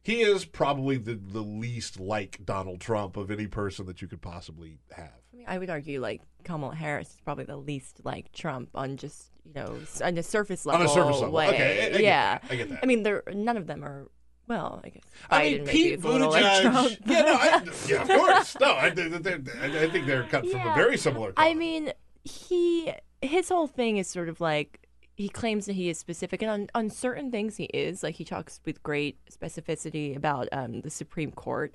he 0.02 0.20
is 0.20 0.44
probably 0.44 0.98
the, 0.98 1.14
the 1.14 1.40
least 1.40 1.98
like 1.98 2.40
Donald 2.44 2.80
Trump 2.80 3.16
of 3.16 3.30
any 3.30 3.46
person 3.46 3.86
that 3.86 4.02
you 4.02 4.08
could 4.08 4.20
possibly 4.20 4.78
have. 4.94 5.12
I 5.32 5.36
mean, 5.36 5.46
I 5.48 5.58
would 5.58 5.70
argue 5.70 6.00
like 6.00 6.20
Kamala 6.42 6.74
Harris 6.74 7.08
is 7.10 7.16
probably 7.24 7.44
the 7.44 7.56
least 7.56 8.00
like 8.04 8.30
Trump 8.32 8.68
on 8.74 8.96
just 8.98 9.30
you 9.44 9.54
know 9.54 9.78
on 10.02 10.18
a 10.18 10.22
surface 10.22 10.66
level. 10.66 10.82
On 10.82 10.86
a 10.86 10.90
surface 10.90 11.20
level. 11.20 11.30
way. 11.32 11.48
Okay, 11.48 11.90
I- 11.92 11.96
I 11.96 12.00
yeah. 12.00 12.38
that. 12.38 12.44
I 12.50 12.56
get 12.56 12.68
that. 12.70 12.80
I 12.82 12.86
mean, 12.86 13.02
they're 13.02 13.22
none 13.32 13.56
of 13.56 13.66
them 13.66 13.82
are. 13.84 14.10
Well, 14.46 14.82
I 14.84 14.90
guess 14.90 15.02
Biden 15.04 15.14
I 15.30 15.42
mean, 15.42 15.66
Pete 15.66 16.04
little 16.04 16.30
like 16.30 16.60
Trump. 16.62 16.90
Buttigieg. 16.90 16.98
yeah, 17.06 17.22
no, 17.22 17.34
I, 17.34 17.62
yeah, 17.88 18.02
of 18.02 18.08
course. 18.08 18.56
No, 18.60 18.72
I, 18.72 18.86
I, 18.88 19.84
I 19.84 19.88
think 19.88 20.06
they're 20.06 20.24
cut 20.24 20.46
from 20.46 20.60
a 20.60 20.74
very 20.74 20.98
similar. 20.98 21.32
I 21.38 21.54
mean, 21.54 21.94
he 22.24 22.92
his 23.26 23.48
whole 23.48 23.66
thing 23.66 23.96
is 23.96 24.08
sort 24.08 24.28
of 24.28 24.40
like 24.40 24.86
he 25.16 25.28
claims 25.28 25.66
that 25.66 25.74
he 25.74 25.88
is 25.88 25.98
specific, 25.98 26.42
and 26.42 26.50
on, 26.50 26.68
on 26.74 26.90
certain 26.90 27.30
things 27.30 27.56
he 27.56 27.64
is. 27.64 28.02
Like 28.02 28.16
he 28.16 28.24
talks 28.24 28.60
with 28.64 28.82
great 28.82 29.18
specificity 29.30 30.16
about 30.16 30.48
um, 30.52 30.80
the 30.80 30.90
Supreme 30.90 31.30
Court 31.30 31.74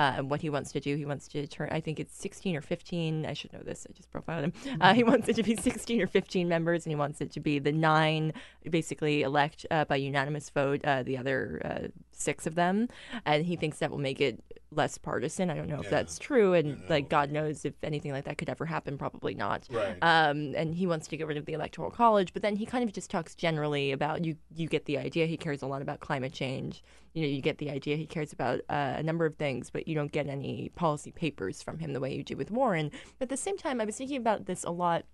uh, 0.00 0.14
and 0.16 0.30
what 0.30 0.40
he 0.40 0.48
wants 0.48 0.72
to 0.72 0.80
do. 0.80 0.96
He 0.96 1.04
wants 1.04 1.28
to 1.28 1.46
turn. 1.46 1.68
I 1.70 1.80
think 1.80 2.00
it's 2.00 2.16
sixteen 2.16 2.56
or 2.56 2.62
fifteen. 2.62 3.26
I 3.26 3.34
should 3.34 3.52
know 3.52 3.64
this. 3.70 3.86
I 3.88 3.92
just 3.92 4.10
profiled 4.10 4.44
him. 4.44 4.52
Uh, 4.80 4.94
he 4.94 5.04
wants 5.04 5.28
it 5.28 5.36
to 5.36 5.42
be 5.42 5.56
sixteen 5.56 6.00
or 6.00 6.06
fifteen 6.06 6.48
members, 6.48 6.86
and 6.86 6.90
he 6.90 6.96
wants 6.96 7.20
it 7.20 7.30
to 7.32 7.40
be 7.40 7.58
the 7.58 7.72
nine 7.72 8.32
basically 8.78 9.20
elect 9.20 9.66
uh, 9.70 9.84
by 9.84 9.96
unanimous 9.96 10.48
vote 10.48 10.80
uh, 10.84 11.02
the 11.02 11.18
other 11.18 11.60
uh, 11.64 11.88
six 12.12 12.46
of 12.46 12.54
them, 12.54 12.88
and 13.26 13.44
he 13.44 13.56
thinks 13.56 13.78
that 13.78 13.90
will 13.90 13.98
make 13.98 14.22
it 14.22 14.42
less 14.72 14.96
partisan. 14.96 15.50
I 15.50 15.54
don't 15.54 15.68
know 15.68 15.80
if 15.80 15.90
that's 15.90 16.18
true, 16.18 16.54
and 16.54 16.80
like 16.88 17.10
God 17.10 17.30
knows 17.30 17.66
if 17.66 17.74
anything 17.82 18.12
like 18.12 18.24
that 18.24 18.38
could 18.38 18.48
ever 18.48 18.64
happen. 18.64 18.96
Probably 18.96 19.34
not. 19.34 19.66
Right. 19.70 19.98
Um, 20.00 20.54
and 20.56 20.74
he 20.74 20.86
wants 20.86 21.08
to 21.08 21.16
get 21.18 21.26
rid 21.26 21.36
of 21.36 21.44
the 21.44 21.52
electoral 21.52 21.90
college, 21.90 22.32
but 22.32 22.40
then 22.40 22.56
he 22.56 22.64
kind 22.64 22.84
of 22.84 22.92
just 22.94 23.10
talks 23.10 23.34
generally 23.34 23.92
about 23.92 24.24
you. 24.24 24.36
You 24.56 24.66
get 24.66 24.86
the 24.86 24.96
idea. 24.96 25.26
He 25.26 25.36
cares 25.36 25.60
a 25.60 25.66
lot 25.66 25.82
about 25.82 26.00
climate 26.00 26.32
change. 26.32 26.82
You 27.12 27.22
know, 27.22 27.28
you 27.28 27.40
get 27.42 27.58
the 27.58 27.70
idea. 27.70 27.96
He 27.96 28.06
cares 28.06 28.32
about 28.32 28.60
uh, 28.68 28.94
a 28.98 29.02
number 29.02 29.26
of 29.26 29.34
things, 29.34 29.68
but 29.70 29.88
you 29.88 29.94
don't 29.94 30.12
get 30.12 30.28
any 30.28 30.70
policy 30.76 31.10
papers 31.10 31.62
from 31.62 31.78
him 31.78 31.92
the 31.92 32.00
way 32.00 32.14
you 32.14 32.22
do 32.22 32.36
with 32.36 32.50
Warren. 32.50 32.90
But 33.18 33.24
at 33.26 33.28
the 33.30 33.36
same 33.36 33.56
time, 33.58 33.80
I 33.80 33.84
was 33.84 33.96
thinking 33.96 34.16
about 34.18 34.46
this 34.46 34.62
a 34.64 34.70
lot 34.70 35.04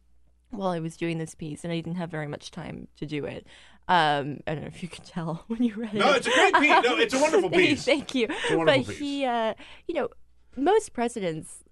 while 0.51 0.69
I 0.69 0.79
was 0.79 0.97
doing 0.97 1.19
this 1.19 1.35
piece, 1.35 1.65
and 1.65 1.73
I 1.73 1.77
didn't 1.77 1.97
have 1.97 2.11
very 2.11 2.27
much 2.29 2.51
time 2.51 2.89
to 2.99 3.07
do 3.07 3.25
it. 3.25 3.47
Um, 3.89 4.41
I 4.47 4.53
don't 4.55 4.63
know 4.63 4.69
if 4.69 4.83
you 4.83 4.89
could 4.89 5.05
tell 5.05 5.45
when 5.49 5.63
you 5.63 5.75
read 5.75 5.95
it. 5.95 5.99
No, 5.99 6.13
it's 6.13 6.27
a 6.27 6.31
great 6.31 6.55
piece. 6.55 6.85
No, 6.85 6.97
it's 6.99 7.15
a 7.15 7.19
wonderful 7.19 7.51
piece. 7.63 7.85
Thank 7.85 8.15
you. 8.15 8.27
It's 8.31 8.51
a 8.51 8.57
wonderful 8.59 8.83
but 8.83 8.89
piece. 8.89 8.99
he, 8.99 9.25
uh, 9.25 9.55
you 9.87 9.95
know, 9.95 10.09
most 10.57 10.93
presidents 10.93 11.63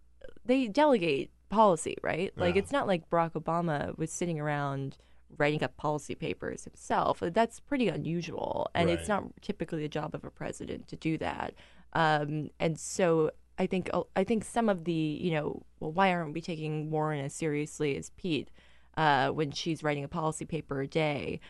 they 0.46 0.68
delegate 0.68 1.30
policy, 1.48 1.96
right? 2.02 2.32
Like 2.36 2.54
Yeah. 2.54 2.60
it's 2.62 2.72
not 2.72 2.86
like 2.86 3.08
Barack 3.10 3.32
Obama 3.32 3.96
was 3.98 4.10
sitting 4.12 4.38
around 4.40 4.96
writing 5.38 5.62
up 5.62 5.76
policy 5.76 6.14
papers 6.14 6.64
himself. 6.64 7.20
That's 7.20 7.60
pretty 7.60 7.88
unusual, 7.88 8.68
and 8.74 8.90
it's 8.90 9.08
not 9.08 9.24
typically 9.40 9.82
the 9.82 9.88
job 9.88 10.14
of 10.14 10.24
a 10.24 10.30
president 10.30 10.88
to 10.88 10.96
do 10.96 11.18
that. 11.18 11.54
Um, 11.92 12.50
and 12.58 12.78
so 12.78 13.30
I 13.58 13.66
think 13.66 13.90
I 14.16 14.24
think 14.24 14.44
some 14.44 14.68
of 14.68 14.84
the 14.84 14.92
you 14.92 15.30
know 15.32 15.62
well 15.80 15.92
why 15.92 16.12
aren't 16.12 16.34
we 16.34 16.40
taking 16.40 16.90
Warren 16.90 17.24
as 17.24 17.34
seriously 17.34 17.96
as 17.96 18.10
Pete 18.10 18.50
uh, 18.96 19.28
when 19.30 19.50
she's 19.50 19.82
writing 19.82 20.04
a 20.04 20.08
policy 20.08 20.44
paper 20.44 20.80
a 20.80 20.86
day? 20.86 21.40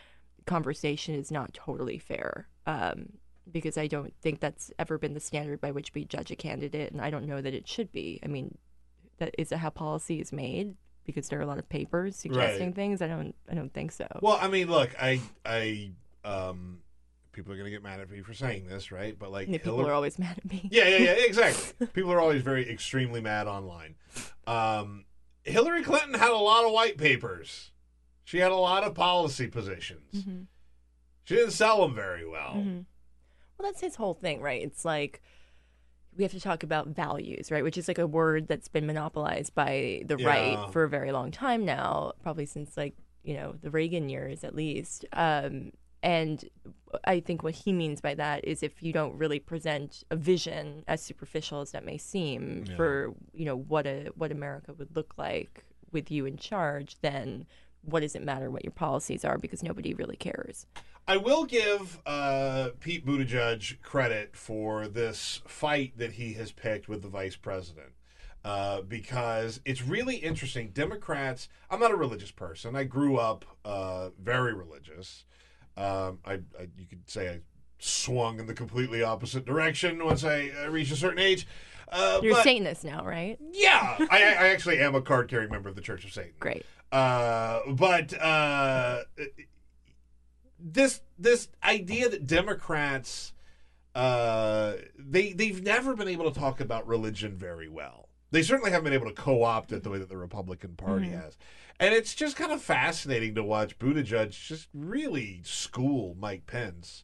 Conversation 0.45 1.15
is 1.15 1.31
not 1.31 1.53
totally 1.53 1.97
fair 1.97 2.47
um, 2.67 3.13
because 3.51 3.77
I 3.77 3.87
don't 3.87 4.13
think 4.21 4.39
that's 4.39 4.71
ever 4.77 4.97
been 4.99 5.15
the 5.15 5.19
standard 5.19 5.59
by 5.59 5.71
which 5.71 5.93
we 5.95 6.05
judge 6.05 6.29
a 6.29 6.35
candidate, 6.35 6.91
and 6.91 7.01
I 7.01 7.09
don't 7.09 7.25
know 7.25 7.41
that 7.41 7.53
it 7.53 7.67
should 7.67 7.91
be. 7.91 8.19
I 8.23 8.27
mean, 8.27 8.57
that 9.17 9.33
is 9.37 9.49
that 9.49 9.57
how 9.57 9.71
policy 9.71 10.19
is 10.21 10.31
made? 10.31 10.75
Because 11.05 11.29
there 11.29 11.39
are 11.39 11.43
a 11.43 11.45
lot 11.45 11.59
of 11.59 11.69
papers 11.69 12.15
suggesting 12.15 12.67
Right. 12.67 12.75
things. 12.75 13.01
I 13.01 13.07
don't. 13.07 13.35
I 13.49 13.53
don't 13.53 13.73
think 13.73 13.91
so. 13.91 14.07
Well, 14.21 14.37
I 14.41 14.47
mean, 14.47 14.69
look, 14.69 14.89
I, 14.99 15.21
I, 15.45 15.91
um, 16.23 16.79
people 17.31 17.53
are 17.53 17.55
going 17.55 17.65
to 17.65 17.71
get 17.71 17.83
mad 17.83 17.99
at 17.99 18.09
me 18.09 18.21
for 18.21 18.33
saying 18.33 18.67
this, 18.67 18.91
right? 18.91 19.17
But 19.17 19.31
like, 19.31 19.47
people 19.47 19.75
Hillary- 19.75 19.91
are 19.91 19.93
always 19.93 20.17
mad 20.17 20.37
at 20.37 20.49
me. 20.49 20.67
Yeah, 20.71 20.87
yeah, 20.87 20.97
yeah, 20.97 21.11
exactly. 21.25 21.87
people 21.93 22.11
are 22.11 22.19
always 22.19 22.41
very 22.41 22.67
extremely 22.69 23.21
mad 23.21 23.47
online. 23.47 23.95
Um, 24.47 25.05
Hillary 25.43 25.83
Clinton 25.83 26.15
had 26.15 26.31
a 26.31 26.37
lot 26.37 26.65
of 26.65 26.71
white 26.71 26.97
papers. 26.97 27.71
She 28.23 28.39
had 28.39 28.51
a 28.51 28.55
lot 28.55 28.83
of 28.83 28.95
policy 28.95 29.45
positions. 29.47 30.11
Mhm. 30.25 30.47
She 31.25 31.35
didn't 31.35 31.51
sell 31.51 31.81
them 31.81 31.93
very 31.93 32.27
well. 32.27 32.53
Mhm. 32.55 32.85
Well, 33.57 33.69
that's 33.71 33.81
his 33.81 33.95
whole 33.95 34.15
thing, 34.15 34.41
right? 34.41 34.61
It's 34.63 34.83
like 34.83 35.21
we 36.17 36.23
have 36.23 36.31
to 36.31 36.39
talk 36.39 36.63
about 36.63 36.87
values, 36.87 37.51
right? 37.51 37.63
Which 37.63 37.77
is 37.77 37.87
like 37.87 37.97
a 37.97 38.07
word 38.07 38.47
that's 38.47 38.67
been 38.67 38.85
monopolized 38.87 39.53
by 39.55 40.03
the 40.05 40.17
Yeah. 40.17 40.27
right 40.27 40.71
for 40.71 40.83
a 40.83 40.89
very 40.89 41.11
long 41.11 41.31
time 41.31 41.65
now, 41.65 42.13
probably 42.23 42.45
since 42.45 42.77
like, 42.77 42.95
you 43.23 43.33
know, 43.33 43.55
the 43.61 43.69
Reagan 43.71 44.07
years 44.09 44.43
at 44.43 44.55
least. 44.55 45.05
Um, 45.13 45.71
and 46.03 46.47
I 47.05 47.19
think 47.19 47.41
what 47.43 47.55
he 47.55 47.73
means 47.73 47.99
by 47.99 48.13
that 48.15 48.45
is 48.45 48.61
if 48.63 48.83
you 48.83 48.93
don't 48.93 49.17
really 49.17 49.39
present 49.39 50.03
a 50.11 50.15
vision, 50.15 50.83
as 50.87 51.01
superficial 51.01 51.61
as 51.61 51.71
that 51.71 51.83
may 51.83 51.97
seem, 51.97 52.65
Yeah. 52.67 52.75
for 52.75 53.13
you 53.33 53.45
know 53.45 53.57
what 53.57 53.85
a 53.87 54.11
what 54.15 54.31
America 54.31 54.73
would 54.73 54.95
look 54.95 55.15
like 55.17 55.65
with 55.91 56.11
you 56.11 56.25
in 56.25 56.37
charge, 56.37 56.97
then 57.01 57.45
what 57.85 58.01
does 58.01 58.15
it 58.15 58.23
matter 58.23 58.49
what 58.49 58.63
your 58.63 58.71
policies 58.71 59.23
are 59.23 59.37
because 59.37 59.63
nobody 59.63 59.93
really 59.93 60.15
cares. 60.15 60.65
I 61.07 61.17
will 61.17 61.45
give 61.45 61.99
uh, 62.05 62.69
Pete 62.79 63.05
Buttigieg 63.05 63.81
credit 63.81 64.35
for 64.35 64.87
this 64.87 65.41
fight 65.47 65.97
that 65.97 66.13
he 66.13 66.33
has 66.33 66.51
picked 66.51 66.89
with 66.89 67.01
the 67.03 67.07
vice 67.07 67.35
president. 67.35 67.89
Uh, 68.43 68.81
because 68.81 69.59
it's 69.65 69.81
really 69.81 70.17
interesting. 70.17 70.69
Democrats, 70.69 71.49
I'm 71.71 71.79
not 71.79 71.89
a 71.89 71.95
religious 71.95 72.29
person. 72.29 72.75
I 72.75 72.83
grew 72.83 73.17
up 73.17 73.43
uh, 73.65 74.09
very 74.21 74.53
religious. 74.53 75.25
Um, 75.75 76.19
I, 76.23 76.33
I, 76.33 76.67
you 76.77 76.85
could 76.87 77.09
say 77.09 77.29
I 77.29 77.39
swung 77.79 78.39
in 78.39 78.45
the 78.45 78.53
completely 78.53 79.01
opposite 79.01 79.45
direction 79.45 80.03
once 80.05 80.23
I 80.23 80.51
uh, 80.63 80.69
reached 80.69 80.91
a 80.91 80.95
certain 80.95 81.17
age. 81.17 81.47
Uh, 81.91 82.19
You're 82.21 82.33
but- 82.35 82.43
Satanist 82.43 82.83
now, 82.83 83.03
right? 83.03 83.37
yeah, 83.51 83.95
I, 84.11 84.17
I 84.17 84.47
actually 84.49 84.79
am 84.79 84.93
a 84.93 85.01
card 85.01 85.27
carrying 85.27 85.51
member 85.51 85.69
of 85.69 85.75
the 85.75 85.81
Church 85.81 86.03
of 86.05 86.13
Satan. 86.13 86.33
Great. 86.39 86.65
Uh, 86.95 87.59
but 87.73 88.13
uh, 88.21 89.03
this 90.59 91.01
this 91.19 91.49
idea 91.63 92.07
that 92.09 92.25
Democrats 92.25 93.33
uh, 93.95 94.73
they 94.97 95.33
they've 95.33 95.61
never 95.61 95.95
been 95.95 96.07
able 96.07 96.31
to 96.31 96.39
talk 96.39 96.59
about 96.61 96.87
religion 96.87 97.35
very 97.35 97.67
well. 97.67 98.07
They 98.31 98.41
certainly 98.43 98.71
haven't 98.71 98.85
been 98.85 98.93
able 98.93 99.07
to 99.07 99.13
co-opt 99.13 99.71
it 99.71 99.83
the 99.83 99.89
way 99.89 99.97
that 99.97 100.09
the 100.09 100.17
Republican 100.17 100.75
Party 100.75 101.07
Mhm. 101.07 101.21
has. 101.21 101.37
And 101.79 101.93
it's 101.93 102.15
just 102.15 102.35
kind 102.37 102.51
of 102.51 102.61
fascinating 102.61 103.35
to 103.35 103.43
watch 103.43 103.77
Buttigieg 103.77 104.31
just 104.31 104.67
really 104.73 105.41
school 105.43 106.15
Mike 106.19 106.45
Pence, 106.45 107.03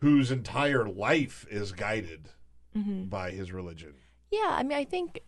whose 0.00 0.30
entire 0.30 0.88
life 0.88 1.46
is 1.50 1.72
guided 1.72 2.30
Mhm. 2.76 3.08
by 3.08 3.30
his 3.30 3.52
religion. 3.52 3.94
Yeah, 4.30 4.48
I 4.50 4.62
mean, 4.64 4.76
I 4.78 4.84
think, 4.84 5.20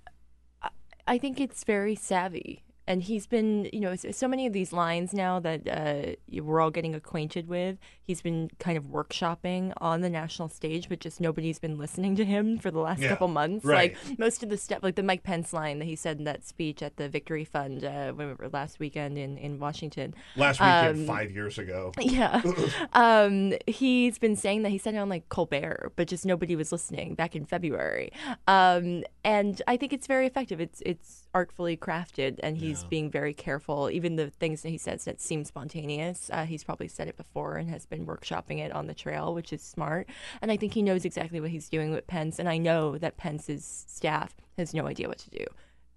I 1.06 1.18
think 1.18 1.40
it's 1.40 1.64
very 1.64 1.94
savvy. 1.96 2.62
And 2.86 3.02
he's 3.02 3.26
been, 3.26 3.68
you 3.72 3.78
know, 3.80 3.94
so 3.94 4.10
so 4.10 4.26
many 4.26 4.46
of 4.46 4.52
these 4.52 4.72
lines 4.72 5.12
now 5.12 5.38
that 5.40 5.68
uh, 5.68 6.40
we're 6.42 6.60
all 6.60 6.70
getting 6.70 6.94
acquainted 6.94 7.48
with. 7.48 7.78
He's 8.02 8.20
been 8.20 8.50
kind 8.58 8.76
of 8.76 8.84
workshopping 8.86 9.72
on 9.76 10.00
the 10.00 10.10
national 10.10 10.48
stage, 10.48 10.88
but 10.88 10.98
just 10.98 11.20
nobody's 11.20 11.60
been 11.60 11.78
listening 11.78 12.16
to 12.16 12.24
him 12.24 12.58
for 12.58 12.70
the 12.72 12.80
last 12.80 13.00
Yeah, 13.00 13.08
couple 13.10 13.28
months. 13.28 13.64
right. 13.64 13.94
Like 14.08 14.18
most 14.18 14.42
of 14.42 14.48
the 14.48 14.56
stuff, 14.56 14.80
like 14.82 14.96
the 14.96 15.02
Mike 15.04 15.22
Pence 15.22 15.52
line 15.52 15.78
that 15.78 15.84
he 15.84 15.94
said 15.94 16.18
in 16.18 16.24
that 16.24 16.44
speech 16.44 16.82
at 16.82 16.96
the 16.96 17.08
Victory 17.08 17.44
Fund 17.44 17.84
uh, 17.84 18.12
last 18.52 18.80
weekend 18.80 19.16
in 19.16 19.38
in 19.38 19.58
Washington. 19.60 20.14
Last 20.36 20.60
weekend, 20.60 21.00
Um, 21.00 21.06
five 21.06 21.30
years 21.30 21.58
ago. 21.58 21.92
yeah. 22.00 22.42
um, 22.94 23.52
he's 23.66 24.18
been 24.18 24.36
saying 24.36 24.62
that 24.62 24.70
he 24.70 24.78
said 24.78 24.94
it 24.94 24.98
on 24.98 25.08
like 25.08 25.28
Colbert, 25.28 25.92
but 25.96 26.08
just 26.08 26.26
nobody 26.26 26.56
was 26.56 26.72
listening 26.72 27.14
back 27.14 27.36
in 27.36 27.44
February. 27.44 28.12
Um, 28.48 29.04
and 29.24 29.62
I 29.68 29.76
think 29.76 29.92
it's 29.92 30.06
very 30.06 30.26
effective. 30.26 30.60
It's 30.60 30.82
it's 30.84 31.28
artfully 31.34 31.76
crafted, 31.76 32.38
and 32.42 32.56
he's 32.80 32.84
being 32.84 33.10
very 33.10 33.34
careful. 33.34 33.90
Even 33.90 34.16
the 34.16 34.30
things 34.30 34.62
that 34.62 34.68
he 34.70 34.78
says 34.78 35.04
that 35.04 35.20
seem 35.20 35.44
spontaneous, 35.44 36.30
uh, 36.32 36.44
he's 36.44 36.64
probably 36.64 36.88
said 36.88 37.08
it 37.08 37.16
before 37.16 37.56
and 37.56 37.68
has 37.70 37.86
been 37.86 38.06
workshopping 38.06 38.58
it 38.58 38.72
on 38.72 38.86
the 38.86 38.94
trail, 38.94 39.34
which 39.34 39.52
is 39.52 39.62
smart. 39.62 40.08
And 40.40 40.50
I 40.50 40.56
think 40.56 40.74
he 40.74 40.82
knows 40.82 41.04
exactly 41.04 41.40
what 41.40 41.50
he's 41.50 41.68
doing 41.68 41.90
with 41.92 42.06
Pence. 42.06 42.38
And 42.38 42.48
I 42.48 42.58
know 42.58 42.98
that 42.98 43.16
Pence's 43.16 43.84
staff 43.88 44.34
has 44.56 44.72
no 44.74 44.86
idea 44.86 45.08
what 45.08 45.18
to 45.18 45.30
do. 45.30 45.44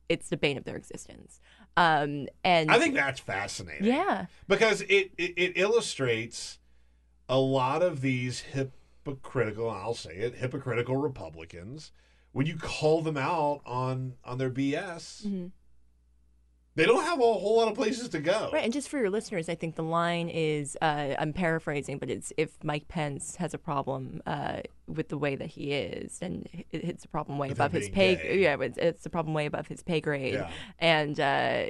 It's 0.09 0.29
the 0.29 0.37
bane 0.37 0.57
of 0.57 0.63
their 0.65 0.75
existence. 0.77 1.39
Um, 1.77 2.27
and 2.43 2.71
I 2.71 2.79
think 2.79 2.95
that's 2.95 3.19
fascinating. 3.19 3.85
yeah. 3.85 4.27
because 4.47 4.81
it, 4.81 5.11
it 5.17 5.33
it 5.35 5.53
illustrates 5.57 6.59
a 7.27 7.37
lot 7.39 7.81
of 7.81 8.01
these 8.01 8.39
hypocritical 9.03 9.69
I'll 9.69 9.93
say 9.93 10.15
it 10.15 10.35
hypocritical 10.35 10.95
Republicans 10.97 11.91
when 12.31 12.45
you 12.45 12.55
call 12.57 13.01
them 13.01 13.17
out 13.17 13.61
on 13.65 14.13
on 14.23 14.37
their 14.37 14.49
BS 14.51 15.25
Mhm. 15.27 15.51
They 16.75 16.85
don't 16.85 17.03
have 17.03 17.19
a 17.19 17.21
whole 17.23 17.57
lot 17.57 17.67
of 17.69 17.73
places 17.75 18.09
to 18.09 18.19
go 18.19 18.49
Right, 18.51 18.63
and 18.63 18.73
just 18.73 18.89
for 18.89 18.97
your 18.97 19.09
listeners, 19.09 19.47
I 19.49 19.55
think 19.55 19.75
the 19.75 19.83
line 19.83 20.29
is 20.29 20.77
uh, 20.81 21.15
I'm 21.17 21.33
paraphrasing, 21.33 21.97
but 21.99 22.09
it's 22.09 22.33
if 22.37 22.63
Mike 22.63 22.87
Pence 22.87 23.37
has 23.37 23.53
a 23.53 23.57
problem 23.57 24.21
uh, 24.25 24.59
with 24.87 25.09
the 25.09 25.17
way 25.17 25.35
that 25.35 25.47
he 25.47 25.71
is, 25.71 26.19
and 26.21 26.47
it, 26.53 26.65
it's 26.71 27.05
a 27.05 27.07
problem 27.07 27.37
way 27.37 27.47
With 27.49 27.57
above 27.59 27.71
his 27.71 27.89
pay. 27.89 28.15
gay. 28.15 28.39
Yeah, 28.41 28.57
it's, 28.59 28.77
it's 28.77 29.05
a 29.05 29.09
problem 29.09 29.33
way 29.33 29.45
above 29.45 29.67
his 29.67 29.81
pay 29.83 30.01
grade, 30.01 30.33
Yeah. 30.35 30.49
and 30.79 31.19
uh, 31.19 31.65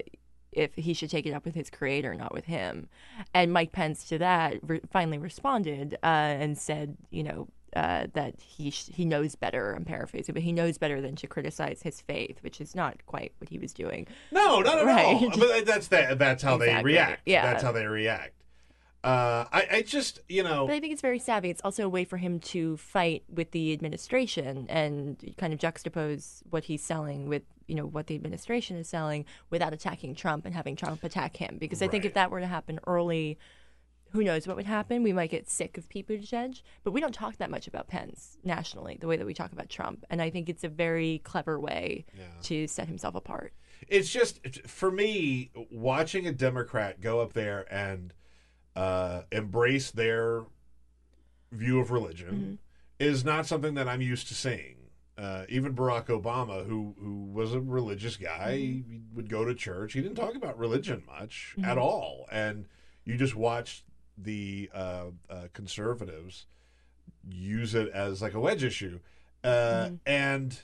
if 0.52 0.74
he 0.76 0.94
should 0.94 1.10
take 1.10 1.26
it 1.26 1.34
up 1.34 1.44
with 1.46 1.54
his 1.56 1.70
creator, 1.70 2.14
not 2.16 2.34
with 2.34 2.46
him. 2.46 2.88
And 3.34 3.52
Mike 3.52 3.74
Pence 3.74 4.06
to 4.10 4.18
that 4.20 4.60
re- 4.64 4.82
finally 4.92 5.18
responded 5.18 5.96
uh, 6.04 6.06
and 6.06 6.58
said, 6.58 6.98
you 7.12 7.24
know. 7.24 7.48
Uh, 7.76 8.08
that 8.14 8.36
he 8.40 8.70
sh- 8.72 8.90
he 8.94 9.04
knows 9.04 9.36
better. 9.36 9.74
I'm 9.74 9.84
paraphrasing, 9.84 10.32
but 10.34 10.44
he 10.44 10.54
knows 10.54 10.78
better 10.78 11.02
than 11.02 11.16
to 11.18 11.28
criticize 11.28 11.82
his 11.82 12.00
faith, 12.00 12.38
which 12.42 12.62
is 12.62 12.74
not 12.74 13.06
quite 13.06 13.34
what 13.40 13.50
he 13.50 13.60
was 13.60 13.74
doing. 13.74 14.08
no 14.32 14.62
not 14.62 14.78
at 14.80 14.86
Right. 14.86 15.06
all 15.06 15.30
but 15.38 15.66
that's 15.66 15.88
that 15.90 16.18
that's 16.18 16.42
how 16.42 16.56
they 16.58 16.82
react 16.82 17.22
Yeah. 17.26 17.46
that's 17.46 17.62
how 17.64 17.74
they 17.74 17.86
react 17.86 18.32
uh 19.04 19.46
I, 19.52 19.68
I 19.72 19.82
just 19.82 20.22
you 20.30 20.42
know 20.42 20.66
But 20.68 20.76
I 20.76 20.80
think 20.80 20.94
it's 20.94 21.02
very 21.02 21.20
savvy. 21.20 21.50
It's 21.50 21.62
also 21.64 21.84
a 21.86 21.90
way 21.90 22.06
for 22.06 22.18
him 22.18 22.40
to 22.56 22.78
fight 22.78 23.24
with 23.32 23.52
the 23.52 23.74
administration 23.74 24.66
and 24.70 25.18
kind 25.38 25.52
of 25.54 25.60
juxtapose 25.60 26.42
what 26.50 26.64
he's 26.66 26.82
selling 26.82 27.28
with, 27.28 27.44
you 27.68 27.76
know, 27.76 27.86
what 27.86 28.08
the 28.08 28.16
administration 28.16 28.78
is 28.78 28.88
selling 28.88 29.26
without 29.50 29.74
attacking 29.74 30.16
Trump 30.16 30.46
and 30.46 30.56
having 30.56 30.76
Trump 30.76 31.04
attack 31.04 31.38
him. 31.38 31.58
Because 31.60 31.82
I 31.82 31.88
think 31.88 32.06
if 32.06 32.14
that 32.14 32.32
were 32.32 32.40
to 32.40 32.48
happen 32.48 32.80
early, 32.88 33.38
who 34.16 34.24
knows 34.24 34.48
what 34.48 34.56
would 34.56 34.66
happen? 34.66 35.04
We 35.04 35.12
might 35.14 35.30
get 35.30 35.50
sick 35.50 35.78
of 35.78 35.88
Pete 35.90 36.08
Buttigieg, 36.08 36.62
but 36.84 36.92
we 36.92 37.02
don't 37.02 37.14
talk 37.14 37.36
that 37.38 37.52
much 37.52 37.68
about 37.68 37.88
Pence 37.88 38.38
nationally, 38.44 38.98
the 39.00 39.08
way 39.08 39.18
that 39.18 39.26
we 39.26 39.34
talk 39.34 39.52
about 39.52 39.70
Trump. 39.70 40.06
And 40.10 40.22
I 40.22 40.30
think 40.30 40.48
it's 40.48 40.64
a 40.64 40.70
very 40.70 41.20
clever 41.24 41.60
way 41.60 42.06
to 42.44 42.66
set 42.68 42.88
himself 42.88 43.14
apart. 43.16 43.54
it's 43.90 44.10
just 44.10 44.40
for 44.68 44.90
me 44.90 45.52
watching 45.70 46.26
a 46.28 46.32
democrat 46.32 47.02
go 47.02 47.20
up 47.20 47.34
there 47.34 47.66
and 47.72 48.14
uh, 48.76 49.24
embrace 49.34 49.92
their 49.92 50.44
view 51.52 51.80
of 51.80 51.92
religion 51.92 52.58
is 53.00 53.24
not 53.26 53.46
something 53.46 53.74
that 53.76 53.88
i'm 53.88 54.02
used 54.02 54.28
to 54.28 54.34
seeing 54.34 54.76
uh, 55.18 55.44
even 55.50 55.76
barack 55.76 56.08
obama 56.08 56.66
who 56.66 56.96
who 57.00 57.26
was 57.26 57.54
a 57.54 57.60
religious 57.60 58.16
guy 58.18 58.56
he 58.56 59.02
would 59.14 59.30
go 59.30 59.46
to 59.46 59.54
church 59.54 59.94
he 59.94 60.02
didn't 60.02 60.16
talk 60.16 60.36
about 60.36 60.58
religion 60.58 61.04
much 61.06 61.54
at 61.64 61.78
Mhm. 61.78 61.82
all 61.82 62.26
and 62.32 62.66
you 63.04 63.16
just 63.18 63.36
watched 63.36 63.84
the 64.18 64.70
uh, 64.74 65.06
uh, 65.30 65.48
conservatives 65.54 66.46
use 67.30 67.76
it 67.76 67.90
as 67.90 68.22
like 68.22 68.34
a 68.34 68.40
wedge 68.40 68.64
issue 68.64 69.00
uh, 69.44 69.90
and 70.06 70.60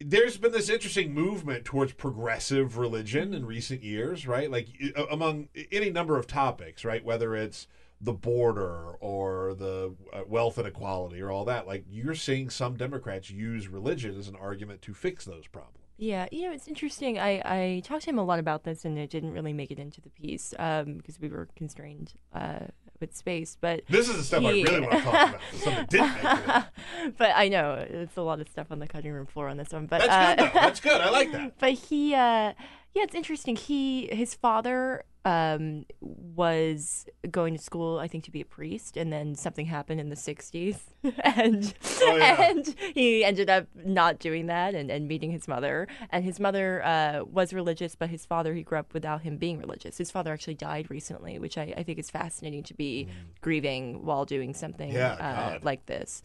there's 0.00 0.38
been 0.38 0.52
this 0.52 0.70
interesting 0.70 1.12
movement 1.12 1.64
towards 1.64 1.92
progressive 1.92 2.78
religion 2.78 3.34
in 3.34 3.44
recent 3.44 3.82
years, 3.82 4.26
right? 4.26 4.50
Like 4.50 4.68
among 5.10 5.48
any 5.70 5.90
number 5.90 6.16
of 6.16 6.26
topics, 6.26 6.84
right? 6.84 7.04
Whether 7.04 7.36
it's 7.36 7.66
the 8.00 8.14
border 8.14 8.92
or 9.00 9.54
the 9.54 9.94
uh, 10.12 10.22
wealth 10.26 10.58
inequality 10.58 11.20
or 11.20 11.30
all 11.30 11.44
that, 11.44 11.66
like 11.66 11.84
you're 11.88 12.14
seeing 12.14 12.48
some 12.48 12.76
Democrats 12.76 13.30
use 13.30 13.68
religion 13.68 14.18
as 14.18 14.26
an 14.26 14.36
argument 14.36 14.80
to 14.82 14.94
fix 14.94 15.26
those 15.26 15.46
problems. 15.46 15.76
Yeah, 16.00 16.28
you 16.32 16.48
know, 16.48 16.52
it's 16.52 16.66
interesting. 16.66 17.18
I, 17.18 17.42
I 17.44 17.82
talked 17.84 18.04
to 18.04 18.10
him 18.10 18.18
a 18.18 18.24
lot 18.24 18.38
about 18.38 18.64
this, 18.64 18.86
and 18.86 18.98
it 18.98 19.10
didn't 19.10 19.32
really 19.32 19.52
make 19.52 19.70
it 19.70 19.78
into 19.78 20.00
the 20.00 20.08
piece 20.08 20.54
um, 20.58 20.94
because 20.94 21.20
we 21.20 21.28
were 21.28 21.46
constrained 21.56 22.14
uh, 22.34 22.68
with 23.00 23.14
space. 23.14 23.58
But 23.60 23.82
This 23.86 24.08
is 24.08 24.16
the 24.16 24.22
stuff 24.22 24.42
I 24.42 24.50
really 24.50 24.80
want 24.80 24.92
to 24.92 25.00
talk 25.02 25.28
about. 25.28 25.40
that 25.66 25.90
didn't 25.90 26.14
make 26.14 26.56
it. 27.04 27.16
but 27.18 27.32
I 27.36 27.48
know 27.48 27.84
it's 27.86 28.16
a 28.16 28.22
lot 28.22 28.40
of 28.40 28.48
stuff 28.48 28.68
on 28.70 28.78
the 28.78 28.86
cutting 28.86 29.12
room 29.12 29.26
floor 29.26 29.48
on 29.48 29.58
this 29.58 29.72
one. 29.72 29.84
But 29.84 30.00
That's 30.00 30.10
uh, 30.10 30.42
good, 30.42 30.54
though. 30.54 30.60
That's 30.60 30.80
good. 30.80 31.00
I 31.02 31.10
like 31.10 31.32
that. 31.32 31.52
But 31.58 31.72
he, 31.72 32.14
uh, 32.14 32.54
yeah, 32.94 33.02
it's 33.02 33.14
interesting. 33.14 33.56
He, 33.56 34.08
his 34.10 34.34
father, 34.34 35.04
um, 35.24 35.84
was 36.00 37.06
going 37.30 37.54
to 37.54 37.62
school, 37.62 37.98
I 37.98 38.08
think, 38.08 38.24
to 38.24 38.30
be 38.30 38.40
a 38.40 38.44
priest, 38.44 38.96
and 38.96 39.12
then 39.12 39.34
something 39.34 39.66
happened 39.66 40.00
in 40.00 40.08
the 40.08 40.16
'60s, 40.16 40.78
and 41.24 41.74
Oh, 42.02 42.16
yeah. 42.16 42.42
and 42.50 42.74
he 42.94 43.22
ended 43.24 43.50
up 43.50 43.66
not 43.84 44.18
doing 44.18 44.46
that 44.46 44.74
and, 44.74 44.90
and 44.90 45.06
meeting 45.06 45.30
his 45.30 45.46
mother. 45.46 45.86
And 46.10 46.24
his 46.24 46.40
mother 46.40 46.82
uh, 46.84 47.24
was 47.24 47.52
religious, 47.52 47.94
but 47.94 48.08
his 48.08 48.24
father, 48.24 48.54
he 48.54 48.62
grew 48.62 48.78
up 48.78 48.94
without 48.94 49.20
him 49.22 49.36
being 49.36 49.58
religious. 49.58 49.98
His 49.98 50.10
father 50.10 50.32
actually 50.32 50.54
died 50.54 50.90
recently, 50.90 51.38
which 51.38 51.58
I, 51.58 51.74
I 51.76 51.82
think 51.82 51.98
is 51.98 52.10
fascinating 52.10 52.62
to 52.64 52.74
be 52.74 53.08
grieving 53.42 54.04
while 54.04 54.24
doing 54.24 54.54
something 54.54 54.90
Mm. 54.90 54.94
Yeah, 54.94 55.12
uh, 55.12 55.58
like 55.62 55.84
this. 55.86 56.22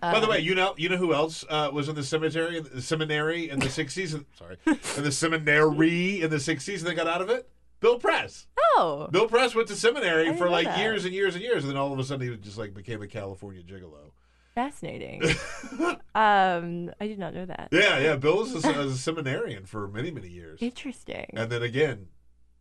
By 0.00 0.18
the 0.20 0.24
Um, 0.24 0.30
way, 0.30 0.40
you 0.40 0.54
know, 0.54 0.74
you 0.78 0.88
know 0.88 0.96
who 0.96 1.12
else 1.14 1.44
uh, 1.48 1.70
was 1.72 1.88
in 1.88 1.94
the 1.94 2.02
cemetery, 2.02 2.58
the 2.60 2.80
seminary 2.82 3.48
in 3.50 3.58
the 3.60 3.66
'60s? 3.66 4.24
Sorry, 4.38 4.56
in 4.66 5.02
the 5.04 5.12
seminary 5.22 6.20
in 6.22 6.30
the 6.30 6.36
'60s, 6.38 6.78
and 6.78 6.86
they 6.86 6.94
got 6.94 7.06
out 7.06 7.20
of 7.20 7.28
it. 7.30 7.48
Bill 7.82 7.98
Press. 7.98 8.46
Oh, 8.76 9.08
Bill 9.10 9.28
Press 9.28 9.54
went 9.54 9.68
to 9.68 9.76
seminary 9.76 10.34
for 10.36 10.48
like 10.48 10.66
that. 10.66 10.78
years 10.78 11.04
and 11.04 11.12
years 11.12 11.34
and 11.34 11.42
years, 11.42 11.64
and 11.64 11.70
then 11.70 11.76
all 11.76 11.92
of 11.92 11.98
a 11.98 12.04
sudden 12.04 12.26
he 12.26 12.36
just 12.38 12.56
like 12.56 12.72
became 12.72 13.02
a 13.02 13.08
California 13.08 13.62
gigolo. 13.62 14.12
fascinating. 14.54 15.22
um, 16.14 16.90
I 17.00 17.06
did 17.08 17.18
not 17.18 17.34
know 17.34 17.44
that. 17.44 17.68
Yeah, 17.72 17.98
yeah. 17.98 18.16
Bill 18.16 18.38
was 18.38 18.64
a, 18.64 18.68
a 18.70 18.90
seminarian 18.92 19.66
for 19.66 19.88
many, 19.88 20.12
many 20.12 20.28
years, 20.28 20.62
Interesting. 20.62 21.26
and 21.34 21.50
then 21.50 21.62
again 21.62 22.06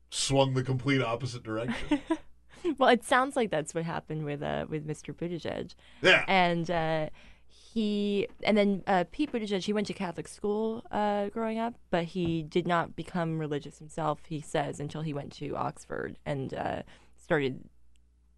swung 0.09 0.55
the 0.55 0.63
complete 0.63 1.01
opposite 1.01 1.43
direction. 1.43 2.01
well, 2.77 2.89
it 2.89 3.03
sounds 3.03 3.35
like 3.35 3.51
that's 3.51 3.73
what 3.73 3.83
happened 3.83 4.25
with 4.25 4.41
uh 4.41 4.65
with 4.67 4.87
Mr. 4.87 5.15
Buttigieg. 5.15 5.75
Yeah. 6.01 6.25
And 6.27 6.69
uh, 6.69 7.09
he 7.73 8.27
and 8.43 8.57
then 8.57 8.83
uh, 8.87 9.05
Pete 9.11 9.31
Buttigieg 9.31 9.63
he 9.63 9.73
went 9.73 9.87
to 9.87 9.93
Catholic 9.93 10.27
school 10.27 10.83
uh, 10.91 11.29
growing 11.29 11.59
up, 11.59 11.75
but 11.89 12.05
he 12.05 12.43
did 12.43 12.67
not 12.67 12.95
become 12.95 13.39
religious 13.39 13.79
himself. 13.79 14.19
He 14.27 14.41
says 14.41 14.79
until 14.79 15.01
he 15.01 15.13
went 15.13 15.31
to 15.33 15.55
Oxford 15.55 16.17
and 16.25 16.53
uh, 16.53 16.81
started. 17.15 17.63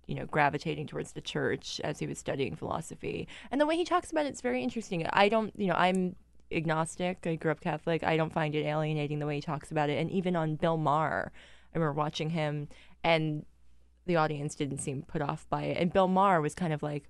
You 0.06 0.16
know, 0.16 0.26
gravitating 0.26 0.88
towards 0.88 1.14
the 1.14 1.22
church 1.22 1.80
as 1.82 1.98
he 1.98 2.08
was 2.08 2.20
studying 2.20 2.58
philosophy, 2.58 3.26
and 3.50 3.62
the 3.62 3.66
way 3.66 3.78
he 3.78 3.86
talks 3.86 4.12
about 4.12 4.26
it's 4.26 4.42
very 4.42 4.62
interesting. 4.62 5.08
I 5.14 5.30
don't, 5.30 5.58
you 5.58 5.68
know, 5.68 5.76
I'm 5.76 6.18
agnostic. 6.52 7.26
I 7.26 7.36
grew 7.36 7.52
up 7.52 7.62
Catholic. 7.62 8.04
I 8.04 8.18
don't 8.18 8.34
find 8.34 8.54
it 8.54 8.66
alienating 8.66 9.20
the 9.20 9.26
way 9.26 9.36
he 9.36 9.42
talks 9.42 9.72
about 9.72 9.90
it. 9.90 9.98
And 9.98 10.12
even 10.12 10.36
on 10.36 10.56
Bill 10.56 10.76
Maher, 10.76 11.32
I 11.74 11.78
remember 11.78 11.94
watching 11.94 12.32
him, 12.32 12.68
and 13.02 13.46
the 14.06 14.18
audience 14.18 14.56
didn't 14.56 14.80
seem 14.80 15.04
put 15.04 15.22
off 15.22 15.48
by 15.50 15.64
it. 15.64 15.78
And 15.78 15.94
Bill 15.94 16.10
Maher 16.10 16.42
was 16.42 16.54
kind 16.54 16.74
of 16.74 16.84
like, 16.84 17.10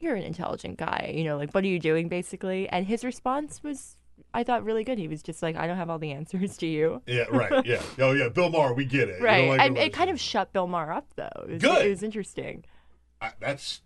"You're 0.00 0.14
an 0.16 0.22
intelligent 0.22 0.78
guy, 0.78 1.12
you 1.16 1.24
know, 1.24 1.36
like 1.36 1.52
what 1.52 1.64
are 1.64 1.68
you 1.68 1.78
doing, 1.78 2.08
basically?" 2.08 2.68
And 2.68 2.86
his 2.86 3.04
response 3.04 3.62
was, 3.62 3.96
I 4.34 4.44
thought, 4.44 4.64
really 4.64 4.84
good. 4.84 4.98
He 4.98 5.08
was 5.08 5.22
just 5.22 5.42
like, 5.42 5.56
"I 5.56 5.66
don't 5.66 5.76
have 5.76 5.90
all 5.90 5.98
the 5.98 6.12
answers 6.12 6.56
to 6.58 6.66
you." 6.66 7.02
yeah, 7.06 7.24
right. 7.30 7.64
Yeah. 7.66 7.82
Oh, 7.98 8.12
yeah. 8.12 8.28
Bill 8.28 8.48
Maher, 8.50 8.74
we 8.74 8.84
get 8.84 9.08
it. 9.08 9.18
You 9.20 9.24
Right. 9.26 9.48
like 9.48 9.60
and 9.60 9.76
it 9.78 9.92
kind 9.92 10.10
of 10.10 10.20
shut 10.20 10.52
Bill 10.52 10.66
Maher 10.66 10.92
up, 10.92 11.06
though. 11.16 11.28
It 11.44 11.50
was, 11.54 11.62
Good. 11.62 11.86
It 11.86 11.90
was 11.90 12.02
interesting. 12.02 12.64
I- 13.20 13.32
that's 13.40 13.82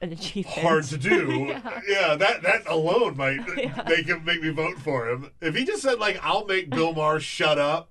An 0.00 0.12
achievement. 0.12 0.58
hard 0.58 0.84
to 0.84 0.98
do. 0.98 1.46
yeah. 1.48 1.80
yeah. 1.88 2.14
that 2.16 2.42
that 2.42 2.62
alone 2.66 3.16
might 3.16 3.40
make 3.88 4.06
him 4.06 4.24
make 4.24 4.42
me 4.42 4.50
vote 4.50 4.78
for 4.78 5.08
him. 5.08 5.30
If 5.40 5.54
he 5.54 5.64
just 5.64 5.82
said 5.82 5.98
like, 5.98 6.18
"I'll 6.22 6.44
make 6.44 6.70
Bill 6.70 6.92
Maher 6.92 7.20
shut 7.20 7.58
up, 7.58 7.90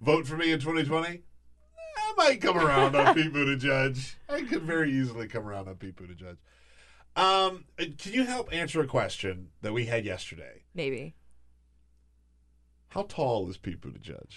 vote 0.00 0.26
for 0.26 0.36
me 0.36 0.52
in 0.52 0.60
2020," 0.60 1.22
I 1.96 2.14
might 2.16 2.40
come 2.40 2.56
around 2.58 2.94
on 2.96 3.14
Pete 3.14 3.32
Buttigieg. 3.32 4.14
I 4.28 4.42
could 4.42 4.62
very 4.62 4.92
easily 4.92 5.26
come 5.26 5.46
around 5.46 5.68
on 5.68 5.74
Pete 5.76 5.96
Buttigieg. 5.96 6.36
Um, 7.18 7.64
can 7.76 8.12
you 8.12 8.24
help 8.24 8.52
answer 8.52 8.80
a 8.80 8.86
question 8.86 9.48
that 9.62 9.72
we 9.72 9.86
had 9.86 10.04
yesterday? 10.04 10.62
Maybe. 10.74 11.14
How 12.90 13.02
tall 13.02 13.50
is 13.50 13.56
Pete 13.58 13.80
Buttigieg? 13.80 14.30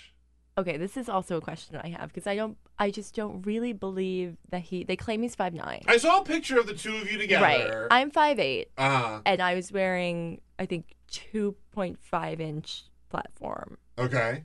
Okay, 0.58 0.78
this 0.78 0.98
is 0.98 1.08
also 1.08 1.38
a 1.38 1.42
question 1.42 1.78
I 1.82 1.90
have 1.90 2.10
because 2.10 2.28
I 2.28 2.36
don't, 2.36 2.58
I 2.78 2.92
just 2.92 3.16
don't 3.16 3.42
really 3.46 3.72
believe 3.72 4.36
that 4.50 4.62
he. 4.64 4.84
They 4.84 4.96
claim 4.98 5.22
he's 5.22 5.36
five 5.36 5.54
nine. 5.54 5.84
I 5.88 5.98
saw 5.98 6.20
a 6.22 6.24
picture 6.26 6.60
of 6.60 6.68
the 6.68 6.74
two 6.74 6.96
of 6.98 7.10
you 7.10 7.18
together. 7.18 7.44
Right. 7.46 7.88
I'm 7.92 8.12
five 8.12 8.38
eight, 8.40 8.70
Uh-huh. 8.78 9.22
and 9.26 9.42
I 9.42 9.56
was 9.56 9.72
wearing, 9.72 10.42
I 10.60 10.66
think, 10.66 10.96
two 11.08 11.56
point 11.72 12.00
five 12.02 12.42
inch 12.42 12.84
platform. 13.10 13.78
Okay. 13.98 14.44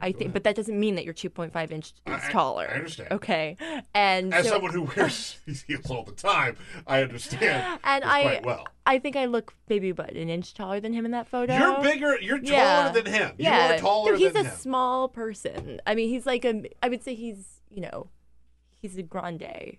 I 0.00 0.12
think, 0.12 0.32
but 0.32 0.44
that 0.44 0.54
doesn't 0.56 0.78
mean 0.78 0.94
that 0.96 1.04
you're 1.04 1.14
2.5 1.14 1.70
inch 1.70 1.92
is 2.06 2.22
taller. 2.30 2.68
I 2.70 2.74
understand. 2.74 3.12
Okay, 3.12 3.56
and 3.94 4.32
As 4.34 4.44
so- 4.46 4.52
someone 4.52 4.72
who 4.72 4.82
wears 4.96 5.38
these 5.46 5.62
heels 5.62 5.90
all 5.90 6.04
the 6.04 6.12
time, 6.12 6.56
I 6.86 7.02
understand. 7.02 7.80
and 7.84 8.02
this 8.02 8.10
I, 8.10 8.22
quite 8.22 8.46
well. 8.46 8.64
I 8.86 8.98
think 8.98 9.16
I 9.16 9.24
look 9.26 9.52
maybe 9.68 9.90
about 9.90 10.12
an 10.12 10.28
inch 10.28 10.54
taller 10.54 10.80
than 10.80 10.92
him 10.92 11.04
in 11.04 11.10
that 11.12 11.26
photo. 11.26 11.56
You're 11.56 11.82
bigger. 11.82 12.20
You're 12.20 12.38
taller 12.38 12.52
Yeah. 12.52 12.92
than 12.92 13.06
him. 13.06 13.32
Yeah, 13.38 13.68
You 13.68 13.74
are 13.74 13.78
taller 13.78 14.16
he's 14.16 14.32
than 14.32 14.46
a 14.46 14.48
him. 14.50 14.56
small 14.56 15.08
person. 15.08 15.80
I 15.86 15.94
mean, 15.94 16.08
he's 16.08 16.26
like 16.26 16.44
a. 16.44 16.62
I 16.82 16.88
would 16.88 17.02
say 17.02 17.14
he's 17.14 17.60
you 17.70 17.80
know, 17.82 18.08
he's 18.80 18.96
a 18.96 19.02
grande. 19.02 19.76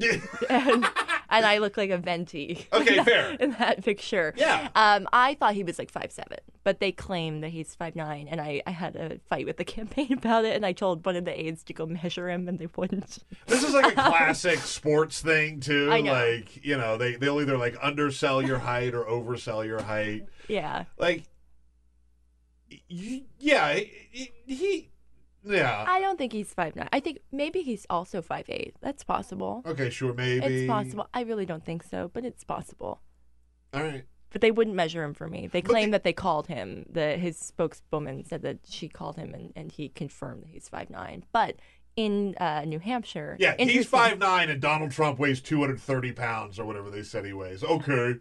and, 0.50 0.86
and 1.30 1.46
I 1.46 1.58
look 1.58 1.76
like 1.76 1.90
a 1.90 1.98
venti. 1.98 2.66
Okay, 2.72 2.90
in 2.90 2.96
that- 3.04 3.04
fair. 3.06 3.30
In 3.40 3.50
that 3.52 3.84
picture. 3.84 4.32
Yeah. 4.36 4.68
Um, 4.74 5.08
I 5.12 5.34
thought 5.34 5.54
he 5.54 5.64
was 5.64 5.78
like 5.78 5.90
five 5.90 6.10
seven, 6.12 6.38
but 6.64 6.80
they 6.80 6.92
claim 6.92 7.40
that 7.40 7.48
he's 7.48 7.74
five 7.74 7.94
nine, 7.96 8.28
and 8.28 8.40
I, 8.40 8.62
I 8.66 8.70
had 8.70 8.96
a 8.96 9.18
fight 9.28 9.46
with 9.46 9.56
the 9.56 9.64
campaign 9.76 10.12
about 10.12 10.44
it, 10.44 10.56
and 10.56 10.64
I 10.64 10.72
told 10.72 11.04
one 11.04 11.16
of 11.16 11.24
the 11.24 11.38
aides 11.38 11.62
to 11.64 11.72
go 11.72 11.86
measure 11.86 12.28
him, 12.30 12.48
and 12.48 12.58
they 12.58 12.68
wouldn't. 12.76 13.18
This 13.46 13.62
is 13.62 13.74
like 13.74 13.92
a 13.92 13.94
classic 13.94 14.58
sports 14.60 15.20
thing 15.20 15.60
too. 15.60 15.88
I 15.90 16.00
know. 16.00 16.12
Like 16.12 16.64
you 16.64 16.76
know, 16.76 16.96
they 16.96 17.16
they'll 17.16 17.40
either 17.40 17.56
like 17.58 17.76
undersell 17.82 18.42
your 18.42 18.58
height 18.58 18.94
or 18.94 19.04
oversell 19.04 19.64
your 19.66 19.82
height. 19.82 20.26
Yeah. 20.48 20.84
Like, 20.98 21.24
yeah, 22.88 23.74
he, 24.10 24.32
he 24.46 24.89
yeah. 25.44 25.84
I 25.86 26.00
don't 26.00 26.18
think 26.18 26.32
he's 26.32 26.52
five 26.52 26.76
nine. 26.76 26.88
I 26.92 27.00
think 27.00 27.18
maybe 27.32 27.62
he's 27.62 27.86
also 27.90 28.22
five 28.22 28.46
eight. 28.48 28.76
That's 28.80 29.04
possible. 29.04 29.62
Okay, 29.66 29.90
sure, 29.90 30.12
maybe 30.14 30.44
It's 30.44 30.68
possible. 30.68 31.08
I 31.14 31.22
really 31.22 31.46
don't 31.46 31.64
think 31.64 31.82
so, 31.82 32.10
but 32.12 32.24
it's 32.24 32.44
possible. 32.44 33.00
All 33.72 33.82
right. 33.82 34.04
But 34.32 34.42
they 34.42 34.52
wouldn't 34.52 34.76
measure 34.76 35.02
him 35.02 35.12
for 35.14 35.26
me. 35.26 35.48
They 35.48 35.60
claim 35.62 35.90
that 35.90 36.04
they 36.04 36.12
called 36.12 36.46
him. 36.46 36.86
The 36.88 37.16
his 37.16 37.36
spokeswoman 37.36 38.24
said 38.24 38.42
that 38.42 38.58
she 38.68 38.88
called 38.88 39.16
him 39.16 39.34
and, 39.34 39.52
and 39.56 39.72
he 39.72 39.88
confirmed 39.88 40.44
that 40.44 40.50
he's 40.50 40.68
five 40.68 40.88
nine. 40.88 41.24
But 41.32 41.56
in 41.96 42.36
uh, 42.38 42.64
New 42.64 42.78
Hampshire, 42.78 43.36
Yeah, 43.40 43.56
he's 43.58 43.86
five 43.86 44.18
nine 44.18 44.48
and 44.48 44.60
Donald 44.60 44.92
Trump 44.92 45.18
weighs 45.18 45.40
two 45.40 45.60
hundred 45.60 45.80
thirty 45.80 46.12
pounds 46.12 46.58
or 46.58 46.64
whatever 46.64 46.90
they 46.90 47.02
said 47.02 47.24
he 47.24 47.32
weighs. 47.32 47.64
Okay. 47.64 48.14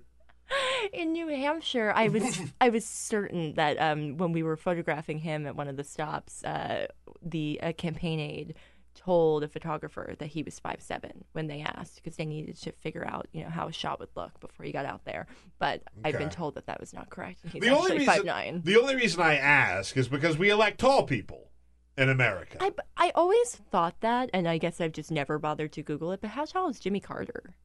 In 0.93 1.11
New 1.13 1.27
Hampshire, 1.27 1.91
I 1.95 2.09
was 2.09 2.39
I 2.61 2.69
was 2.69 2.85
certain 2.85 3.53
that 3.53 3.77
um, 3.79 4.17
when 4.17 4.31
we 4.31 4.43
were 4.43 4.57
photographing 4.57 5.19
him 5.19 5.45
at 5.45 5.55
one 5.55 5.67
of 5.67 5.77
the 5.77 5.83
stops, 5.83 6.43
uh, 6.43 6.87
the 7.21 7.59
uh, 7.61 7.73
campaign 7.73 8.19
aide 8.19 8.55
told 8.95 9.43
a 9.43 9.47
photographer 9.47 10.15
that 10.19 10.25
he 10.25 10.43
was 10.43 10.59
five 10.59 10.81
seven 10.81 11.23
when 11.31 11.47
they 11.47 11.61
asked 11.61 11.95
because 11.95 12.17
they 12.17 12.25
needed 12.25 12.57
to 12.57 12.71
figure 12.73 13.05
out 13.07 13.27
you 13.31 13.43
know 13.43 13.49
how 13.49 13.67
a 13.67 13.71
shot 13.71 13.99
would 13.99 14.09
look 14.15 14.39
before 14.39 14.65
he 14.65 14.71
got 14.71 14.85
out 14.85 15.05
there. 15.05 15.27
But 15.57 15.83
I've 16.03 16.17
been 16.17 16.29
told 16.29 16.55
that 16.55 16.65
that 16.65 16.79
was 16.79 16.93
not 16.93 17.09
correct. 17.09 17.39
He's 17.51 17.61
the 17.61 17.69
only 17.69 17.99
reason 17.99 18.05
five 18.05 18.25
nine. 18.25 18.61
the 18.63 18.77
only 18.79 18.95
reason 18.95 19.21
I 19.21 19.35
ask 19.35 19.95
is 19.95 20.07
because 20.07 20.37
we 20.37 20.49
elect 20.49 20.79
tall 20.79 21.03
people 21.03 21.49
in 21.97 22.09
America. 22.09 22.57
I, 22.61 22.71
I 22.97 23.11
always 23.13 23.55
thought 23.71 23.99
that, 23.99 24.29
and 24.33 24.47
I 24.47 24.57
guess 24.57 24.79
I've 24.79 24.93
just 24.93 25.11
never 25.11 25.37
bothered 25.37 25.73
to 25.73 25.83
Google 25.83 26.11
it. 26.13 26.21
But 26.21 26.31
how 26.31 26.45
tall 26.45 26.69
is 26.69 26.79
Jimmy 26.79 26.99
Carter? 27.01 27.55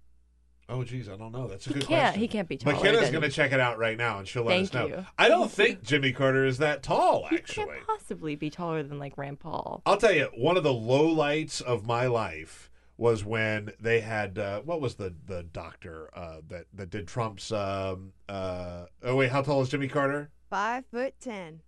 Oh, 0.69 0.83
geez, 0.83 1.09
I 1.11 1.17
don't 1.17 1.33
know. 1.33 1.47
That's 1.47 1.67
a 1.67 1.69
He 1.69 1.75
good 1.75 1.89
can't- 1.89 2.01
question. 2.03 2.21
he 2.21 2.29
can't 2.29 2.49
be 2.49 2.57
taller 2.57 2.77
McKenna's 2.77 3.01
than- 3.03 3.13
going 3.13 3.23
to 3.23 3.29
check 3.31 3.53
it 3.53 3.61
out 3.61 3.79
right 3.79 3.99
now, 3.99 4.19
and 4.19 4.27
she'll 4.27 4.45
let 4.45 4.53
Thank 4.55 4.69
us 4.69 4.73
know. 4.75 4.87
you. 4.87 5.07
I 5.19 5.29
don't 5.29 5.51
think 5.51 5.83
Jimmy 5.83 6.13
Carter 6.13 6.47
is 6.47 6.59
that 6.59 6.83
tall, 6.83 7.25
Actually, 7.25 7.37
He 7.37 7.43
actually. 7.43 7.65
can't 7.67 7.87
possibly 7.87 8.35
be 8.37 8.49
taller 8.51 8.83
than 8.83 8.99
like 8.99 9.19
Rand 9.19 9.41
Paul. 9.41 9.83
I'll 9.85 9.99
tell 9.99 10.13
you, 10.13 10.31
one 10.35 10.57
of 10.57 10.63
the 10.63 10.73
low 10.73 11.07
lights 11.07 11.61
of 11.61 11.87
my 11.87 12.07
life 12.07 12.71
was 12.97 13.25
when 13.25 13.73
they 13.81 14.01
had 14.01 14.39
uh, 14.39 14.61
what 14.61 14.81
was 14.81 14.95
the 14.95 15.13
the 15.27 15.43
doctor 15.43 16.09
uh, 16.17 16.37
that 16.49 16.67
that 16.73 16.91
did 16.91 17.09
Trump's. 17.09 17.51
Um, 17.53 18.13
uh, 18.29 18.85
oh 19.03 19.17
wait, 19.17 19.31
how 19.33 19.43
tall 19.43 19.61
is 19.63 19.69
Jimmy 19.69 19.89
Carter? 19.89 20.31
Five 20.49 20.87
foot 20.87 21.15
ten. 21.21 21.61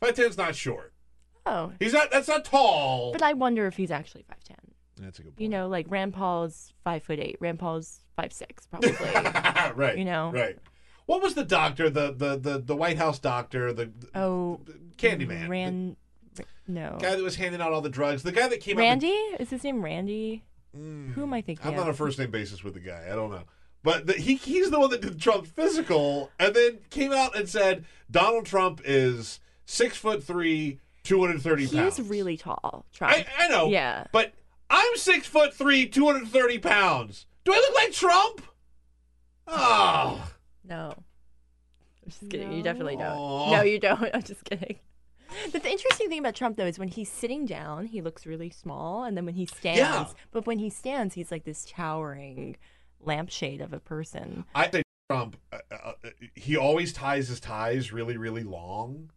Five 0.00 0.14
ten's 0.14 0.36
not 0.36 0.54
short. 0.54 0.92
Oh, 1.46 1.72
He's 1.80 1.94
not. 1.94 2.10
That's 2.10 2.28
not 2.28 2.44
tall. 2.44 3.12
but 3.12 3.22
I 3.22 3.32
wonder 3.32 3.66
if 3.66 3.76
he's 3.76 3.90
actually 3.90 4.22
five 4.28 4.44
ten. 4.44 4.56
That's 5.00 5.18
a 5.18 5.22
good 5.22 5.36
point. 5.36 5.40
You 5.40 5.48
know, 5.48 5.68
like 5.68 5.86
Rand 5.88 6.14
Paul's 6.14 6.72
five 6.84 7.02
foot 7.02 7.18
eight. 7.18 7.36
Rand 7.40 7.58
Paul's 7.58 8.00
five 8.16 8.32
six, 8.32 8.66
probably. 8.66 8.92
right. 9.74 9.96
You 9.98 10.04
know. 10.04 10.30
Right. 10.32 10.58
What 11.06 11.22
was 11.22 11.34
the 11.34 11.44
doctor? 11.44 11.90
The 11.90 12.12
the 12.12 12.36
the, 12.36 12.58
the 12.58 12.76
White 12.76 12.96
House 12.98 13.18
doctor. 13.18 13.72
The, 13.72 13.86
the 13.86 14.18
Oh, 14.18 14.60
Candyman. 14.96 15.48
Rand. 15.48 15.96
No. 16.66 16.96
guy 17.00 17.14
that 17.14 17.22
was 17.22 17.36
handing 17.36 17.60
out 17.60 17.72
all 17.72 17.82
the 17.82 17.90
drugs. 17.90 18.22
The 18.22 18.32
guy 18.32 18.48
that 18.48 18.60
came 18.60 18.78
out. 18.78 18.80
Randy? 18.80 19.08
Is 19.08 19.50
his 19.50 19.62
name 19.64 19.82
Randy? 19.84 20.44
Mm. 20.76 21.12
Who 21.12 21.22
am 21.24 21.32
I 21.34 21.42
thinking 21.42 21.66
I'm 21.66 21.74
of? 21.74 21.80
on 21.80 21.88
a 21.90 21.92
first 21.92 22.18
name 22.18 22.30
basis 22.30 22.64
with 22.64 22.74
the 22.74 22.80
guy. 22.80 23.04
I 23.10 23.14
don't 23.14 23.30
know. 23.30 23.42
But 23.82 24.06
the, 24.06 24.14
he 24.14 24.36
he's 24.36 24.70
the 24.70 24.80
one 24.80 24.88
that 24.90 25.02
did 25.02 25.20
Trump's 25.20 25.50
physical 25.50 26.30
and 26.38 26.54
then 26.54 26.78
came 26.88 27.12
out 27.12 27.36
and 27.36 27.46
said 27.48 27.84
Donald 28.10 28.46
Trump 28.46 28.80
is 28.84 29.40
six 29.66 29.98
foot 29.98 30.24
three, 30.24 30.80
230 31.02 31.66
He 31.66 31.76
pounds. 31.76 31.98
was 31.98 32.08
really 32.08 32.38
tall. 32.38 32.86
Trump. 32.94 33.12
I, 33.12 33.26
I 33.38 33.48
know. 33.48 33.68
Yeah. 33.68 34.06
But 34.10 34.32
I'm 34.70 34.96
six 34.96 35.26
foot 35.26 35.54
three, 35.54 35.86
230 35.86 36.58
pounds. 36.58 37.26
Do 37.44 37.52
I 37.52 37.56
look 37.56 37.74
like 37.74 37.92
Trump? 37.92 38.42
Oh. 39.46 40.30
No. 40.64 40.94
I'm 40.96 42.10
just 42.10 42.28
kidding. 42.30 42.52
You 42.52 42.62
definitely 42.62 42.96
don't. 42.96 43.16
Aw. 43.16 43.56
No, 43.56 43.62
you 43.62 43.78
don't. 43.78 44.10
I'm 44.14 44.22
just 44.22 44.44
kidding. 44.44 44.76
But 45.52 45.62
the 45.62 45.70
interesting 45.70 46.08
thing 46.08 46.20
about 46.20 46.34
Trump, 46.34 46.56
though, 46.56 46.66
is 46.66 46.78
when 46.78 46.88
he's 46.88 47.10
sitting 47.10 47.44
down, 47.44 47.86
he 47.86 48.00
looks 48.00 48.24
really 48.24 48.50
small, 48.50 49.04
and 49.04 49.16
then 49.16 49.24
when 49.26 49.34
he 49.34 49.46
stands, 49.46 49.78
Yeah. 49.78 50.06
but 50.30 50.46
when 50.46 50.58
he 50.58 50.70
stands, 50.70 51.14
he's 51.14 51.30
like 51.30 51.44
this 51.44 51.64
towering 51.68 52.56
lampshade 53.00 53.60
of 53.60 53.72
a 53.72 53.80
person. 53.80 54.44
I 54.54 54.68
think 54.68 54.84
Trump, 55.10 55.36
uh, 55.52 55.58
uh, 55.70 55.92
uh, 56.04 56.10
he 56.34 56.56
always 56.56 56.92
ties 56.92 57.28
his 57.28 57.40
ties 57.40 57.92
really, 57.92 58.16
really 58.16 58.44
long. 58.44 59.10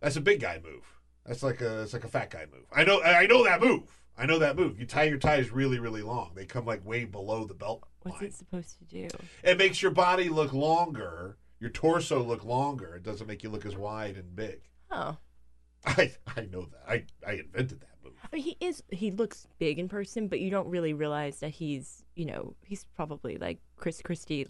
That's 0.00 0.16
a 0.16 0.20
big 0.20 0.40
guy 0.40 0.60
move. 0.62 0.84
That's 1.26 1.42
like 1.42 1.60
a, 1.60 1.82
it's 1.82 1.92
like 1.92 2.04
a 2.04 2.08
fat 2.08 2.30
guy 2.30 2.46
move. 2.52 2.66
I 2.72 2.84
know, 2.84 3.02
I 3.02 3.26
know 3.26 3.42
that 3.44 3.60
move. 3.60 4.03
I 4.16 4.26
know 4.26 4.38
that 4.38 4.56
move. 4.56 4.78
You 4.78 4.86
tie 4.86 5.04
your 5.04 5.18
ties 5.18 5.50
really, 5.50 5.78
really 5.78 6.02
long. 6.02 6.32
They 6.34 6.44
come 6.46 6.64
like 6.64 6.84
way 6.84 7.04
below 7.04 7.44
the 7.44 7.54
belt 7.54 7.84
What's 8.02 8.20
line. 8.20 8.28
it 8.28 8.34
supposed 8.34 8.78
to 8.78 8.84
do? 8.84 9.08
It 9.42 9.58
makes 9.58 9.82
your 9.82 9.90
body 9.90 10.28
look 10.28 10.52
longer, 10.52 11.36
your 11.58 11.70
torso 11.70 12.22
look 12.22 12.44
longer. 12.44 12.94
It 12.94 13.02
doesn't 13.02 13.26
make 13.26 13.42
you 13.42 13.50
look 13.50 13.66
as 13.66 13.76
wide 13.76 14.16
and 14.16 14.34
big. 14.36 14.60
Oh. 14.90 15.16
I 15.86 16.12
I 16.36 16.42
know 16.50 16.66
that. 16.66 16.82
I 16.88 17.04
I 17.26 17.32
invented 17.34 17.80
that 17.80 17.88
move. 18.04 18.14
I 18.22 18.36
mean, 18.36 18.42
he 18.42 18.56
is. 18.60 18.82
He 18.90 19.10
looks 19.10 19.46
big 19.58 19.78
in 19.78 19.88
person, 19.88 20.28
but 20.28 20.40
you 20.40 20.50
don't 20.50 20.68
really 20.68 20.94
realize 20.94 21.40
that 21.40 21.50
he's. 21.50 22.04
You 22.14 22.26
know, 22.26 22.54
he's 22.64 22.84
probably 22.96 23.36
like 23.36 23.58
Chris 23.76 24.00
Christie, 24.00 24.46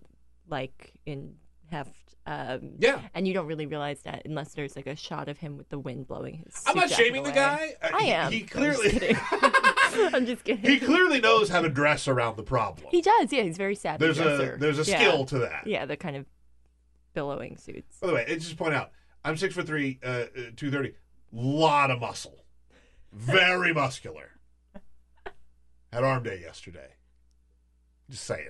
like 0.49 0.93
in 1.07 1.35
Heft. 1.71 2.15
Um, 2.27 2.73
Yeah. 2.79 3.01
And 3.15 3.29
you 3.29 3.35
don't 3.35 3.47
really 3.47 3.67
realize 3.67 4.01
that 4.03 4.23
unless 4.25 4.55
there's 4.55 4.77
like 4.77 4.87
a 4.87 4.97
shot 4.97 5.29
of 5.29 5.39
him 5.39 5.57
with 5.59 5.69
the 5.69 5.79
wind 5.79 6.07
blowing 6.07 6.43
his. 6.45 6.63
I'm 6.67 6.77
not 6.77 6.89
shaming 6.91 7.23
the 7.23 7.33
guy. 7.33 7.75
Uh, 7.83 7.89
I 7.93 8.03
he- 8.03 8.11
am. 8.13 8.33
he 8.33 8.41
I'm 8.41 8.47
just 8.47 8.81
clearly- 8.81 9.17
I'm 10.15 10.27
just 10.27 10.45
kidding. 10.45 10.65
He 10.71 10.79
clearly 10.81 11.21
knows 11.21 11.49
how 11.51 11.61
to 11.61 11.69
dress 11.69 12.09
around 12.09 12.37
the 12.37 12.43
problem. 12.43 12.89
He 12.91 13.03
does. 13.03 13.33
Yeah, 13.33 13.43
he's 13.43 13.57
very 13.59 13.75
savvy. 13.75 14.05
There's 14.05 14.19
a- 14.19 14.57
there's 14.59 14.79
a 14.79 14.91
Yeah. 14.91 14.99
skill 14.99 15.25
to 15.27 15.39
that. 15.41 15.67
Yeah, 15.67 15.85
the 15.87 15.97
kind 15.97 16.17
of 16.17 16.27
billowing 17.13 17.57
suits. 17.59 17.99
By 18.01 18.07
the 18.09 18.15
way, 18.15 18.25
just 18.39 18.57
point 18.57 18.75
out, 18.75 18.91
I'm 19.25 19.37
six 19.37 19.55
foot 19.55 19.67
three, 19.67 19.99
uh, 20.03 20.25
two 20.57 20.71
thirty. 20.71 20.95
Lot 21.33 21.91
of 21.91 22.01
muscle, 22.01 22.45
very 23.13 23.73
muscular. 23.75 24.31
Had 25.93 26.05
arm 26.05 26.23
day 26.23 26.41
yesterday. 26.41 26.95
Just 28.11 28.25
saying. 28.25 28.49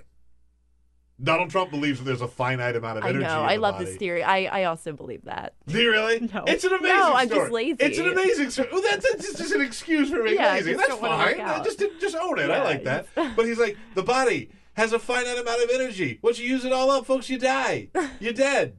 Donald 1.23 1.49
Trump 1.51 1.71
believes 1.71 1.99
that 2.01 2.05
there's 2.05 2.21
a 2.21 2.29
finite 2.29 2.75
amount 2.75 2.99
of 2.99 3.05
energy. 3.05 3.25
I 3.25 3.29
know. 3.29 3.43
I 3.43 3.57
love 3.57 3.77
body. 3.77 3.85
this 3.85 3.97
theory. 3.97 4.25
I, 4.25 4.45
I 4.63 4.65
also 4.65 4.93
believe 4.93 5.25
that. 5.25 5.55
Do 5.67 5.81
you 5.81 5.91
really? 5.93 6.19
No. 6.35 6.43
It's 6.47 6.65
an 6.65 6.73
amazing 6.73 6.97
No, 6.97 7.13
I'm 7.15 7.29
just 7.29 7.53
lazy. 7.53 7.77
It's 7.79 7.99
an 7.99 8.09
amazing 8.09 8.51
story. 8.51 8.69
Well, 8.73 8.83
that's, 8.83 9.09
that's 9.13 9.35
just 9.39 9.53
an 9.55 9.61
excuse 9.61 10.11
for 10.11 10.23
being 10.25 10.37
Yeah, 10.37 10.55
lazy. 10.55 10.73
just 10.73 10.79
That's 10.79 11.01
don't 11.01 11.03
wanna 11.03 11.25
work 11.25 11.37
fine. 11.37 11.65
Just 11.65 11.83
just 12.01 12.17
own 12.17 12.39
it. 12.41 12.51
I 12.51 12.63
like 12.65 12.83
that. 12.85 13.07
But 13.15 13.47
he's 13.47 13.59
like, 13.61 13.77
the 13.95 14.03
body 14.03 14.51
has 14.77 14.93
a 14.93 14.99
finite 14.99 15.39
amount 15.39 15.63
of 15.63 15.71
energy. 15.73 16.19
Once 16.21 16.41
you 16.41 16.49
use 16.49 16.65
it 16.65 16.73
all 16.73 16.91
up, 16.91 17.07
folks, 17.07 17.31
you 17.31 17.39
die. 17.39 17.89
You're 18.19 18.33
dead. 18.33 18.77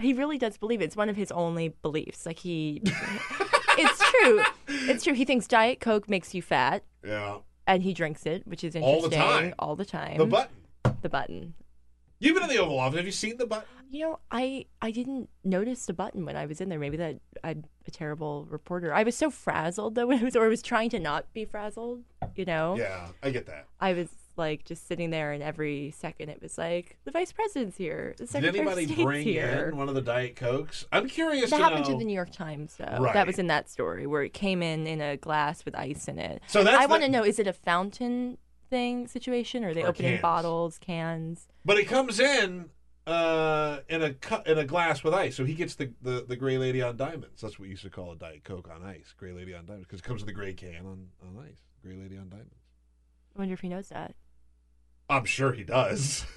He 0.00 0.12
really 0.12 0.36
does 0.38 0.58
believe 0.58 0.82
it. 0.82 0.86
It's 0.86 0.96
one 0.96 1.08
of 1.08 1.16
his 1.16 1.30
only 1.32 1.68
beliefs. 1.82 2.26
Like 2.26 2.38
he, 2.40 2.82
it's 3.78 4.10
true. 4.10 4.42
It's 4.68 5.04
true. 5.04 5.14
He 5.14 5.24
thinks 5.24 5.46
Diet 5.46 5.80
Coke 5.80 6.08
makes 6.08 6.34
you 6.34 6.42
fat, 6.42 6.82
Yeah. 7.04 7.38
and 7.66 7.82
he 7.82 7.94
drinks 7.94 8.26
it, 8.26 8.46
which 8.46 8.62
is 8.64 8.74
interesting. 8.74 9.02
All 9.04 9.08
the 9.08 9.16
time. 9.16 9.54
All 9.58 9.76
the 9.76 9.84
time. 9.86 10.18
The 10.18 10.26
button. 10.26 10.54
The 11.02 11.08
button. 11.08 11.54
You've 12.18 12.34
been 12.34 12.44
in 12.44 12.48
the 12.48 12.58
Oval 12.58 12.78
Office. 12.78 12.96
Have 12.96 13.06
you 13.06 13.12
seen 13.12 13.36
the 13.36 13.46
button? 13.46 13.66
You 13.90 14.00
know, 14.06 14.18
I 14.30 14.66
I 14.80 14.90
didn't 14.90 15.28
notice 15.44 15.86
the 15.86 15.92
button 15.92 16.24
when 16.24 16.36
I 16.36 16.46
was 16.46 16.60
in 16.60 16.68
there. 16.70 16.78
Maybe 16.78 16.96
that 16.96 17.20
I'm 17.44 17.64
a 17.86 17.90
terrible 17.90 18.46
reporter. 18.48 18.92
I 18.94 19.02
was 19.02 19.16
so 19.16 19.30
frazzled 19.30 19.94
though 19.94 20.06
when 20.08 20.20
I 20.20 20.24
was, 20.24 20.34
or 20.34 20.44
I 20.46 20.48
was 20.48 20.62
trying 20.62 20.90
to 20.90 20.98
not 20.98 21.32
be 21.34 21.44
frazzled. 21.44 22.02
You 22.34 22.44
know. 22.46 22.76
Yeah, 22.78 23.08
I 23.22 23.30
get 23.30 23.46
that. 23.46 23.66
I 23.80 23.92
was. 23.92 24.08
like 24.38 24.64
just 24.66 24.86
sitting 24.86 25.08
there, 25.10 25.32
and 25.32 25.42
every 25.42 25.94
second 25.96 26.28
it 26.28 26.42
was 26.42 26.58
like 26.58 26.98
the 27.04 27.10
vice 27.10 27.32
president's 27.32 27.76
here, 27.78 28.14
the 28.18 28.24
Did 28.24 28.30
secretary 28.30 28.58
anybody 28.60 28.84
of 28.84 28.90
State's 28.90 29.02
bring 29.04 29.24
here. 29.24 29.68
in 29.72 29.78
one 29.78 29.88
of 29.88 29.94
the 29.94 30.02
Diet 30.02 30.36
Cokes? 30.36 30.84
I'm 30.92 31.08
curious 31.08 31.48
That 31.50 31.56
to 31.56 31.62
happened 31.62 31.86
know. 31.86 31.92
to 31.92 31.98
the 31.98 32.04
New 32.04 32.12
York 32.14 32.32
Times, 32.32 32.74
though. 32.76 32.98
Right. 33.00 33.14
That 33.14 33.26
was 33.26 33.38
in 33.38 33.46
that 33.46 33.70
story 33.70 34.06
where 34.06 34.22
it 34.22 34.34
came 34.34 34.62
in 34.62 34.86
in 34.86 35.00
a 35.00 35.16
glass 35.16 35.64
with 35.64 35.74
ice 35.74 36.06
in 36.06 36.18
it. 36.18 36.42
So 36.48 36.62
that's 36.64 36.76
I 36.76 36.84
want 36.86 37.02
to 37.02 37.08
know: 37.08 37.22
is 37.24 37.38
it 37.38 37.46
a 37.46 37.52
fountain 37.54 38.36
thing 38.68 39.06
situation, 39.08 39.64
or 39.64 39.68
are 39.70 39.74
they 39.74 39.82
Or 39.82 39.88
opening 39.88 40.12
cans. 40.12 40.22
bottles, 40.22 40.78
cans? 40.78 41.48
But 41.64 41.78
it 41.78 41.84
comes 41.86 42.20
in 42.20 42.70
uh, 43.06 43.80
in 43.88 44.02
a 44.02 44.14
cu- 44.14 44.42
in 44.50 44.58
a 44.58 44.64
glass 44.64 45.04
with 45.04 45.14
ice, 45.14 45.36
so 45.36 45.44
he 45.44 45.54
gets 45.54 45.74
the, 45.76 45.92
the, 46.02 46.24
the 46.28 46.36
Gray 46.36 46.58
Lady 46.58 46.82
on 46.82 46.96
diamonds. 46.96 47.40
That's 47.40 47.58
what 47.58 47.60
we 47.60 47.68
used 47.68 47.82
to 47.82 47.90
call 47.90 48.12
a 48.12 48.16
Diet 48.16 48.42
Coke 48.44 48.68
on 48.74 48.82
ice, 48.84 49.14
Gray 49.16 49.32
Lady 49.32 49.54
on 49.54 49.64
diamonds, 49.66 49.86
because 49.86 50.00
it 50.00 50.04
comes 50.04 50.22
with 50.22 50.28
a 50.30 50.32
gray 50.32 50.54
can 50.54 50.84
on, 50.86 51.06
on 51.22 51.44
ice, 51.48 51.60
Gray 51.84 51.94
Lady 51.94 52.16
on 52.16 52.28
diamonds. 52.28 52.54
I 53.36 53.38
wonder 53.38 53.54
if 53.54 53.60
he 53.60 53.68
knows 53.68 53.88
that. 53.90 54.14
I'm 55.08 55.24
sure 55.24 55.52
he 55.52 55.64
does. 55.64 56.24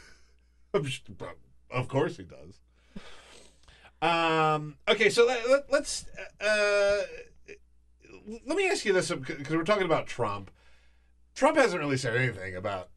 Of 1.71 1.87
course 1.87 2.17
he 2.17 2.23
does. 2.23 2.59
Um. 4.01 4.75
Okay, 4.87 5.09
so 5.09 5.25
let, 5.25 5.49
let, 5.49 5.71
let's. 5.71 6.05
Uh, 6.39 7.01
let 8.45 8.55
me 8.55 8.69
ask 8.69 8.85
you 8.85 8.93
this 8.93 9.09
because 9.11 9.49
we're 9.49 9.63
talking 9.63 9.85
about 9.85 10.05
Trump. 10.07 10.51
Trump 11.39 11.55
hasn't 11.55 11.79
really 11.79 11.95
said 11.95 12.17
anything 12.17 12.57
about 12.57 12.89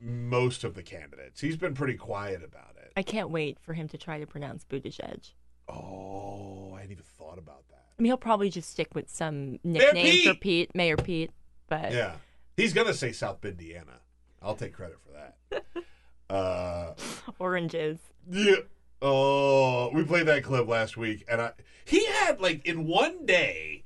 most 0.00 0.62
of 0.62 0.74
the 0.74 0.82
candidates. 0.82 1.40
He's 1.40 1.56
been 1.56 1.74
pretty 1.74 1.94
quiet 1.94 2.40
about 2.44 2.76
it. 2.80 2.92
I 2.96 3.02
can't 3.02 3.30
wait 3.30 3.58
for 3.58 3.72
him 3.72 3.88
to 3.88 3.98
try 3.98 4.20
to 4.20 4.28
pronounce 4.28 4.64
Buttigieg. 4.64 5.32
Oh, 5.68 6.70
I 6.72 6.82
hadn't 6.82 6.92
even 6.92 7.02
thought 7.18 7.36
about 7.36 7.66
that. 7.70 7.86
I 7.98 8.02
mean, 8.02 8.10
he'll 8.10 8.16
probably 8.16 8.48
just 8.48 8.70
stick 8.70 8.94
with 8.94 9.10
some 9.10 9.58
nickname 9.64 10.24
for 10.24 10.34
Pete! 10.34 10.40
Pete, 10.40 10.74
Mayor 10.76 10.96
Pete. 10.96 11.32
But 11.68 11.90
Yeah, 11.90 12.12
he's 12.56 12.72
gonna 12.72 12.94
say 12.94 13.10
South 13.10 13.40
Bend, 13.40 13.58
Indiana. 13.58 13.98
I'll 14.40 14.54
take 14.54 14.72
credit 14.72 14.98
for 15.00 15.10
that. 15.50 15.64
uh, 16.32 16.94
oranges. 17.40 17.98
Yeah. 18.30 18.54
Oh, 19.02 19.90
we 19.92 20.04
played 20.04 20.26
that 20.26 20.44
clip 20.44 20.68
last 20.68 20.96
week, 20.96 21.24
and 21.28 21.40
I 21.40 21.52
he 21.84 22.06
had 22.06 22.40
like 22.40 22.64
in 22.64 22.86
one 22.86 23.26
day. 23.26 23.79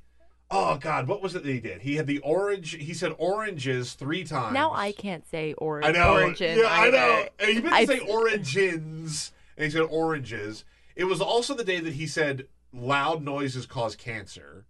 Oh 0.51 0.77
God, 0.77 1.07
what 1.07 1.21
was 1.23 1.35
it 1.35 1.43
that 1.43 1.51
he 1.51 1.59
did? 1.59 1.81
He 1.81 1.95
had 1.95 2.05
the 2.07 2.19
orange. 2.19 2.75
He 2.75 2.93
said 2.93 3.13
oranges 3.17 3.93
three 3.93 4.23
times. 4.23 4.53
Now 4.53 4.71
I 4.73 4.91
can't 4.91 5.27
say 5.27 5.53
or- 5.53 5.83
I 5.83 5.91
know. 5.91 6.13
origin. 6.13 6.59
Yeah, 6.59 6.67
I 6.69 6.89
know. 6.89 7.25
And 7.39 7.49
he 7.49 7.55
meant 7.61 7.69
to 7.69 7.73
I- 7.75 7.85
say 7.85 7.99
origins, 7.99 9.31
and 9.57 9.65
he 9.65 9.71
said 9.71 9.87
oranges. 9.89 10.63
It 10.95 11.05
was 11.05 11.19
also 11.19 11.53
the 11.55 11.63
day 11.63 11.79
that 11.79 11.93
he 11.93 12.05
said 12.07 12.47
loud 12.71 13.23
noises 13.23 13.65
cause 13.65 13.95
cancer. 13.95 14.65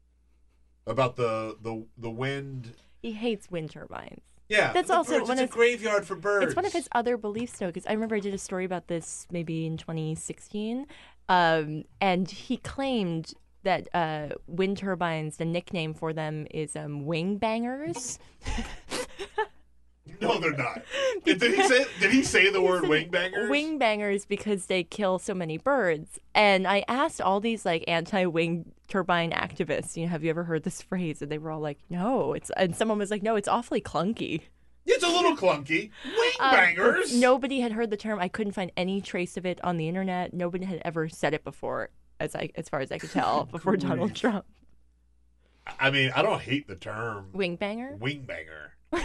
About 0.87 1.15
the 1.15 1.57
the 1.61 1.85
the 1.97 2.09
wind. 2.11 2.73
He 3.01 3.11
hates 3.13 3.49
wind 3.51 3.71
turbines. 3.71 4.21
Yeah, 4.47 4.71
that's 4.71 4.91
also 4.91 5.17
birds, 5.17 5.27
one 5.29 5.39
it's 5.39 5.45
of 5.45 5.49
a 5.49 5.51
graveyard 5.53 6.05
for 6.05 6.15
birds. 6.15 6.45
It's 6.45 6.55
one 6.55 6.65
of 6.65 6.73
his 6.73 6.87
other 6.91 7.17
beliefs, 7.17 7.57
though, 7.57 7.65
because 7.67 7.87
I 7.87 7.93
remember 7.93 8.15
I 8.15 8.19
did 8.19 8.33
a 8.35 8.37
story 8.37 8.63
about 8.65 8.87
this 8.87 9.25
maybe 9.31 9.65
in 9.65 9.77
2016, 9.77 10.85
um, 11.27 11.83
and 11.99 12.29
he 12.29 12.57
claimed 12.57 13.33
that 13.65 13.87
uh, 13.93 14.29
wind 14.47 14.77
turbines, 14.77 15.37
the 15.37 15.45
nickname 15.45 15.93
for 15.93 16.13
them 16.13 16.47
is 16.49 16.75
um, 16.75 17.05
wing 17.05 17.37
bangers. 17.37 18.17
No, 20.21 20.39
they're 20.39 20.51
not. 20.53 20.81
did 21.25 21.41
he 21.41 21.67
say? 21.67 21.85
Did 21.99 22.11
he 22.11 22.23
say 22.23 22.49
the 22.49 22.61
word 22.61 22.87
wing 22.87 23.09
bangers? 23.09 23.49
Wing 23.49 23.77
bangers 23.77 24.25
because 24.25 24.67
they 24.67 24.83
kill 24.83 25.19
so 25.19 25.33
many 25.33 25.57
birds. 25.57 26.19
And 26.33 26.67
I 26.67 26.85
asked 26.87 27.21
all 27.21 27.39
these 27.39 27.65
like 27.65 27.83
anti-wing 27.87 28.71
turbine 28.87 29.31
activists, 29.31 29.97
you 29.97 30.03
know, 30.03 30.09
have 30.09 30.23
you 30.23 30.29
ever 30.29 30.43
heard 30.43 30.63
this 30.63 30.81
phrase? 30.81 31.21
And 31.21 31.31
they 31.31 31.37
were 31.37 31.51
all 31.51 31.59
like, 31.59 31.79
no. 31.89 32.33
It's 32.33 32.51
and 32.55 32.75
someone 32.75 32.97
was 32.99 33.11
like, 33.11 33.23
no, 33.23 33.35
it's 33.35 33.47
awfully 33.47 33.81
clunky. 33.81 34.41
It's 34.85 35.03
a 35.03 35.07
little 35.07 35.35
clunky. 35.35 35.89
Wing 36.05 36.31
Um, 36.39 36.51
bangers. 36.51 37.19
Nobody 37.19 37.59
had 37.59 37.71
heard 37.71 37.89
the 37.89 37.97
term. 37.97 38.19
I 38.19 38.27
couldn't 38.27 38.53
find 38.53 38.71
any 38.77 39.01
trace 39.01 39.35
of 39.35 39.45
it 39.45 39.59
on 39.63 39.77
the 39.77 39.87
internet. 39.87 40.33
Nobody 40.33 40.65
had 40.65 40.81
ever 40.85 41.09
said 41.09 41.33
it 41.33 41.43
before, 41.43 41.89
as 42.19 42.35
I 42.35 42.49
as 42.55 42.69
far 42.69 42.79
as 42.81 42.91
I 42.91 42.97
could 42.97 43.11
tell, 43.11 43.45
before 43.51 43.77
Donald. 43.77 44.15
Trump. 44.15 44.45
I 45.79 45.89
mean, 45.89 46.11
I 46.15 46.21
don't 46.21 46.41
hate 46.41 46.67
the 46.67 46.75
term 46.75 47.29
Wing 47.33 47.55
banger. 47.55 47.95
wing 47.99 48.21
banger. 48.23 48.73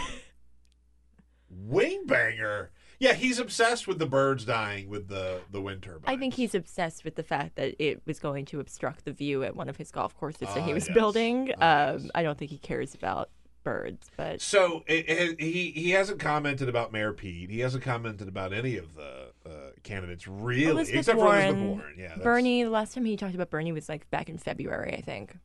wing 1.49 2.05
banger. 2.05 2.71
Yeah, 2.99 3.13
he's 3.13 3.39
obsessed 3.39 3.87
with 3.87 3.97
the 3.97 4.05
birds 4.05 4.45
dying 4.45 4.87
with 4.87 5.07
the 5.07 5.41
the 5.51 5.59
wind 5.59 5.81
turbine. 5.81 6.13
I 6.13 6.17
think 6.17 6.35
he's 6.35 6.53
obsessed 6.53 7.03
with 7.03 7.15
the 7.15 7.23
fact 7.23 7.55
that 7.55 7.75
it 7.83 8.01
was 8.05 8.19
going 8.19 8.45
to 8.45 8.59
obstruct 8.59 9.05
the 9.05 9.11
view 9.11 9.43
at 9.43 9.55
one 9.55 9.69
of 9.69 9.77
his 9.77 9.89
golf 9.91 10.15
courses 10.15 10.47
that 10.53 10.63
he 10.63 10.71
Ah, 10.71 10.75
was 10.75 10.87
yes. 10.87 10.93
building. 10.93 11.51
Um, 11.59 12.11
I 12.13 12.21
don't 12.21 12.37
think 12.37 12.51
he 12.51 12.59
cares 12.59 12.93
about 12.93 13.29
birds, 13.63 14.09
but 14.15 14.39
So 14.39 14.83
it, 14.85 15.09
it, 15.09 15.41
he 15.41 15.71
he 15.71 15.91
hasn't 15.91 16.19
commented 16.19 16.69
about 16.69 16.91
Mayor 16.91 17.11
Pete. 17.11 17.49
He 17.49 17.59
hasn't 17.61 17.83
commented 17.83 18.27
about 18.27 18.53
any 18.53 18.77
of 18.77 18.93
the 18.95 19.30
uh, 19.45 19.49
candidates 19.83 20.27
really, 20.27 20.65
Elizabeth 20.65 20.99
except 20.99 21.17
Warren, 21.17 21.39
for 21.41 21.45
Elizabeth 21.47 21.77
Warren. 21.77 21.95
Yeah, 21.97 22.07
that's- 22.09 22.23
Bernie. 22.23 22.63
The 22.63 22.69
last 22.69 22.93
time 22.93 23.05
he 23.05 23.17
talked 23.17 23.35
about 23.35 23.49
Bernie 23.49 23.71
was 23.71 23.89
like 23.89 24.09
back 24.11 24.29
in 24.29 24.37
February, 24.37 24.93
I 24.95 25.01
think, 25.01 25.37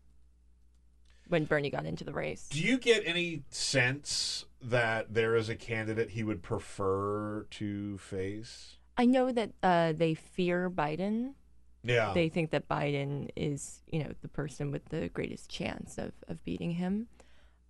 when 1.29 1.45
Bernie 1.45 1.71
got 1.71 1.87
into 1.87 2.05
the 2.05 2.13
race. 2.13 2.49
Do 2.51 2.61
you 2.61 2.79
get 2.79 3.03
any 3.07 3.43
sense 3.51 4.45
that 4.63 5.15
there 5.15 5.35
is 5.37 5.49
a 5.49 5.55
candidate 5.57 6.11
he 6.11 6.23
would 6.25 6.43
prefer 6.43 7.47
to 7.51 7.99
face? 7.99 8.77
I 8.97 9.07
know 9.07 9.31
that 9.33 9.51
uh, 9.63 9.93
they 9.93 10.15
fear 10.15 10.71
Biden. 10.71 11.35
Yeah. 11.83 12.13
They 12.15 12.29
think 12.29 12.51
that 12.51 12.69
Biden 12.69 13.31
is, 13.37 13.83
you 13.91 14.01
know, 14.03 14.11
the 14.23 14.29
person 14.29 14.71
with 14.73 14.87
the 14.87 15.09
greatest 15.09 15.49
chance 15.51 15.99
of, 15.99 16.13
of 16.29 16.45
beating 16.45 16.73
him. 16.73 17.07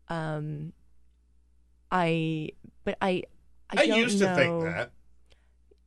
Um, 0.09 0.73
I, 1.91 2.51
but 2.85 2.97
I, 3.03 3.25
I, 3.71 3.81
I 3.81 3.83
used 3.83 4.19
to 4.21 4.35
think 4.35 4.63
that. 4.63 4.91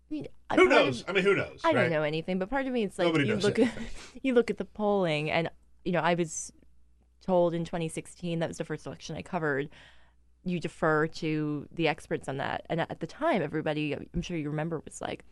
I 0.10 0.14
mean, 0.14 0.24
Who 0.24 0.56
part 0.56 0.60
of- 0.62 0.70
knows? 0.70 1.04
I 1.08 1.12
mean, 1.12 1.24
who 1.24 1.36
knows? 1.36 1.62
I 1.64 1.74
don't 1.74 1.90
know 1.92 2.04
anything, 2.04 2.40
but 2.40 2.50
part 2.50 2.66
of 2.66 2.74
me, 2.74 2.84
it's 2.84 2.98
like 2.98 3.08
Nobody 3.08 3.28
you 3.28 3.36
look 3.36 3.60
at 3.60 3.72
you 4.24 4.34
look 4.34 4.50
at 4.50 4.58
the 4.58 4.66
polling, 4.66 5.30
and 5.30 5.50
you 5.86 5.92
know, 5.92 6.00
I 6.00 6.16
was 6.16 6.52
told 7.26 7.54
in 7.54 7.64
2016 7.66 8.40
that 8.40 8.48
was 8.48 8.58
the 8.58 8.64
first 8.66 8.86
election 8.86 9.16
I 9.16 9.22
covered. 9.22 9.70
You 10.46 10.60
defer 10.60 11.06
to 11.08 11.68
the 11.72 11.88
experts 11.88 12.28
on 12.28 12.38
that, 12.38 12.66
and 12.70 12.82
at 12.82 13.00
the 13.00 13.08
time, 13.08 13.42
everybody, 13.42 13.94
I'm 13.94 14.22
sure 14.22 14.38
you 14.38 14.50
remember, 14.50 14.82
was 14.84 15.02
like, 15.02 15.26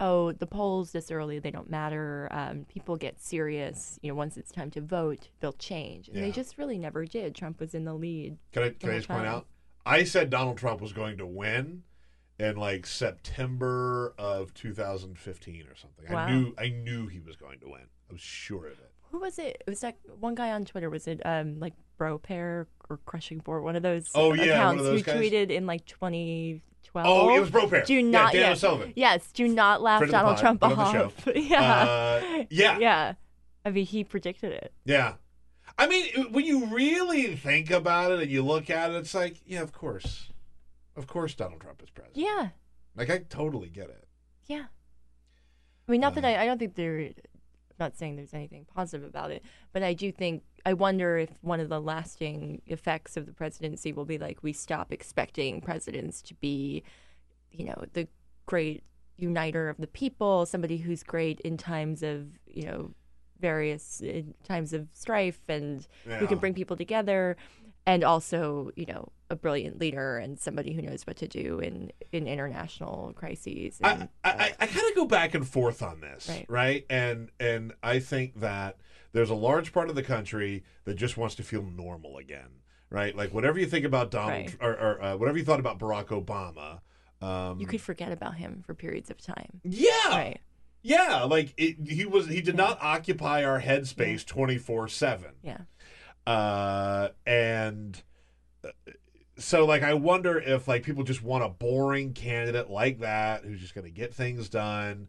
"Oh, 0.00 0.32
the 0.32 0.46
polls 0.46 0.90
this 0.92 1.10
early, 1.10 1.38
they 1.38 1.50
don't 1.52 1.70
matter. 1.70 2.28
Um, 2.32 2.66
people 2.68 2.96
get 2.96 3.20
serious. 3.20 3.98
You 4.02 4.10
know, 4.10 4.14
once 4.16 4.36
it's 4.36 4.50
time 4.52 4.70
to 4.72 4.80
vote, 4.80 5.28
they'll 5.40 5.52
change." 5.52 6.08
And 6.08 6.16
Yeah. 6.18 6.24
they 6.24 6.32
just 6.32 6.58
really 6.58 6.76
never 6.76 7.06
did. 7.06 7.34
Trump 7.34 7.60
was 7.60 7.72
in 7.74 7.84
the 7.84 7.94
lead. 7.94 8.36
Can 8.52 8.64
I 8.64 8.70
can 8.70 8.90
I 8.90 8.96
just 8.96 9.08
point 9.08 9.26
out? 9.26 9.46
I 9.86 10.04
said 10.04 10.28
Donald 10.28 10.58
Trump 10.58 10.80
was 10.82 10.92
going 10.92 11.16
to 11.18 11.26
win 11.26 11.84
in 12.38 12.56
like 12.56 12.86
September 12.86 14.14
of 14.18 14.54
2015 14.54 15.66
or 15.66 15.74
something. 15.76 16.12
Wow. 16.12 16.18
I 16.26 16.30
knew 16.32 16.54
I 16.58 16.68
knew 16.68 17.06
he 17.06 17.20
was 17.20 17.36
going 17.36 17.60
to 17.60 17.66
win. 17.68 17.82
I 18.08 18.12
was 18.12 18.20
sure 18.20 18.66
of 18.66 18.72
it. 18.78 18.90
Who 19.10 19.18
was 19.20 19.38
it? 19.38 19.62
It 19.66 19.70
was 19.70 19.80
that 19.80 19.96
one 20.20 20.34
guy 20.34 20.50
on 20.52 20.64
Twitter. 20.64 20.90
Was 20.90 21.06
it 21.08 21.20
um 21.24 21.58
like 21.60 21.74
Bro 21.96 22.18
Pair 22.18 22.66
or 22.88 22.98
Crushing 23.06 23.38
Bort? 23.38 23.62
One 23.64 23.76
of 23.76 23.82
those 23.82 24.10
Oh, 24.14 24.32
yeah, 24.34 24.44
accounts 24.44 24.82
those 24.82 25.00
who 25.00 25.04
guys. 25.04 25.16
tweeted 25.20 25.50
in 25.50 25.66
like 25.66 25.84
2012. 25.86 26.62
Oh, 27.06 27.36
it 27.36 27.40
was 27.40 27.50
Bro 27.50 27.68
Pair. 27.68 27.84
Do 27.84 27.94
Yeah, 27.94 28.02
not, 28.02 28.34
yeah, 28.34 28.52
O'Sullivan. 28.52 28.92
Yes, 28.96 29.30
do 29.32 29.48
not 29.48 29.82
laugh 29.82 29.98
Friend 29.98 30.12
Donald 30.12 30.38
Trump 30.38 30.60
friend 30.60 30.78
of 30.78 30.78
the 30.92 31.04
off. 31.04 31.28
yeah, 31.34 31.82
Uh, 31.82 32.44
yeah. 32.50 32.78
yeah. 32.78 33.12
I 33.64 33.70
mean, 33.70 33.86
he 33.86 34.04
predicted 34.04 34.52
it. 34.52 34.72
Yeah. 34.84 35.14
I 35.76 35.86
mean, 35.86 36.32
when 36.32 36.44
you 36.44 36.66
really 36.66 37.36
think 37.36 37.70
about 37.70 38.12
it 38.12 38.20
and 38.20 38.30
you 38.30 38.42
look 38.42 38.70
at 38.70 38.90
it, 38.90 38.96
it's 38.96 39.14
like, 39.14 39.36
yeah, 39.46 39.60
of 39.62 39.72
course. 39.72 40.28
Of 40.98 41.06
course 41.06 41.34
Donald 41.34 41.60
Trump 41.60 41.82
is 41.82 41.90
president. 41.90 42.16
Yeah, 42.18 42.48
Like 42.96 43.08
I 43.10 43.18
totally 43.18 43.70
get 43.70 43.88
it. 43.88 44.06
yeah. 44.46 44.64
I 45.86 45.90
mean, 45.92 46.00
not 46.02 46.14
that 46.16 46.24
I, 46.26 46.34
um, 46.34 46.40
I 46.42 46.44
don't 46.46 46.58
think 46.58 46.74
there. 46.74 46.98
I'm 46.98 47.14
not 47.80 47.96
saying 47.96 48.16
there's 48.16 48.34
anything 48.34 48.66
positive 48.74 49.08
about 49.08 49.30
it, 49.30 49.42
but 49.72 49.82
I 49.82 49.94
do 49.94 50.12
think 50.12 50.42
I 50.66 50.74
wonder 50.74 51.16
if 51.16 51.30
one 51.40 51.60
of 51.60 51.68
the 51.70 51.80
lasting 51.80 52.60
effects 52.66 53.16
of 53.16 53.24
the 53.24 53.32
presidency 53.32 53.92
will 53.92 54.04
be 54.04 54.18
like 54.18 54.42
we 54.42 54.52
stop 54.52 54.92
expecting 54.92 55.62
presidents 55.62 56.20
to 56.22 56.34
be, 56.34 56.82
you 57.50 57.64
know, 57.64 57.84
the 57.94 58.06
great 58.44 58.82
uniter 59.16 59.68
of 59.70 59.78
the 59.78 59.86
people, 59.86 60.44
somebody 60.44 60.76
who's 60.78 61.02
great 61.02 61.40
in 61.40 61.56
times 61.56 62.02
of 62.02 62.26
you 62.46 62.64
know 62.64 62.90
various 63.40 64.02
times 64.44 64.72
of 64.74 64.88
strife 64.92 65.40
and 65.48 65.86
who 66.04 66.10
Yeah. 66.10 66.26
can 66.26 66.38
bring 66.38 66.52
people 66.54 66.76
together, 66.76 67.36
and 67.88 68.04
also 68.04 68.70
you 68.76 68.86
know 68.86 69.08
a 69.30 69.36
brilliant 69.36 69.78
leader 69.80 70.16
and 70.18 70.38
somebody 70.38 70.72
who 70.72 70.80
knows 70.82 71.06
what 71.06 71.16
to 71.16 71.26
do 71.26 71.58
in 71.58 71.90
in 72.12 72.26
international 72.28 73.12
crises. 73.16 73.78
And, 73.82 74.08
I, 74.24 74.30
I, 74.30 74.52
I 74.60 74.66
kind 74.66 74.88
of 74.88 74.94
go 74.94 75.04
back 75.06 75.34
and 75.34 75.46
forth 75.46 75.82
on 75.82 76.00
this, 76.00 76.28
Right. 76.28 76.46
right? 76.48 76.86
And 76.88 77.30
and 77.40 77.72
I 77.82 77.98
think 77.98 78.40
that 78.40 78.76
there's 79.12 79.30
a 79.30 79.34
large 79.34 79.72
part 79.72 79.88
of 79.88 79.94
the 79.96 80.02
country 80.02 80.64
that 80.84 80.94
just 80.94 81.16
wants 81.16 81.34
to 81.36 81.42
feel 81.42 81.62
normal 81.62 82.18
again, 82.18 82.62
right? 82.90 83.16
Like 83.16 83.32
whatever 83.34 83.58
you 83.58 83.66
think 83.66 83.84
about 83.84 84.10
Donald 84.10 84.46
Right. 84.46 84.56
or, 84.60 84.72
or 84.72 85.02
uh, 85.02 85.16
whatever 85.16 85.38
you 85.38 85.44
thought 85.44 85.60
about 85.60 85.78
Barack 85.78 86.06
Obama, 86.06 86.80
um, 87.26 87.58
you 87.58 87.66
could 87.66 87.80
forget 87.80 88.12
about 88.12 88.36
him 88.36 88.62
for 88.66 88.74
periods 88.74 89.10
of 89.10 89.18
time. 89.20 89.60
yeah, 89.64 89.88
Right. 90.10 90.40
yeah, 90.82 91.24
like 91.24 91.52
it, 91.56 91.76
he 91.86 92.04
was 92.06 92.28
he 92.28 92.40
did 92.40 92.54
not 92.56 92.78
occupy 92.80 93.44
our 93.44 93.60
headspace 93.60 94.24
twenty 94.24 94.56
four 94.58 94.88
seven. 94.88 95.32
Yeah. 95.42 95.58
Uh, 96.28 97.08
and 97.26 98.02
uh, 98.64 98.68
so 99.38 99.64
like 99.64 99.82
I 99.82 99.94
wonder 99.94 100.38
if 100.38 100.68
like 100.68 100.82
people 100.82 101.04
just 101.04 101.22
want 101.22 101.44
a 101.44 101.48
boring 101.48 102.12
candidate 102.12 102.68
like 102.68 102.98
that 103.00 103.44
who's 103.44 103.60
just 103.60 103.74
going 103.74 103.84
to 103.86 103.90
get 103.90 104.14
things 104.14 104.48
done. 104.48 105.08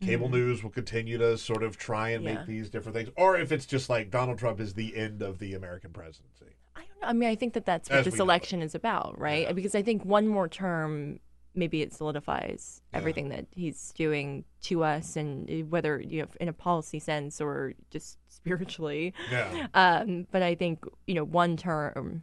Cable 0.00 0.28
Mhm. 0.28 0.32
news 0.32 0.62
will 0.62 0.70
continue 0.70 1.18
to 1.18 1.38
sort 1.38 1.62
of 1.62 1.76
try 1.78 2.10
and 2.10 2.24
Yeah. 2.24 2.34
make 2.34 2.46
these 2.46 2.68
different 2.68 2.96
things, 2.96 3.10
or 3.16 3.38
if 3.38 3.52
it's 3.52 3.64
just 3.64 3.88
like 3.88 4.10
Donald 4.10 4.38
Trump 4.38 4.60
is 4.60 4.74
the 4.74 4.96
end 4.96 5.22
of 5.22 5.38
the 5.38 5.54
American 5.54 5.92
presidency. 5.92 6.56
I 7.02 7.12
mean, 7.12 7.28
I 7.28 7.36
think 7.36 7.52
that 7.54 7.64
that's 7.64 7.88
what 7.88 8.00
As 8.00 8.04
this 8.06 8.18
know 8.18 8.24
election 8.24 8.60
is 8.62 8.74
about, 8.74 9.18
right? 9.18 9.54
Because 9.54 9.74
I 9.76 9.82
think 9.82 10.04
one 10.04 10.26
more 10.26 10.48
term, 10.48 11.20
maybe 11.56 11.82
it 11.82 11.92
solidifies 11.92 12.82
everything 12.92 13.30
that 13.30 13.46
he's 13.50 13.92
doing 13.96 14.44
to 14.62 14.84
us, 14.84 15.16
and 15.16 15.50
uh, 15.50 15.66
whether 15.66 16.00
you 16.00 16.22
know 16.22 16.28
in 16.40 16.48
a 16.48 16.52
policy 16.52 16.98
sense 16.98 17.40
or 17.40 17.74
just 17.90 18.18
spiritually. 18.28 19.14
Yeah. 19.30 19.66
Um, 19.74 20.26
but 20.30 20.42
I 20.42 20.54
think 20.54 20.84
you 21.06 21.14
know 21.14 21.24
one 21.24 21.56
term 21.56 22.22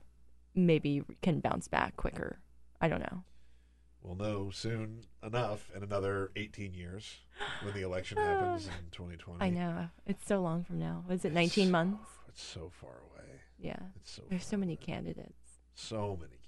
maybe 0.55 1.03
can 1.21 1.39
bounce 1.39 1.67
back 1.67 1.97
quicker. 1.97 2.39
I 2.79 2.87
don't 2.87 3.01
know. 3.01 3.23
We'll 4.03 4.15
know 4.15 4.49
soon 4.51 5.05
enough 5.25 5.71
in 5.73 5.81
another 5.81 6.31
18 6.35 6.73
years 6.73 7.19
when 7.63 7.73
the 7.73 7.83
election 7.83 8.17
happens 8.17 8.67
in 8.67 8.71
2020. 8.91 9.41
I 9.41 9.49
know 9.49 9.87
it's 10.05 10.27
so 10.27 10.41
long 10.41 10.65
from 10.65 10.79
now. 10.79 11.05
Is 11.09 11.23
it 11.23 11.31
19 11.31 11.71
months? 11.71 12.05
It's 12.27 12.43
so 12.43 12.69
far 12.69 12.89
away. 13.09 13.29
Yeah. 13.57 13.79
It's 13.95 14.11
so 14.11 14.23
There's 14.29 14.45
so 14.45 14.57
many 14.57 14.75
candidates. 14.75 15.61
So 15.73 16.17
many. 16.19 16.42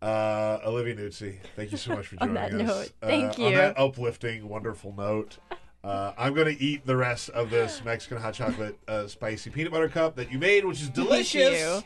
Uh, 0.00 0.58
Olivia 0.64 0.94
Nuzzi, 0.94 1.38
thank 1.56 1.72
you 1.72 1.78
so 1.78 1.94
much 1.94 2.06
for 2.06 2.16
On 2.20 2.28
joining 2.34 2.58
that 2.58 2.70
us. 2.70 2.76
note, 2.76 2.92
Uh, 3.02 3.06
thank 3.06 3.38
On 3.40 3.52
that 3.52 3.78
uplifting, 3.78 4.48
wonderful 4.48 4.94
note. 4.96 5.38
Uh, 5.82 6.12
I'm 6.18 6.34
going 6.34 6.54
to 6.54 6.62
eat 6.62 6.84
the 6.86 6.96
rest 6.96 7.30
of 7.30 7.50
this 7.50 7.82
Mexican 7.84 8.18
hot 8.18 8.34
chocolate 8.34 8.78
uh, 8.88 9.06
spicy 9.06 9.50
peanut 9.50 9.72
butter 9.72 9.88
cup 9.88 10.16
that 10.16 10.30
you 10.30 10.38
made, 10.38 10.64
which 10.64 10.80
is 10.82 10.88
delicious. 10.88 11.58
you. 11.58 11.82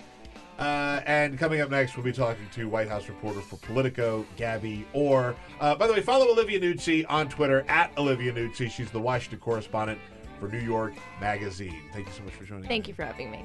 Uh, 0.59 1.01
and 1.07 1.39
coming 1.39 1.61
up 1.61 1.71
next, 1.71 1.97
we'll 1.97 2.05
be 2.05 2.13
talking 2.13 2.47
to 2.53 2.69
White 2.69 2.89
House 2.89 3.09
reporter 3.09 3.41
for 3.41 3.57
Politico, 3.59 4.25
Gabby 4.37 4.87
Orr. 4.93 5.35
Uh, 5.61 5.75
by 5.75 5.87
the 5.87 5.93
way, 5.93 6.01
follow 6.03 6.31
Olivia 6.31 6.61
Nuzzi 6.61 7.05
on 7.09 7.29
Twitter 7.29 7.65
at 7.69 7.91
Olivia 7.99 8.33
Nuzzi. 8.33 8.71
She's 8.71 8.91
the 8.91 9.01
Washington 9.01 9.41
correspondent 9.41 9.99
for 10.39 10.49
New 10.49 10.59
York 10.61 10.93
Magazine. 11.21 11.83
Thank 11.93 12.07
you 12.07 12.13
so 12.13 12.23
much 12.23 12.35
for 12.35 12.45
joining 12.45 12.65
us. 12.65 12.69
Thank 12.69 12.89
you 12.89 12.95
for 12.95 13.05
having 13.05 13.31
me. 13.31 13.45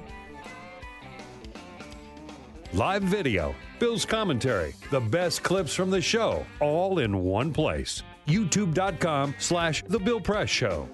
Live 2.74 3.02
video, 3.02 3.54
Bill's 3.78 4.04
commentary, 4.04 4.74
the 4.90 5.00
best 5.00 5.42
clips 5.42 5.74
from 5.74 5.90
the 5.90 6.02
show, 6.02 6.44
all 6.60 6.98
in 6.98 7.16
one 7.24 7.50
place. 7.50 8.02
YouTube.com 8.26 9.34
slash 9.38 9.82
The 9.88 9.98
Bill 9.98 10.20
Press 10.20 10.50
Show. 10.50 10.86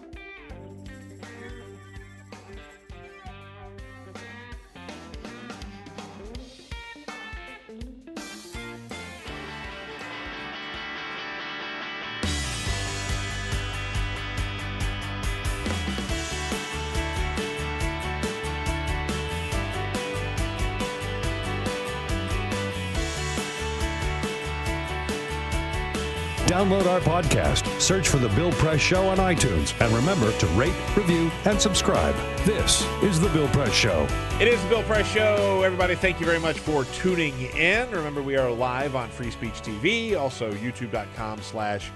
Download 26.65 26.87
our 26.87 27.01
podcast, 27.01 27.79
search 27.79 28.09
for 28.09 28.17
The 28.17 28.31
Bill 28.31 28.51
Press 28.53 28.81
Show 28.81 29.09
on 29.09 29.19
iTunes, 29.19 29.79
and 29.83 29.95
remember 29.95 30.33
to 30.33 30.47
rate, 30.47 30.73
review, 30.97 31.31
and 31.45 31.61
subscribe. 31.61 32.15
This 32.47 32.87
is 33.03 33.21
The 33.21 33.29
Bill 33.29 33.49
Press 33.49 33.75
Show. 33.75 34.09
It 34.41 34.49
is 34.49 34.63
the 34.63 34.69
Bill 34.71 34.83
Press 34.85 35.07
Show. 35.07 35.61
Everybody, 35.63 35.95
thank 35.95 36.21
you 36.21 36.25
very 36.25 36.41
much 36.41 36.59
for 36.59 36.85
tuning 36.87 37.39
in. 37.55 37.91
Remember, 37.91 38.23
we 38.23 38.39
are 38.39 38.51
live 38.51 38.97
on 38.97 39.11
Free 39.11 39.31
Speech 39.31 39.61
TV, 39.61 40.19
also 40.19 40.53
youtube.com 40.55 41.43
slash 41.43 41.93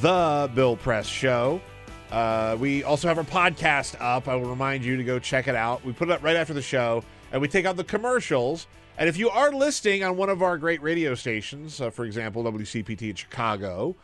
The 0.00 0.48
Bill 0.54 0.76
Press 0.76 1.08
Show. 1.08 1.60
Uh, 2.12 2.56
we 2.60 2.84
also 2.84 3.08
have 3.08 3.18
our 3.18 3.24
podcast 3.24 3.96
up. 3.98 4.28
I 4.28 4.36
will 4.36 4.48
remind 4.48 4.84
you 4.84 4.96
to 4.96 5.02
go 5.02 5.18
check 5.18 5.48
it 5.48 5.56
out. 5.56 5.84
We 5.84 5.92
put 5.92 6.08
it 6.08 6.12
up 6.12 6.22
right 6.22 6.36
after 6.36 6.54
the 6.54 6.62
show, 6.62 7.02
and 7.32 7.42
we 7.42 7.48
take 7.48 7.64
out 7.66 7.76
the 7.76 7.82
commercials. 7.82 8.68
And 8.96 9.08
if 9.08 9.16
you 9.16 9.28
are 9.28 9.50
listening 9.50 10.04
on 10.04 10.16
one 10.16 10.28
of 10.28 10.40
our 10.40 10.56
great 10.56 10.80
radio 10.80 11.16
stations, 11.16 11.80
uh, 11.80 11.90
for 11.90 12.04
example, 12.04 12.44
WCPT 12.44 13.10
in 13.10 13.16
Chicago, 13.16 13.96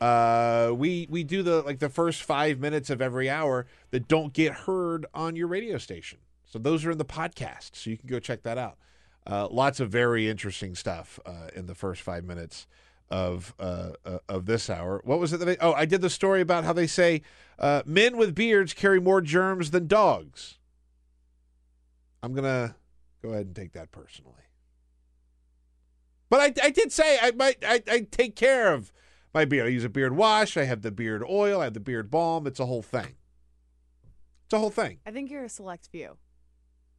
uh, 0.00 0.72
we 0.74 1.06
we 1.08 1.22
do 1.22 1.44
the 1.44 1.62
like 1.62 1.78
the 1.78 1.88
first 1.88 2.24
five 2.24 2.58
minutes 2.58 2.90
of 2.90 3.00
every 3.00 3.30
hour 3.30 3.66
that 3.92 4.08
don't 4.08 4.32
get 4.32 4.52
heard 4.52 5.06
on 5.14 5.36
your 5.36 5.46
radio 5.46 5.78
station. 5.78 6.18
So 6.44 6.58
those 6.58 6.84
are 6.84 6.90
in 6.90 6.98
the 6.98 7.04
podcast, 7.04 7.76
so 7.76 7.88
you 7.88 7.96
can 7.96 8.08
go 8.08 8.18
check 8.18 8.42
that 8.42 8.58
out. 8.58 8.78
Uh, 9.24 9.46
lots 9.48 9.78
of 9.78 9.90
very 9.90 10.28
interesting 10.28 10.74
stuff 10.74 11.20
uh, 11.24 11.48
in 11.54 11.66
the 11.66 11.74
first 11.76 12.02
five 12.02 12.24
minutes 12.24 12.66
of 13.10 13.54
uh, 13.60 13.90
uh, 14.04 14.18
of 14.28 14.46
this 14.46 14.68
hour. 14.68 15.00
What 15.04 15.20
was 15.20 15.32
it? 15.32 15.38
That 15.38 15.58
oh, 15.60 15.72
I 15.72 15.84
did 15.84 16.00
the 16.00 16.10
story 16.10 16.40
about 16.40 16.64
how 16.64 16.72
they 16.72 16.88
say 16.88 17.22
men 17.86 18.16
with 18.16 18.34
beards 18.34 18.74
carry 18.74 19.00
more 19.00 19.20
germs 19.20 19.70
than 19.70 19.86
dogs. 19.86 20.58
I'm 22.24 22.34
gonna 22.34 22.74
go 23.22 23.30
ahead 23.30 23.46
and 23.46 23.56
take 23.56 23.72
that 23.72 23.90
personally. 23.92 24.42
But 26.28 26.40
I, 26.40 26.66
I 26.66 26.70
did 26.70 26.92
say 26.92 27.18
I 27.20 27.30
might 27.32 27.62
I, 27.64 27.82
I 27.90 28.00
take 28.10 28.36
care 28.36 28.72
of 28.72 28.92
my 29.34 29.44
beard. 29.44 29.66
I 29.66 29.70
use 29.70 29.84
a 29.84 29.88
beard 29.88 30.16
wash. 30.16 30.56
I 30.56 30.64
have 30.64 30.82
the 30.82 30.90
beard 30.90 31.22
oil. 31.28 31.60
I 31.60 31.64
have 31.64 31.74
the 31.74 31.80
beard 31.80 32.10
balm. 32.10 32.46
It's 32.46 32.60
a 32.60 32.66
whole 32.66 32.82
thing. 32.82 33.16
It's 34.46 34.52
a 34.54 34.58
whole 34.58 34.70
thing. 34.70 34.98
I 35.06 35.10
think 35.10 35.30
you're 35.30 35.44
a 35.44 35.48
select 35.48 35.88
few. 35.90 36.16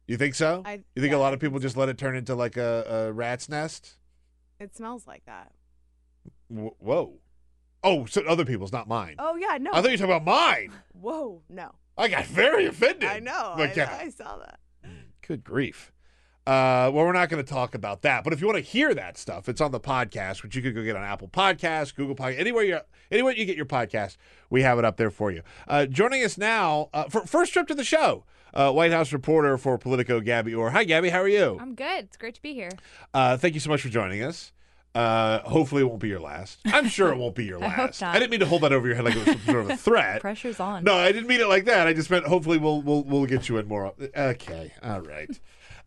You 0.06 0.16
think 0.16 0.34
so? 0.34 0.62
I- 0.64 0.84
you 0.94 1.02
think 1.02 1.12
yeah, 1.12 1.18
a 1.18 1.20
lot 1.20 1.34
of 1.34 1.40
people 1.40 1.58
just 1.58 1.76
let 1.76 1.88
it 1.88 1.98
turn 1.98 2.14
into 2.16 2.34
like 2.34 2.56
a, 2.56 3.06
a 3.08 3.12
rat's 3.12 3.48
nest? 3.48 3.96
It 4.60 4.74
smells 4.76 5.06
like 5.06 5.24
that. 5.26 5.52
Wh- 6.48 6.80
Whoa. 6.80 7.14
Oh, 7.82 8.06
so 8.06 8.22
other 8.22 8.44
people's, 8.44 8.72
not 8.72 8.88
mine. 8.88 9.16
Oh 9.18 9.36
yeah, 9.36 9.58
no. 9.60 9.70
I 9.72 9.82
thought 9.82 9.84
you 9.90 9.90
were 9.92 9.96
talking 10.06 10.16
about 10.16 10.24
mine. 10.24 10.72
Whoa, 10.92 11.42
no. 11.50 11.72
I 11.98 12.08
got 12.08 12.24
very 12.26 12.66
offended. 12.66 13.08
I 13.08 13.18
know. 13.20 13.54
Like, 13.58 13.72
I, 13.76 13.80
yeah. 13.82 13.98
I 14.00 14.08
saw 14.08 14.38
that. 14.38 14.58
Good 15.26 15.44
grief. 15.44 15.92
Uh, 16.46 16.90
well, 16.92 17.06
we're 17.06 17.12
not 17.12 17.30
going 17.30 17.42
to 17.42 17.48
talk 17.50 17.74
about 17.74 18.02
that. 18.02 18.22
But 18.22 18.32
if 18.34 18.40
you 18.40 18.46
want 18.46 18.58
to 18.58 18.62
hear 18.64 18.92
that 18.94 19.16
stuff, 19.16 19.48
it's 19.48 19.60
on 19.62 19.70
the 19.72 19.80
podcast, 19.80 20.42
which 20.42 20.54
you 20.54 20.60
could 20.60 20.74
go 20.74 20.82
get 20.84 20.94
on 20.94 21.02
Apple 21.02 21.28
Podcasts, 21.28 21.94
Google 21.94 22.14
Podcast, 22.14 22.38
anywhere 22.38 22.64
you 22.64 22.80
anywhere 23.10 23.32
you 23.34 23.44
get 23.46 23.56
your 23.56 23.64
podcast, 23.66 24.16
we 24.50 24.62
have 24.62 24.78
it 24.78 24.84
up 24.84 24.96
there 24.98 25.10
for 25.10 25.30
you. 25.30 25.42
Uh, 25.66 25.86
joining 25.86 26.22
us 26.22 26.36
now 26.36 26.90
uh, 26.92 27.04
for 27.04 27.22
first 27.22 27.52
trip 27.54 27.66
to 27.68 27.74
the 27.74 27.84
show, 27.84 28.24
uh, 28.52 28.70
White 28.72 28.92
House 28.92 29.10
reporter 29.12 29.56
for 29.56 29.78
Politico, 29.78 30.20
Gabby 30.20 30.54
Orr. 30.54 30.70
Hi, 30.70 30.84
Gabby. 30.84 31.08
How 31.08 31.20
are 31.20 31.28
you? 31.28 31.56
I'm 31.60 31.74
good. 31.74 32.04
It's 32.04 32.16
great 32.18 32.34
to 32.34 32.42
be 32.42 32.52
here. 32.52 32.70
Uh, 33.14 33.38
thank 33.38 33.54
you 33.54 33.60
so 33.60 33.70
much 33.70 33.80
for 33.80 33.88
joining 33.88 34.22
us. 34.22 34.52
Uh, 34.94 35.40
hopefully, 35.40 35.80
it 35.82 35.86
won't 35.86 35.98
be 35.98 36.08
your 36.08 36.20
last. 36.20 36.58
I'm 36.66 36.86
sure 36.88 37.10
it 37.10 37.16
won't 37.16 37.34
be 37.34 37.46
your 37.46 37.58
I 37.64 37.66
last. 37.66 38.00
not. 38.02 38.14
I 38.14 38.18
didn't 38.18 38.30
mean 38.30 38.40
to 38.40 38.46
hold 38.46 38.62
that 38.62 38.72
over 38.72 38.86
your 38.86 38.94
head 38.96 39.06
like 39.06 39.16
it 39.16 39.26
was 39.26 39.36
some 39.36 39.44
sort 39.46 39.58
of 39.64 39.70
a 39.70 39.76
threat. 39.78 40.20
Pressure's 40.20 40.60
on. 40.60 40.84
No, 40.84 40.94
I 40.94 41.10
didn't 41.10 41.26
mean 41.26 41.40
it 41.40 41.48
like 41.48 41.64
that. 41.64 41.86
I 41.88 41.94
just 41.94 42.10
meant 42.10 42.26
hopefully 42.26 42.58
we'll 42.58 42.80
we'll 42.82 43.02
we'll 43.02 43.26
get 43.26 43.48
you 43.48 43.56
in 43.56 43.66
more. 43.66 43.92
Okay, 44.16 44.72
all 44.82 45.00
right. 45.00 45.40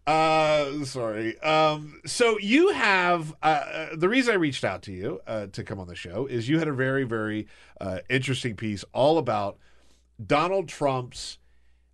Uh, 0.07 0.85
sorry. 0.85 1.38
Um, 1.41 1.99
so 2.05 2.39
you 2.39 2.69
have 2.69 3.35
uh, 3.43 3.45
uh, 3.45 3.88
the 3.95 4.07
reason 4.07 4.34
I 4.34 4.38
reached 4.38 4.63
out 4.63 4.81
to 4.84 4.93
you 4.93 5.19
uh, 5.27 5.47
to 5.47 5.63
come 5.63 5.79
on 5.79 5.88
the 5.88 5.95
show 5.95 6.25
is 6.25 6.47
you 6.47 6.59
had 6.59 6.69
a 6.69 6.73
very 6.73 7.03
very 7.03 7.47
uh, 7.81 7.99
interesting 8.09 8.55
piece 8.55 8.85
all 8.93 9.17
about 9.17 9.57
Donald 10.25 10.69
Trump's 10.69 11.39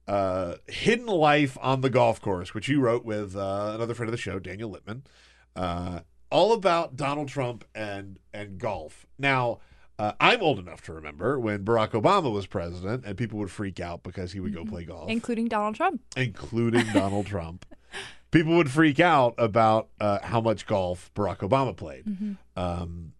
uh, 0.07 0.55
hidden 0.67 1.07
life 1.07 1.57
on 1.59 1.81
the 1.81 1.89
golf 1.89 2.21
course, 2.21 2.53
which 2.53 2.67
you 2.67 2.79
wrote 2.79 3.03
with 3.03 3.35
uh, 3.35 3.71
another 3.73 3.93
friend 3.95 4.09
of 4.09 4.11
the 4.11 4.17
show, 4.17 4.37
Daniel 4.37 4.69
Lippman. 4.69 5.03
Uh, 5.55 6.01
all 6.29 6.53
about 6.53 6.95
Donald 6.95 7.29
Trump 7.29 7.65
and 7.73 8.19
and 8.33 8.57
golf. 8.59 9.05
Now, 9.17 9.59
uh, 9.97 10.13
I'm 10.19 10.41
old 10.41 10.59
enough 10.59 10.81
to 10.83 10.93
remember 10.93 11.39
when 11.39 11.63
Barack 11.63 11.91
Obama 11.91 12.31
was 12.31 12.45
president, 12.45 13.05
and 13.05 13.17
people 13.17 13.39
would 13.39 13.51
freak 13.51 13.79
out 13.79 14.03
because 14.03 14.33
he 14.33 14.39
would 14.39 14.53
go 14.53 14.65
play 14.65 14.83
golf, 14.83 15.09
including 15.09 15.47
Donald 15.47 15.75
Trump. 15.75 16.01
including 16.15 16.85
Donald 16.93 17.25
Trump. 17.25 17.65
People 18.33 18.55
would 18.57 18.71
freak 18.71 18.99
out 18.99 19.35
about 19.37 19.89
uh, 20.01 20.19
how 20.23 20.41
much 20.41 20.65
golf 20.65 21.11
Barack 21.15 21.37
Obama 21.37 21.75
played. 21.75 22.05
Mhm. 22.05 22.37
Um, 22.55 23.13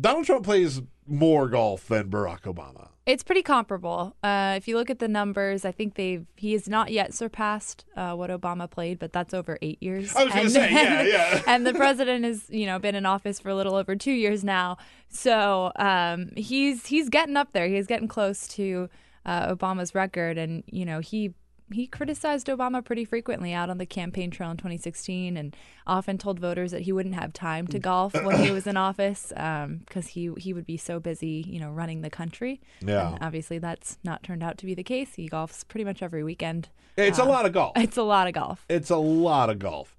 Donald 0.00 0.26
Trump 0.26 0.44
plays 0.44 0.82
more 1.06 1.48
golf 1.48 1.86
than 1.88 2.10
Barack 2.10 2.42
Obama. 2.42 2.88
It's 3.06 3.22
pretty 3.22 3.42
comparable. 3.42 4.16
Uh, 4.22 4.54
if 4.56 4.66
you 4.66 4.76
look 4.76 4.88
at 4.88 4.98
the 4.98 5.08
numbers, 5.08 5.64
I 5.66 5.72
think 5.72 5.94
they've 5.94 6.26
he 6.36 6.52
has 6.52 6.68
not 6.68 6.90
yet 6.90 7.12
surpassed 7.12 7.84
uh, 7.96 8.14
what 8.14 8.30
Obama 8.30 8.70
played, 8.70 8.98
but 8.98 9.12
that's 9.12 9.34
over 9.34 9.58
eight 9.60 9.82
years. 9.82 10.14
I 10.16 10.24
was 10.24 10.32
gonna 10.32 10.48
say, 10.50 10.72
yeah, 10.72 11.02
yeah. 11.02 11.42
and 11.46 11.66
the 11.66 11.74
president 11.74 12.24
has 12.24 12.48
you 12.48 12.64
know 12.64 12.78
been 12.78 12.94
in 12.94 13.04
office 13.04 13.38
for 13.38 13.50
a 13.50 13.54
little 13.54 13.74
over 13.74 13.94
two 13.94 14.12
years 14.12 14.42
now, 14.42 14.78
so 15.10 15.70
um, 15.76 16.30
he's 16.34 16.86
he's 16.86 17.10
getting 17.10 17.36
up 17.36 17.52
there. 17.52 17.68
He's 17.68 17.86
getting 17.86 18.08
close 18.08 18.48
to 18.48 18.88
uh, 19.26 19.54
Obama's 19.54 19.94
record, 19.94 20.38
and 20.38 20.64
you 20.66 20.86
know 20.86 21.00
he 21.00 21.34
he 21.72 21.86
criticized 21.86 22.46
Obama 22.48 22.84
pretty 22.84 23.04
frequently 23.04 23.52
out 23.52 23.70
on 23.70 23.78
the 23.78 23.86
campaign 23.86 24.30
trail 24.30 24.50
in 24.50 24.56
2016, 24.56 25.36
and 25.36 25.56
often 25.86 26.18
told 26.18 26.38
voters 26.38 26.70
that 26.72 26.82
he 26.82 26.92
wouldn't 26.92 27.14
have 27.14 27.32
time 27.32 27.66
to 27.68 27.78
golf 27.78 28.12
when 28.14 28.42
he 28.44 28.50
was 28.50 28.66
in 28.66 28.76
office 28.76 29.32
because 29.34 30.08
he 30.08 30.30
he 30.36 30.52
would 30.52 30.66
be 30.66 30.76
so 30.76 31.00
busy, 31.00 31.44
you 31.48 31.58
know, 31.60 31.70
running 31.70 32.02
the 32.02 32.10
country. 32.10 32.60
Yeah. 32.84 33.14
And 33.14 33.18
obviously, 33.22 33.58
that's 33.58 33.98
not 34.04 34.22
turned 34.22 34.42
out 34.42 34.58
to 34.58 34.66
be 34.66 34.74
the 34.74 34.82
case. 34.84 35.14
He 35.14 35.28
golfs 35.28 35.66
pretty 35.66 35.84
much 35.84 36.02
every 36.02 36.22
weekend. 36.22 36.68
It's 36.96 37.18
a 37.18 37.22
Uh, 37.22 37.26
lot 37.26 37.46
of 37.46 37.52
golf. 37.52 37.72
It's 37.76 37.96
a 37.96 38.02
lot 38.02 38.26
of 38.28 38.34
golf. 38.34 38.64
It's 38.68 38.90
a 38.90 38.96
lot 38.96 39.50
of 39.50 39.58
golf. 39.58 39.96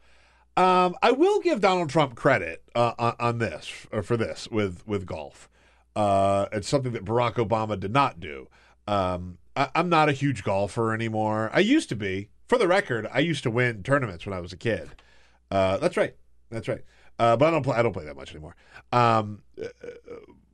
Um, 0.58 0.96
I 1.02 1.12
will 1.12 1.42
give 1.42 1.60
Donald 1.60 1.90
Trump 1.90 2.16
credit 2.16 2.64
uh, 2.76 2.94
on, 2.98 3.16
on 3.20 3.38
this 3.40 3.70
or 3.92 4.04
for 4.04 4.16
this 4.16 4.48
with 4.50 4.84
with 4.88 5.06
golf. 5.06 5.50
Uh, 5.96 6.46
it's 6.52 6.68
something 6.68 6.92
that 6.94 7.04
Barack 7.06 7.34
Obama 7.36 7.80
did 7.80 7.92
not 7.92 8.20
do. 8.20 8.48
Um, 8.88 9.38
I, 9.56 9.70
I'm 9.76 9.90
not 9.90 10.10
a 10.10 10.14
huge 10.14 10.44
golfer 10.44 10.94
anymore. 10.94 11.50
I 11.54 11.60
used 11.60 11.90
to 11.90 11.96
be. 11.96 12.30
For 12.48 12.60
the 12.60 12.68
record, 12.68 13.08
I 13.12 13.20
used 13.20 13.42
to 13.44 13.50
win 13.50 13.82
tournaments 13.82 14.26
when 14.26 14.34
I 14.34 14.40
was 14.40 14.54
a 14.54 14.58
kid. 14.58 14.90
Uh, 15.50 15.78
that's 15.78 15.98
right. 15.98 16.16
That's 16.52 16.68
right. 16.68 16.82
Uh, 17.18 17.36
but 17.38 17.48
I 17.48 17.52
don't 17.52 17.64
play. 17.64 17.76
I 17.76 17.82
don't 17.82 17.94
play 17.94 18.06
that 18.06 18.16
much 18.16 18.32
anymore. 18.32 18.56
Um, 18.92 19.42
uh, 19.62 19.68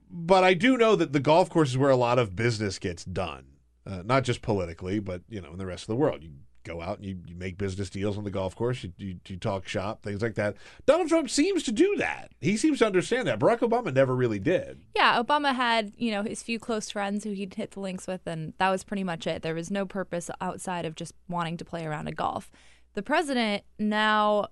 but 0.10 0.44
I 0.44 0.54
do 0.54 0.78
know 0.78 0.96
that 0.96 1.12
the 1.14 1.20
golf 1.20 1.50
course 1.50 1.70
is 1.70 1.78
where 1.78 1.90
a 1.90 1.96
lot 1.96 2.20
of 2.20 2.36
business 2.36 2.80
gets 2.80 3.04
done, 3.04 3.46
uh, 3.86 4.04
not 4.06 4.24
just 4.24 4.42
politically, 4.42 5.00
but 5.00 5.22
you 5.30 5.42
know, 5.42 5.52
in 5.52 5.58
the 5.58 5.66
rest 5.66 5.84
of 5.84 5.88
the 5.88 5.96
world. 5.96 6.24
You 6.24 6.30
go 6.64 6.82
out 6.82 6.98
and 6.98 7.06
you, 7.06 7.18
you 7.28 7.36
make 7.36 7.58
business 7.58 7.90
deals 7.90 8.18
on 8.18 8.24
the 8.24 8.30
golf 8.32 8.56
course. 8.56 8.84
You, 8.84 8.92
you, 8.98 9.16
you 9.28 9.38
talk 9.38 9.68
shop, 9.68 10.02
things 10.04 10.22
like 10.22 10.36
that. 10.36 10.56
Donald 10.86 11.10
Trump 11.10 11.30
seems 11.30 11.64
to 11.64 11.72
do 11.72 11.96
that. 11.98 12.32
He 12.40 12.58
seems 12.58 12.80
to 12.80 12.86
understand 12.86 13.28
that. 13.28 13.40
Barack 13.40 13.60
Obama 13.60 13.94
never 13.94 14.16
really 14.16 14.40
did. 14.40 14.82
Yeah, 14.96 15.22
Obama 15.22 15.56
had, 15.56 15.94
you 15.98 16.12
know, 16.12 16.24
his 16.24 16.44
few 16.44 16.60
close 16.60 16.90
friends 16.90 17.24
who 17.24 17.32
he'd 17.32 17.54
hit 17.56 17.72
the 17.72 17.80
links 17.80 18.08
with, 18.08 18.22
and 18.26 18.54
that 18.58 18.70
was 18.70 18.84
pretty 18.84 19.04
much 19.04 19.28
it. 19.28 19.42
There 19.42 19.56
was 19.56 19.72
no 19.72 19.86
purpose 19.86 20.30
outside 20.40 20.86
of 20.86 20.96
just 20.96 21.14
wanting 21.28 21.58
to 21.58 21.66
play 21.66 21.86
around 21.86 22.08
a 22.08 22.12
golf. 22.12 22.52
The 22.94 23.02
president 23.04 23.64
now 23.80 24.48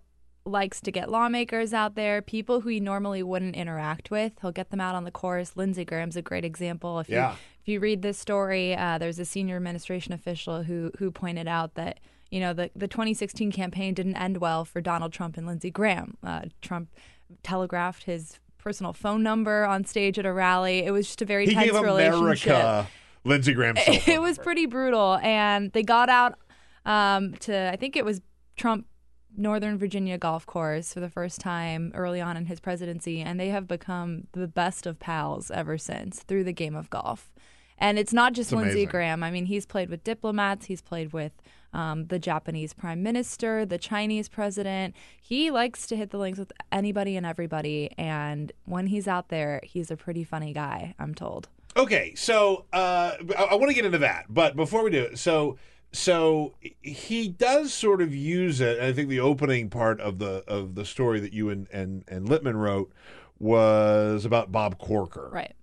likes 0.46 0.82
to 0.82 0.92
get 0.92 1.12
lawmakers 1.12 1.74
out 1.74 1.96
there, 1.96 2.22
people 2.22 2.62
who 2.62 2.70
he 2.70 2.80
normally 2.80 3.22
wouldn't 3.22 3.56
interact 3.56 4.10
with. 4.10 4.34
He'll 4.42 4.52
get 4.52 4.72
them 4.72 4.82
out 4.82 4.96
on 4.96 5.04
the 5.04 5.12
course. 5.12 5.52
Lindsey 5.56 5.86
Graham's 5.86 6.16
a 6.16 6.22
great 6.22 6.46
example. 6.46 7.00
If 7.00 7.10
Yeah. 7.10 7.32
you 7.34 7.38
you 7.70 7.80
read 7.80 8.02
this 8.02 8.18
story, 8.18 8.76
uh, 8.76 8.98
there's 8.98 9.20
a 9.20 9.26
senior 9.26 9.56
administration 9.56 10.14
official 10.14 10.64
who 10.64 10.92
who 11.00 11.12
pointed 11.12 11.48
out 11.48 11.76
that 11.76 12.00
you 12.32 12.40
know 12.40 12.54
the 12.54 12.72
the 12.76 12.88
2016 12.88 13.52
campaign 13.52 13.94
didn't 13.94 14.16
end 14.16 14.38
well 14.38 14.66
for 14.66 14.82
Donald 14.82 15.14
Trump 15.14 15.38
and 15.38 15.48
Lindsey 15.48 15.72
Graham. 15.72 16.18
Uh, 16.24 16.44
Trump 16.62 16.90
telegraphed 17.44 18.04
his 18.04 18.40
personal 18.58 18.94
phone 18.94 19.24
number 19.24 19.66
on 19.66 19.86
stage 19.86 20.20
at 20.20 20.26
a 20.26 20.34
rally. 20.34 20.80
It 20.80 20.92
was 20.92 21.08
just 21.08 21.22
a 21.22 21.26
very 21.26 21.46
He 21.46 21.54
tense 21.54 21.72
gave 21.72 21.82
relationship. 21.82 22.54
America 22.54 22.88
Lindsey 23.24 23.54
cell 23.78 23.94
phone 23.94 24.02
It 24.08 24.22
was 24.22 24.38
pretty 24.38 24.66
brutal, 24.66 25.20
and 25.22 25.72
they 25.72 25.84
got 25.84 26.10
out 26.10 26.38
um, 26.86 27.34
to 27.42 27.72
I 27.72 27.76
think 27.76 27.96
it 27.96 28.06
was 28.06 28.22
Trump 28.56 28.86
Northern 29.36 29.78
Virginia 29.78 30.18
golf 30.18 30.46
course 30.46 30.94
for 30.94 31.00
the 31.00 31.10
first 31.10 31.40
time 31.40 31.92
early 31.96 32.20
on 32.20 32.36
in 32.36 32.46
his 32.46 32.60
presidency, 32.60 33.22
and 33.22 33.40
they 33.40 33.50
have 33.50 33.68
become 33.68 34.28
the 34.34 34.48
best 34.48 34.86
of 34.86 35.00
pals 35.00 35.52
ever 35.52 35.78
since 35.78 36.24
through 36.24 36.44
the 36.44 36.54
game 36.54 36.76
of 36.76 36.90
golf. 36.90 37.32
And 37.80 37.98
it's 37.98 38.14
not 38.14 38.34
just 38.34 38.52
It's 38.52 38.62
Lindsey. 38.62 38.86
Graham. 38.86 39.24
I 39.24 39.32
mean, 39.32 39.46
he's 39.46 39.66
played 39.66 39.90
with 39.90 40.04
diplomats. 40.04 40.68
He's 40.68 40.82
played 40.82 41.14
with 41.14 41.32
um, 41.74 42.08
the 42.08 42.20
Japanese 42.20 42.74
prime 42.74 43.02
minister, 43.02 43.66
the 43.66 43.78
Chinese 43.78 44.30
president. 44.30 44.96
He 45.22 45.50
likes 45.50 45.88
to 45.88 45.96
hit 45.96 46.12
the 46.12 46.18
links 46.18 46.40
with 46.40 46.52
anybody 46.72 47.16
and 47.16 47.26
everybody. 47.26 47.92
And 47.98 48.52
when 48.66 48.88
he's 48.88 49.08
out 49.08 49.30
there, 49.30 49.62
he's 49.64 49.90
a 49.90 49.96
pretty 49.98 50.24
funny 50.24 50.54
guy. 50.54 50.94
I'm 51.00 51.16
told. 51.16 51.48
Okay, 51.78 52.14
so 52.16 52.66
uh, 52.74 53.14
I, 53.38 53.44
I 53.52 53.56
want 53.56 53.70
to 53.70 53.76
get 53.76 53.86
into 53.86 54.00
that, 54.00 54.26
but 54.28 54.56
before 54.56 54.84
we 54.84 54.90
do 54.90 55.04
it, 55.04 55.20
so 55.20 55.58
so 55.92 56.56
he 56.82 57.28
does 57.30 57.74
sort 57.74 58.02
of 58.02 58.14
use 58.14 58.60
it. 58.60 58.80
I 58.80 58.92
think 58.92 59.10
the 59.10 59.20
opening 59.20 59.70
part 59.70 60.00
of 60.02 60.20
the 60.20 60.44
of 60.48 60.76
the 60.76 60.84
story 60.84 61.20
that 61.20 61.32
you 61.32 61.50
and 61.50 61.68
and, 61.72 62.04
and 62.08 62.28
Lippman 62.28 62.58
wrote 62.58 62.92
was 63.38 64.26
about 64.26 64.52
Bob 64.52 64.78
Corker, 64.80 65.30
Right. 65.32 65.54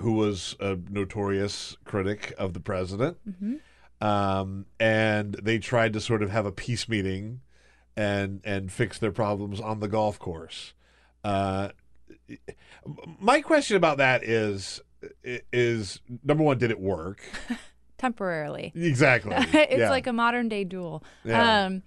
Who 0.00 0.12
was 0.12 0.56
a 0.60 0.78
notorious 0.90 1.76
critic 1.84 2.32
of 2.38 2.54
the 2.54 2.60
president, 2.60 3.18
Mhm. 3.28 3.60
um, 4.00 4.66
and 4.80 5.34
they 5.34 5.58
tried 5.58 5.92
to 5.92 6.00
sort 6.00 6.22
of 6.22 6.30
have 6.30 6.46
a 6.46 6.52
peace 6.52 6.88
meeting 6.88 7.40
and 7.96 8.40
and 8.44 8.72
fix 8.72 8.98
their 8.98 9.12
problems 9.12 9.60
on 9.60 9.80
the 9.80 9.88
golf 9.88 10.18
course. 10.18 10.72
Uh, 11.22 11.68
my 13.20 13.40
question 13.40 13.76
about 13.76 13.98
that 13.98 14.24
is 14.24 14.80
is 15.52 16.00
number 16.24 16.42
one, 16.42 16.58
did 16.58 16.70
it 16.70 16.80
work? 16.80 17.20
Temporarily. 17.98 18.72
Exactly. 18.74 19.34
it's 19.38 19.78
Yeah. 19.78 19.90
like 19.90 20.06
a 20.06 20.12
modern 20.12 20.48
day 20.48 20.64
duel. 20.64 21.04
Yeah. 21.24 21.64
Um, 21.66 21.82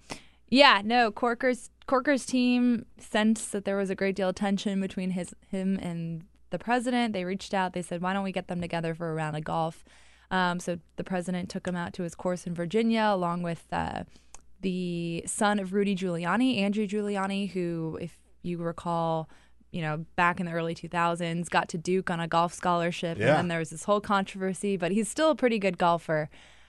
yeah, 0.48 0.80
no, 0.84 1.10
Corker's 1.10 1.70
Corker's 1.86 2.24
team 2.24 2.86
sensed 2.98 3.52
that 3.52 3.64
there 3.64 3.76
was 3.76 3.90
a 3.90 3.94
great 3.94 4.16
deal 4.16 4.28
of 4.30 4.34
tension 4.36 4.80
between 4.80 5.10
his 5.10 5.34
him 5.50 5.78
and 5.82 6.24
the 6.58 6.64
president. 6.64 7.12
They 7.12 7.24
reached 7.24 7.52
out. 7.54 7.72
They 7.72 7.82
said, 7.82 8.00
"Why 8.02 8.12
don't 8.12 8.24
we 8.24 8.32
get 8.32 8.48
them 8.48 8.60
together 8.60 8.94
for 8.94 9.10
a 9.10 9.14
round 9.14 9.36
of 9.36 9.44
golf?" 9.44 9.84
Um, 10.30 10.58
so 10.60 10.78
the 10.96 11.04
president 11.04 11.48
took 11.50 11.66
him 11.68 11.76
out 11.76 11.92
to 11.94 12.02
his 12.02 12.14
course 12.14 12.46
in 12.46 12.54
Virginia, 12.54 13.04
along 13.12 13.42
with 13.42 13.64
uh, 13.72 14.04
the 14.60 15.22
son 15.26 15.58
of 15.58 15.72
Rudy 15.72 15.94
Giuliani, 15.94 16.58
Andrew 16.60 16.86
Giuliani, 16.86 17.50
who, 17.50 17.98
if 18.00 18.18
you 18.42 18.58
recall, 18.58 19.28
you 19.70 19.82
know, 19.82 20.04
back 20.16 20.40
in 20.40 20.46
the 20.46 20.52
early 20.52 20.74
2000s, 20.74 21.48
got 21.50 21.68
to 21.68 21.78
Duke 21.78 22.10
on 22.10 22.20
a 22.20 22.26
golf 22.28 22.52
scholarship, 22.54 23.18
Yeah. 23.18 23.26
and 23.28 23.36
then 23.38 23.48
there 23.48 23.58
was 23.58 23.70
this 23.70 23.84
whole 23.84 24.00
controversy. 24.00 24.76
But 24.76 24.92
he's 24.92 25.08
still 25.08 25.30
a 25.30 25.36
pretty 25.36 25.58
good 25.58 25.78
golfer. 25.78 26.28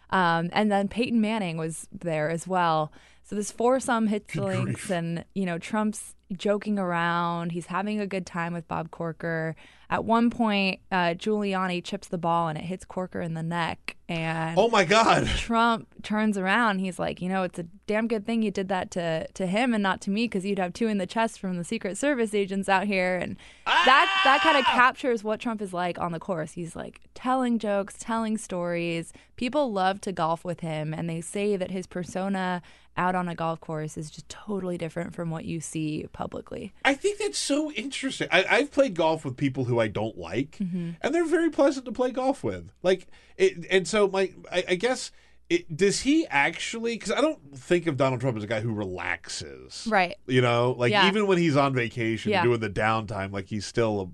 Um, 0.09 0.49
and 0.53 0.72
then 0.72 0.88
Peyton 0.88 1.19
Manning 1.19 1.57
was 1.57 1.88
there 1.91 2.30
as 2.30 2.47
well. 2.47 2.91
So 3.23 3.35
this 3.35 3.51
foursome 3.51 4.07
hits 4.07 4.34
the 4.34 4.41
links, 4.43 4.89
and 4.89 5.26
you 5.34 5.45
know 5.45 5.57
Trump's 5.57 6.15
joking 6.35 6.77
around. 6.77 7.51
He's 7.51 7.67
having 7.67 7.99
a 7.99 8.07
good 8.07 8.25
time 8.25 8.53
with 8.53 8.67
Bob 8.67 8.91
Corker. 8.91 9.55
At 9.89 10.03
one 10.03 10.29
point, 10.29 10.81
uh, 10.91 11.13
Giuliani 11.15 11.81
chips 11.81 12.09
the 12.09 12.17
ball 12.17 12.49
and 12.49 12.57
it 12.57 12.65
hits 12.65 12.83
Corker 12.83 13.21
in 13.21 13.35
the 13.35 13.43
neck. 13.43 13.95
And 14.09 14.57
Oh 14.57 14.69
my 14.69 14.83
God. 14.83 15.27
Trump 15.27 15.87
turns 16.03 16.37
around. 16.37 16.79
He's 16.79 16.99
like, 16.99 17.21
you 17.21 17.29
know, 17.29 17.43
it's 17.43 17.57
a 17.57 17.63
damn 17.87 18.07
good 18.09 18.25
thing 18.25 18.41
you 18.41 18.51
did 18.51 18.67
that 18.67 18.91
to 18.91 19.27
to 19.27 19.47
him 19.47 19.73
and 19.73 19.81
not 19.81 20.01
to 20.01 20.09
me 20.09 20.25
because 20.25 20.45
you'd 20.45 20.59
have 20.59 20.73
two 20.73 20.87
in 20.87 20.97
the 20.97 21.05
chest 21.05 21.39
from 21.39 21.57
the 21.57 21.63
Secret 21.63 21.97
Service 21.97 22.33
agents 22.33 22.67
out 22.67 22.87
here. 22.87 23.17
And 23.17 23.37
that 23.65 24.21
that 24.25 24.41
kind 24.41 24.57
of 24.57 24.65
captures 24.65 25.23
what 25.23 25.39
Trump 25.39 25.61
is 25.61 25.73
like 25.73 25.97
on 25.99 26.11
the 26.11 26.19
course. 26.19 26.51
He's 26.53 26.75
like 26.75 26.99
telling 27.13 27.57
jokes, 27.57 27.95
telling 27.97 28.37
stories. 28.37 29.13
People 29.37 29.71
love 29.71 30.01
to 30.01 30.11
golf 30.11 30.43
with 30.43 30.61
him, 30.61 30.93
and 30.93 31.09
they 31.09 31.21
say 31.21 31.55
that 31.55 31.71
his 31.71 31.87
persona 31.87 32.61
out 32.98 33.15
on 33.15 33.28
a 33.30 33.36
golf 33.36 33.60
course 33.61 33.98
is 33.98 34.10
just 34.10 34.28
totally 34.28 34.78
different 34.78 35.14
from 35.14 35.30
what 35.30 35.45
you 35.45 35.61
see 35.61 36.07
publicly. 36.14 36.74
I 36.84 36.94
think 36.95 37.19
that's 37.19 37.38
so 37.38 37.72
interesting. 37.74 38.28
I, 38.32 38.45
I've 38.49 38.72
played 38.72 38.95
golf 38.95 39.24
with 39.24 39.38
people 39.38 39.65
who 39.65 39.80
I 39.80 39.88
don't 39.88 40.18
like, 40.18 40.57
Mhm. 40.60 40.95
and 41.02 41.15
they're 41.15 41.26
very 41.26 41.49
pleasant 41.49 41.86
to 41.86 41.91
play 41.91 42.11
golf 42.11 42.44
with. 42.44 42.72
Like, 42.84 43.07
it, 43.38 43.65
and 43.69 43.88
so 43.88 44.07
my, 44.07 44.32
I, 44.52 44.64
I 44.69 44.76
guess, 44.76 45.11
it, 45.49 45.78
does 45.78 46.02
he 46.02 46.28
actually? 46.28 46.95
Because 46.95 47.11
I 47.11 47.22
don't 47.22 47.57
think 47.57 47.88
of 47.88 47.95
Donald 47.95 48.19
Trump 48.19 48.36
as 48.38 48.44
a 48.44 48.48
guy 48.48 48.60
who 48.60 48.74
relaxes, 48.74 49.88
Right. 49.90 50.15
You 50.28 50.41
know, 50.41 50.72
like 50.78 50.91
Yeah. 50.91 51.07
even 51.07 51.28
when 51.28 51.38
he's 51.38 51.56
on 51.56 51.74
vacation, 51.74 52.32
Yeah. 52.32 52.44
doing 52.44 52.60
the 52.60 52.69
downtime, 52.69 53.32
like 53.32 53.48
he's 53.48 53.65
still 53.65 54.02
a. 54.02 54.07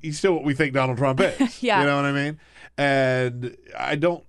He's 0.00 0.16
still 0.18 0.32
what 0.32 0.44
we 0.44 0.54
think 0.54 0.72
Donald 0.72 0.96
Trump 0.96 1.20
is. 1.20 1.62
Yeah. 1.62 1.80
You 1.80 1.86
know 1.86 1.96
what 1.96 2.06
I 2.06 2.12
mean? 2.12 2.40
And 2.78 3.56
I 3.78 3.96
don't 3.96 4.24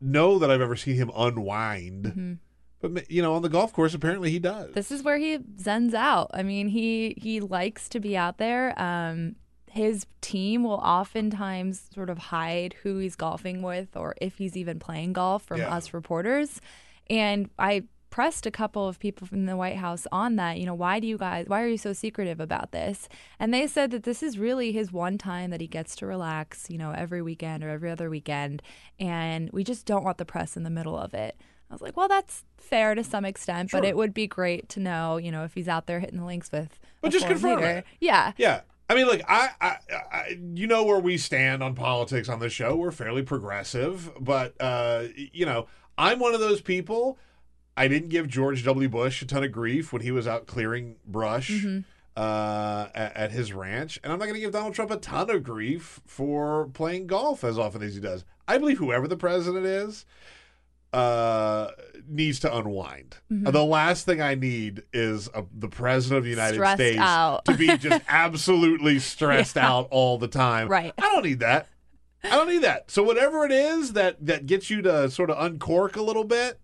know 0.00 0.38
that 0.38 0.50
I've 0.50 0.60
ever 0.60 0.76
seen 0.76 0.96
him 0.96 1.10
unwind. 1.16 2.04
Mhm. 2.04 2.38
But, 2.82 3.10
you 3.10 3.20
know, 3.20 3.34
on 3.34 3.42
the 3.42 3.50
golf 3.50 3.72
course, 3.74 3.92
apparently 3.92 4.30
he 4.30 4.38
does. 4.38 4.72
This 4.72 4.90
is 4.90 5.02
where 5.02 5.18
he 5.18 5.36
zens 5.38 5.92
out. 5.92 6.30
I 6.32 6.42
mean, 6.42 6.68
he 6.68 7.14
he 7.18 7.40
likes 7.40 7.88
to 7.90 8.00
be 8.00 8.16
out 8.16 8.38
there. 8.38 8.80
Um, 8.80 9.36
his 9.70 10.06
team 10.20 10.64
will 10.64 10.80
oftentimes 10.82 11.90
sort 11.94 12.10
of 12.10 12.18
hide 12.18 12.74
who 12.82 12.98
he's 12.98 13.14
golfing 13.16 13.62
with 13.62 13.96
or 13.96 14.14
if 14.20 14.38
he's 14.38 14.56
even 14.56 14.78
playing 14.78 15.12
golf 15.12 15.42
from 15.44 15.60
Yeah. 15.60 15.74
us 15.74 15.92
reporters. 15.94 16.60
And 17.08 17.50
I 17.58 17.84
pressed 18.10 18.44
a 18.44 18.50
couple 18.50 18.86
of 18.86 18.98
people 18.98 19.26
from 19.26 19.46
the 19.46 19.56
White 19.56 19.76
House 19.76 20.06
on 20.12 20.36
that. 20.36 20.58
You 20.58 20.66
know, 20.66 20.74
why 20.74 21.00
do 21.00 21.06
you 21.06 21.16
guys, 21.16 21.46
why 21.46 21.62
are 21.62 21.68
you 21.68 21.78
so 21.78 21.92
secretive 21.92 22.40
about 22.40 22.72
this? 22.72 23.08
And 23.38 23.54
they 23.54 23.66
said 23.66 23.90
that 23.92 24.02
this 24.02 24.22
is 24.22 24.38
really 24.38 24.72
his 24.72 24.92
one 24.92 25.16
time 25.16 25.50
that 25.50 25.60
he 25.60 25.66
gets 25.66 25.96
to 25.96 26.06
relax, 26.06 26.68
you 26.68 26.78
know, 26.78 26.90
every 26.90 27.22
weekend 27.22 27.64
or 27.64 27.70
every 27.70 27.90
other 27.90 28.10
weekend. 28.10 28.62
And 28.98 29.50
we 29.52 29.64
just 29.64 29.86
don't 29.86 30.04
want 30.04 30.18
the 30.18 30.24
press 30.24 30.56
in 30.56 30.64
the 30.64 30.70
middle 30.70 30.98
of 30.98 31.14
it. 31.14 31.36
I 31.70 31.74
was 31.74 31.82
like, 31.82 31.96
well, 31.96 32.08
that's 32.08 32.44
fair 32.58 32.96
to 32.96 33.04
some 33.04 33.24
extent, 33.24 33.70
but 33.70 33.84
it 33.84 33.96
would 33.96 34.12
be 34.12 34.26
great 34.26 34.68
to 34.70 34.80
know, 34.80 35.18
you 35.18 35.30
know, 35.30 35.44
if 35.44 35.54
he's 35.54 35.68
out 35.68 35.86
there 35.86 36.00
hitting 36.00 36.18
the 36.18 36.26
links 36.26 36.50
with. 36.50 36.80
But 37.00 37.12
just 37.12 37.26
confirm 37.26 37.60
leader. 37.60 37.70
it. 37.70 37.84
Yeah. 38.00 38.32
Yeah. 38.36 38.62
I 38.88 38.96
mean, 38.96 39.06
look, 39.06 39.20
I, 39.28 39.50
I, 39.60 39.76
I, 40.10 40.40
you 40.54 40.66
know 40.66 40.82
where 40.82 40.98
we 40.98 41.16
stand 41.16 41.62
on 41.62 41.76
politics 41.76 42.28
on 42.28 42.40
this 42.40 42.52
show. 42.52 42.74
We're 42.74 42.90
fairly 42.90 43.22
progressive, 43.22 44.10
but 44.18 44.60
uh, 44.60 45.04
you 45.14 45.46
know, 45.46 45.68
I'm 45.96 46.18
one 46.18 46.34
of 46.34 46.40
those 46.40 46.60
people. 46.60 47.16
I 47.80 47.88
didn't 47.88 48.10
give 48.10 48.28
George 48.28 48.64
W. 48.64 48.88
Bush 48.88 49.22
a 49.22 49.26
ton 49.26 49.42
of 49.44 49.52
grief 49.52 49.92
when 49.92 50.02
he 50.02 50.10
was 50.10 50.26
out 50.26 50.46
clearing 50.46 50.96
brush 51.06 51.50
Mhm. 51.50 51.84
uh, 52.16 52.88
at, 52.94 53.16
at 53.16 53.30
his 53.32 53.52
ranch, 53.52 53.98
and 54.04 54.12
I'm 54.12 54.18
not 54.18 54.26
going 54.26 54.34
to 54.34 54.40
give 54.40 54.52
Donald 54.52 54.74
Trump 54.74 54.90
a 54.90 54.96
ton 54.98 55.30
of 55.30 55.42
grief 55.42 56.00
for 56.06 56.68
playing 56.74 57.06
golf 57.06 57.42
as 57.42 57.58
often 57.58 57.82
as 57.82 57.94
he 57.94 58.00
does. 58.00 58.24
I 58.46 58.58
believe 58.58 58.78
whoever 58.78 59.08
the 59.08 59.16
president 59.16 59.64
is 59.64 60.04
uh 60.92 61.68
needs 62.08 62.40
to 62.40 62.54
unwind. 62.56 63.16
Mhm. 63.32 63.52
The 63.52 63.64
last 63.64 64.06
thing 64.06 64.20
I 64.20 64.34
need 64.34 64.82
is 64.92 65.28
a, 65.34 65.44
the 65.56 65.68
president 65.68 66.18
of 66.18 66.24
the 66.24 66.30
United 66.30 66.54
Stressed 66.56 66.76
States 66.78 66.98
out. 66.98 67.44
to 67.44 67.54
be 67.56 67.68
just 67.78 68.02
absolutely 68.08 68.98
stressed 68.98 69.54
Yeah. 69.54 69.70
out 69.70 69.88
all 69.92 70.18
the 70.18 70.26
time. 70.26 70.66
Right. 70.68 70.92
I 70.98 71.02
don't 71.02 71.24
need 71.24 71.38
that. 71.40 71.68
I 72.24 72.30
don't 72.30 72.48
need 72.48 72.62
that. 72.62 72.90
So 72.90 73.04
whatever 73.04 73.44
it 73.46 73.52
is 73.52 73.92
that 73.92 74.16
that 74.26 74.46
gets 74.46 74.68
you 74.68 74.82
to 74.82 75.08
sort 75.10 75.30
of 75.30 75.36
uncork 75.42 75.94
a 75.96 76.02
little 76.02 76.24
bit, 76.24 76.58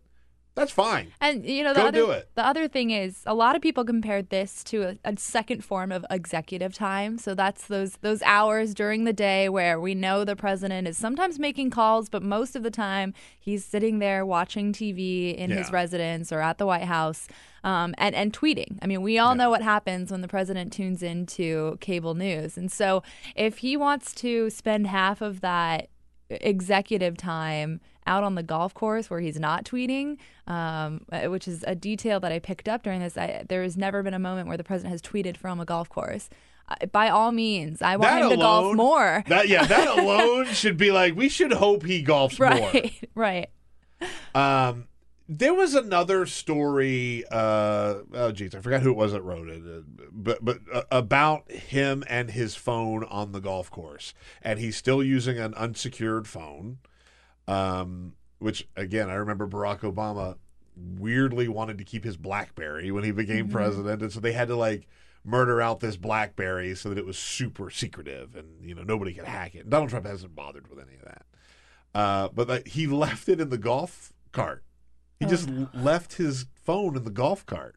That's 0.56 0.72
fine. 0.72 1.12
And 1.20 1.44
you 1.44 1.62
know, 1.62 1.74
the 1.74 1.80
Go 1.80 1.86
other 1.88 2.24
the 2.34 2.44
other 2.44 2.66
thing 2.66 2.90
is 2.90 3.22
a 3.26 3.34
lot 3.34 3.56
of 3.56 3.62
people 3.62 3.84
compared 3.84 4.30
this 4.30 4.64
to 4.64 4.82
a, 4.82 4.98
a 5.04 5.16
second 5.18 5.62
form 5.62 5.92
of 5.92 6.04
executive 6.10 6.72
time. 6.72 7.18
So 7.18 7.34
that's 7.34 7.66
those 7.66 7.98
those 7.98 8.22
hours 8.22 8.72
during 8.72 9.04
the 9.04 9.12
day 9.12 9.50
where 9.50 9.78
we 9.78 9.94
know 9.94 10.24
the 10.24 10.34
president 10.34 10.88
is 10.88 10.96
sometimes 10.96 11.38
making 11.38 11.70
calls, 11.70 12.08
but 12.08 12.22
most 12.22 12.56
of 12.56 12.62
the 12.62 12.70
time 12.70 13.12
he's 13.38 13.66
sitting 13.66 13.98
there 13.98 14.24
watching 14.24 14.72
TV 14.72 15.36
in 15.36 15.50
his 15.50 15.70
residence 15.70 16.32
or 16.32 16.40
at 16.40 16.56
the 16.56 16.66
White 16.66 16.84
House. 16.84 17.28
Um, 17.64 17.96
and, 17.98 18.14
and 18.14 18.32
tweeting. 18.32 18.78
I 18.80 18.86
mean, 18.86 19.02
we 19.02 19.18
all 19.18 19.34
know 19.34 19.50
what 19.50 19.60
happens 19.60 20.12
when 20.12 20.20
the 20.20 20.28
president 20.28 20.72
tunes 20.72 21.02
into 21.02 21.78
cable 21.80 22.14
news. 22.14 22.56
And 22.56 22.70
so 22.70 23.02
if 23.34 23.58
he 23.58 23.76
wants 23.76 24.14
to 24.16 24.50
spend 24.50 24.86
half 24.86 25.20
of 25.20 25.40
that 25.40 25.88
executive 26.30 27.16
time 27.16 27.80
out 28.06 28.24
on 28.24 28.34
the 28.34 28.42
golf 28.42 28.74
course 28.74 29.10
where 29.10 29.20
he's 29.20 29.38
not 29.38 29.64
tweeting, 29.64 30.18
um, 30.46 31.02
uh, 31.10 31.22
which 31.22 31.48
is 31.48 31.64
a 31.66 31.74
detail 31.74 32.20
that 32.20 32.32
I 32.32 32.38
picked 32.38 32.68
up 32.68 32.82
during 32.82 33.00
this. 33.00 33.16
I, 33.16 33.44
there 33.48 33.62
has 33.62 33.76
never 33.76 34.02
been 34.02 34.14
a 34.14 34.18
moment 34.18 34.48
where 34.48 34.56
the 34.56 34.64
president 34.64 34.92
has 34.92 35.02
tweeted 35.02 35.36
from 35.36 35.60
a 35.60 35.64
golf 35.64 35.88
course. 35.88 36.28
By 36.90 37.10
all 37.10 37.30
means, 37.30 37.80
I 37.80 37.96
want 37.96 38.10
That 38.10 38.22
him 38.22 38.30
to 38.30 38.36
golf 38.36 38.74
more. 38.74 39.22
That 39.28 39.48
yeah, 39.48 39.66
that 39.66 39.86
alone 39.98 40.46
should 40.46 40.76
be 40.76 40.90
like 40.90 41.14
we 41.14 41.28
should 41.28 41.52
hope 41.52 41.84
he 41.84 42.04
golfs 42.04 42.40
right, 42.40 43.08
right. 43.14 43.50
more. 44.34 44.42
Um, 44.42 44.88
there 45.28 45.54
was 45.54 45.74
another 45.74 46.26
story. 46.26 47.24
Uh, 47.30 47.96
oh 48.14 48.32
geez, 48.32 48.54
I 48.54 48.60
forgot 48.60 48.82
who 48.82 48.90
it 48.90 48.96
was 48.96 49.12
that 49.12 49.22
wrote 49.22 49.48
it, 49.48 49.62
uh, 49.62 49.82
but 50.12 50.44
but 50.44 50.58
uh, 50.72 50.82
about 50.90 51.50
him 51.50 52.04
and 52.08 52.30
his 52.30 52.54
phone 52.56 53.04
on 53.04 53.32
the 53.32 53.40
golf 53.40 53.70
course, 53.70 54.14
and 54.42 54.58
he's 54.58 54.76
still 54.76 55.02
using 55.02 55.38
an 55.38 55.54
unsecured 55.54 56.26
phone. 56.28 56.78
Um, 57.48 58.14
which 58.38 58.68
again, 58.76 59.08
I 59.08 59.14
remember 59.14 59.46
Barack 59.46 59.80
Obama 59.80 60.36
weirdly 60.76 61.48
wanted 61.48 61.78
to 61.78 61.84
keep 61.84 62.04
his 62.04 62.16
BlackBerry 62.16 62.90
when 62.90 63.04
he 63.04 63.10
became 63.10 63.48
Mhm. 63.48 63.52
president, 63.52 64.02
and 64.02 64.12
so 64.12 64.20
they 64.20 64.32
had 64.32 64.48
to 64.48 64.56
like 64.56 64.86
murder 65.24 65.60
out 65.60 65.80
this 65.80 65.96
BlackBerry 65.96 66.74
so 66.74 66.88
that 66.90 66.98
it 66.98 67.06
was 67.06 67.16
super 67.18 67.70
secretive 67.70 68.36
and 68.36 68.62
you 68.68 68.74
know 68.74 68.82
nobody 68.82 69.12
could 69.14 69.24
hack 69.24 69.54
it. 69.54 69.68
Donald 69.70 69.90
Trump 69.90 70.06
hasn't 70.06 70.34
bothered 70.36 70.68
with 70.68 70.78
any 70.78 70.96
of 70.98 71.04
that, 71.04 71.26
uh, 71.94 72.28
but 72.34 72.48
like, 72.48 72.68
he 72.68 72.86
left 72.86 73.28
it 73.28 73.40
in 73.40 73.48
the 73.48 73.58
golf 73.58 74.12
cart. 74.32 74.62
He 75.18 75.24
just 75.24 75.48
l- 75.48 75.70
left 75.72 76.14
his 76.14 76.44
phone 76.62 76.94
in 76.96 77.04
the 77.04 77.10
golf 77.10 77.46
cart, 77.46 77.76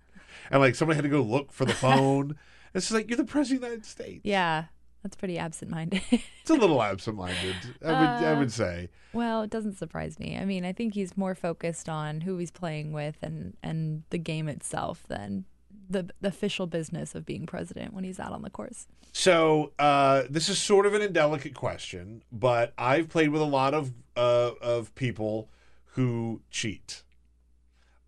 and 0.52 0.60
like 0.60 0.76
somebody 0.76 0.96
had 0.96 1.04
to 1.04 1.10
go 1.10 1.22
look 1.22 1.54
for 1.54 1.64
the 1.64 1.74
phone. 1.74 2.36
it's 2.74 2.88
just 2.88 2.92
like 2.94 3.08
you're 3.10 3.16
the 3.18 3.24
president 3.24 3.58
of 3.58 3.62
the 3.62 3.68
United 3.68 3.86
States. 3.86 4.22
Yeah, 4.26 4.66
that's 5.10 5.18
pretty 5.18 5.40
absent-minded. 5.40 6.02
It's 6.12 6.50
a 6.52 6.54
little 6.54 6.82
absent-minded, 6.92 7.56
I 7.84 7.88
would 7.88 8.26
I 8.26 8.34
Uh, 8.34 8.40
would 8.40 8.52
say. 8.52 8.90
Well, 9.12 9.42
it 9.42 9.50
doesn't 9.50 9.76
surprise 9.78 10.20
me. 10.20 10.38
I 10.38 10.46
mean, 10.46 10.64
I 10.66 10.72
think 10.72 10.94
he's 10.94 11.18
more 11.18 11.34
focused 11.34 11.90
on 11.90 12.22
who 12.22 12.38
he's 12.38 12.52
playing 12.52 12.92
with 12.92 13.18
and 13.24 13.58
and 13.64 14.04
the 14.12 14.20
game 14.20 14.48
itself 14.48 15.04
than 15.08 15.46
the, 15.90 16.10
the 16.22 16.28
official 16.28 16.68
business 16.68 17.16
of 17.16 17.26
being 17.26 17.48
president 17.48 17.92
when 17.94 18.04
he's 18.04 18.20
out 18.20 18.32
on 18.34 18.44
the 18.44 18.52
course. 18.52 18.86
So 19.12 19.72
uh, 19.80 20.24
this 20.30 20.48
is 20.48 20.60
sort 20.60 20.86
of 20.86 20.94
an 20.94 21.02
indelicate 21.02 21.56
question, 21.56 22.22
but 22.32 22.74
I've 22.78 23.10
played 23.10 23.30
with 23.30 23.42
a 23.42 23.46
lot 23.46 23.74
of 23.74 23.92
uh, 24.16 24.52
of 24.62 24.94
people 24.94 25.50
who 25.96 26.42
cheat. 26.52 27.02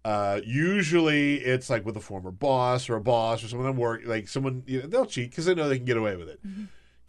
Uh, 0.06 0.42
usually, 0.44 1.36
it's 1.38 1.70
like 1.70 1.86
with 1.86 1.96
a 1.96 2.00
former 2.00 2.32
boss 2.32 2.90
or 2.90 2.96
a 2.96 3.02
boss 3.02 3.44
or 3.44 3.48
someone 3.48 3.68
at 3.70 3.76
work. 3.76 4.02
Like 4.06 4.28
someone, 4.28 4.64
you 4.66 4.82
know, 4.82 4.88
they'll 4.88 5.06
cheat 5.06 5.30
because 5.32 5.46
they 5.46 5.54
know 5.56 5.70
they 5.70 5.78
can 5.78 5.86
get 5.86 5.98
away 5.98 6.16
with 6.16 6.28
it. 6.30 6.40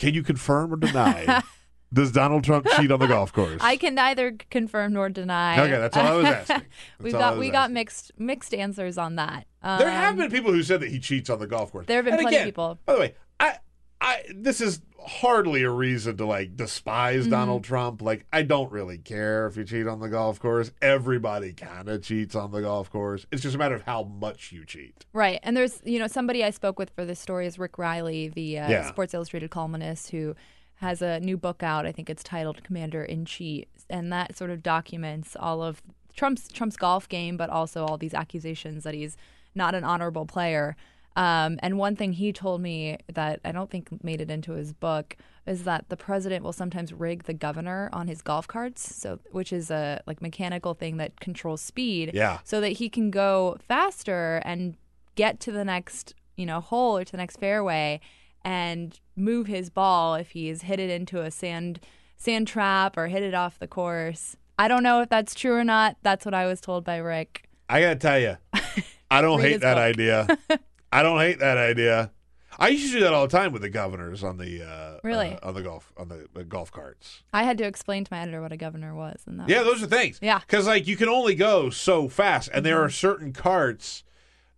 Can 0.03 0.15
you 0.15 0.25
confirm 0.25 0.73
or 0.73 0.77
deny? 0.77 1.43
Does 1.93 2.11
Donald 2.11 2.43
Trump 2.43 2.67
cheat 2.77 2.91
on 2.91 2.99
the 2.99 3.07
golf 3.07 3.33
course? 3.33 3.61
I 3.61 3.77
can 3.77 3.95
neither 3.95 4.33
confirm 4.51 4.95
nor 4.95 5.09
deny. 5.09 5.61
Okay, 5.61 5.79
that's 5.79 5.97
all 5.97 6.07
I 6.07 6.13
was 6.17 6.25
asking. 6.27 6.63
We've 6.99 7.13
That's 7.13 7.23
all 7.23 7.31
I 7.31 7.35
got 7.35 7.39
we 7.39 7.51
got 7.51 7.71
mixed 7.71 8.11
mixed 8.19 8.53
answers 8.53 8.99
on 8.99 9.15
that. 9.15 9.47
there 9.63 9.89
have 9.89 10.15
Um, 10.15 10.19
been 10.19 10.31
people 10.33 10.53
who 10.53 10.65
said 10.65 10.81
that 10.81 10.91
he 10.91 10.99
cheats 10.99 11.31
on 11.31 11.39
the 11.39 11.47
golf 11.47 11.71
course. 11.71 11.87
There 11.87 11.99
have 11.99 12.05
been 12.05 12.15
And 12.15 12.23
plenty 12.23 12.39
of 12.39 12.45
people. 12.45 12.81
By 12.85 12.95
the 12.95 12.99
way, 12.99 13.15
I, 13.39 13.59
I, 14.03 14.23
this 14.35 14.61
is 14.61 14.81
hardly 15.05 15.63
a 15.63 15.71
reason 15.71 16.17
to 16.17 16.27
like 16.27 16.57
despise 16.57 17.27
Mhm. 17.27 17.31
Donald 17.31 17.65
Trump. 17.65 18.03
Like, 18.03 18.25
I 18.33 18.43
don't 18.43 18.71
really 18.71 18.99
care 18.99 19.47
if 19.47 19.57
you 19.57 19.65
cheat 19.65 19.87
on 19.87 20.01
the 20.01 20.09
golf 20.09 20.39
course. 20.39 20.71
Everybody 20.81 21.53
kind 21.53 21.89
of 21.89 22.03
cheats 22.03 22.35
on 22.35 22.51
the 22.53 22.61
golf 22.61 22.91
course. 22.91 23.27
It's 23.33 23.43
just 23.43 23.55
a 23.55 23.59
matter 23.59 23.75
of 23.75 23.83
how 23.83 24.05
much 24.05 24.53
you 24.53 24.65
cheat. 24.65 25.05
Right. 25.13 25.41
And 25.43 25.57
there's, 25.57 25.81
you 25.85 25.99
know, 25.99 26.07
somebody 26.07 26.45
I 26.45 26.51
spoke 26.51 26.79
with 26.79 26.91
for 26.91 27.05
this 27.05 27.19
story 27.19 27.47
is 27.47 27.59
Rick 27.59 27.79
Reilly, 27.79 28.29
the 28.29 28.59
uh, 28.59 28.71
Yeah. 28.71 28.89
Sports 28.89 29.13
Illustrated 29.15 29.51
columnist 29.51 30.11
who 30.11 30.35
has 30.77 31.01
a 31.03 31.21
new 31.21 31.37
book 31.37 31.63
out. 31.63 31.87
I 31.87 31.93
think 31.93 32.09
it's 32.11 32.23
titled 32.23 32.63
Commander 32.65 33.03
in 33.05 33.25
Cheat. 33.25 33.69
And 33.91 34.13
that 34.13 34.37
sort 34.37 34.51
of 34.51 34.63
documents 34.63 35.37
all 35.39 35.63
of 35.63 35.83
Trump's 36.15 36.49
Trump's 36.49 36.77
golf 36.77 37.09
game, 37.09 37.37
but 37.37 37.51
also 37.51 37.85
all 37.85 37.97
these 37.99 38.15
accusations 38.15 38.85
that 38.85 38.95
he's 38.95 39.17
not 39.55 39.75
an 39.75 39.83
honorable 39.85 40.27
player. 40.27 40.77
Um, 41.17 41.59
and 41.63 41.79
one 41.79 41.95
thing 41.97 42.13
he 42.15 42.33
told 42.33 42.61
me 42.63 42.97
that 43.13 43.41
I 43.45 43.53
don't 43.53 43.71
think 43.71 44.03
made 44.03 44.21
it 44.21 44.31
into 44.31 44.53
his 44.53 44.73
book 44.73 45.17
is 45.47 45.65
that 45.65 45.89
the 45.89 45.97
president 45.97 46.45
will 46.45 46.53
sometimes 46.53 46.93
rig 46.93 47.25
the 47.25 47.35
governor 47.35 47.91
on 47.93 48.07
his 48.09 48.23
golf 48.23 48.47
carts, 48.49 48.95
so 48.97 49.19
which 49.31 49.53
is 49.53 49.71
a 49.71 50.01
like 50.07 50.23
mechanical 50.23 50.73
thing 50.75 50.97
that 50.99 51.19
controls 51.21 51.61
speed, 51.61 52.13
Yeah. 52.15 52.39
so 52.45 52.61
that 52.61 52.71
he 52.75 52.89
can 52.89 53.11
go 53.11 53.59
faster 53.69 54.41
and 54.45 54.77
get 55.17 55.41
to 55.41 55.53
the 55.53 55.65
next 55.65 56.15
you 56.37 56.47
know 56.47 56.61
hole 56.61 56.97
or 56.97 57.05
to 57.05 57.13
the 57.13 57.19
next 57.19 57.39
fairway 57.39 58.01
and 58.45 58.99
move 59.15 59.47
his 59.47 59.69
ball 59.69 60.15
if 60.15 60.31
he's 60.31 60.63
hit 60.63 60.81
it 60.81 60.89
into 60.91 61.21
a 61.21 61.31
sand 61.31 61.81
sand 62.17 62.47
trap 62.49 62.97
or 62.97 63.09
hit 63.09 63.23
it 63.23 63.35
off 63.35 63.59
the 63.59 63.67
course. 63.67 64.37
I 64.59 64.69
don't 64.69 64.83
know 64.83 65.03
if 65.03 65.09
that's 65.09 65.35
true 65.35 65.55
or 65.55 65.65
not. 65.65 65.97
That's 66.03 66.25
what 66.25 66.35
I 66.35 66.47
was 66.47 66.61
told 66.61 66.85
by 66.85 66.97
Rick. 66.99 67.49
I 67.69 67.81
gotta 67.81 67.97
tell 67.97 68.19
you, 68.19 68.37
I 69.11 69.21
don't 69.21 69.41
hate 69.41 69.61
that 69.61 69.75
book. 69.75 69.83
idea. 69.83 70.39
I 70.93 71.03
don't 71.03 71.19
hate 71.19 71.39
that 71.39 71.57
idea. 71.59 72.11
I 72.59 72.69
used 72.69 72.87
to 72.89 72.99
do 72.99 73.01
that 73.05 73.15
all 73.15 73.27
the 73.27 73.35
time 73.37 73.53
with 73.53 73.63
the 73.63 73.71
governors 73.71 74.23
on 74.23 74.37
the 74.37 74.63
uh, 74.63 74.99
Really? 75.03 75.39
uh, 75.43 75.49
on 75.49 75.55
the 75.55 75.63
golf 75.63 75.91
on 75.97 76.09
the, 76.09 76.27
the 76.35 76.45
golf 76.45 76.71
carts. 76.71 77.23
I 77.33 77.45
had 77.45 77.57
to 77.59 77.65
explain 77.65 78.05
to 78.05 78.13
my 78.13 78.21
editor 78.21 78.43
what 78.43 78.53
a 78.53 78.59
governor 78.59 78.95
was, 78.95 79.23
and 79.27 79.41
that 79.41 79.49
Yeah, 79.49 79.63
was- 79.63 79.81
those 79.81 79.83
are 79.85 79.87
things. 79.87 80.19
Yeah. 80.21 80.39
Because 80.41 80.67
like 80.67 80.87
you 80.87 80.97
can 80.97 81.09
only 81.09 81.35
go 81.35 81.71
so 81.71 82.09
fast, 82.09 82.51
and 82.53 82.65
there 82.65 82.83
are 82.83 82.91
certain 82.91 83.33
carts 83.33 84.05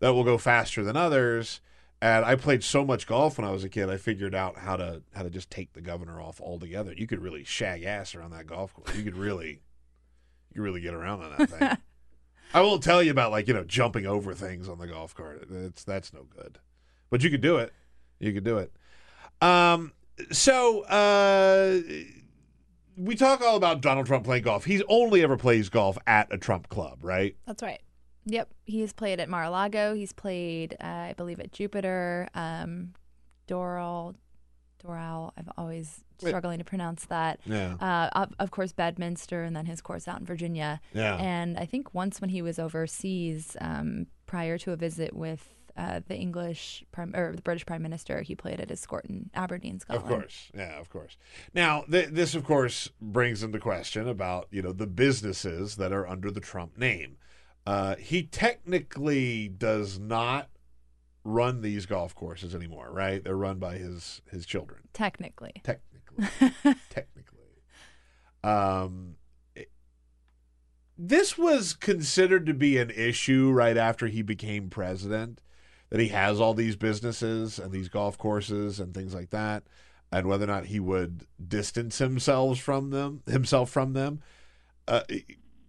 that 0.01 0.13
will 0.13 0.25
go 0.25 0.37
faster 0.39 0.83
than 0.83 0.97
others. 0.97 1.61
And 2.03 2.25
I 2.25 2.35
played 2.35 2.63
so 2.65 2.85
much 2.85 3.07
golf 3.07 3.39
when 3.39 3.47
I 3.47 3.51
was 3.53 3.65
a 3.65 3.69
kid, 3.69 3.89
I 3.89 3.97
figured 3.97 4.35
out 4.35 4.59
how 4.59 4.77
to 4.77 5.03
how 5.15 5.23
to 5.23 5.31
just 5.31 5.49
take 5.49 5.73
the 5.73 5.81
governor 5.81 6.21
off 6.21 6.41
altogether. 6.41 6.93
You 6.95 7.07
could 7.07 7.21
really 7.23 7.45
shag 7.45 7.85
ass 7.85 8.15
around 8.17 8.33
that 8.33 8.47
golf 8.47 8.75
course. 8.75 8.95
You 8.95 9.05
could 9.05 9.17
really, 9.17 9.63
you 10.51 10.55
could 10.57 10.63
really 10.63 10.81
get 10.83 10.93
around 10.95 11.23
on 11.23 11.33
that 11.39 11.49
thing. 11.49 11.77
I 12.55 12.61
won't 12.63 12.83
tell 12.83 13.03
you 13.03 13.11
about 13.11 13.33
like 13.33 13.49
you 13.49 13.55
know 13.55 13.65
jumping 13.65 14.07
over 14.07 14.33
things 14.33 14.69
on 14.69 14.79
the 14.79 14.87
golf 14.87 15.15
cart. 15.15 15.49
It's 15.51 15.83
that's 15.85 16.13
no 16.13 16.23
good, 16.23 16.61
but 17.11 17.23
you 17.23 17.31
could 17.31 17.41
do 17.41 17.57
it. 17.59 17.73
You 18.21 18.33
could 18.33 18.45
do 18.45 18.59
it. 18.59 18.73
Um. 19.43 19.93
So 20.31 20.83
uh, 20.83 21.81
we 22.97 23.17
talk 23.17 23.41
all 23.41 23.57
about 23.57 23.81
Donald 23.81 24.07
Trump 24.07 24.25
playing 24.25 24.45
golf. 24.45 24.65
He's 24.65 24.83
only 24.89 25.23
ever 25.23 25.37
plays 25.37 25.69
golf 25.69 25.99
at 26.07 26.33
a 26.33 26.39
Trump 26.39 26.69
club, 26.69 26.99
right? 27.03 27.37
That's 27.45 27.63
right. 27.63 27.81
Yep, 28.27 28.49
he's 28.65 28.93
played 28.93 29.21
at 29.21 29.29
Mar-a-Lago. 29.29 29.95
He's 29.95 30.13
played, 30.13 30.77
uh, 30.81 30.87
I 30.87 31.15
believe, 31.17 31.41
at 31.41 31.53
Jupiter, 31.53 32.29
um, 32.35 32.95
Doral, 33.49 34.15
Doral. 34.85 35.33
I'm 35.37 35.51
always 35.57 36.05
struggling 36.19 36.59
to 36.59 36.65
pronounce 36.65 37.07
that. 37.07 37.41
Yeah. 37.45 37.75
Uh, 37.81 38.09
of, 38.13 38.35
of 38.39 38.51
course, 38.51 38.73
Bedminster, 38.73 39.43
and 39.43 39.55
then 39.55 39.67
his 39.67 39.81
course 39.81 40.07
out 40.09 40.21
in 40.21 40.27
Virginia. 40.27 40.81
Yeah. 40.93 41.17
And 41.17 41.59
I 41.59 41.67
think 41.67 41.95
once 41.95 42.21
when 42.21 42.31
he 42.31 42.43
was 42.43 42.59
overseas, 42.59 43.57
um, 43.61 44.07
prior 44.27 44.59
to 44.59 44.73
a 44.73 44.77
visit 44.77 45.15
with 45.15 45.55
uh, 45.77 46.01
the 46.07 46.17
English 46.17 46.85
prime 46.93 47.15
or 47.15 47.35
the 47.35 47.43
British 47.43 47.67
Prime 47.67 47.83
Minister, 47.83 48.23
he 48.23 48.35
played 48.35 48.61
at 48.61 48.71
his 48.71 48.87
court 48.87 49.07
in 49.07 49.31
Aberdeen, 49.35 49.81
Scotland. 49.81 50.05
Of 50.05 50.21
course, 50.21 50.51
yeah, 50.55 50.79
of 50.79 50.89
course. 50.89 51.17
Now, 51.53 51.85
th- 51.91 52.11
this, 52.11 52.35
of 52.35 52.45
course, 52.45 52.91
brings 53.01 53.43
into 53.43 53.59
question 53.59 54.09
about 54.09 54.47
you 54.51 54.63
know 54.63 54.73
the 54.73 54.87
businesses 54.87 55.77
that 55.77 55.93
are 55.93 56.07
under 56.07 56.31
the 56.31 56.41
Trump 56.41 56.79
name. 56.79 57.17
Uh, 57.67 57.97
he 57.97 58.23
technically 58.23 59.49
does 59.49 59.99
not 59.99 60.49
run 61.25 61.63
these 61.63 61.87
golf 61.87 62.15
courses 62.15 62.55
anymore, 62.55 62.91
right? 62.93 63.25
They're 63.25 63.37
run 63.37 63.59
by 63.59 63.77
his 63.79 64.21
his 64.31 64.45
children. 64.47 64.89
Technically. 64.93 65.55
Technically, 65.65 66.27
technically. 66.91 67.41
Um, 68.43 69.17
it- 69.55 69.71
this 70.97 71.37
was 71.37 71.75
considered 71.75 72.47
to 72.47 72.55
be 72.55 72.79
an 72.79 72.91
issue 72.91 73.51
right 73.51 73.77
after 73.77 74.07
he 74.07 74.23
became 74.23 74.71
president. 74.71 75.41
That 75.91 76.01
he 76.01 76.09
has 76.09 76.41
all 76.41 76.55
these 76.55 76.77
businesses 76.77 77.59
and 77.59 77.71
these 77.71 77.89
golf 77.89 78.19
courses 78.19 78.81
and 78.81 78.93
things 78.93 79.15
like 79.15 79.31
that, 79.31 79.63
and 80.11 80.27
whether 80.27 80.45
or 80.45 80.49
not 80.49 80.67
he 80.67 80.81
would 80.81 81.25
distance 81.47 81.99
himself 81.99 82.59
from 82.59 82.91
them, 82.91 83.23
himself 83.27 83.71
from 83.71 83.93
them. 83.93 84.21
Uh, 84.89 85.03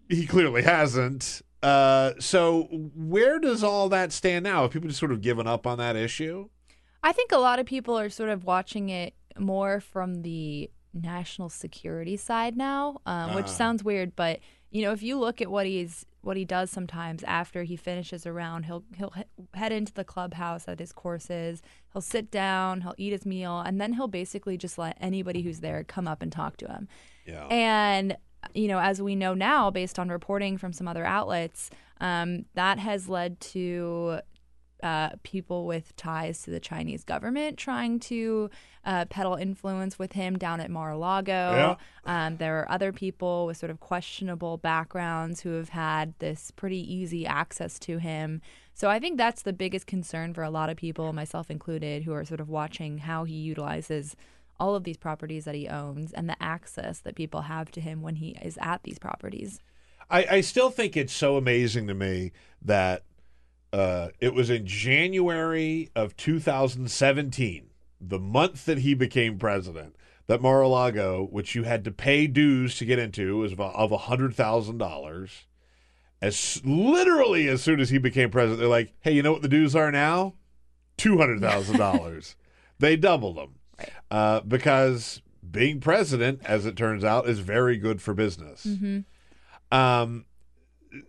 he 0.10 0.26
clearly 0.26 0.64
hasn't. 0.64 1.42
Uh, 1.66 2.14
so 2.20 2.64
where 2.96 3.40
does 3.40 3.64
all 3.64 3.90
that 3.90 4.12
stand 4.12 4.44
now? 4.44 4.62
Have 4.64 4.72
people 4.72 4.88
just 4.88 5.00
sort 5.00 5.12
of 5.12 5.22
given 5.22 5.48
up 5.48 5.66
on 5.66 5.78
that 5.80 5.96
issue? 5.96 6.50
I 7.04 7.12
think 7.12 7.32
a 7.32 7.38
lot 7.38 7.60
of 7.60 7.66
people 7.66 7.98
are 7.98 8.10
sort 8.10 8.30
of 8.30 8.44
watching 8.44 8.90
it 8.90 9.14
more 9.38 9.80
from 9.80 10.22
the 10.22 10.70
national 10.94 11.50
security 11.50 12.18
side 12.18 12.56
now, 12.56 13.02
um, 13.06 13.36
which 13.36 13.46
Ah. 13.46 13.50
sounds 13.50 13.84
weird, 13.84 14.16
but 14.16 14.40
you 14.72 14.82
know, 14.82 14.92
if 14.92 15.02
you 15.02 15.18
look 15.18 15.42
at 15.42 15.50
what 15.50 15.66
he's 15.66 16.06
what 16.22 16.36
he 16.38 16.44
does 16.44 16.72
sometimes 16.72 17.24
after 17.24 17.64
he 17.64 17.76
finishes 17.76 18.26
a 18.26 18.34
round, 18.34 18.66
he'll 18.66 18.84
he'll 18.98 19.12
he- 19.12 19.24
head 19.54 19.72
into 19.72 19.94
the 19.94 20.04
clubhouse 20.04 20.68
at 20.68 20.80
his 20.80 20.92
courses. 20.92 21.62
He'll 21.94 22.02
sit 22.02 22.32
down, 22.32 22.82
he'll 22.82 22.96
eat 22.98 23.12
his 23.12 23.26
meal, 23.26 23.60
and 23.60 23.80
then 23.80 23.94
he'll 23.94 24.08
basically 24.08 24.58
just 24.58 24.78
let 24.78 24.98
anybody 25.00 25.44
who's 25.44 25.60
there 25.62 25.84
come 25.84 26.08
up 26.08 26.22
and 26.22 26.32
talk 26.32 26.58
to 26.58 26.68
him. 26.68 26.88
Yeah. 27.28 27.46
And 27.48 28.18
you 28.54 28.68
know, 28.68 28.80
as 28.80 29.02
we 29.02 29.16
know 29.16 29.34
now, 29.34 29.72
based 29.72 30.00
on 30.00 30.10
reporting 30.10 30.58
from 30.58 30.74
some 30.74 30.88
other 30.88 31.06
outlets, 31.06 31.70
um, 32.00 32.46
that 32.54 32.80
has 32.80 33.10
led 33.10 33.40
to 33.40 34.20
uh, 34.84 35.10
people 35.24 35.66
with 35.66 35.96
ties 35.96 36.44
to 36.44 36.52
the 36.52 36.60
Chinese 36.60 37.04
government 37.04 37.58
trying 37.58 38.00
to 38.00 38.50
uh, 38.86 39.06
peddle 39.06 39.36
influence 39.36 39.98
with 39.98 40.12
him 40.12 40.38
down 40.38 40.60
at 40.60 40.70
Mar-a-Lago. 40.70 41.32
Yeah. 41.32 41.76
Um, 42.06 42.38
there 42.38 42.60
are 42.60 42.70
other 42.70 42.92
people 42.92 43.48
with 43.48 43.58
sort 43.58 43.72
of 43.72 43.80
questionable 43.80 44.58
backgrounds 44.58 45.42
who 45.42 45.54
have 45.54 45.70
had 45.70 46.14
this 46.20 46.52
pretty 46.52 46.94
easy 46.94 47.26
access 47.26 47.80
to 47.80 47.98
him. 47.98 48.42
So 48.74 48.90
I 48.90 49.00
think 49.00 49.18
that's 49.18 49.42
the 49.42 49.54
biggest 49.54 49.88
concern 49.88 50.34
for 50.34 50.44
a 50.44 50.50
lot 50.50 50.70
of 50.70 50.78
people, 50.78 51.14
myself 51.14 51.50
included, 51.50 52.04
who 52.04 52.14
are 52.14 52.26
sort 52.26 52.42
of 52.42 52.50
watching 52.50 53.00
how 53.00 53.24
he 53.24 53.36
utilizes 53.36 54.16
all 54.60 54.76
of 54.76 54.84
these 54.84 54.98
properties 54.98 55.46
that 55.46 55.56
he 55.56 55.68
owns 55.68 56.14
and 56.14 56.30
the 56.30 56.42
access 56.42 57.00
that 57.00 57.16
people 57.16 57.42
have 57.42 57.72
to 57.72 57.82
him 57.82 58.02
when 58.02 58.16
he 58.16 58.38
is 58.42 58.58
at 58.62 58.84
these 58.84 59.00
properties. 59.00 59.60
I, 60.10 60.26
I 60.32 60.42
still 60.42 60.70
think 60.70 60.96
it's 60.96 61.14
so 61.14 61.38
amazing 61.38 61.88
to 61.88 61.94
me 61.94 62.32
that 62.62 63.04
uh, 63.74 64.10
it 64.20 64.34
was 64.34 64.50
in 64.50 64.66
January 64.66 65.90
of 65.96 66.16
2017, 66.16 67.70
the 68.00 68.20
month 68.20 68.66
that 68.66 68.80
he 68.80 68.94
became 68.94 69.38
president, 69.38 69.96
that 70.28 70.42
Mar-a-Lago, 70.42 71.28
which 71.30 71.56
you 71.56 71.64
had 71.64 71.84
to 71.84 71.92
pay 71.92 72.28
dues 72.28 72.78
to 72.78 72.86
get 72.86 73.00
into, 73.00 73.38
was 73.38 73.54
of, 73.54 73.60
of 73.60 73.92
$100,000. 73.92 75.32
As 76.22 76.62
literally 76.64 77.48
as 77.48 77.62
soon 77.62 77.80
as 77.80 77.90
he 77.90 77.98
became 77.98 78.30
president, 78.32 78.60
they're 78.60 78.70
like, 78.70 78.94
"Hey, 79.02 79.12
you 79.12 79.22
know 79.22 79.34
what 79.34 79.42
the 79.42 79.50
dues 79.50 79.76
are 79.76 79.92
now? 79.92 80.34
Two 80.98 81.18
hundred 81.18 81.42
thousand 81.42 81.78
dollars." 81.78 82.36
they 82.80 82.96
doubled 82.96 83.38
them 83.38 83.56
uh, 84.12 84.42
because 84.42 85.22
being 85.50 85.80
president, 85.80 86.42
as 86.46 86.66
it 86.66 86.76
turns 86.76 87.04
out, 87.04 87.28
is 87.28 87.40
very 87.40 87.78
good 87.78 88.02
for 88.02 88.14
business. 88.14 88.66
Um, 89.72 90.26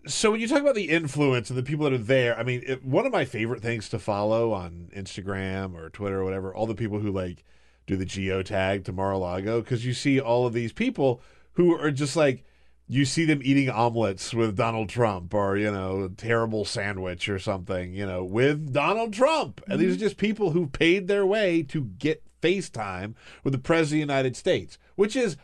so 0.06 0.32
when 0.32 0.40
you 0.40 0.48
talk 0.48 0.60
about 0.60 0.74
the 0.74 0.90
influence 0.90 1.48
and 1.48 1.58
the 1.58 1.62
people 1.62 1.84
that 1.84 1.92
are 1.92 1.98
there, 1.98 2.38
I 2.38 2.42
mean, 2.42 2.62
it, 2.66 2.84
one 2.84 3.06
of 3.06 3.12
my 3.12 3.24
favorite 3.24 3.62
things 3.62 3.88
to 3.90 3.98
follow 3.98 4.52
on 4.52 4.90
Instagram 4.96 5.74
or 5.74 5.90
Twitter 5.90 6.20
or 6.20 6.24
whatever, 6.24 6.54
all 6.54 6.66
the 6.66 6.74
people 6.74 6.98
who 6.98 7.12
like 7.12 7.44
do 7.86 7.96
the 7.96 8.06
geotag 8.06 8.84
to 8.84 8.92
Mar-a-Lago, 8.92 9.60
because 9.60 9.86
you 9.86 9.94
see 9.94 10.18
all 10.18 10.46
of 10.46 10.52
these 10.52 10.72
people 10.72 11.20
who 11.52 11.72
are 11.72 11.92
just 11.92 12.16
like, 12.16 12.44
you 12.88 13.04
see 13.04 13.24
them 13.24 13.40
eating 13.42 13.70
omelets 13.70 14.34
with 14.34 14.56
Donald 14.56 14.88
Trump 14.88 15.34
or, 15.34 15.56
you 15.56 15.70
know, 15.70 16.04
a 16.04 16.08
terrible 16.08 16.64
sandwich 16.64 17.28
or 17.28 17.38
something, 17.38 17.94
you 17.94 18.06
know, 18.06 18.24
with 18.24 18.72
Donald 18.72 19.12
Trump. 19.12 19.60
And 19.68 19.80
these 19.80 19.94
are 19.94 19.98
just 19.98 20.16
people 20.16 20.50
who 20.50 20.66
paid 20.66 21.08
their 21.08 21.26
way 21.26 21.62
to 21.64 21.84
get 21.84 22.22
FaceTime 22.42 23.14
with 23.44 23.52
the 23.52 23.58
President 23.58 24.02
of 24.02 24.08
the 24.08 24.12
United 24.14 24.36
States, 24.36 24.78
which 24.94 25.16
is 25.16 25.36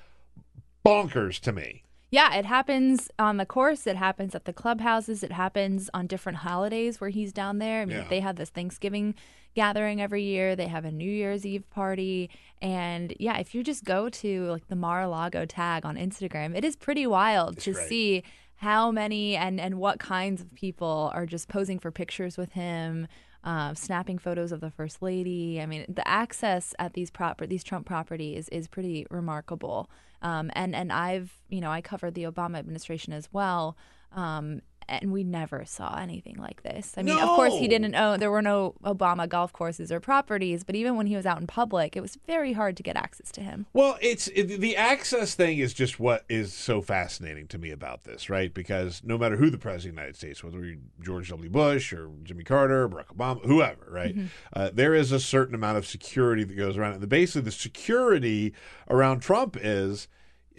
bonkers 0.84 1.38
to 1.40 1.52
me. 1.52 1.84
Yeah, 2.10 2.34
it 2.34 2.44
happens 2.44 3.08
on 3.18 3.38
the 3.38 3.46
course. 3.46 3.86
It 3.86 3.96
happens 3.96 4.34
at 4.34 4.44
the 4.44 4.52
clubhouses. 4.52 5.22
It 5.22 5.32
happens 5.32 5.88
on 5.94 6.06
different 6.06 6.38
holidays 6.38 7.00
where 7.00 7.08
he's 7.08 7.32
down 7.32 7.58
there. 7.58 7.80
I 7.80 7.84
mean, 7.86 7.96
Yeah. 7.98 8.08
they 8.08 8.20
have 8.20 8.36
this 8.36 8.50
Thanksgiving 8.50 9.14
gathering 9.54 10.00
every 10.02 10.22
year. 10.22 10.54
They 10.54 10.66
have 10.68 10.84
a 10.84 10.90
New 10.90 11.10
Year's 11.10 11.46
Eve 11.46 11.68
party. 11.70 12.28
And 12.60 13.14
yeah, 13.18 13.38
if 13.38 13.54
you 13.54 13.64
just 13.64 13.84
go 13.84 14.10
to 14.10 14.50
like 14.50 14.68
the 14.68 14.76
Mar-a-Lago 14.76 15.46
tag 15.46 15.86
on 15.86 15.96
Instagram, 15.96 16.54
it 16.54 16.64
is 16.64 16.76
pretty 16.76 17.06
wild 17.06 17.58
to 17.60 17.72
great. 17.72 17.88
see 17.88 18.22
how 18.56 18.90
many 18.90 19.34
and, 19.34 19.58
and 19.58 19.76
what 19.78 19.98
kinds 19.98 20.42
of 20.42 20.54
people 20.54 21.10
are 21.14 21.24
just 21.26 21.48
posing 21.48 21.78
for 21.78 21.90
pictures 21.90 22.36
with 22.36 22.52
him, 22.52 23.08
uh, 23.44 23.74
snapping 23.74 24.18
photos 24.18 24.52
of 24.52 24.60
the 24.60 24.70
first 24.70 25.02
lady. 25.02 25.60
I 25.60 25.66
mean, 25.66 25.84
the 25.88 26.06
access 26.06 26.74
at 26.78 26.94
these 26.94 27.10
proper 27.10 27.46
these 27.46 27.64
Trump 27.64 27.86
properties 27.86 28.48
is 28.50 28.68
pretty 28.68 29.06
remarkable. 29.10 29.90
Um, 30.22 30.50
and 30.54 30.74
and 30.74 30.92
I've 30.92 31.38
you 31.48 31.60
know 31.60 31.70
I 31.70 31.80
covered 31.80 32.14
the 32.14 32.24
Obama 32.24 32.58
administration 32.58 33.12
as 33.12 33.28
well. 33.32 33.76
Um, 34.12 34.62
and 34.88 35.12
we 35.12 35.24
never 35.24 35.64
saw 35.64 35.98
anything 35.98 36.36
like 36.36 36.62
this. 36.62 36.94
I 36.96 37.02
mean, 37.02 37.18
of 37.18 37.28
course, 37.30 37.54
he 37.54 37.68
didn't 37.68 37.94
own. 37.94 38.20
There 38.20 38.30
were 38.30 38.42
no 38.42 38.74
Obama 38.84 39.28
golf 39.28 39.52
courses 39.52 39.90
or 39.90 40.00
properties, 40.00 40.64
but 40.64 40.74
even 40.74 40.96
when 40.96 41.06
he 41.06 41.16
was 41.16 41.26
out 41.26 41.40
in 41.40 41.46
public, 41.46 41.96
it 41.96 42.00
was 42.00 42.18
very 42.26 42.52
hard 42.52 42.76
to 42.76 42.82
get 42.82 42.96
access 42.96 43.30
to 43.32 43.40
him. 43.40 43.66
Well, 43.72 43.98
it's 44.00 44.28
it, 44.28 44.60
the 44.60 44.76
access 44.76 45.34
thing 45.34 45.58
is 45.58 45.72
just 45.74 46.00
what 46.00 46.24
is 46.28 46.52
so 46.52 46.80
fascinating 46.80 47.46
to 47.48 47.58
me 47.58 47.70
about 47.70 48.04
this, 48.04 48.28
right? 48.30 48.52
Because 48.52 49.02
no 49.04 49.18
matter 49.18 49.36
who 49.36 49.50
the 49.50 49.58
president 49.58 49.92
of 49.92 49.96
the 49.96 50.00
United 50.02 50.16
States, 50.16 50.44
whether 50.44 50.64
you're 50.64 50.76
George 51.00 51.28
W. 51.30 51.50
Bush 51.50 51.92
or 51.92 52.10
Jimmy 52.22 52.44
Carter, 52.44 52.88
Barack 52.88 53.14
Obama, 53.16 53.44
whoever, 53.44 53.86
right? 53.88 54.16
Uh, 54.52 54.70
there 54.72 54.94
is 54.94 55.12
a 55.12 55.20
certain 55.20 55.54
amount 55.54 55.78
of 55.78 55.86
security 55.86 56.44
that 56.44 56.56
goes 56.56 56.76
around, 56.76 56.94
and 56.94 57.02
the, 57.02 57.06
basically 57.06 57.42
the 57.42 57.50
security 57.50 58.52
around 58.88 59.20
Trump 59.20 59.56
is, 59.60 60.08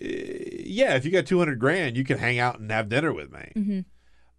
uh, 0.01 0.05
yeah, 0.05 0.95
if 0.95 1.05
you 1.05 1.11
got 1.11 1.25
two 1.25 1.39
hundred 1.39 1.59
grand, 1.59 1.95
you 1.95 2.03
can 2.03 2.17
hang 2.17 2.39
out 2.39 2.59
and 2.59 2.71
have 2.71 2.89
dinner 2.89 3.13
with 3.13 3.31
me. 3.31 3.85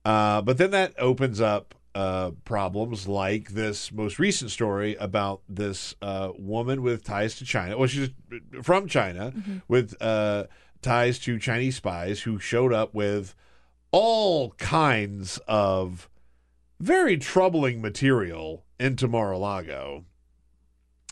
Uh, 0.05 0.43
but 0.43 0.59
then 0.59 0.71
that 0.71 0.95
opens 0.99 1.41
up 1.41 1.75
uh, 1.95 2.33
problems 2.45 3.07
like 3.07 3.51
this 3.51 3.93
most 3.93 4.19
recent 4.19 4.51
story 4.51 4.97
about 4.97 5.43
this 5.49 5.95
uh, 6.03 6.33
woman 6.37 6.83
with 6.83 7.05
ties 7.05 7.37
to 7.37 7.45
China. 7.45 7.79
Well, 7.79 7.87
she's 7.87 8.11
from 8.63 8.89
China 8.89 9.33
with 9.69 9.95
uh, 10.03 10.45
ties 10.83 11.19
to 11.21 11.39
Chinese 11.39 11.77
spies 11.77 12.23
who 12.23 12.39
showed 12.39 12.73
up 12.73 12.95
with 12.95 13.35
all 13.93 14.51
kinds 14.53 15.39
of 15.47 16.09
very 16.81 17.17
troubling 17.17 17.81
material 17.81 18.65
into 18.81 19.07
Mar-a-Lago. 19.07 20.05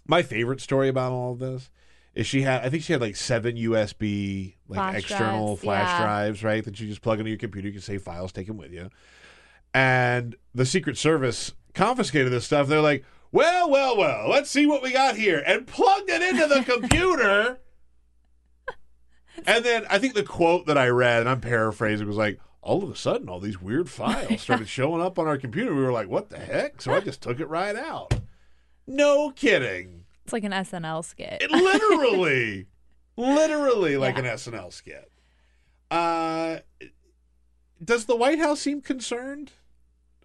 My 0.06 0.23
favorite 0.23 0.60
story 0.60 0.89
about 0.89 1.12
all 1.12 1.32
of 1.32 1.39
this 1.39 1.70
is 2.14 2.26
she 2.26 2.43
had 2.43 2.64
I 2.64 2.68
think 2.68 2.82
she 2.82 2.93
had 2.93 3.01
like 3.01 3.16
seven 3.16 3.56
USB 3.56 4.55
like 4.68 4.78
Flash 4.78 4.98
external 4.98 5.47
drives, 5.47 5.60
flash 5.60 5.89
yeah. 5.89 6.05
drives, 6.05 6.44
right? 6.44 6.64
That 6.64 6.78
you 6.80 6.89
just 6.89 7.02
plug 7.02 7.18
into 7.18 7.30
your 7.30 7.39
computer, 7.39 7.68
you 7.68 7.74
can 7.74 7.82
save 7.82 8.02
files, 8.02 8.32
take 8.32 8.47
them 8.47 8.59
with 8.59 8.72
you. 8.72 8.90
And 9.74 10.36
the 10.55 10.66
Secret 10.66 10.98
Service 10.98 11.52
confiscated 11.74 12.32
this 12.32 12.44
stuff. 12.44 12.68
They're 12.68 12.80
like, 12.80 13.05
well, 13.30 13.70
well, 13.70 13.97
well, 13.97 14.28
let's 14.28 14.51
see 14.51 14.66
what 14.66 14.82
we 14.82 14.93
got 14.93 15.16
here. 15.16 15.43
And 15.47 15.66
plugged 15.66 16.10
it 16.10 16.20
into 16.20 16.47
the 16.47 16.62
computer. 16.62 17.59
and 19.47 19.64
then 19.64 19.86
I 19.89 19.98
think 19.98 20.14
the 20.14 20.22
quote 20.22 20.66
that 20.66 20.76
I 20.76 20.89
read, 20.89 21.20
and 21.20 21.28
I'm 21.28 21.40
paraphrasing, 21.40 22.06
was 22.06 22.16
like, 22.16 22.39
all 22.60 22.82
of 22.82 22.90
a 22.90 22.97
sudden, 22.97 23.28
all 23.28 23.40
these 23.40 23.60
weird 23.60 23.89
files 23.89 24.40
started 24.43 24.68
showing 24.68 25.02
up 25.02 25.18
on 25.18 25.26
our 25.26 25.39
computer. 25.39 25.74
We 25.74 25.82
were 25.82 25.93
like, 25.93 26.09
what 26.09 26.28
the 26.28 26.39
heck? 26.39 26.82
So 26.82 26.93
I 26.93 27.01
just 27.01 27.22
took 27.22 27.40
it 27.40 27.48
right 27.48 27.74
out. 27.74 28.20
No 28.86 29.30
kidding. 29.30 30.02
It's 30.24 30.32
like 30.32 30.44
an 30.44 30.53
SNL 30.53 31.05
skit. 31.05 31.39
It 31.40 31.51
literally, 31.51 32.66
literally 33.16 33.97
like 33.97 34.16
Yeah. 34.16 34.24
an 34.24 34.36
SNL 34.36 34.73
skit. 34.73 35.11
Uh, 35.90 36.59
does 37.82 38.07
the 38.07 38.16
White 38.16 38.39
House 38.39 38.61
seem 38.61 38.81
concerned 38.81 39.53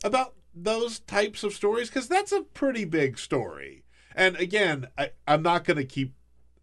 about 0.04 0.36
those 0.54 1.00
types 1.00 1.44
of 1.44 1.54
stories? 1.54 1.90
Because 1.90 2.08
that's 2.08 2.32
a 2.32 2.42
pretty 2.42 2.86
big 2.86 3.18
story. 3.18 3.84
And 4.16 4.36
again, 4.38 4.88
I, 4.98 5.12
I'm 5.28 5.42
not 5.44 5.64
going 5.64 5.78
to 5.78 5.84
keep. 5.86 6.14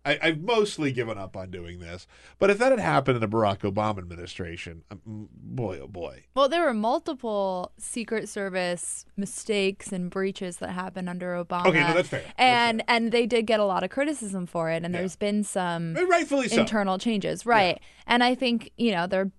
I, 0.05 0.19
I've 0.23 0.41
mostly 0.43 0.93
given 0.93 1.17
up 1.19 1.37
on 1.37 1.51
doing 1.51 1.79
this, 1.81 2.07
but 2.39 2.51
if 2.51 2.59
that 2.59 2.71
had 2.73 2.81
happened 2.81 3.17
in 3.17 3.21
the 3.23 3.29
Barack 3.37 3.61
Obama 3.61 3.99
administration, 3.99 4.83
um, 4.91 5.29
boy, 5.33 5.79
oh 5.83 5.89
boy, 5.89 6.25
Well, 6.35 6.49
there 6.49 6.63
were 6.65 6.75
multiple 6.75 7.73
Secret 7.79 8.29
Service 8.29 9.07
mistakes 9.17 9.93
and 9.93 10.11
breaches 10.11 10.59
that 10.59 10.71
happened 10.71 11.09
under 11.09 11.43
Obama. 11.43 11.67
Okay, 11.67 11.81
no, 11.81 11.95
that's 11.95 12.09
fair. 12.09 12.21
That's 12.23 12.35
And 12.39 12.83
and 12.89 13.13
they 13.13 13.27
did 13.27 13.47
get 13.47 13.61
a 13.61 13.65
lot 13.65 13.83
of 13.83 13.91
criticism 13.91 14.47
for 14.47 14.71
it, 14.71 14.83
and 14.85 14.93
Yeah. 14.95 15.01
there's 15.01 15.17
been 15.17 15.43
some 15.45 15.97
And 15.97 16.09
rightfully 16.09 16.49
so. 16.49 16.61
internal 16.61 16.99
changes, 16.99 17.47
right? 17.47 17.81
And 18.07 18.23
I 18.23 18.35
think 18.35 18.71
you 18.77 18.93
know 18.93 19.07
they're 19.07 19.31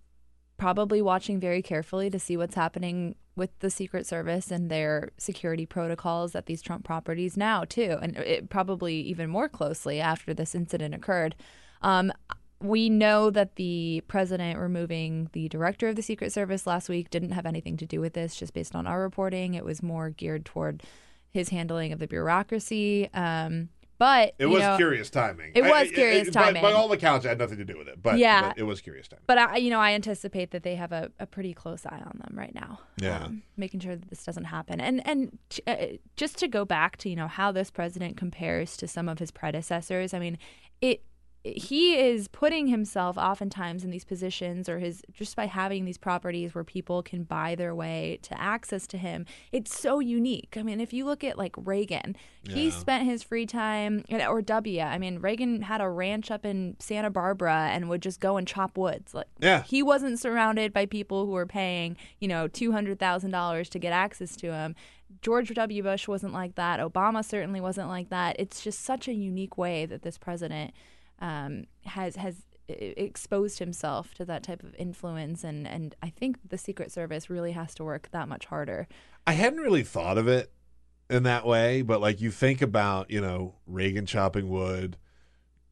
probably 0.58 1.02
watching 1.02 1.40
very 1.40 1.62
carefully 1.62 2.10
to 2.10 2.20
see 2.20 2.38
what's 2.38 2.56
happening 2.56 3.16
with 3.36 3.58
the 3.60 3.70
Secret 3.70 4.08
Service 4.08 4.52
and 4.52 4.70
their 4.70 5.12
security 5.18 5.66
protocols 5.66 6.36
at 6.36 6.46
these 6.46 6.62
Trump 6.62 6.86
properties 6.86 7.36
now 7.36 7.66
too, 7.66 7.98
and 8.02 8.16
it, 8.18 8.50
probably 8.50 8.96
even 9.02 9.30
more 9.30 9.50
closely 9.50 10.00
after 10.00 10.34
this 10.34 10.56
incident 10.56 10.96
occurred. 10.96 11.36
Um, 11.82 12.14
we 12.62 12.90
know 12.90 13.30
that 13.30 13.58
the 13.58 14.02
president 14.08 14.58
removing 14.58 15.30
the 15.34 15.50
director 15.50 15.90
of 15.90 15.98
the 15.98 16.02
Secret 16.02 16.32
Service 16.32 16.66
last 16.66 16.88
week 16.88 17.10
didn't 17.10 17.32
have 17.32 17.46
anything 17.46 17.76
to 17.78 17.86
do 17.86 18.00
with 18.00 18.14
this, 18.14 18.36
just 18.36 18.54
based 18.54 18.76
on 18.76 18.88
our 18.88 19.02
reporting. 19.02 19.54
It 19.54 19.66
was 19.66 19.84
more 19.84 20.10
geared 20.10 20.46
toward 20.46 20.82
his 21.32 21.50
handling 21.50 21.92
of 21.92 22.00
the 22.00 22.08
bureaucracy. 22.08 23.10
Um, 23.14 23.68
but 23.98 24.34
it 24.40 24.46
was 24.48 24.62
know, 24.62 24.78
curious 24.78 25.10
timing. 25.10 25.52
It 25.56 25.64
was 25.64 25.90
curious 25.92 26.28
I- 26.30 26.32
by- 26.32 26.44
timing. 26.46 26.62
By, 26.62 26.72
all 26.74 26.92
accounts, 26.92 27.26
it 27.26 27.30
had 27.30 27.38
nothing 27.40 27.58
to 27.58 27.66
do 27.66 27.78
with 27.78 27.88
it, 27.88 28.02
but, 28.02 28.18
Yeah. 28.18 28.50
but 28.50 28.58
it 28.58 28.64
was 28.64 28.82
curious 28.82 29.08
timing. 29.08 29.24
But 29.28 29.38
I, 29.38 29.58
you 29.58 29.70
know, 29.70 29.80
I 29.80 29.92
anticipate 29.94 30.52
that 30.52 30.64
they 30.64 30.76
have 30.76 30.92
a, 30.92 31.12
a 31.20 31.26
pretty 31.26 31.54
close 31.54 31.86
eye 31.86 32.02
on 32.06 32.20
them 32.24 32.38
right 32.38 32.54
now. 32.54 32.80
Yeah. 32.98 33.26
um, 33.26 33.44
making 33.58 33.80
sure 33.82 33.96
that 33.96 34.10
this 34.10 34.24
doesn't 34.24 34.46
happen. 34.46 34.80
And 34.82 35.06
and 35.08 35.38
uh, 35.68 35.76
just 36.16 36.38
to 36.40 36.48
go 36.48 36.66
back 36.66 36.98
to 36.98 37.10
you 37.10 37.16
know 37.16 37.28
how 37.28 37.52
this 37.52 37.72
president 37.72 38.18
compares 38.18 38.78
to 38.78 38.88
some 38.88 39.08
of 39.10 39.20
his 39.20 39.32
predecessors. 39.32 40.14
I 40.14 40.20
mean, 40.20 40.38
it 40.82 41.02
he 41.46 41.96
is 41.96 42.28
putting 42.28 42.66
himself 42.68 43.18
oftentimes 43.20 43.84
in 43.84 43.92
these 43.92 44.04
positions 44.04 44.68
or 44.68 44.80
his 44.80 45.04
just 45.14 45.36
by 45.36 45.46
having 45.46 45.86
these 45.86 45.98
properties 45.98 46.56
where 46.56 46.64
people 46.64 47.04
can 47.04 47.24
buy 47.24 47.54
their 47.54 47.76
way 47.76 48.18
to 48.24 48.40
access 48.42 48.88
to 48.88 48.98
him 48.98 49.28
it's 49.52 49.78
so 49.80 50.00
unique 50.00 50.56
i 50.58 50.64
mean 50.64 50.82
if 50.82 50.92
you 50.92 51.06
look 51.06 51.24
at 51.24 51.38
like 51.38 51.54
reagan 51.58 52.16
he 52.48 52.70
spent 52.72 53.06
his 53.06 53.22
free 53.22 53.46
time 53.46 54.04
or 54.28 54.42
w 54.42 54.82
i 54.82 54.98
mean 54.98 55.20
reagan 55.20 55.62
had 55.62 55.82
a 55.82 55.90
ranch 55.90 56.32
up 56.32 56.46
in 56.46 56.76
santa 56.80 57.12
barbara 57.12 57.70
and 57.72 57.90
would 57.90 58.02
just 58.02 58.20
go 58.20 58.38
and 58.38 58.48
chop 58.48 58.76
woods 58.78 59.14
like 59.14 59.28
Yeah. 59.40 59.62
he 59.64 59.84
wasn't 59.84 60.20
surrounded 60.20 60.74
by 60.74 60.88
people 60.88 61.26
who 61.26 61.32
were 61.32 61.46
paying 61.46 61.96
you 62.20 62.28
know 62.28 62.48
$200000 62.48 63.70
to 63.70 63.80
get 63.80 63.94
access 63.94 64.36
to 64.38 64.52
him 64.52 64.76
George 65.22 65.50
W. 65.54 65.82
Bush 65.82 66.08
wasn't 66.08 66.34
like 66.34 66.56
that. 66.56 66.80
Obama 66.80 67.24
certainly 67.24 67.62
wasn't 67.62 67.88
like 67.88 68.10
that. 68.10 68.36
It's 68.38 68.62
just 68.62 68.84
such 68.84 69.08
a 69.08 69.14
unique 69.14 69.58
way 69.58 69.86
that 69.86 70.02
this 70.02 70.18
president 70.18 70.74
um, 71.20 71.66
has 71.86 72.16
has 72.16 72.44
exposed 72.68 73.60
himself 73.60 74.14
to 74.16 74.26
that 74.26 74.44
type 74.44 74.64
of 74.64 74.74
influence, 74.76 75.44
and 75.44 75.68
and 75.68 75.96
I 76.02 76.10
think 76.10 76.38
the 76.50 76.58
Secret 76.58 76.92
Service 76.92 77.30
really 77.30 77.52
has 77.54 77.76
to 77.76 77.84
work 77.84 78.10
that 78.12 78.28
much 78.28 78.46
harder. 78.46 78.88
I 79.28 79.34
hadn't 79.34 79.60
really 79.60 79.84
thought 79.84 80.18
of 80.18 80.28
it 80.28 80.52
in 81.10 81.24
that 81.24 81.46
way, 81.46 81.82
but 81.84 82.02
like 82.02 82.22
you 82.22 82.32
think 82.32 82.62
about, 82.62 83.10
you 83.12 83.22
know, 83.22 83.56
Reagan 83.68 84.06
chopping 84.06 84.50
wood, 84.50 84.98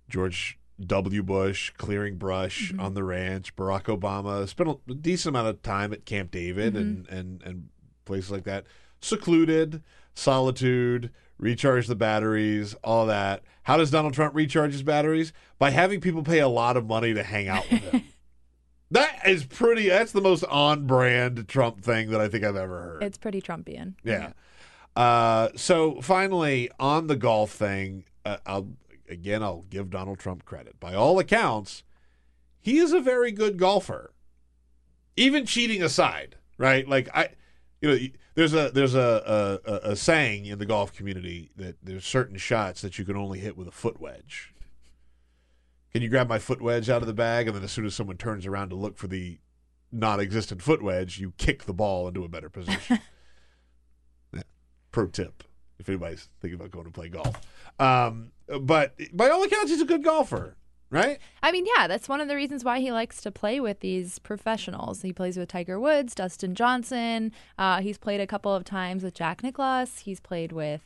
George 0.09 0.59
W. 0.79 1.23
Bush 1.23 1.71
clearing 1.77 2.17
brush 2.17 2.71
Mm-hmm. 2.71 2.79
on 2.79 2.93
the 2.93 3.03
ranch, 3.03 3.55
Barack 3.55 3.83
Obama 3.83 4.47
spent 4.47 4.69
a 4.89 4.93
decent 4.93 5.35
amount 5.35 5.47
of 5.49 5.61
time 5.61 5.93
at 5.93 6.05
Camp 6.05 6.31
David 6.31 6.75
and, 6.75 7.05
Mm-hmm. 7.05 7.15
and, 7.15 7.43
and 7.43 7.69
places 8.05 8.31
like 8.31 8.43
that. 8.43 8.65
Secluded, 9.01 9.81
solitude, 10.13 11.11
recharge 11.37 11.87
the 11.87 11.95
batteries, 11.95 12.75
all 12.83 13.05
that. 13.07 13.43
How 13.63 13.77
does 13.77 13.91
Donald 13.91 14.13
Trump 14.13 14.35
recharge 14.35 14.73
his 14.73 14.83
batteries? 14.83 15.33
By 15.57 15.69
having 15.71 16.01
people 16.01 16.23
pay 16.23 16.39
a 16.39 16.47
lot 16.47 16.77
of 16.77 16.85
money 16.85 17.13
to 17.13 17.23
hang 17.23 17.47
out 17.47 17.69
with 17.71 17.81
him. 17.81 18.03
that 18.91 19.27
is 19.27 19.45
pretty, 19.45 19.89
that's 19.89 20.11
the 20.11 20.21
most 20.21 20.43
on 20.45 20.85
brand 20.85 21.47
Trump 21.47 21.81
thing 21.81 22.09
that 22.11 22.19
I 22.19 22.27
think 22.27 22.43
I've 22.43 22.55
ever 22.55 22.81
heard. 22.81 23.03
It's 23.03 23.17
pretty 23.17 23.41
Trumpian. 23.41 23.95
Yeah. 24.03 24.33
Uh, 24.95 25.49
so 25.55 26.01
finally, 26.01 26.69
on 26.79 27.07
the 27.07 27.15
golf 27.15 27.51
thing, 27.51 28.05
uh, 28.25 28.37
I'll 28.45 28.69
again 29.09 29.43
I'll 29.43 29.65
give 29.69 29.89
Donald 29.89 30.19
Trump 30.19 30.45
credit. 30.45 30.79
By 30.79 30.93
all 30.93 31.19
accounts, 31.19 31.83
he 32.59 32.77
is 32.77 32.93
a 32.93 32.99
very 32.99 33.31
good 33.31 33.57
golfer. 33.57 34.13
Even 35.15 35.45
cheating 35.45 35.83
aside, 35.83 36.37
right? 36.57 36.87
Like 36.87 37.09
I, 37.13 37.29
you 37.81 37.89
know, 37.89 38.07
there's 38.35 38.53
a 38.53 38.71
there's 38.71 38.95
a 38.95 39.59
a, 39.65 39.91
a, 39.91 39.95
saying 39.95 40.45
in 40.45 40.59
the 40.59 40.65
golf 40.65 40.93
community 40.93 41.51
that 41.55 41.77
there's 41.83 42.05
certain 42.05 42.37
shots 42.37 42.81
that 42.81 42.97
you 42.97 43.05
can 43.05 43.15
only 43.15 43.39
hit 43.39 43.57
with 43.57 43.67
a 43.67 43.71
foot 43.71 43.99
wedge. 43.99 44.53
Can 45.91 46.01
you 46.01 46.09
grab 46.09 46.27
my 46.27 46.39
foot 46.39 46.61
wedge 46.61 46.89
out 46.89 47.01
of 47.01 47.07
the 47.07 47.13
bag, 47.13 47.47
and 47.47 47.55
then 47.55 47.63
as 47.63 47.71
soon 47.71 47.85
as 47.85 47.93
someone 47.93 48.17
turns 48.17 48.45
around 48.45 48.69
to 48.69 48.75
look 48.75 48.97
for 48.97 49.07
the 49.07 49.37
non-existent 49.91 50.61
foot 50.61 50.81
wedge, 50.81 51.19
you 51.19 51.33
kick 51.37 51.65
the 51.65 51.73
ball 51.73 52.07
into 52.07 52.23
a 52.23 52.27
better 52.27 52.49
position. 52.49 52.99
Pro 54.91 55.07
tip 55.07 55.43
if 55.79 55.89
anybody's 55.89 56.29
thinking 56.41 56.55
about 56.55 56.71
going 56.71 56.85
to 56.85 56.91
play 56.91 57.09
golf. 57.09 57.35
Um, 57.79 58.31
but 58.61 58.95
by 59.11 59.29
all 59.29 59.43
accounts, 59.43 59.71
he's 59.71 59.81
a 59.81 59.85
good 59.85 60.03
golfer, 60.03 60.55
right? 60.93 61.19
I 61.41 61.51
mean, 61.51 61.65
yeah, 61.75 61.87
that's 61.87 62.07
one 62.07 62.21
of 62.21 62.27
the 62.27 62.35
reasons 62.35 62.63
why 62.63 62.79
he 62.79 62.91
likes 62.91 63.21
to 63.21 63.31
play 63.31 63.59
with 63.59 63.79
these 63.79 64.19
professionals. 64.19 65.01
He 65.01 65.11
plays 65.11 65.37
with 65.37 65.49
Tiger 65.49 65.79
Woods, 65.79 66.15
Dustin 66.15 66.55
Johnson. 66.55 67.31
Uh, 67.57 67.81
he's 67.81 67.97
played 67.97 68.21
a 68.21 68.27
couple 68.27 68.53
of 68.53 68.63
times 68.63 69.03
with 69.03 69.13
Jack 69.13 69.43
Nicklaus. 69.43 69.99
He's 69.99 70.19
played 70.19 70.51
with 70.51 70.81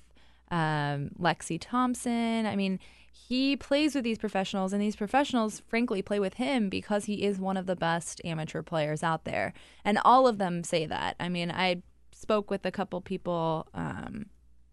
um, 0.50 1.12
Lexi 1.20 1.58
Thompson. 1.60 2.46
I 2.46 2.56
mean, 2.56 2.80
he 3.12 3.58
plays 3.58 3.94
with 3.96 4.04
these 4.04 4.18
professionals, 4.18 4.72
and 4.74 4.82
these 4.82 4.96
professionals, 4.96 5.62
frankly, 5.68 6.02
play 6.02 6.20
with 6.20 6.36
him 6.36 6.70
because 6.70 7.06
he 7.06 7.24
is 7.24 7.40
one 7.40 7.58
of 7.58 7.66
the 7.66 7.76
best 7.76 8.22
amateur 8.24 8.62
players 8.62 9.04
out 9.04 9.26
there. 9.26 9.54
And 9.84 10.00
all 10.06 10.28
of 10.28 10.38
them 10.38 10.64
say 10.64 10.86
that. 10.86 11.16
I 11.20 11.28
mean, 11.28 11.52
I 11.52 11.82
spoke 12.14 12.50
with 12.50 12.66
a 12.66 12.72
couple 12.72 13.02
people. 13.02 13.68
Um, 13.74 14.28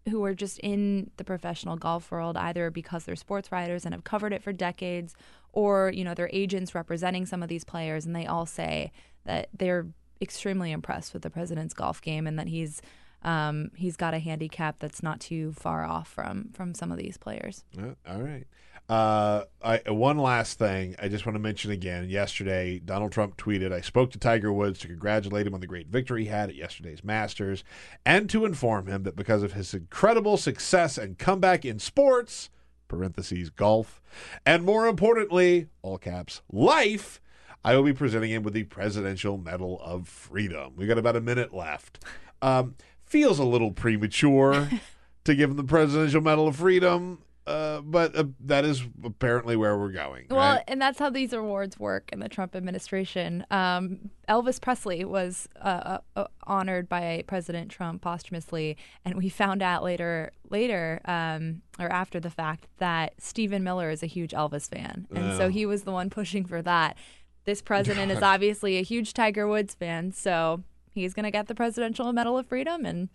who 0.09 0.23
are 0.23 0.33
just 0.35 0.59
in 0.59 1.09
the 1.17 1.23
professional 1.23 1.75
golf 1.77 2.11
world 2.11 2.37
either 2.37 2.69
because 2.69 3.05
they're 3.05 3.15
sports 3.15 3.51
writers 3.51 3.85
and 3.85 3.93
have 3.93 4.03
covered 4.03 4.33
it 4.33 4.43
for 4.43 4.53
decades 4.53 5.15
or 5.51 5.91
you 5.93 6.03
know 6.03 6.13
they're 6.13 6.29
agents 6.31 6.75
representing 6.75 7.25
some 7.25 7.41
of 7.41 7.49
these 7.49 7.63
players 7.63 8.05
and 8.05 8.15
they 8.15 8.25
all 8.25 8.45
say 8.45 8.91
that 9.25 9.49
they're 9.57 9.87
extremely 10.21 10.71
impressed 10.71 11.13
with 11.13 11.23
the 11.23 11.29
president's 11.29 11.73
golf 11.73 12.01
game 12.01 12.27
and 12.27 12.37
that 12.39 12.47
he's 12.47 12.81
um, 13.23 13.71
he's 13.75 13.95
got 13.97 14.13
a 14.13 14.19
handicap 14.19 14.75
that's 14.79 15.01
not 15.01 15.19
too 15.19 15.51
far 15.53 15.83
off 15.83 16.07
from 16.07 16.49
from 16.53 16.73
some 16.75 16.91
of 16.91 16.97
these 16.97 17.17
players 17.17 17.63
Uh, 17.77 17.93
all 18.07 18.21
right. 18.21 18.45
Uh, 18.87 19.45
I, 19.63 19.81
one 19.87 20.19
last 20.19 20.59
thing 20.59 20.95
I 21.01 21.07
just 21.07 21.25
want 21.25 21.35
to 21.35 21.39
mention 21.39 21.71
again. 21.71 22.07
Yesterday, 22.07 22.79
Donald 22.79 23.11
Trump 23.11 23.35
tweeted, 23.35 23.73
I 23.73 23.81
spoke 23.81 24.11
to 24.11 24.19
Tiger 24.19 24.53
Woods 24.53 24.79
to 24.79 24.87
congratulate 24.87 25.47
him 25.47 25.55
on 25.55 25.59
the 25.59 25.67
great 25.67 25.87
victory 25.87 26.23
he 26.23 26.29
had 26.29 26.49
at 26.49 26.55
yesterday's 26.55 27.03
Masters 27.03 27.63
and 28.05 28.29
to 28.29 28.45
inform 28.45 28.85
him 28.85 29.03
that 29.03 29.15
because 29.15 29.41
of 29.41 29.53
his 29.53 29.73
incredible 29.73 30.37
success 30.37 30.99
and 30.99 31.17
comeback 31.17 31.65
in 31.65 31.79
sports, 31.79 32.51
parentheses, 32.87 33.49
golf, 33.49 34.01
and 34.45 34.63
more 34.63 34.85
importantly, 34.85 35.67
all 35.81 35.97
caps, 35.97 36.41
life, 36.51 37.19
I 37.63 37.75
will 37.75 37.83
be 37.83 37.93
presenting 37.93 38.29
him 38.29 38.43
with 38.43 38.53
the 38.53 38.65
Presidential 38.65 39.39
Medal 39.39 39.81
of 39.81 40.07
Freedom. 40.07 40.73
We 40.75 40.85
got 40.85 40.99
about 40.99 41.15
a 41.15 41.21
minute 41.21 41.51
left. 41.51 42.03
Um, 42.43 42.75
feels 43.03 43.39
a 43.39 43.43
little 43.43 43.71
premature 43.71 44.69
to 45.23 45.35
give 45.35 45.49
him 45.49 45.57
the 45.57 45.63
Presidential 45.63 46.21
Medal 46.21 46.47
of 46.47 46.57
Freedom. 46.57 47.23
Uh, 47.47 47.79
but 47.81 48.15
uh, 48.15 48.23
that 48.39 48.65
is 48.65 48.83
apparently 49.03 49.55
where 49.55 49.77
we're 49.77 49.91
going. 49.91 50.25
Well, 50.31 50.55
right? 50.55 50.63
and 50.67 50.81
that's 50.81 50.97
how 50.97 51.11
these 51.11 51.31
awards 51.31 51.77
work 51.79 52.09
in 52.11 52.19
the 52.19 52.27
Trump 52.27 52.55
administration. 52.55 53.45
Um, 53.51 54.09
Elvis 54.27 54.59
Presley 54.59 55.05
was 55.05 55.47
uh, 55.61 55.99
uh, 56.15 56.25
honored 56.47 56.89
by 56.89 57.23
President 57.27 57.69
Trump 57.69 58.01
posthumously, 58.01 58.77
and 59.03 59.13
we 59.15 59.29
found 59.29 59.61
out 59.61 59.83
later, 59.83 60.31
later 60.49 61.01
um, 61.05 61.61
or 61.79 61.87
after 61.91 62.19
the 62.19 62.31
fact, 62.31 62.65
that 62.79 63.13
Stephen 63.19 63.63
Miller 63.63 63.91
is 63.91 64.01
a 64.01 64.07
huge 64.07 64.31
Elvis 64.31 64.67
fan, 64.67 65.05
and 65.13 65.37
so 65.37 65.45
Oh. 65.45 65.49
he 65.49 65.67
was 65.67 65.83
the 65.83 65.91
one 65.91 66.09
pushing 66.09 66.45
for 66.45 66.63
that. 66.63 66.97
This 67.43 67.61
president 67.61 68.11
is 68.11 68.23
obviously 68.23 68.77
a 68.79 68.81
huge 68.81 69.13
Tiger 69.13 69.47
Woods 69.47 69.75
fan, 69.75 70.11
so 70.11 70.63
he's 70.91 71.13
going 71.13 71.25
to 71.25 71.31
get 71.31 71.45
the 71.47 71.53
Presidential 71.53 72.11
Medal 72.11 72.39
of 72.39 72.47
Freedom, 72.47 72.85
and 72.87 73.09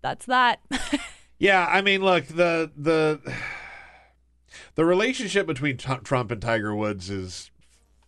that's 0.00 0.26
that. 0.26 0.60
Yeah, 1.38 1.66
I 1.68 1.82
mean, 1.82 2.02
look 2.02 2.26
the 2.26 2.70
the 2.76 3.20
the 4.74 4.84
relationship 4.84 5.46
between 5.46 5.76
T- 5.76 5.92
Trump 6.02 6.30
and 6.30 6.42
Tiger 6.42 6.74
Woods 6.74 7.10
is 7.10 7.50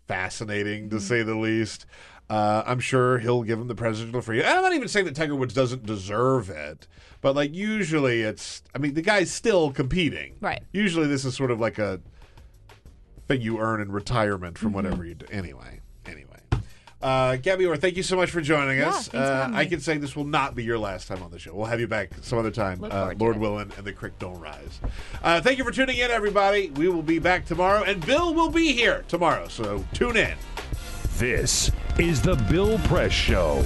fascinating 0.08 0.90
to 0.90 1.00
say 1.00 1.22
the 1.22 1.36
least. 1.36 1.86
Uh, 2.28 2.62
I'm 2.64 2.78
sure 2.78 3.18
he'll 3.18 3.42
give 3.42 3.58
him 3.58 3.66
the 3.66 3.74
presidential 3.74 4.20
free. 4.20 4.42
I'm 4.44 4.62
not 4.62 4.72
even 4.72 4.86
saying 4.86 5.06
that 5.06 5.16
Tiger 5.16 5.34
Woods 5.34 5.52
doesn't 5.52 5.84
deserve 5.84 6.48
it, 6.48 6.86
but 7.20 7.34
like 7.34 7.54
usually 7.54 8.22
it's. 8.22 8.62
I 8.74 8.78
mean, 8.78 8.94
the 8.94 9.02
guy's 9.02 9.32
still 9.32 9.72
competing. 9.72 10.36
Right. 10.40 10.62
Usually 10.72 11.06
this 11.06 11.24
is 11.24 11.36
sort 11.36 11.50
of 11.50 11.60
like 11.60 11.78
a 11.78 12.00
thing 13.26 13.42
you 13.42 13.58
earn 13.60 13.80
in 13.80 13.92
retirement 13.92 14.58
from 14.58 14.72
whatever 14.72 15.04
you 15.04 15.14
do. 15.14 15.26
Anyway. 15.30 15.79
Uh, 17.02 17.36
Gabby 17.36 17.64
Orr, 17.64 17.76
thank 17.76 17.96
you 17.96 18.02
so 18.02 18.14
much 18.14 18.30
for 18.30 18.40
joining 18.42 18.78
Yeah, 18.78 18.90
us. 18.90 19.08
thanks 19.08 19.26
for 19.28 19.34
uh, 19.34 19.50
I 19.54 19.64
can 19.64 19.80
say 19.80 19.96
this 19.96 20.14
will 20.14 20.24
not 20.26 20.54
be 20.54 20.64
your 20.64 20.78
last 20.78 21.08
time 21.08 21.22
on 21.22 21.30
the 21.30 21.38
show. 21.38 21.54
We'll 21.54 21.66
have 21.66 21.80
you 21.80 21.86
back 21.86 22.10
some 22.20 22.38
other 22.38 22.50
time. 22.50 22.84
Uh, 22.84 23.14
Lord 23.18 23.36
it. 23.36 23.38
willing, 23.38 23.72
and 23.76 23.86
the 23.86 23.92
creek 23.92 24.18
don't 24.18 24.38
rise. 24.38 24.80
Uh, 25.22 25.40
thank 25.40 25.56
you 25.58 25.64
for 25.64 25.70
tuning 25.70 25.96
in, 25.96 26.10
everybody. 26.10 26.70
We 26.70 26.88
will 26.88 27.02
be 27.02 27.18
back 27.18 27.46
tomorrow, 27.46 27.82
and 27.84 28.04
Bill 28.04 28.34
will 28.34 28.50
be 28.50 28.72
here 28.72 29.04
tomorrow. 29.08 29.48
So 29.48 29.84
tune 29.94 30.16
in. 30.18 30.36
This 31.16 31.70
is 31.98 32.20
the 32.20 32.36
Bill 32.50 32.78
Press 32.80 33.12
Show. 33.12 33.64